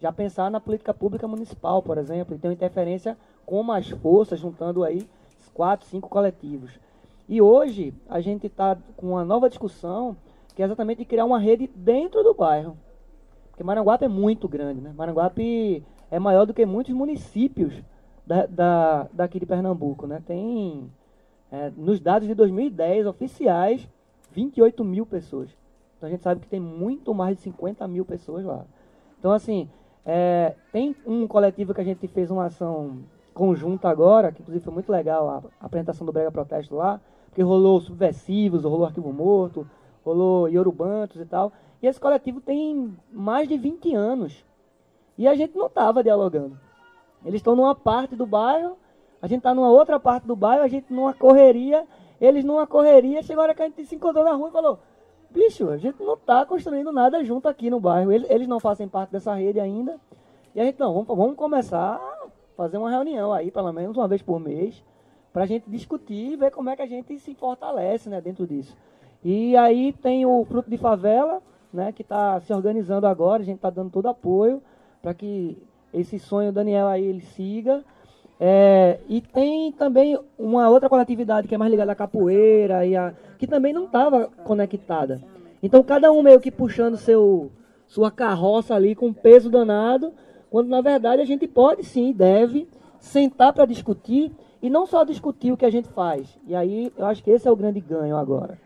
Já 0.00 0.12
pensar 0.12 0.50
na 0.50 0.60
política 0.60 0.92
pública 0.92 1.26
municipal, 1.26 1.82
por 1.82 1.98
exemplo, 1.98 2.34
e 2.34 2.38
ter 2.38 2.48
uma 2.48 2.54
interferência 2.54 3.16
com 3.44 3.62
mais 3.62 3.88
forças, 3.88 4.40
juntando 4.40 4.84
aí 4.84 5.08
quatro, 5.54 5.86
cinco 5.86 6.08
coletivos. 6.08 6.78
E 7.28 7.40
hoje 7.40 7.94
a 8.08 8.20
gente 8.20 8.46
está 8.46 8.76
com 8.96 9.08
uma 9.08 9.24
nova 9.24 9.48
discussão, 9.48 10.16
que 10.54 10.62
é 10.62 10.64
exatamente 10.64 10.98
de 10.98 11.04
criar 11.04 11.24
uma 11.24 11.38
rede 11.38 11.66
dentro 11.74 12.22
do 12.22 12.34
bairro. 12.34 12.76
Porque 13.48 13.64
Maranguape 13.64 14.04
é 14.04 14.08
muito 14.08 14.46
grande, 14.46 14.80
né? 14.80 14.92
Maranguape 14.94 15.82
é 16.10 16.18
maior 16.18 16.44
do 16.44 16.52
que 16.52 16.66
muitos 16.66 16.94
municípios 16.94 17.82
da, 18.26 18.44
da, 18.46 19.08
daqui 19.12 19.40
de 19.40 19.46
Pernambuco, 19.46 20.06
né? 20.06 20.22
Tem, 20.26 20.90
é, 21.50 21.72
nos 21.76 21.98
dados 21.98 22.28
de 22.28 22.34
2010 22.34 23.06
oficiais, 23.06 23.88
28 24.36 24.84
mil 24.84 25.06
pessoas. 25.06 25.48
Então 25.96 26.06
a 26.06 26.10
gente 26.10 26.22
sabe 26.22 26.42
que 26.42 26.46
tem 26.46 26.60
muito 26.60 27.14
mais 27.14 27.36
de 27.36 27.42
50 27.44 27.88
mil 27.88 28.04
pessoas 28.04 28.44
lá. 28.44 28.66
Então, 29.18 29.32
assim, 29.32 29.66
é, 30.04 30.54
tem 30.70 30.94
um 31.06 31.26
coletivo 31.26 31.72
que 31.72 31.80
a 31.80 31.84
gente 31.84 32.06
fez 32.06 32.30
uma 32.30 32.44
ação 32.44 32.98
conjunta 33.32 33.88
agora, 33.88 34.30
que 34.30 34.42
inclusive 34.42 34.62
foi 34.62 34.74
muito 34.74 34.92
legal 34.92 35.28
a, 35.28 35.42
a 35.58 35.66
apresentação 35.66 36.06
do 36.06 36.12
Brega 36.12 36.30
Protesto 36.30 36.76
lá, 36.76 37.00
porque 37.26 37.42
rolou 37.42 37.80
Subversivos, 37.80 38.64
rolou 38.64 38.84
Arquivo 38.84 39.10
Morto, 39.10 39.66
rolou 40.04 40.48
Yorubantos 40.48 41.18
e 41.18 41.24
tal. 41.24 41.50
E 41.82 41.86
esse 41.86 41.98
coletivo 41.98 42.40
tem 42.40 42.94
mais 43.10 43.48
de 43.48 43.56
20 43.56 43.94
anos. 43.94 44.44
E 45.16 45.26
a 45.26 45.34
gente 45.34 45.56
não 45.56 45.66
estava 45.66 46.02
dialogando. 46.02 46.60
Eles 47.24 47.40
estão 47.40 47.56
numa 47.56 47.74
parte 47.74 48.14
do 48.14 48.26
bairro, 48.26 48.76
a 49.20 49.26
gente 49.26 49.38
está 49.38 49.54
numa 49.54 49.70
outra 49.70 49.98
parte 49.98 50.26
do 50.26 50.36
bairro, 50.36 50.62
a 50.62 50.68
gente 50.68 50.92
numa 50.92 51.14
correria, 51.14 51.86
eles 52.20 52.44
numa 52.44 52.66
correria. 52.66 53.22
Chegou 53.22 53.42
a 53.42 53.44
hora 53.44 53.54
que 53.54 53.62
a 53.62 53.66
gente 53.66 53.84
se 53.84 53.96
encontrou 53.96 54.24
na 54.24 54.32
rua 54.32 54.48
e 54.48 54.52
falou: 54.52 54.78
bicho, 55.30 55.68
a 55.70 55.76
gente 55.76 56.02
não 56.02 56.14
está 56.14 56.44
construindo 56.46 56.90
nada 56.92 57.22
junto 57.24 57.48
aqui 57.48 57.70
no 57.70 57.80
bairro. 57.80 58.12
Eles, 58.12 58.28
eles 58.30 58.48
não 58.48 58.58
fazem 58.58 58.88
parte 58.88 59.10
dessa 59.10 59.34
rede 59.34 59.60
ainda. 59.60 60.00
E 60.54 60.60
a 60.60 60.64
gente, 60.64 60.80
não, 60.80 60.92
vamos, 60.92 61.08
vamos 61.08 61.36
começar 61.36 61.96
a 61.96 62.28
fazer 62.56 62.78
uma 62.78 62.90
reunião 62.90 63.32
aí, 63.32 63.50
pelo 63.50 63.72
menos 63.72 63.96
uma 63.96 64.08
vez 64.08 64.22
por 64.22 64.40
mês, 64.40 64.82
para 65.32 65.44
a 65.44 65.46
gente 65.46 65.68
discutir 65.68 66.32
e 66.32 66.36
ver 66.36 66.50
como 66.50 66.70
é 66.70 66.76
que 66.76 66.82
a 66.82 66.86
gente 66.86 67.18
se 67.18 67.34
fortalece 67.34 68.08
né, 68.08 68.20
dentro 68.20 68.46
disso. 68.46 68.74
E 69.22 69.54
aí 69.56 69.92
tem 69.92 70.24
o 70.24 70.44
Fruto 70.46 70.70
de 70.70 70.78
Favela, 70.78 71.42
né, 71.72 71.92
que 71.92 72.00
está 72.00 72.40
se 72.40 72.52
organizando 72.54 73.06
agora, 73.06 73.42
a 73.42 73.44
gente 73.44 73.56
está 73.56 73.68
dando 73.68 73.90
todo 73.90 74.08
apoio 74.08 74.62
para 75.02 75.12
que 75.12 75.62
esse 75.92 76.18
sonho 76.18 76.52
Daniel 76.52 76.86
aí 76.86 77.04
ele 77.04 77.20
siga. 77.20 77.84
É, 78.38 78.98
e 79.08 79.20
tem 79.20 79.72
também 79.72 80.18
uma 80.38 80.68
outra 80.68 80.88
coletividade 80.88 81.48
que 81.48 81.54
é 81.54 81.58
mais 81.58 81.70
ligada 81.70 81.92
à 81.92 81.94
capoeira 81.94 82.84
e 82.84 82.94
a, 82.94 83.14
que 83.38 83.46
também 83.46 83.72
não 83.72 83.84
estava 83.84 84.26
conectada. 84.44 85.22
Então 85.62 85.82
cada 85.82 86.12
um 86.12 86.22
meio 86.22 86.40
que 86.40 86.50
puxando 86.50 86.96
seu 86.96 87.50
sua 87.86 88.10
carroça 88.10 88.74
ali 88.74 88.94
com 88.94 89.12
peso 89.12 89.48
danado, 89.48 90.12
quando 90.50 90.68
na 90.68 90.80
verdade 90.80 91.22
a 91.22 91.24
gente 91.24 91.46
pode 91.46 91.84
sim, 91.84 92.12
deve 92.12 92.68
sentar 92.98 93.52
para 93.52 93.64
discutir 93.64 94.32
e 94.60 94.68
não 94.68 94.86
só 94.86 95.04
discutir 95.04 95.52
o 95.52 95.56
que 95.56 95.64
a 95.64 95.70
gente 95.70 95.88
faz. 95.88 96.38
E 96.46 96.54
aí 96.54 96.92
eu 96.96 97.06
acho 97.06 97.22
que 97.22 97.30
esse 97.30 97.46
é 97.46 97.50
o 97.50 97.56
grande 97.56 97.80
ganho 97.80 98.16
agora. 98.16 98.58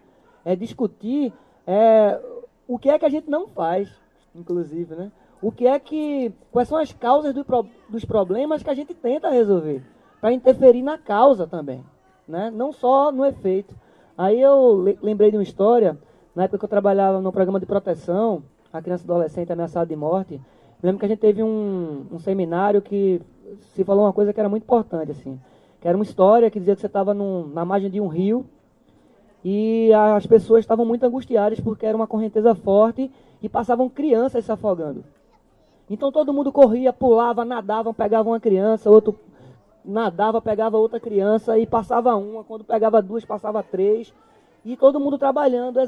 É 0.44 0.56
discutir 0.56 1.32
é, 1.66 2.18
o 2.66 2.78
que 2.78 2.88
é 2.88 2.98
que 2.98 3.04
a 3.04 3.10
gente 3.10 3.28
não 3.28 3.46
faz, 3.48 3.88
inclusive, 4.34 4.94
né? 4.94 5.12
O 5.42 5.50
que 5.50 5.66
é 5.66 5.78
que 5.78 6.32
quais 6.52 6.68
são 6.68 6.78
as 6.78 6.92
causas 6.92 7.34
do, 7.34 7.44
dos 7.88 8.04
problemas 8.04 8.62
que 8.62 8.70
a 8.70 8.74
gente 8.74 8.94
tenta 8.94 9.30
resolver 9.30 9.82
para 10.20 10.32
interferir 10.32 10.82
na 10.82 10.98
causa 10.98 11.46
também, 11.46 11.82
né? 12.28 12.50
Não 12.50 12.72
só 12.72 13.10
no 13.10 13.24
efeito. 13.24 13.74
Aí 14.16 14.40
eu 14.40 14.84
lembrei 15.02 15.30
de 15.30 15.36
uma 15.36 15.42
história 15.42 15.98
na 16.34 16.44
época 16.44 16.58
que 16.58 16.64
eu 16.64 16.68
trabalhava 16.68 17.20
no 17.20 17.32
programa 17.32 17.58
de 17.58 17.66
proteção 17.66 18.42
a 18.72 18.80
criança 18.80 19.04
e 19.04 19.10
adolescente 19.10 19.52
ameaçada 19.52 19.86
de 19.86 19.96
morte. 19.96 20.40
Lembro 20.82 20.98
que 20.98 21.06
a 21.06 21.08
gente 21.08 21.18
teve 21.18 21.42
um, 21.42 22.06
um 22.12 22.18
seminário 22.18 22.80
que 22.80 23.20
se 23.74 23.82
falou 23.82 24.04
uma 24.04 24.12
coisa 24.12 24.32
que 24.32 24.40
era 24.40 24.48
muito 24.48 24.62
importante 24.62 25.10
assim, 25.10 25.40
que 25.80 25.88
era 25.88 25.96
uma 25.96 26.04
história 26.04 26.50
que 26.50 26.58
dizia 26.58 26.74
que 26.74 26.80
você 26.80 26.86
estava 26.86 27.14
na 27.14 27.64
margem 27.64 27.90
de 27.90 28.00
um 28.00 28.06
rio 28.06 28.46
e 29.44 29.90
as 29.92 30.26
pessoas 30.26 30.60
estavam 30.60 30.84
muito 30.84 31.04
angustiadas 31.04 31.58
porque 31.60 31.86
era 31.86 31.96
uma 31.96 32.06
correnteza 32.06 32.54
forte 32.54 33.10
e 33.42 33.48
passavam 33.48 33.88
crianças 33.88 34.44
se 34.44 34.52
afogando. 34.52 35.02
Então 35.90 36.12
todo 36.12 36.32
mundo 36.32 36.52
corria, 36.52 36.92
pulava, 36.92 37.44
nadava, 37.44 37.92
pegava 37.92 38.28
uma 38.28 38.38
criança, 38.38 38.88
outro 38.88 39.18
nadava, 39.84 40.40
pegava 40.40 40.78
outra 40.78 41.00
criança 41.00 41.58
e 41.58 41.66
passava 41.66 42.14
uma, 42.14 42.44
quando 42.44 42.62
pegava 42.62 43.02
duas, 43.02 43.24
passava 43.24 43.60
três. 43.60 44.14
E 44.64 44.76
todo 44.76 45.00
mundo 45.00 45.18
trabalhando 45.18 45.80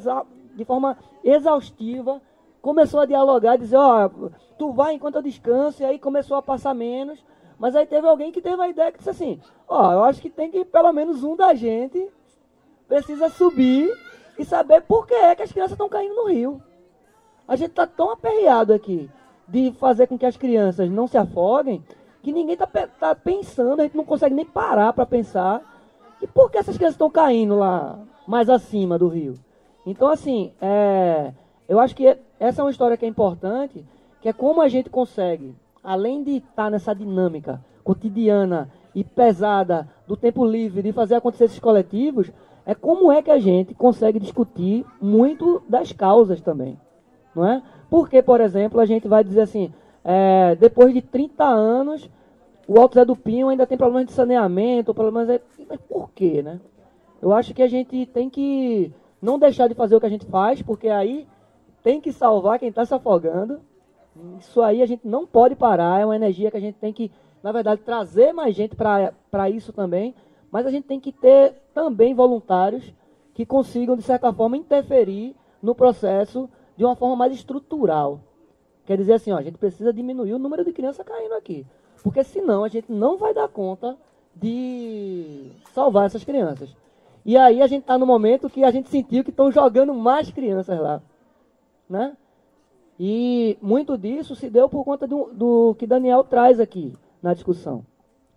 de 0.56 0.64
forma 0.64 0.98
exaustiva. 1.22 2.20
Começou 2.60 3.00
a 3.00 3.06
dialogar, 3.06 3.56
dizer, 3.56 3.76
ó, 3.76 4.06
oh, 4.06 4.30
tu 4.58 4.72
vai 4.72 4.94
enquanto 4.94 5.16
eu 5.16 5.22
descanso, 5.22 5.82
e 5.82 5.84
aí 5.84 5.98
começou 5.98 6.36
a 6.36 6.42
passar 6.42 6.74
menos. 6.74 7.24
Mas 7.56 7.76
aí 7.76 7.86
teve 7.86 8.06
alguém 8.06 8.32
que 8.32 8.40
teve 8.40 8.60
a 8.60 8.68
ideia 8.68 8.90
que 8.90 8.98
disse 8.98 9.10
assim, 9.10 9.40
ó, 9.68 9.88
oh, 9.88 9.92
eu 9.92 10.04
acho 10.04 10.20
que 10.20 10.30
tem 10.30 10.50
que 10.50 10.64
pelo 10.64 10.92
menos 10.92 11.22
um 11.22 11.36
da 11.36 11.54
gente 11.54 12.10
precisa 12.88 13.28
subir 13.28 13.88
e 14.36 14.44
saber 14.44 14.82
por 14.82 15.06
que 15.06 15.14
é 15.14 15.34
que 15.36 15.42
as 15.42 15.52
crianças 15.52 15.72
estão 15.72 15.88
caindo 15.88 16.14
no 16.16 16.28
rio. 16.28 16.60
A 17.46 17.54
gente 17.54 17.70
está 17.70 17.86
tão 17.86 18.10
aperreado 18.10 18.72
aqui 18.72 19.08
de 19.48 19.72
fazer 19.72 20.06
com 20.06 20.18
que 20.18 20.26
as 20.26 20.36
crianças 20.36 20.90
não 20.90 21.06
se 21.06 21.18
afoguem, 21.18 21.82
que 22.22 22.32
ninguém 22.32 22.54
está 22.54 22.66
tá 22.66 23.14
pensando, 23.14 23.80
a 23.80 23.82
gente 23.82 23.96
não 23.96 24.04
consegue 24.04 24.34
nem 24.34 24.44
parar 24.44 24.92
para 24.92 25.04
pensar. 25.04 25.60
E 26.20 26.26
por 26.26 26.50
que 26.50 26.58
essas 26.58 26.76
crianças 26.76 26.94
estão 26.94 27.10
caindo 27.10 27.56
lá 27.56 27.98
mais 28.26 28.48
acima 28.48 28.98
do 28.98 29.08
rio? 29.08 29.34
Então, 29.84 30.08
assim, 30.08 30.52
é, 30.60 31.32
eu 31.68 31.80
acho 31.80 31.96
que 31.96 32.16
essa 32.38 32.60
é 32.60 32.64
uma 32.64 32.70
história 32.70 32.96
que 32.96 33.04
é 33.04 33.08
importante, 33.08 33.84
que 34.20 34.28
é 34.28 34.32
como 34.32 34.62
a 34.62 34.68
gente 34.68 34.88
consegue, 34.88 35.54
além 35.82 36.22
de 36.22 36.36
estar 36.36 36.64
tá 36.64 36.70
nessa 36.70 36.94
dinâmica 36.94 37.64
cotidiana 37.82 38.70
e 38.94 39.02
pesada 39.02 39.88
do 40.06 40.16
tempo 40.16 40.44
livre 40.44 40.82
de 40.82 40.92
fazer 40.92 41.16
acontecer 41.16 41.44
esses 41.44 41.58
coletivos, 41.58 42.30
é 42.64 42.74
como 42.74 43.10
é 43.10 43.20
que 43.20 43.30
a 43.30 43.38
gente 43.38 43.74
consegue 43.74 44.20
discutir 44.20 44.86
muito 45.00 45.62
das 45.68 45.90
causas 45.90 46.40
também, 46.40 46.78
não 47.34 47.44
é? 47.44 47.62
Porque, 47.92 48.22
por 48.22 48.40
exemplo, 48.40 48.80
a 48.80 48.86
gente 48.86 49.06
vai 49.06 49.22
dizer 49.22 49.42
assim, 49.42 49.70
é, 50.02 50.56
depois 50.56 50.94
de 50.94 51.02
30 51.02 51.44
anos, 51.44 52.08
o 52.66 52.80
Alto 52.80 52.94
Zé 52.94 53.04
do 53.04 53.14
Pinho 53.14 53.50
ainda 53.50 53.66
tem 53.66 53.76
problemas 53.76 54.06
de 54.06 54.14
saneamento, 54.14 54.94
problemas... 54.94 55.28
É, 55.28 55.38
mas 55.68 55.78
por 55.78 56.10
quê, 56.12 56.40
né? 56.42 56.58
Eu 57.20 57.34
acho 57.34 57.52
que 57.52 57.62
a 57.62 57.68
gente 57.68 58.06
tem 58.06 58.30
que 58.30 58.90
não 59.20 59.38
deixar 59.38 59.68
de 59.68 59.74
fazer 59.74 59.94
o 59.94 60.00
que 60.00 60.06
a 60.06 60.08
gente 60.08 60.24
faz, 60.24 60.62
porque 60.62 60.88
aí 60.88 61.28
tem 61.82 62.00
que 62.00 62.12
salvar 62.12 62.58
quem 62.58 62.70
está 62.70 62.82
se 62.86 62.94
afogando. 62.94 63.60
Isso 64.40 64.62
aí 64.62 64.80
a 64.80 64.86
gente 64.86 65.06
não 65.06 65.26
pode 65.26 65.54
parar, 65.54 66.00
é 66.00 66.06
uma 66.06 66.16
energia 66.16 66.50
que 66.50 66.56
a 66.56 66.60
gente 66.60 66.76
tem 66.76 66.94
que, 66.94 67.12
na 67.42 67.52
verdade, 67.52 67.82
trazer 67.82 68.32
mais 68.32 68.54
gente 68.56 68.74
para 68.74 69.50
isso 69.50 69.70
também. 69.70 70.14
Mas 70.50 70.64
a 70.64 70.70
gente 70.70 70.86
tem 70.86 70.98
que 70.98 71.12
ter 71.12 71.56
também 71.74 72.14
voluntários 72.14 72.90
que 73.34 73.44
consigam, 73.44 73.94
de 73.94 74.02
certa 74.02 74.32
forma, 74.32 74.56
interferir 74.56 75.36
no 75.62 75.74
processo 75.74 76.48
de 76.76 76.84
uma 76.84 76.96
forma 76.96 77.16
mais 77.16 77.32
estrutural. 77.32 78.20
Quer 78.84 78.96
dizer 78.96 79.14
assim, 79.14 79.32
ó, 79.32 79.36
a 79.36 79.42
gente 79.42 79.58
precisa 79.58 79.92
diminuir 79.92 80.34
o 80.34 80.38
número 80.38 80.64
de 80.64 80.72
crianças 80.72 81.04
caindo 81.04 81.34
aqui. 81.34 81.66
Porque 82.02 82.24
senão 82.24 82.64
a 82.64 82.68
gente 82.68 82.90
não 82.90 83.16
vai 83.16 83.32
dar 83.32 83.48
conta 83.48 83.96
de 84.34 85.52
salvar 85.72 86.06
essas 86.06 86.24
crianças. 86.24 86.74
E 87.24 87.36
aí 87.36 87.62
a 87.62 87.66
gente 87.66 87.82
está 87.82 87.96
no 87.96 88.06
momento 88.06 88.50
que 88.50 88.64
a 88.64 88.70
gente 88.70 88.88
sentiu 88.88 89.22
que 89.22 89.30
estão 89.30 89.52
jogando 89.52 89.94
mais 89.94 90.30
crianças 90.30 90.78
lá. 90.80 91.00
Né? 91.88 92.16
E 92.98 93.56
muito 93.62 93.96
disso 93.96 94.34
se 94.34 94.50
deu 94.50 94.68
por 94.68 94.84
conta 94.84 95.06
do, 95.06 95.30
do 95.32 95.74
que 95.78 95.86
Daniel 95.86 96.24
traz 96.24 96.58
aqui 96.58 96.92
na 97.22 97.34
discussão. 97.34 97.84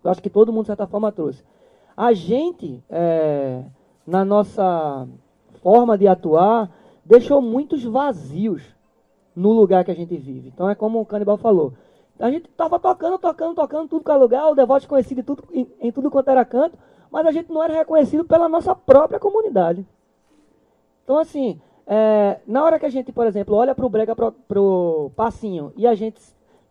Eu 0.02 0.10
acho 0.10 0.22
que 0.22 0.30
todo 0.30 0.52
mundo, 0.52 0.62
de 0.62 0.68
certa 0.68 0.86
forma, 0.86 1.10
trouxe. 1.10 1.42
A 1.96 2.12
gente, 2.12 2.82
é, 2.88 3.64
na 4.06 4.24
nossa 4.24 5.08
forma 5.62 5.98
de 5.98 6.06
atuar, 6.06 6.70
deixou 7.06 7.40
muitos 7.40 7.84
vazios 7.84 8.62
no 9.34 9.52
lugar 9.52 9.84
que 9.84 9.90
a 9.90 9.94
gente 9.94 10.16
vive. 10.16 10.48
Então 10.48 10.68
é 10.68 10.74
como 10.74 11.00
o 11.00 11.06
Canibal 11.06 11.36
falou. 11.36 11.74
A 12.18 12.30
gente 12.30 12.48
estava 12.48 12.78
tocando, 12.78 13.18
tocando, 13.18 13.54
tocando, 13.54 13.88
tudo 13.88 14.04
que 14.04 14.10
é 14.10 14.14
lugar, 14.14 14.50
o 14.50 14.54
devoto 14.54 14.88
conhecido 14.88 15.20
em 15.20 15.24
tudo, 15.24 15.44
em, 15.52 15.70
em, 15.80 15.92
tudo 15.92 16.10
quanto 16.10 16.30
era 16.30 16.44
canto, 16.44 16.78
mas 17.10 17.26
a 17.26 17.30
gente 17.30 17.52
não 17.52 17.62
era 17.62 17.74
reconhecido 17.74 18.24
pela 18.24 18.48
nossa 18.48 18.74
própria 18.74 19.20
comunidade. 19.20 19.86
Então, 21.04 21.18
assim, 21.18 21.60
é, 21.86 22.40
na 22.46 22.64
hora 22.64 22.78
que 22.78 22.86
a 22.86 22.90
gente, 22.90 23.12
por 23.12 23.26
exemplo, 23.26 23.54
olha 23.54 23.74
para 23.74 23.84
o 23.84 23.88
brega, 23.88 24.16
para 24.16 24.60
o 24.60 25.10
passinho, 25.14 25.72
e 25.76 25.86
a 25.86 25.94
gente 25.94 26.20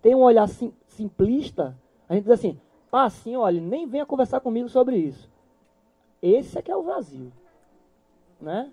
tem 0.01 0.15
um 0.15 0.23
olhar 0.23 0.47
sim, 0.47 0.73
simplista, 0.87 1.77
a 2.09 2.15
gente 2.15 2.23
diz 2.23 2.33
assim, 2.33 2.59
passinho, 2.89 3.41
olha, 3.41 3.61
nem 3.61 3.87
venha 3.87 4.05
conversar 4.05 4.39
comigo 4.39 4.67
sobre 4.67 4.97
isso. 4.97 5.29
Esse 6.21 6.57
é 6.57 6.61
que 6.61 6.71
é 6.71 6.75
o 6.75 6.83
vazio. 6.83 7.31
Né? 8.41 8.71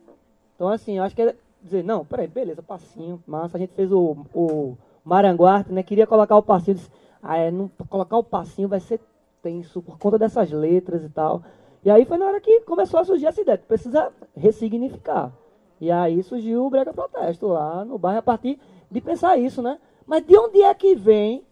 Então, 0.56 0.68
assim, 0.68 0.98
acho 0.98 1.14
que 1.14 1.22
é 1.22 1.36
dizer, 1.62 1.84
não, 1.84 2.04
peraí, 2.04 2.26
beleza, 2.26 2.62
passinho, 2.62 3.22
massa, 3.26 3.56
a 3.56 3.60
gente 3.60 3.72
fez 3.74 3.90
o, 3.92 4.16
o 4.34 4.76
Maranguarte, 5.04 5.72
né? 5.72 5.82
Queria 5.82 6.06
colocar 6.06 6.36
o 6.36 6.42
passinho, 6.42 6.76
disse, 6.76 6.90
ah, 7.22 7.36
é, 7.36 7.50
não, 7.50 7.70
colocar 7.88 8.16
o 8.16 8.24
passinho 8.24 8.68
vai 8.68 8.80
ser 8.80 9.00
tenso 9.42 9.82
por 9.82 9.98
conta 9.98 10.18
dessas 10.18 10.50
letras 10.50 11.04
e 11.04 11.08
tal. 11.08 11.42
E 11.84 11.90
aí 11.90 12.04
foi 12.04 12.16
na 12.16 12.26
hora 12.26 12.40
que 12.40 12.60
começou 12.60 13.00
a 13.00 13.04
surgir 13.04 13.26
essa 13.26 13.40
ideia, 13.40 13.58
precisa 13.58 14.12
ressignificar. 14.36 15.32
E 15.80 15.90
aí 15.90 16.22
surgiu 16.22 16.66
o 16.66 16.70
Brega 16.70 16.92
Protesto 16.92 17.48
lá 17.48 17.84
no 17.84 17.98
bairro 17.98 18.20
a 18.20 18.22
partir 18.22 18.58
de 18.90 19.00
pensar 19.00 19.36
isso, 19.36 19.60
né? 19.60 19.78
Mas 20.06 20.24
de 20.24 20.36
onde 20.36 20.62
é 20.62 20.74
que 20.74 20.94
vem 20.94 21.44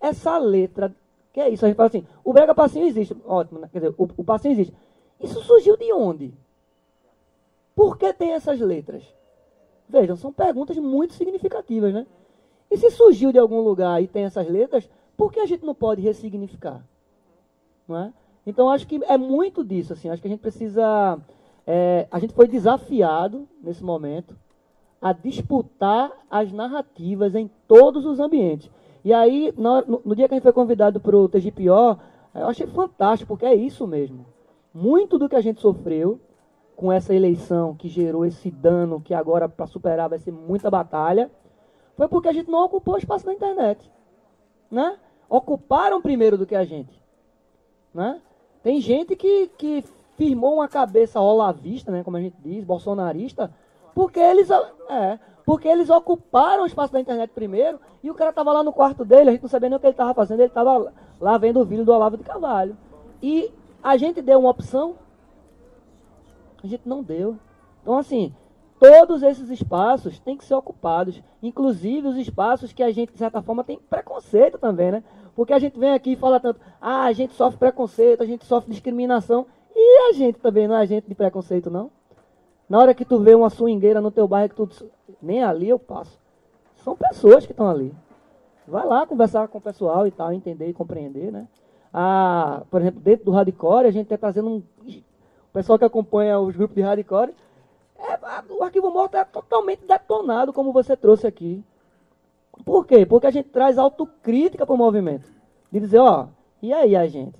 essa 0.00 0.36
letra? 0.38 0.94
Que 1.32 1.40
é 1.40 1.48
isso? 1.48 1.64
A 1.64 1.68
gente 1.68 1.76
fala 1.76 1.88
assim, 1.88 2.06
o 2.24 2.32
brega 2.32 2.54
passinho 2.54 2.86
existe, 2.86 3.16
ótimo, 3.24 3.60
né? 3.60 3.68
quer 3.72 3.78
dizer, 3.78 3.94
o, 3.96 4.08
o 4.16 4.24
passinho 4.24 4.52
existe. 4.52 4.74
Isso 5.20 5.40
surgiu 5.42 5.76
de 5.76 5.92
onde? 5.92 6.34
Por 7.74 7.96
que 7.96 8.12
tem 8.12 8.32
essas 8.32 8.58
letras? 8.58 9.04
Vejam, 9.88 10.16
são 10.16 10.32
perguntas 10.32 10.76
muito 10.76 11.14
significativas, 11.14 11.94
né? 11.94 12.06
E 12.70 12.76
se 12.76 12.90
surgiu 12.90 13.32
de 13.32 13.38
algum 13.38 13.60
lugar 13.60 14.02
e 14.02 14.06
tem 14.06 14.24
essas 14.24 14.46
letras, 14.48 14.88
por 15.16 15.32
que 15.32 15.40
a 15.40 15.46
gente 15.46 15.64
não 15.64 15.74
pode 15.74 16.02
ressignificar? 16.02 16.84
Não 17.86 17.96
é? 17.96 18.12
Então 18.46 18.70
acho 18.70 18.86
que 18.86 19.00
é 19.04 19.16
muito 19.16 19.64
disso, 19.64 19.92
assim, 19.92 20.08
acho 20.08 20.20
que 20.20 20.28
a 20.28 20.30
gente 20.30 20.40
precisa. 20.40 21.18
É, 21.66 22.06
a 22.10 22.18
gente 22.18 22.34
foi 22.34 22.46
desafiado 22.46 23.46
nesse 23.62 23.84
momento 23.84 24.36
a 25.00 25.12
disputar 25.12 26.10
as 26.30 26.52
narrativas 26.52 27.34
em 27.34 27.50
todos 27.66 28.04
os 28.04 28.18
ambientes. 28.18 28.70
E 29.04 29.12
aí, 29.12 29.52
no, 29.56 30.00
no 30.04 30.16
dia 30.16 30.26
que 30.26 30.34
a 30.34 30.36
gente 30.36 30.42
foi 30.42 30.52
convidado 30.52 30.98
para 30.98 31.16
o 31.16 31.28
TGPO, 31.28 31.98
eu 32.34 32.46
achei 32.48 32.66
fantástico, 32.66 33.28
porque 33.28 33.46
é 33.46 33.54
isso 33.54 33.86
mesmo. 33.86 34.26
Muito 34.74 35.18
do 35.18 35.28
que 35.28 35.36
a 35.36 35.40
gente 35.40 35.60
sofreu 35.60 36.20
com 36.78 36.92
essa 36.92 37.12
eleição 37.12 37.74
que 37.74 37.88
gerou 37.88 38.24
esse 38.24 38.52
dano, 38.52 39.00
que 39.00 39.12
agora 39.12 39.48
para 39.48 39.66
superar 39.66 40.08
vai 40.08 40.20
ser 40.20 40.30
muita 40.30 40.70
batalha, 40.70 41.28
foi 41.96 42.06
porque 42.06 42.28
a 42.28 42.32
gente 42.32 42.48
não 42.48 42.64
ocupou 42.64 42.94
o 42.94 42.98
espaço 42.98 43.26
da 43.26 43.34
internet. 43.34 43.90
Né? 44.70 44.96
Ocuparam 45.28 46.00
primeiro 46.00 46.38
do 46.38 46.46
que 46.46 46.54
a 46.54 46.62
gente. 46.62 47.02
Né? 47.92 48.22
Tem 48.62 48.80
gente 48.80 49.16
que, 49.16 49.48
que 49.58 49.82
firmou 50.16 50.54
uma 50.54 50.68
cabeça 50.68 51.20
olavista, 51.20 51.90
né, 51.90 52.04
como 52.04 52.16
a 52.16 52.20
gente 52.20 52.36
diz, 52.40 52.62
bolsonarista, 52.62 53.52
porque 53.92 54.20
eles, 54.20 54.48
é, 54.88 55.18
porque 55.44 55.66
eles 55.66 55.90
ocuparam 55.90 56.62
o 56.62 56.66
espaço 56.66 56.92
da 56.92 57.00
internet 57.00 57.30
primeiro 57.30 57.80
e 58.04 58.08
o 58.08 58.14
cara 58.14 58.30
estava 58.30 58.52
lá 58.52 58.62
no 58.62 58.72
quarto 58.72 59.04
dele, 59.04 59.30
a 59.30 59.32
gente 59.32 59.42
não 59.42 59.48
sabia 59.48 59.68
nem 59.68 59.76
o 59.76 59.80
que 59.80 59.86
ele 59.86 59.94
estava 59.94 60.14
fazendo, 60.14 60.38
ele 60.38 60.46
estava 60.46 60.92
lá 61.20 61.38
vendo 61.38 61.58
o 61.58 61.64
vídeo 61.64 61.84
do 61.84 61.92
Olavo 61.92 62.16
de 62.16 62.22
Carvalho. 62.22 62.76
E 63.20 63.52
a 63.82 63.96
gente 63.96 64.22
deu 64.22 64.38
uma 64.38 64.50
opção, 64.50 64.94
a 66.66 66.70
gente 66.70 66.88
não 66.88 67.02
deu. 67.02 67.36
Então, 67.82 67.98
assim, 67.98 68.34
todos 68.78 69.22
esses 69.22 69.50
espaços 69.50 70.18
têm 70.18 70.36
que 70.36 70.44
ser 70.44 70.54
ocupados, 70.54 71.22
inclusive 71.42 72.08
os 72.08 72.16
espaços 72.16 72.72
que 72.72 72.82
a 72.82 72.90
gente, 72.90 73.12
de 73.12 73.18
certa 73.18 73.42
forma, 73.42 73.64
tem 73.64 73.78
preconceito 73.78 74.58
também, 74.58 74.92
né? 74.92 75.04
Porque 75.34 75.52
a 75.52 75.58
gente 75.58 75.78
vem 75.78 75.92
aqui 75.92 76.12
e 76.12 76.16
fala 76.16 76.40
tanto, 76.40 76.60
ah, 76.80 77.04
a 77.04 77.12
gente 77.12 77.34
sofre 77.34 77.58
preconceito, 77.58 78.22
a 78.22 78.26
gente 78.26 78.44
sofre 78.44 78.70
discriminação, 78.70 79.46
e 79.74 80.10
a 80.10 80.12
gente 80.12 80.40
também 80.40 80.66
não 80.66 80.74
é 80.74 80.80
agente 80.80 81.08
de 81.08 81.14
preconceito, 81.14 81.70
não? 81.70 81.90
Na 82.68 82.78
hora 82.78 82.94
que 82.94 83.04
tu 83.04 83.18
vê 83.20 83.34
uma 83.34 83.48
swingueira 83.48 84.00
no 84.00 84.10
teu 84.10 84.26
bairro, 84.26 84.48
que 84.50 84.56
tu 84.56 84.90
nem 85.22 85.42
ali 85.42 85.68
eu 85.68 85.78
passo. 85.78 86.18
São 86.76 86.96
pessoas 86.96 87.46
que 87.46 87.52
estão 87.52 87.68
ali. 87.68 87.94
Vai 88.66 88.86
lá 88.86 89.06
conversar 89.06 89.48
com 89.48 89.58
o 89.58 89.60
pessoal 89.60 90.06
e 90.06 90.10
tal, 90.10 90.32
entender 90.32 90.68
e 90.68 90.74
compreender, 90.74 91.32
né? 91.32 91.48
Ah, 91.92 92.62
por 92.70 92.80
exemplo, 92.80 93.00
dentro 93.00 93.24
do 93.24 93.30
hardcore, 93.30 93.86
a 93.86 93.90
gente 93.90 94.04
está 94.04 94.18
trazendo 94.18 94.48
um. 94.48 94.62
Pessoal 95.58 95.76
que 95.76 95.84
acompanha 95.84 96.38
os 96.38 96.54
grupos 96.54 96.76
de 96.76 96.82
hardcore, 96.82 97.34
é, 97.98 98.16
o 98.48 98.62
arquivo 98.62 98.92
morto 98.92 99.16
é 99.16 99.24
totalmente 99.24 99.84
detonado, 99.84 100.52
como 100.52 100.72
você 100.72 100.96
trouxe 100.96 101.26
aqui. 101.26 101.64
Por 102.64 102.86
quê? 102.86 103.04
Porque 103.04 103.26
a 103.26 103.30
gente 103.32 103.48
traz 103.48 103.76
autocrítica 103.76 104.64
para 104.64 104.72
o 104.72 104.78
movimento. 104.78 105.28
De 105.72 105.80
dizer, 105.80 105.98
ó, 105.98 106.28
e 106.62 106.72
aí 106.72 106.94
a 106.94 107.08
gente? 107.08 107.36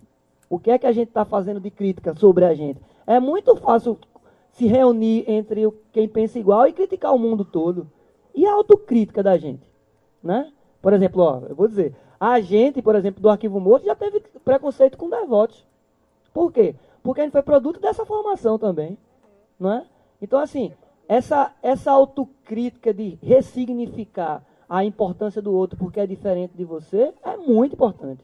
O 0.51 0.59
que 0.59 0.73
é 0.73 0.79
que 0.79 0.87
a 0.89 0.91
gente 0.91 1.07
está 1.07 1.25
fazendo 1.25 1.61
de 1.61 1.71
crítica 1.71 2.13
sobre 2.13 2.45
a 2.45 2.53
gente? 2.55 2.81
É 3.07 3.21
muito 3.21 3.55
fácil 3.55 3.97
se 4.51 4.67
reunir 4.67 5.23
entre 5.31 5.73
quem 5.93 6.09
pensa 6.09 6.41
igual 6.41 6.67
e 6.67 6.73
criticar 6.73 7.15
o 7.15 7.19
mundo 7.21 7.45
todo. 7.45 7.89
E 8.35 8.45
a 8.45 8.53
autocrítica 8.53 9.23
da 9.23 9.39
gente, 9.39 9.63
né? 10.21 10.53
Por 10.83 10.93
exemplo, 10.93 11.23
ó, 11.23 11.43
eu 11.49 11.55
vou 11.55 11.69
dizer, 11.69 11.95
a 12.19 12.41
gente, 12.41 12.83
por 12.83 12.97
exemplo, 12.97 13.23
do 13.23 13.31
Arquivo 13.31 13.61
Morto 13.61 13.87
já 13.87 13.95
teve 13.95 14.19
preconceito 14.45 14.99
com 14.99 15.09
devotos. 15.09 15.65
Por 16.35 16.53
quê? 16.53 16.75
Porque 17.09 17.23
a 17.23 17.25
gente 17.25 17.33
foi 17.33 17.41
produto 17.41 17.81
dessa 17.81 18.05
formação 18.05 18.59
também, 18.59 18.99
não 19.59 19.73
é? 19.73 19.87
Então, 20.21 20.39
assim, 20.39 20.75
essa, 21.09 21.55
essa 21.63 21.91
autocrítica 21.91 22.93
de 22.93 23.19
ressignificar 23.23 24.45
a 24.69 24.85
importância 24.85 25.41
do 25.41 25.51
outro 25.51 25.79
porque 25.79 26.01
é 26.01 26.07
diferente 26.07 26.53
de 26.55 26.67
você 26.67 27.15
é 27.25 27.35
muito 27.39 27.73
importante. 27.73 28.23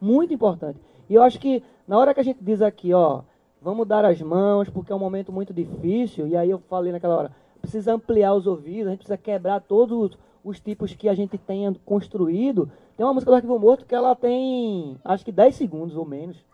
Muito 0.00 0.34
importante. 0.34 0.80
E 1.08 1.14
eu 1.14 1.22
acho 1.22 1.38
que 1.38 1.62
na 1.86 1.96
hora 1.96 2.12
que 2.12 2.18
a 2.18 2.24
gente 2.24 2.42
diz 2.42 2.60
aqui, 2.60 2.92
ó, 2.92 3.22
vamos 3.62 3.86
dar 3.86 4.04
as 4.04 4.20
mãos, 4.20 4.68
porque 4.68 4.90
é 4.90 4.96
um 4.96 4.98
momento 4.98 5.30
muito 5.30 5.54
difícil. 5.54 6.26
E 6.26 6.36
aí 6.36 6.50
eu 6.50 6.58
falei 6.68 6.90
naquela 6.90 7.16
hora, 7.16 7.32
precisa 7.60 7.94
ampliar 7.94 8.34
os 8.34 8.48
ouvidos, 8.48 8.88
a 8.88 8.90
gente 8.90 9.04
precisa 9.04 9.16
quebrar 9.16 9.60
todos 9.60 10.18
os 10.42 10.58
tipos 10.58 10.92
que 10.92 11.08
a 11.08 11.14
gente 11.14 11.38
tenha 11.38 11.72
construído. 11.84 12.68
Tem 12.96 13.06
uma 13.06 13.14
música 13.14 13.30
do 13.30 13.36
Arquivo 13.36 13.56
Morto 13.56 13.86
que 13.86 13.94
ela 13.94 14.16
tem, 14.16 14.98
acho 15.04 15.24
que 15.24 15.30
10 15.30 15.54
segundos 15.54 15.96
ou 15.96 16.04
menos. 16.04 16.44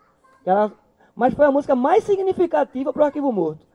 Ela, 0.45 0.71
mas 1.15 1.33
foi 1.33 1.45
a 1.45 1.51
música 1.51 1.75
mais 1.75 2.03
significativa 2.03 2.91
para 2.91 3.03
o 3.03 3.05
Arquivo 3.05 3.31
Morto. 3.31 3.65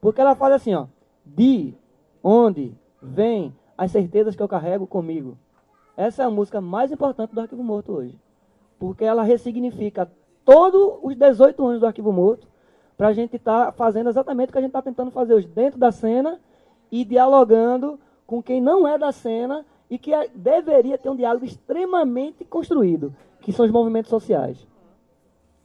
Porque 0.00 0.20
ela 0.20 0.34
fala 0.34 0.56
assim, 0.56 0.74
ó, 0.74 0.86
de 1.24 1.74
onde 2.22 2.74
vem 3.00 3.54
as 3.76 3.90
certezas 3.90 4.34
que 4.34 4.42
eu 4.42 4.48
carrego 4.48 4.86
comigo. 4.86 5.38
Essa 5.96 6.22
é 6.22 6.26
a 6.26 6.30
música 6.30 6.60
mais 6.60 6.90
importante 6.90 7.34
do 7.34 7.40
Arquivo 7.40 7.62
Morto 7.62 7.92
hoje. 7.92 8.18
Porque 8.78 9.04
ela 9.04 9.22
ressignifica 9.22 10.10
todos 10.44 10.98
os 11.02 11.16
18 11.16 11.64
anos 11.64 11.80
do 11.80 11.86
Arquivo 11.86 12.12
Morto 12.12 12.46
para 12.96 13.08
a 13.08 13.12
gente 13.12 13.36
estar 13.36 13.66
tá 13.66 13.72
fazendo 13.72 14.08
exatamente 14.08 14.48
o 14.48 14.52
que 14.52 14.58
a 14.58 14.60
gente 14.60 14.70
está 14.70 14.82
tentando 14.82 15.10
fazer 15.10 15.34
hoje, 15.34 15.46
dentro 15.46 15.78
da 15.78 15.92
cena 15.92 16.40
e 16.90 17.04
dialogando 17.04 17.98
com 18.26 18.42
quem 18.42 18.60
não 18.60 18.86
é 18.86 18.98
da 18.98 19.12
cena 19.12 19.64
e 19.88 19.98
que 19.98 20.12
é, 20.12 20.28
deveria 20.34 20.98
ter 20.98 21.08
um 21.08 21.16
diálogo 21.16 21.44
extremamente 21.44 22.44
construído, 22.44 23.14
que 23.40 23.52
são 23.52 23.64
os 23.64 23.70
movimentos 23.70 24.10
sociais. 24.10 24.66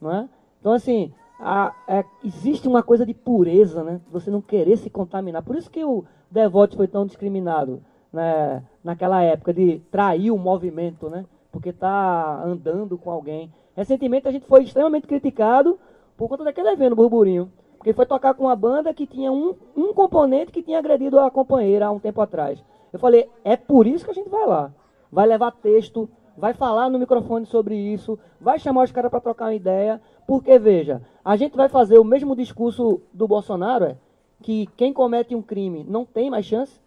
Não 0.00 0.12
é? 0.12 0.28
Então, 0.60 0.72
assim, 0.72 1.12
a, 1.38 1.74
é, 1.88 2.04
existe 2.24 2.68
uma 2.68 2.82
coisa 2.82 3.04
de 3.04 3.14
pureza, 3.14 3.82
né? 3.82 4.00
Você 4.10 4.30
não 4.30 4.40
querer 4.40 4.76
se 4.76 4.90
contaminar. 4.90 5.42
Por 5.42 5.56
isso 5.56 5.70
que 5.70 5.84
o 5.84 6.04
devoto 6.30 6.76
foi 6.76 6.88
tão 6.88 7.06
discriminado 7.06 7.82
né, 8.12 8.62
naquela 8.82 9.22
época, 9.22 9.52
de 9.52 9.80
trair 9.90 10.30
o 10.30 10.38
movimento, 10.38 11.10
né? 11.10 11.26
Porque 11.50 11.70
está 11.70 12.42
andando 12.44 12.96
com 12.96 13.10
alguém. 13.10 13.52
Recentemente 13.76 14.28
a 14.28 14.30
gente 14.30 14.46
foi 14.46 14.62
extremamente 14.62 15.06
criticado 15.06 15.78
por 16.16 16.28
conta 16.28 16.44
daquele 16.44 16.68
evento, 16.68 16.94
burburinho. 16.94 17.50
Porque 17.76 17.92
foi 17.92 18.06
tocar 18.06 18.34
com 18.34 18.44
uma 18.44 18.56
banda 18.56 18.94
que 18.94 19.06
tinha 19.06 19.30
um, 19.30 19.54
um 19.76 19.92
componente 19.92 20.52
que 20.52 20.62
tinha 20.62 20.78
agredido 20.78 21.18
a 21.18 21.30
companheira 21.30 21.86
há 21.86 21.90
um 21.90 21.98
tempo 21.98 22.20
atrás. 22.20 22.62
Eu 22.92 22.98
falei, 22.98 23.28
é 23.42 23.56
por 23.56 23.86
isso 23.86 24.04
que 24.04 24.10
a 24.10 24.14
gente 24.14 24.30
vai 24.30 24.46
lá. 24.46 24.72
Vai 25.10 25.26
levar 25.26 25.50
texto, 25.50 26.08
vai 26.36 26.54
falar 26.54 26.88
no 26.88 26.98
microfone 26.98 27.44
sobre 27.46 27.76
isso, 27.76 28.18
vai 28.40 28.58
chamar 28.58 28.84
os 28.84 28.92
caras 28.92 29.10
para 29.10 29.20
trocar 29.20 29.46
uma 29.46 29.54
ideia. 29.54 30.00
Porque, 30.26 30.58
veja, 30.58 31.02
a 31.24 31.36
gente 31.36 31.56
vai 31.56 31.68
fazer 31.68 31.98
o 31.98 32.04
mesmo 32.04 32.34
discurso 32.34 33.00
do 33.12 33.28
Bolsonaro, 33.28 33.84
é, 33.84 33.96
que 34.42 34.66
quem 34.76 34.92
comete 34.92 35.34
um 35.34 35.42
crime 35.42 35.84
não 35.88 36.04
tem 36.04 36.30
mais 36.30 36.46
chance. 36.46 36.80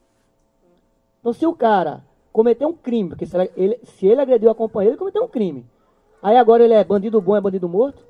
Então, 1.19 1.33
se 1.33 1.45
o 1.45 1.53
cara 1.53 2.03
cometeu 2.31 2.69
um 2.69 2.73
crime, 2.73 3.09
porque 3.09 3.25
se 3.25 3.35
ele, 3.55 3.79
se 3.83 4.05
ele 4.05 4.21
agrediu 4.21 4.49
a 4.49 4.55
companheira, 4.55 4.93
ele 4.93 4.99
cometeu 4.99 5.23
um 5.23 5.27
crime. 5.27 5.65
Aí 6.21 6.37
agora 6.37 6.63
ele 6.63 6.73
é 6.73 6.83
bandido 6.83 7.21
bom, 7.21 7.35
é 7.35 7.41
bandido 7.41 7.67
morto. 7.67 8.05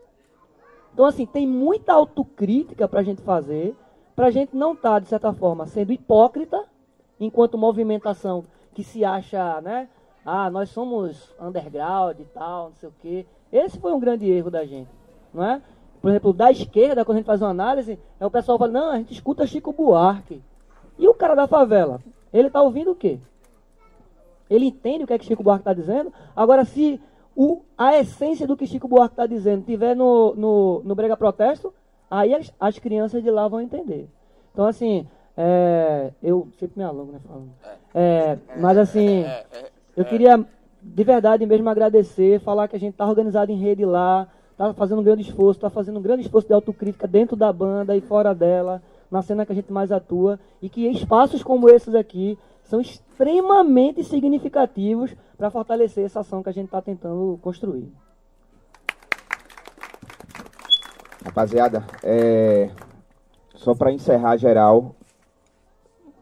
Então, 0.93 1.05
assim, 1.05 1.25
tem 1.25 1.45
muita 1.45 1.93
autocrítica 1.93 2.87
para 2.87 3.01
a 3.01 3.03
gente 3.03 3.21
fazer, 3.21 3.75
para 4.15 4.27
a 4.27 4.31
gente 4.31 4.55
não 4.55 4.73
estar, 4.73 4.93
tá, 4.93 4.99
de 4.99 5.07
certa 5.07 5.31
forma, 5.31 5.67
sendo 5.67 5.93
hipócrita, 5.93 6.65
enquanto 7.19 7.57
movimentação 7.57 8.43
que 8.73 8.83
se 8.83 9.05
acha, 9.05 9.61
né? 9.61 9.87
Ah, 10.25 10.49
nós 10.49 10.69
somos 10.69 11.33
underground 11.39 12.19
e 12.19 12.25
tal, 12.25 12.69
não 12.69 12.75
sei 12.75 12.89
o 12.89 12.93
quê. 12.99 13.25
Esse 13.51 13.79
foi 13.79 13.93
um 13.93 13.99
grande 13.99 14.29
erro 14.29 14.51
da 14.51 14.65
gente, 14.65 14.89
não 15.37 15.45
é? 15.45 15.61
Por 16.01 16.09
exemplo, 16.09 16.33
da 16.33 16.51
esquerda, 16.51 17.05
quando 17.05 17.17
a 17.17 17.19
gente 17.19 17.27
faz 17.27 17.41
uma 17.41 17.49
análise, 17.49 17.99
é 18.19 18.25
o 18.25 18.31
pessoal 18.31 18.57
fala, 18.57 18.71
não, 18.71 18.91
a 18.91 18.97
gente 18.97 19.13
escuta 19.13 19.47
Chico 19.47 19.71
Buarque. 19.71 20.41
E 20.97 21.07
o 21.07 21.13
cara 21.13 21.35
da 21.35 21.47
favela, 21.47 22.01
ele 22.33 22.47
está 22.47 22.61
ouvindo 22.61 22.91
o 22.91 22.95
quê? 22.95 23.19
Ele 24.49 24.65
entende 24.65 25.03
o 25.03 25.07
que 25.07 25.13
é 25.13 25.17
que 25.17 25.25
Chico 25.25 25.43
Buarque 25.43 25.61
está 25.61 25.73
dizendo? 25.73 26.11
Agora, 26.35 26.65
se 26.65 26.99
o, 27.35 27.61
a 27.77 27.97
essência 27.97 28.47
do 28.47 28.57
que 28.57 28.65
Chico 28.65 28.87
Buarque 28.87 29.13
está 29.13 29.25
dizendo 29.27 29.65
tiver 29.65 29.95
no, 29.95 30.33
no, 30.35 30.81
no 30.83 30.95
Brega 30.95 31.15
Protesto, 31.15 31.73
aí 32.09 32.33
as, 32.33 32.53
as, 32.59 32.79
crianças 32.79 33.21
de 33.21 33.29
lá 33.29 33.47
vão 33.47 33.61
entender. 33.61 34.09
Então, 34.53 34.65
assim, 34.65 35.07
é, 35.35 36.11
eu 36.23 36.47
sempre 36.57 36.79
me 36.79 36.83
alongo, 36.83 37.11
né, 37.11 37.19
falando. 37.27 37.49
É, 37.93 38.37
mas, 38.59 38.77
assim, 38.77 39.25
eu 39.95 40.05
queria 40.05 40.43
de 40.81 41.03
verdade 41.03 41.45
mesmo 41.45 41.69
agradecer, 41.69 42.39
falar 42.39 42.67
que 42.67 42.75
a 42.75 42.79
gente 42.79 42.93
está 42.93 43.05
organizado 43.05 43.51
em 43.51 43.57
rede 43.57 43.83
lá, 43.83 44.27
está 44.57 44.73
fazendo 44.73 45.01
um 45.01 45.03
grande 45.03 45.21
esforço, 45.21 45.59
está 45.59 45.69
fazendo 45.69 45.99
um 45.99 46.01
grande 46.01 46.23
esforço 46.23 46.47
de 46.47 46.53
autocrítica 46.53 47.07
dentro 47.07 47.35
da 47.35 47.53
banda 47.53 47.95
e 47.95 48.01
fora 48.01 48.33
dela, 48.33 48.81
na 49.09 49.21
cena 49.21 49.45
que 49.45 49.51
a 49.51 49.55
gente 49.55 49.71
mais 49.71 49.91
atua, 49.91 50.39
e 50.59 50.67
que 50.67 50.87
espaços 50.87 51.43
como 51.43 51.69
esses 51.69 51.93
aqui 51.93 52.37
são 52.63 52.81
extremamente 52.81 54.03
significativos 54.03 55.15
para 55.37 55.51
fortalecer 55.51 56.05
essa 56.05 56.21
ação 56.21 56.41
que 56.41 56.49
a 56.49 56.51
gente 56.51 56.65
está 56.65 56.81
tentando 56.81 57.39
construir. 57.41 57.87
Rapaziada, 61.23 61.85
é, 62.03 62.71
só 63.53 63.75
para 63.75 63.91
encerrar 63.91 64.37
geral, 64.37 64.95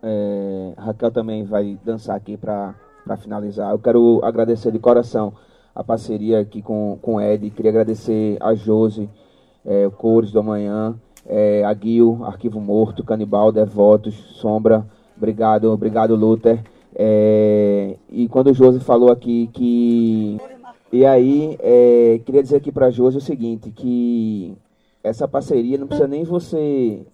é, 0.03 0.74
Raquel 0.78 1.12
também 1.12 1.45
vai 1.45 1.80
dançar 1.84 2.16
aqui 2.18 2.36
para 2.36 2.76
para 3.06 3.18
finalizar. 3.18 3.72
Eu 3.72 3.78
quero 3.78 4.20
agradecer 4.24 4.72
de 4.72 4.80
coração 4.80 5.34
a 5.76 5.84
parceria 5.84 6.39
aqui 6.39 6.61
com, 6.61 6.97
com 7.02 7.15
o 7.15 7.22
Ed. 7.22 7.49
Queria 7.49 7.72
agradecer 7.72 8.38
a 8.39 8.56
Josi, 8.56 9.10
é, 9.65 9.89
Cores 9.89 10.31
do 10.31 10.39
Amanhã, 10.39 10.95
é, 11.26 11.64
a 11.65 11.73
Guil, 11.73 12.22
Arquivo 12.23 12.61
Morto, 12.61 13.03
Canibal, 13.03 13.52
Devotos, 13.52 14.15
Sombra. 14.39 14.85
Obrigado, 15.18 15.72
obrigado, 15.72 16.15
Luther. 16.15 16.64
É, 16.95 17.97
e 18.10 18.30
quando 18.30 18.47
o 18.47 18.53
Josi 18.53 18.80
falou 18.80 19.11
aqui 19.11 19.49
que. 19.52 20.38
E 20.93 21.06
aí, 21.06 21.57
é, 21.60 22.22
queria 22.26 22.41
dizer 22.41 22.56
aqui 22.56 22.72
para 22.72 22.89
Josi 22.89 23.18
o 23.18 23.22
seguinte: 23.22 23.69
que 23.69 24.56
essa 25.03 25.27
parceria 25.27 25.77
não 25.77 25.88
precisa 25.88 26.07
nem 26.07 26.23
você, 26.23 27.06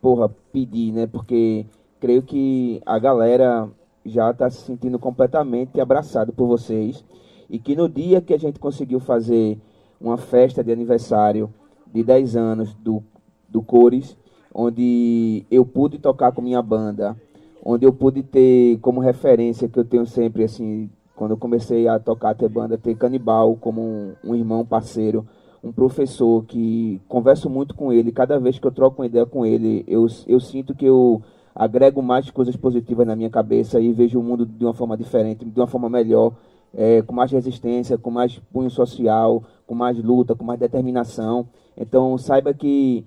porra, 0.00 0.30
pedir, 0.52 0.92
né? 0.92 1.06
Porque 1.06 1.66
creio 2.00 2.22
que 2.22 2.80
a 2.86 2.98
galera 2.98 3.68
já 4.06 4.30
está 4.30 4.48
se 4.48 4.62
sentindo 4.62 4.98
completamente 4.98 5.80
abraçado 5.80 6.32
por 6.32 6.46
vocês. 6.46 7.04
E 7.48 7.58
que 7.58 7.76
no 7.76 7.88
dia 7.88 8.20
que 8.20 8.34
a 8.34 8.38
gente 8.38 8.58
conseguiu 8.58 9.00
fazer 9.00 9.58
uma 10.00 10.16
festa 10.16 10.62
de 10.62 10.72
aniversário 10.72 11.52
de 11.92 12.02
10 12.02 12.36
anos 12.36 12.74
do, 12.74 13.02
do 13.48 13.62
Cores, 13.62 14.16
onde 14.54 15.44
eu 15.50 15.64
pude 15.64 15.98
tocar 15.98 16.32
com 16.32 16.42
minha 16.42 16.62
banda, 16.62 17.16
onde 17.64 17.84
eu 17.84 17.92
pude 17.92 18.22
ter 18.22 18.78
como 18.80 19.00
referência 19.00 19.68
que 19.68 19.78
eu 19.78 19.84
tenho 19.84 20.06
sempre, 20.06 20.44
assim, 20.44 20.90
quando 21.14 21.32
eu 21.32 21.36
comecei 21.36 21.88
a 21.88 21.98
tocar, 21.98 22.34
ter 22.34 22.48
banda, 22.48 22.78
ter 22.78 22.94
Canibal 22.94 23.56
como 23.56 23.80
um, 23.80 24.14
um 24.24 24.34
irmão 24.34 24.64
parceiro, 24.64 25.26
um 25.64 25.72
professor 25.72 26.44
que 26.44 27.00
converso 27.08 27.50
muito 27.50 27.74
com 27.74 27.92
ele, 27.92 28.12
cada 28.12 28.38
vez 28.38 28.58
que 28.58 28.66
eu 28.66 28.70
troco 28.70 29.02
uma 29.02 29.06
ideia 29.06 29.26
com 29.26 29.44
ele, 29.44 29.84
eu, 29.88 30.06
eu 30.26 30.38
sinto 30.38 30.74
que 30.74 30.84
eu 30.84 31.22
agrego 31.54 32.02
mais 32.02 32.30
coisas 32.30 32.54
positivas 32.54 33.06
na 33.06 33.16
minha 33.16 33.30
cabeça 33.30 33.80
e 33.80 33.92
vejo 33.92 34.20
o 34.20 34.22
mundo 34.22 34.44
de 34.44 34.64
uma 34.64 34.74
forma 34.74 34.96
diferente, 34.96 35.44
de 35.44 35.58
uma 35.58 35.66
forma 35.66 35.88
melhor, 35.88 36.32
é, 36.76 37.00
com 37.00 37.14
mais 37.14 37.32
resistência, 37.32 37.96
com 37.96 38.10
mais 38.10 38.38
punho 38.52 38.70
social, 38.70 39.42
com 39.66 39.74
mais 39.74 39.98
luta, 40.02 40.34
com 40.34 40.44
mais 40.44 40.60
determinação. 40.60 41.48
Então 41.74 42.18
saiba 42.18 42.52
que 42.52 43.06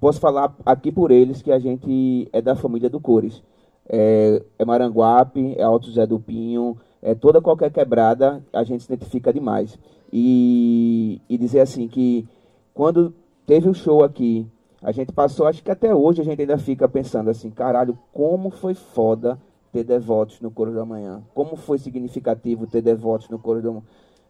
posso 0.00 0.18
falar 0.18 0.56
aqui 0.64 0.90
por 0.90 1.10
eles 1.10 1.42
que 1.42 1.52
a 1.52 1.58
gente 1.58 2.26
é 2.32 2.40
da 2.40 2.56
família 2.56 2.88
do 2.88 2.98
Cores. 2.98 3.42
É, 3.86 4.42
é 4.58 4.64
Maranguape, 4.64 5.54
é 5.58 5.62
Alto 5.62 5.90
Zé 5.90 6.06
do 6.06 6.18
Pinho, 6.18 6.78
é 7.02 7.14
toda 7.14 7.42
qualquer 7.42 7.70
quebrada, 7.70 8.42
a 8.52 8.64
gente 8.64 8.84
se 8.84 8.92
identifica 8.92 9.32
demais. 9.32 9.78
E, 10.10 11.20
e 11.28 11.36
dizer 11.36 11.60
assim 11.60 11.86
que 11.86 12.26
quando 12.72 13.14
teve 13.46 13.68
o 13.68 13.72
um 13.72 13.74
show 13.74 14.02
aqui 14.02 14.46
a 14.82 14.92
gente 14.92 15.12
passou, 15.12 15.46
acho 15.46 15.62
que 15.62 15.70
até 15.70 15.94
hoje 15.94 16.22
a 16.22 16.24
gente 16.24 16.40
ainda 16.40 16.56
fica 16.56 16.88
pensando 16.88 17.28
assim, 17.28 17.50
caralho, 17.50 17.98
como 18.14 18.48
foi 18.48 18.72
foda 18.72 19.38
ter 19.72 19.84
devotos 19.84 20.40
no 20.40 20.50
Coro 20.50 20.74
da 20.74 20.84
Manhã. 20.84 21.22
Como 21.34 21.56
foi 21.56 21.78
significativo 21.78 22.66
ter 22.66 22.82
devotos 22.82 23.28
no 23.28 23.38
Coro 23.38 23.82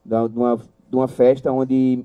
da, 0.04 0.26
de, 0.26 0.38
uma, 0.38 0.56
de 0.56 0.96
uma 0.96 1.08
festa 1.08 1.52
onde 1.52 2.04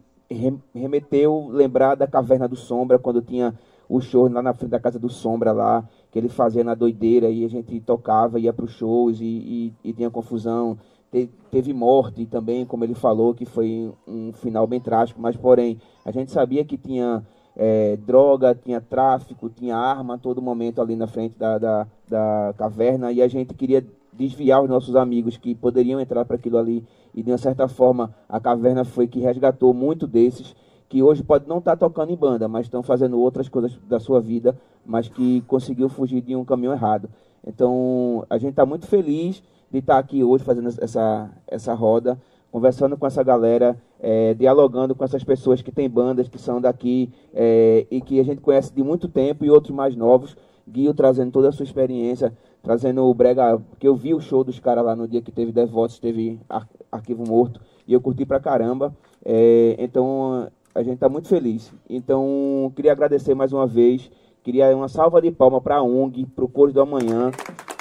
remeteu 0.73 1.47
lembrar 1.49 1.95
da 1.95 2.07
Caverna 2.07 2.47
do 2.47 2.55
Sombra, 2.55 2.97
quando 2.97 3.21
tinha 3.21 3.53
o 3.87 4.01
show 4.01 4.27
lá 4.27 4.41
na 4.41 4.53
frente 4.53 4.71
da 4.71 4.79
casa 4.79 4.97
do 4.97 5.09
Sombra 5.09 5.51
lá, 5.51 5.87
que 6.11 6.17
ele 6.17 6.29
fazia 6.29 6.63
na 6.63 6.73
doideira 6.73 7.29
e 7.29 7.45
a 7.45 7.47
gente 7.47 7.79
tocava, 7.79 8.39
ia 8.39 8.51
para 8.51 8.65
os 8.65 8.71
shows 8.71 9.19
e, 9.19 9.25
e, 9.25 9.73
e, 9.83 9.93
tinha 9.93 10.09
confusão. 10.09 10.77
Te, 11.11 11.29
teve 11.51 11.71
morte 11.71 12.25
também, 12.25 12.65
como 12.65 12.83
ele 12.83 12.95
falou, 12.95 13.33
que 13.33 13.45
foi 13.45 13.93
um 14.07 14.33
final 14.33 14.65
bem 14.65 14.79
trágico, 14.79 15.21
mas 15.21 15.37
porém 15.37 15.79
a 16.03 16.11
gente 16.11 16.31
sabia 16.31 16.65
que 16.65 16.77
tinha 16.77 17.23
é, 17.55 17.97
droga, 17.97 18.53
tinha 18.53 18.81
tráfico, 18.81 19.49
tinha 19.49 19.77
arma 19.77 20.15
a 20.15 20.17
todo 20.17 20.41
momento 20.41 20.81
ali 20.81 20.95
na 20.95 21.07
frente 21.07 21.37
da, 21.37 21.57
da, 21.57 21.87
da 22.07 22.53
caverna. 22.57 23.11
E 23.11 23.21
a 23.21 23.27
gente 23.27 23.53
queria 23.53 23.85
desviar 24.11 24.61
os 24.63 24.69
nossos 24.69 24.95
amigos 24.95 25.37
que 25.37 25.55
poderiam 25.55 25.99
entrar 25.99 26.25
para 26.25 26.35
aquilo 26.35 26.57
ali. 26.57 26.83
E 27.13 27.23
de 27.23 27.31
uma 27.31 27.37
certa 27.37 27.67
forma 27.67 28.13
a 28.27 28.39
caverna 28.39 28.83
foi 28.83 29.07
que 29.07 29.19
resgatou 29.19 29.73
muito 29.73 30.05
desses 30.05 30.55
que 30.87 31.01
hoje 31.01 31.23
pode 31.23 31.47
não 31.47 31.57
estar 31.57 31.71
tá 31.71 31.77
tocando 31.77 32.11
em 32.11 32.15
banda, 32.15 32.47
mas 32.47 32.67
estão 32.67 32.83
fazendo 32.83 33.19
outras 33.19 33.49
coisas 33.49 33.75
da 33.87 33.99
sua 33.99 34.21
vida, 34.21 34.55
mas 34.85 35.09
que 35.09 35.41
conseguiu 35.41 35.89
fugir 35.89 36.21
de 36.21 36.35
um 36.35 36.45
caminho 36.45 36.73
errado. 36.73 37.09
Então 37.45 38.25
a 38.29 38.37
gente 38.37 38.51
está 38.51 38.65
muito 38.65 38.85
feliz 38.85 39.41
de 39.71 39.79
estar 39.79 39.95
tá 39.95 39.99
aqui 39.99 40.23
hoje 40.23 40.43
fazendo 40.43 40.69
essa, 40.69 41.29
essa 41.47 41.73
roda 41.73 42.19
conversando 42.55 42.95
com 42.95 43.05
essa 43.05 43.21
galera, 43.21 43.77
é, 43.99 44.33
dialogando 44.33 44.95
com 44.95 45.03
essas 45.03 45.25
pessoas 45.25 45.61
que 45.61 45.73
têm 45.73 45.89
bandas, 45.89 46.29
que 46.29 46.37
são 46.39 46.61
daqui 46.61 47.11
é, 47.33 47.85
e 47.91 47.99
que 47.99 48.17
a 48.17 48.23
gente 48.23 48.39
conhece 48.39 48.73
de 48.73 48.81
muito 48.81 49.09
tempo 49.09 49.43
e 49.43 49.49
outros 49.49 49.75
mais 49.75 49.93
novos. 49.93 50.37
Guio 50.65 50.93
trazendo 50.93 51.33
toda 51.33 51.49
a 51.49 51.51
sua 51.51 51.65
experiência, 51.65 52.31
trazendo 52.63 53.03
o 53.03 53.13
Brega, 53.13 53.59
porque 53.59 53.85
eu 53.85 53.93
vi 53.93 54.13
o 54.13 54.21
show 54.21 54.41
dos 54.41 54.57
caras 54.57 54.85
lá 54.85 54.95
no 54.95 55.05
dia 55.05 55.21
que 55.21 55.33
teve 55.33 55.51
Devotos, 55.51 55.99
teve 55.99 56.39
Ar 56.47 56.65
Arquivo 56.89 57.27
Morto, 57.27 57.59
e 57.85 57.91
eu 57.91 57.99
curti 57.99 58.25
pra 58.25 58.39
caramba. 58.39 58.95
É, 59.25 59.75
então 59.77 60.47
a 60.73 60.81
gente 60.81 60.97
tá 60.97 61.09
muito 61.09 61.27
feliz. 61.27 61.73
Então 61.89 62.71
queria 62.73 62.93
agradecer 62.93 63.35
mais 63.35 63.51
uma 63.51 63.67
vez, 63.67 64.09
queria 64.45 64.73
uma 64.73 64.87
salva 64.87 65.21
de 65.21 65.29
palma 65.29 65.59
para 65.59 65.75
a 65.75 65.83
ONG, 65.83 66.25
para 66.27 66.45
o 66.45 66.47
Cores 66.47 66.73
do 66.73 66.79
Amanhã, 66.79 67.31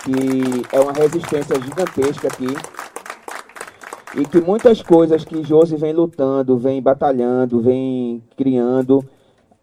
que 0.03 0.77
é 0.77 0.81
uma 0.81 0.93
resistência 0.93 1.55
gigantesca 1.63 2.27
aqui 2.27 2.49
e 4.17 4.25
que 4.25 4.41
muitas 4.41 4.81
coisas 4.81 5.25
que 5.25 5.43
Josi 5.43 5.77
vem 5.77 5.93
lutando, 5.93 6.57
vem 6.57 6.81
batalhando, 6.81 7.61
vem 7.61 8.23
criando, 8.37 9.05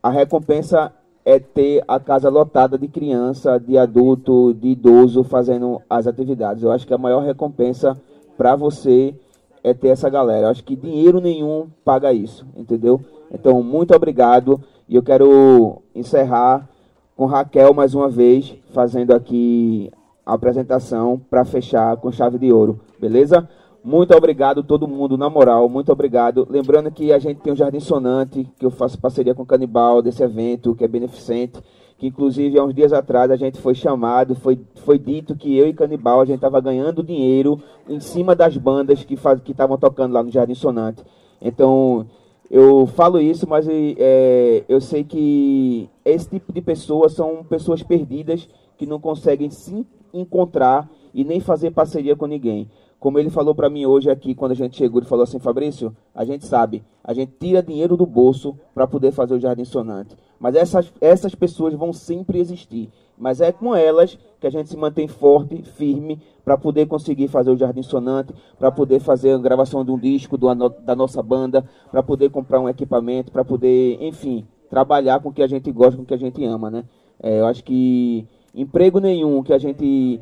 a 0.03 0.09
recompensa 0.09 0.91
é 1.23 1.39
ter 1.39 1.83
a 1.87 1.99
casa 1.99 2.29
lotada 2.29 2.77
de 2.77 2.87
criança, 2.87 3.57
de 3.59 3.77
adulto, 3.77 4.53
de 4.53 4.69
idoso 4.69 5.23
fazendo 5.23 5.81
as 5.89 6.05
atividades. 6.05 6.63
Eu 6.63 6.71
acho 6.71 6.85
que 6.85 6.93
a 6.93 6.97
maior 6.97 7.23
recompensa 7.23 7.97
para 8.35 8.55
você 8.55 9.15
é 9.63 9.73
ter 9.73 9.89
essa 9.89 10.09
galera. 10.09 10.47
Eu 10.47 10.51
acho 10.51 10.63
que 10.63 10.75
dinheiro 10.75 11.21
nenhum 11.21 11.67
paga 11.85 12.11
isso, 12.11 12.45
entendeu? 12.55 12.99
Então, 13.31 13.61
muito 13.63 13.95
obrigado. 13.95 14.59
E 14.89 14.95
eu 14.95 15.03
quero 15.03 15.81
encerrar 15.95 16.67
com 17.15 17.25
Raquel 17.25 17.73
mais 17.73 17.93
uma 17.93 18.09
vez, 18.09 18.55
fazendo 18.73 19.13
aqui 19.13 19.91
a 20.25 20.33
apresentação 20.33 21.21
para 21.29 21.45
fechar 21.45 21.95
com 21.97 22.11
chave 22.11 22.37
de 22.37 22.51
ouro, 22.51 22.79
beleza? 22.99 23.47
Muito 23.83 24.15
obrigado 24.15 24.61
todo 24.63 24.87
mundo, 24.87 25.17
na 25.17 25.27
moral, 25.27 25.67
muito 25.67 25.91
obrigado. 25.91 26.47
Lembrando 26.47 26.91
que 26.91 27.11
a 27.11 27.17
gente 27.17 27.41
tem 27.41 27.51
o 27.51 27.55
Jardim 27.55 27.79
Sonante, 27.79 28.47
que 28.59 28.63
eu 28.63 28.69
faço 28.69 28.99
parceria 28.99 29.33
com 29.33 29.41
o 29.41 29.45
Canibal 29.45 30.03
desse 30.03 30.21
evento, 30.21 30.75
que 30.75 30.83
é 30.83 30.87
beneficente, 30.87 31.59
que 31.97 32.05
inclusive 32.05 32.59
há 32.59 32.63
uns 32.63 32.75
dias 32.75 32.93
atrás 32.93 33.31
a 33.31 33.35
gente 33.35 33.59
foi 33.59 33.73
chamado, 33.73 34.35
foi, 34.35 34.59
foi 34.85 34.99
dito 34.99 35.35
que 35.35 35.57
eu 35.57 35.67
e 35.67 35.73
Canibal 35.73 36.21
a 36.21 36.25
gente 36.25 36.35
estava 36.35 36.61
ganhando 36.61 37.01
dinheiro 37.01 37.59
em 37.89 37.99
cima 37.99 38.35
das 38.35 38.55
bandas 38.55 39.03
que 39.03 39.15
estavam 39.15 39.79
tocando 39.79 40.13
lá 40.13 40.21
no 40.21 40.29
Jardim 40.29 40.53
Sonante. 40.53 41.03
Então, 41.41 42.05
eu 42.51 42.85
falo 42.85 43.19
isso, 43.19 43.49
mas 43.49 43.65
é, 43.67 44.63
eu 44.69 44.79
sei 44.79 45.03
que 45.03 45.89
esse 46.05 46.29
tipo 46.29 46.53
de 46.53 46.61
pessoas 46.61 47.13
são 47.13 47.43
pessoas 47.43 47.81
perdidas 47.81 48.47
que 48.77 48.85
não 48.85 48.99
conseguem 48.99 49.49
se 49.49 49.87
encontrar 50.13 50.87
e 51.13 51.23
nem 51.23 51.39
fazer 51.39 51.71
parceria 51.71 52.15
com 52.15 52.25
ninguém. 52.25 52.69
Como 52.99 53.17
ele 53.17 53.31
falou 53.31 53.55
para 53.55 53.69
mim 53.69 53.85
hoje 53.85 54.11
aqui, 54.11 54.35
quando 54.35 54.51
a 54.51 54.55
gente 54.55 54.77
chegou, 54.77 54.99
ele 54.99 55.07
falou 55.07 55.23
assim, 55.23 55.39
Fabrício, 55.39 55.95
a 56.13 56.23
gente 56.23 56.45
sabe, 56.45 56.83
a 57.03 57.13
gente 57.13 57.33
tira 57.39 57.63
dinheiro 57.63 57.97
do 57.97 58.05
bolso 58.05 58.55
para 58.75 58.85
poder 58.85 59.11
fazer 59.11 59.33
o 59.33 59.39
Jardim 59.39 59.65
Sonante. 59.65 60.15
Mas 60.39 60.55
essas, 60.55 60.93
essas 61.01 61.33
pessoas 61.33 61.73
vão 61.73 61.91
sempre 61.91 62.39
existir. 62.39 62.89
Mas 63.17 63.41
é 63.41 63.51
com 63.51 63.75
elas 63.75 64.17
que 64.39 64.45
a 64.45 64.49
gente 64.49 64.69
se 64.69 64.77
mantém 64.77 65.07
forte, 65.07 65.63
firme, 65.63 66.19
para 66.45 66.57
poder 66.57 66.87
conseguir 66.87 67.27
fazer 67.27 67.51
o 67.51 67.57
Jardim 67.57 67.83
Sonante, 67.83 68.33
para 68.57 68.71
poder 68.71 68.99
fazer 68.99 69.33
a 69.33 69.37
gravação 69.37 69.85
de 69.85 69.91
um 69.91 69.97
disco 69.97 70.37
do, 70.37 70.53
da 70.69 70.95
nossa 70.95 71.21
banda, 71.23 71.63
para 71.89 72.03
poder 72.03 72.29
comprar 72.29 72.59
um 72.59 72.69
equipamento, 72.69 73.31
para 73.31 73.43
poder, 73.43 73.97
enfim, 74.01 74.45
trabalhar 74.69 75.19
com 75.19 75.29
o 75.29 75.33
que 75.33 75.43
a 75.43 75.47
gente 75.47 75.71
gosta, 75.71 75.97
com 75.97 76.03
o 76.03 76.05
que 76.05 76.13
a 76.13 76.17
gente 76.17 76.43
ama, 76.45 76.69
né? 76.69 76.83
É, 77.21 77.39
eu 77.39 77.45
acho 77.45 77.63
que 77.63 78.27
emprego 78.53 78.99
nenhum 78.99 79.43
que 79.43 79.53
a 79.53 79.57
gente 79.57 80.19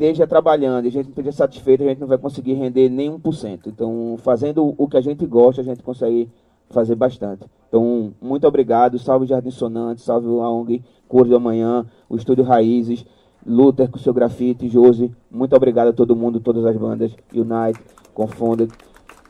esteja 0.00 0.26
trabalhando 0.26 0.86
e 0.86 0.88
a 0.88 0.90
gente 0.90 1.04
não 1.04 1.10
esteja 1.10 1.32
satisfeito, 1.32 1.82
a 1.82 1.86
gente 1.86 2.00
não 2.00 2.08
vai 2.08 2.16
conseguir 2.16 2.54
render 2.54 2.88
nem 2.88 3.12
1%. 3.12 3.66
Então, 3.66 4.16
fazendo 4.22 4.74
o 4.78 4.88
que 4.88 4.96
a 4.96 5.00
gente 5.02 5.26
gosta, 5.26 5.60
a 5.60 5.64
gente 5.64 5.82
consegue 5.82 6.30
fazer 6.70 6.94
bastante. 6.94 7.44
Então, 7.68 8.12
muito 8.20 8.46
obrigado. 8.46 8.98
Salve 8.98 9.26
Jardim 9.26 9.50
Sonante, 9.50 10.00
salve 10.00 10.26
a 10.26 10.48
ONG 10.48 10.82
Cor 11.06 11.26
do 11.26 11.36
Amanhã, 11.36 11.84
o 12.08 12.16
Estúdio 12.16 12.44
Raízes, 12.44 13.04
Luther 13.46 13.90
com 13.90 13.98
seu 13.98 14.14
grafite, 14.14 14.68
Josi. 14.68 15.12
Muito 15.30 15.54
obrigado 15.54 15.88
a 15.88 15.92
todo 15.92 16.16
mundo, 16.16 16.40
todas 16.40 16.64
as 16.64 16.76
bandas, 16.76 17.14
Unite, 17.34 17.80
Confunded, 18.14 18.72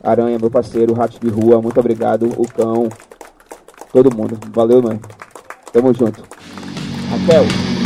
Aranha, 0.02 0.38
meu 0.38 0.50
parceiro, 0.50 0.94
Ratos 0.94 1.18
de 1.18 1.28
Rua, 1.28 1.60
muito 1.60 1.80
obrigado, 1.80 2.26
o 2.38 2.46
Cão, 2.48 2.88
todo 3.92 4.14
mundo. 4.14 4.38
Valeu, 4.52 4.80
mano. 4.80 5.00
Tamo 5.72 5.92
junto. 5.92 6.22
Raquel. 7.10 7.79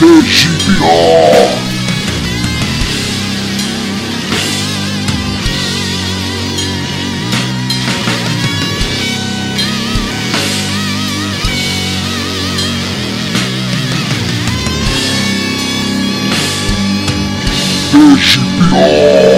Belgica! 0.00 1.64
Belgica! 17.92 19.33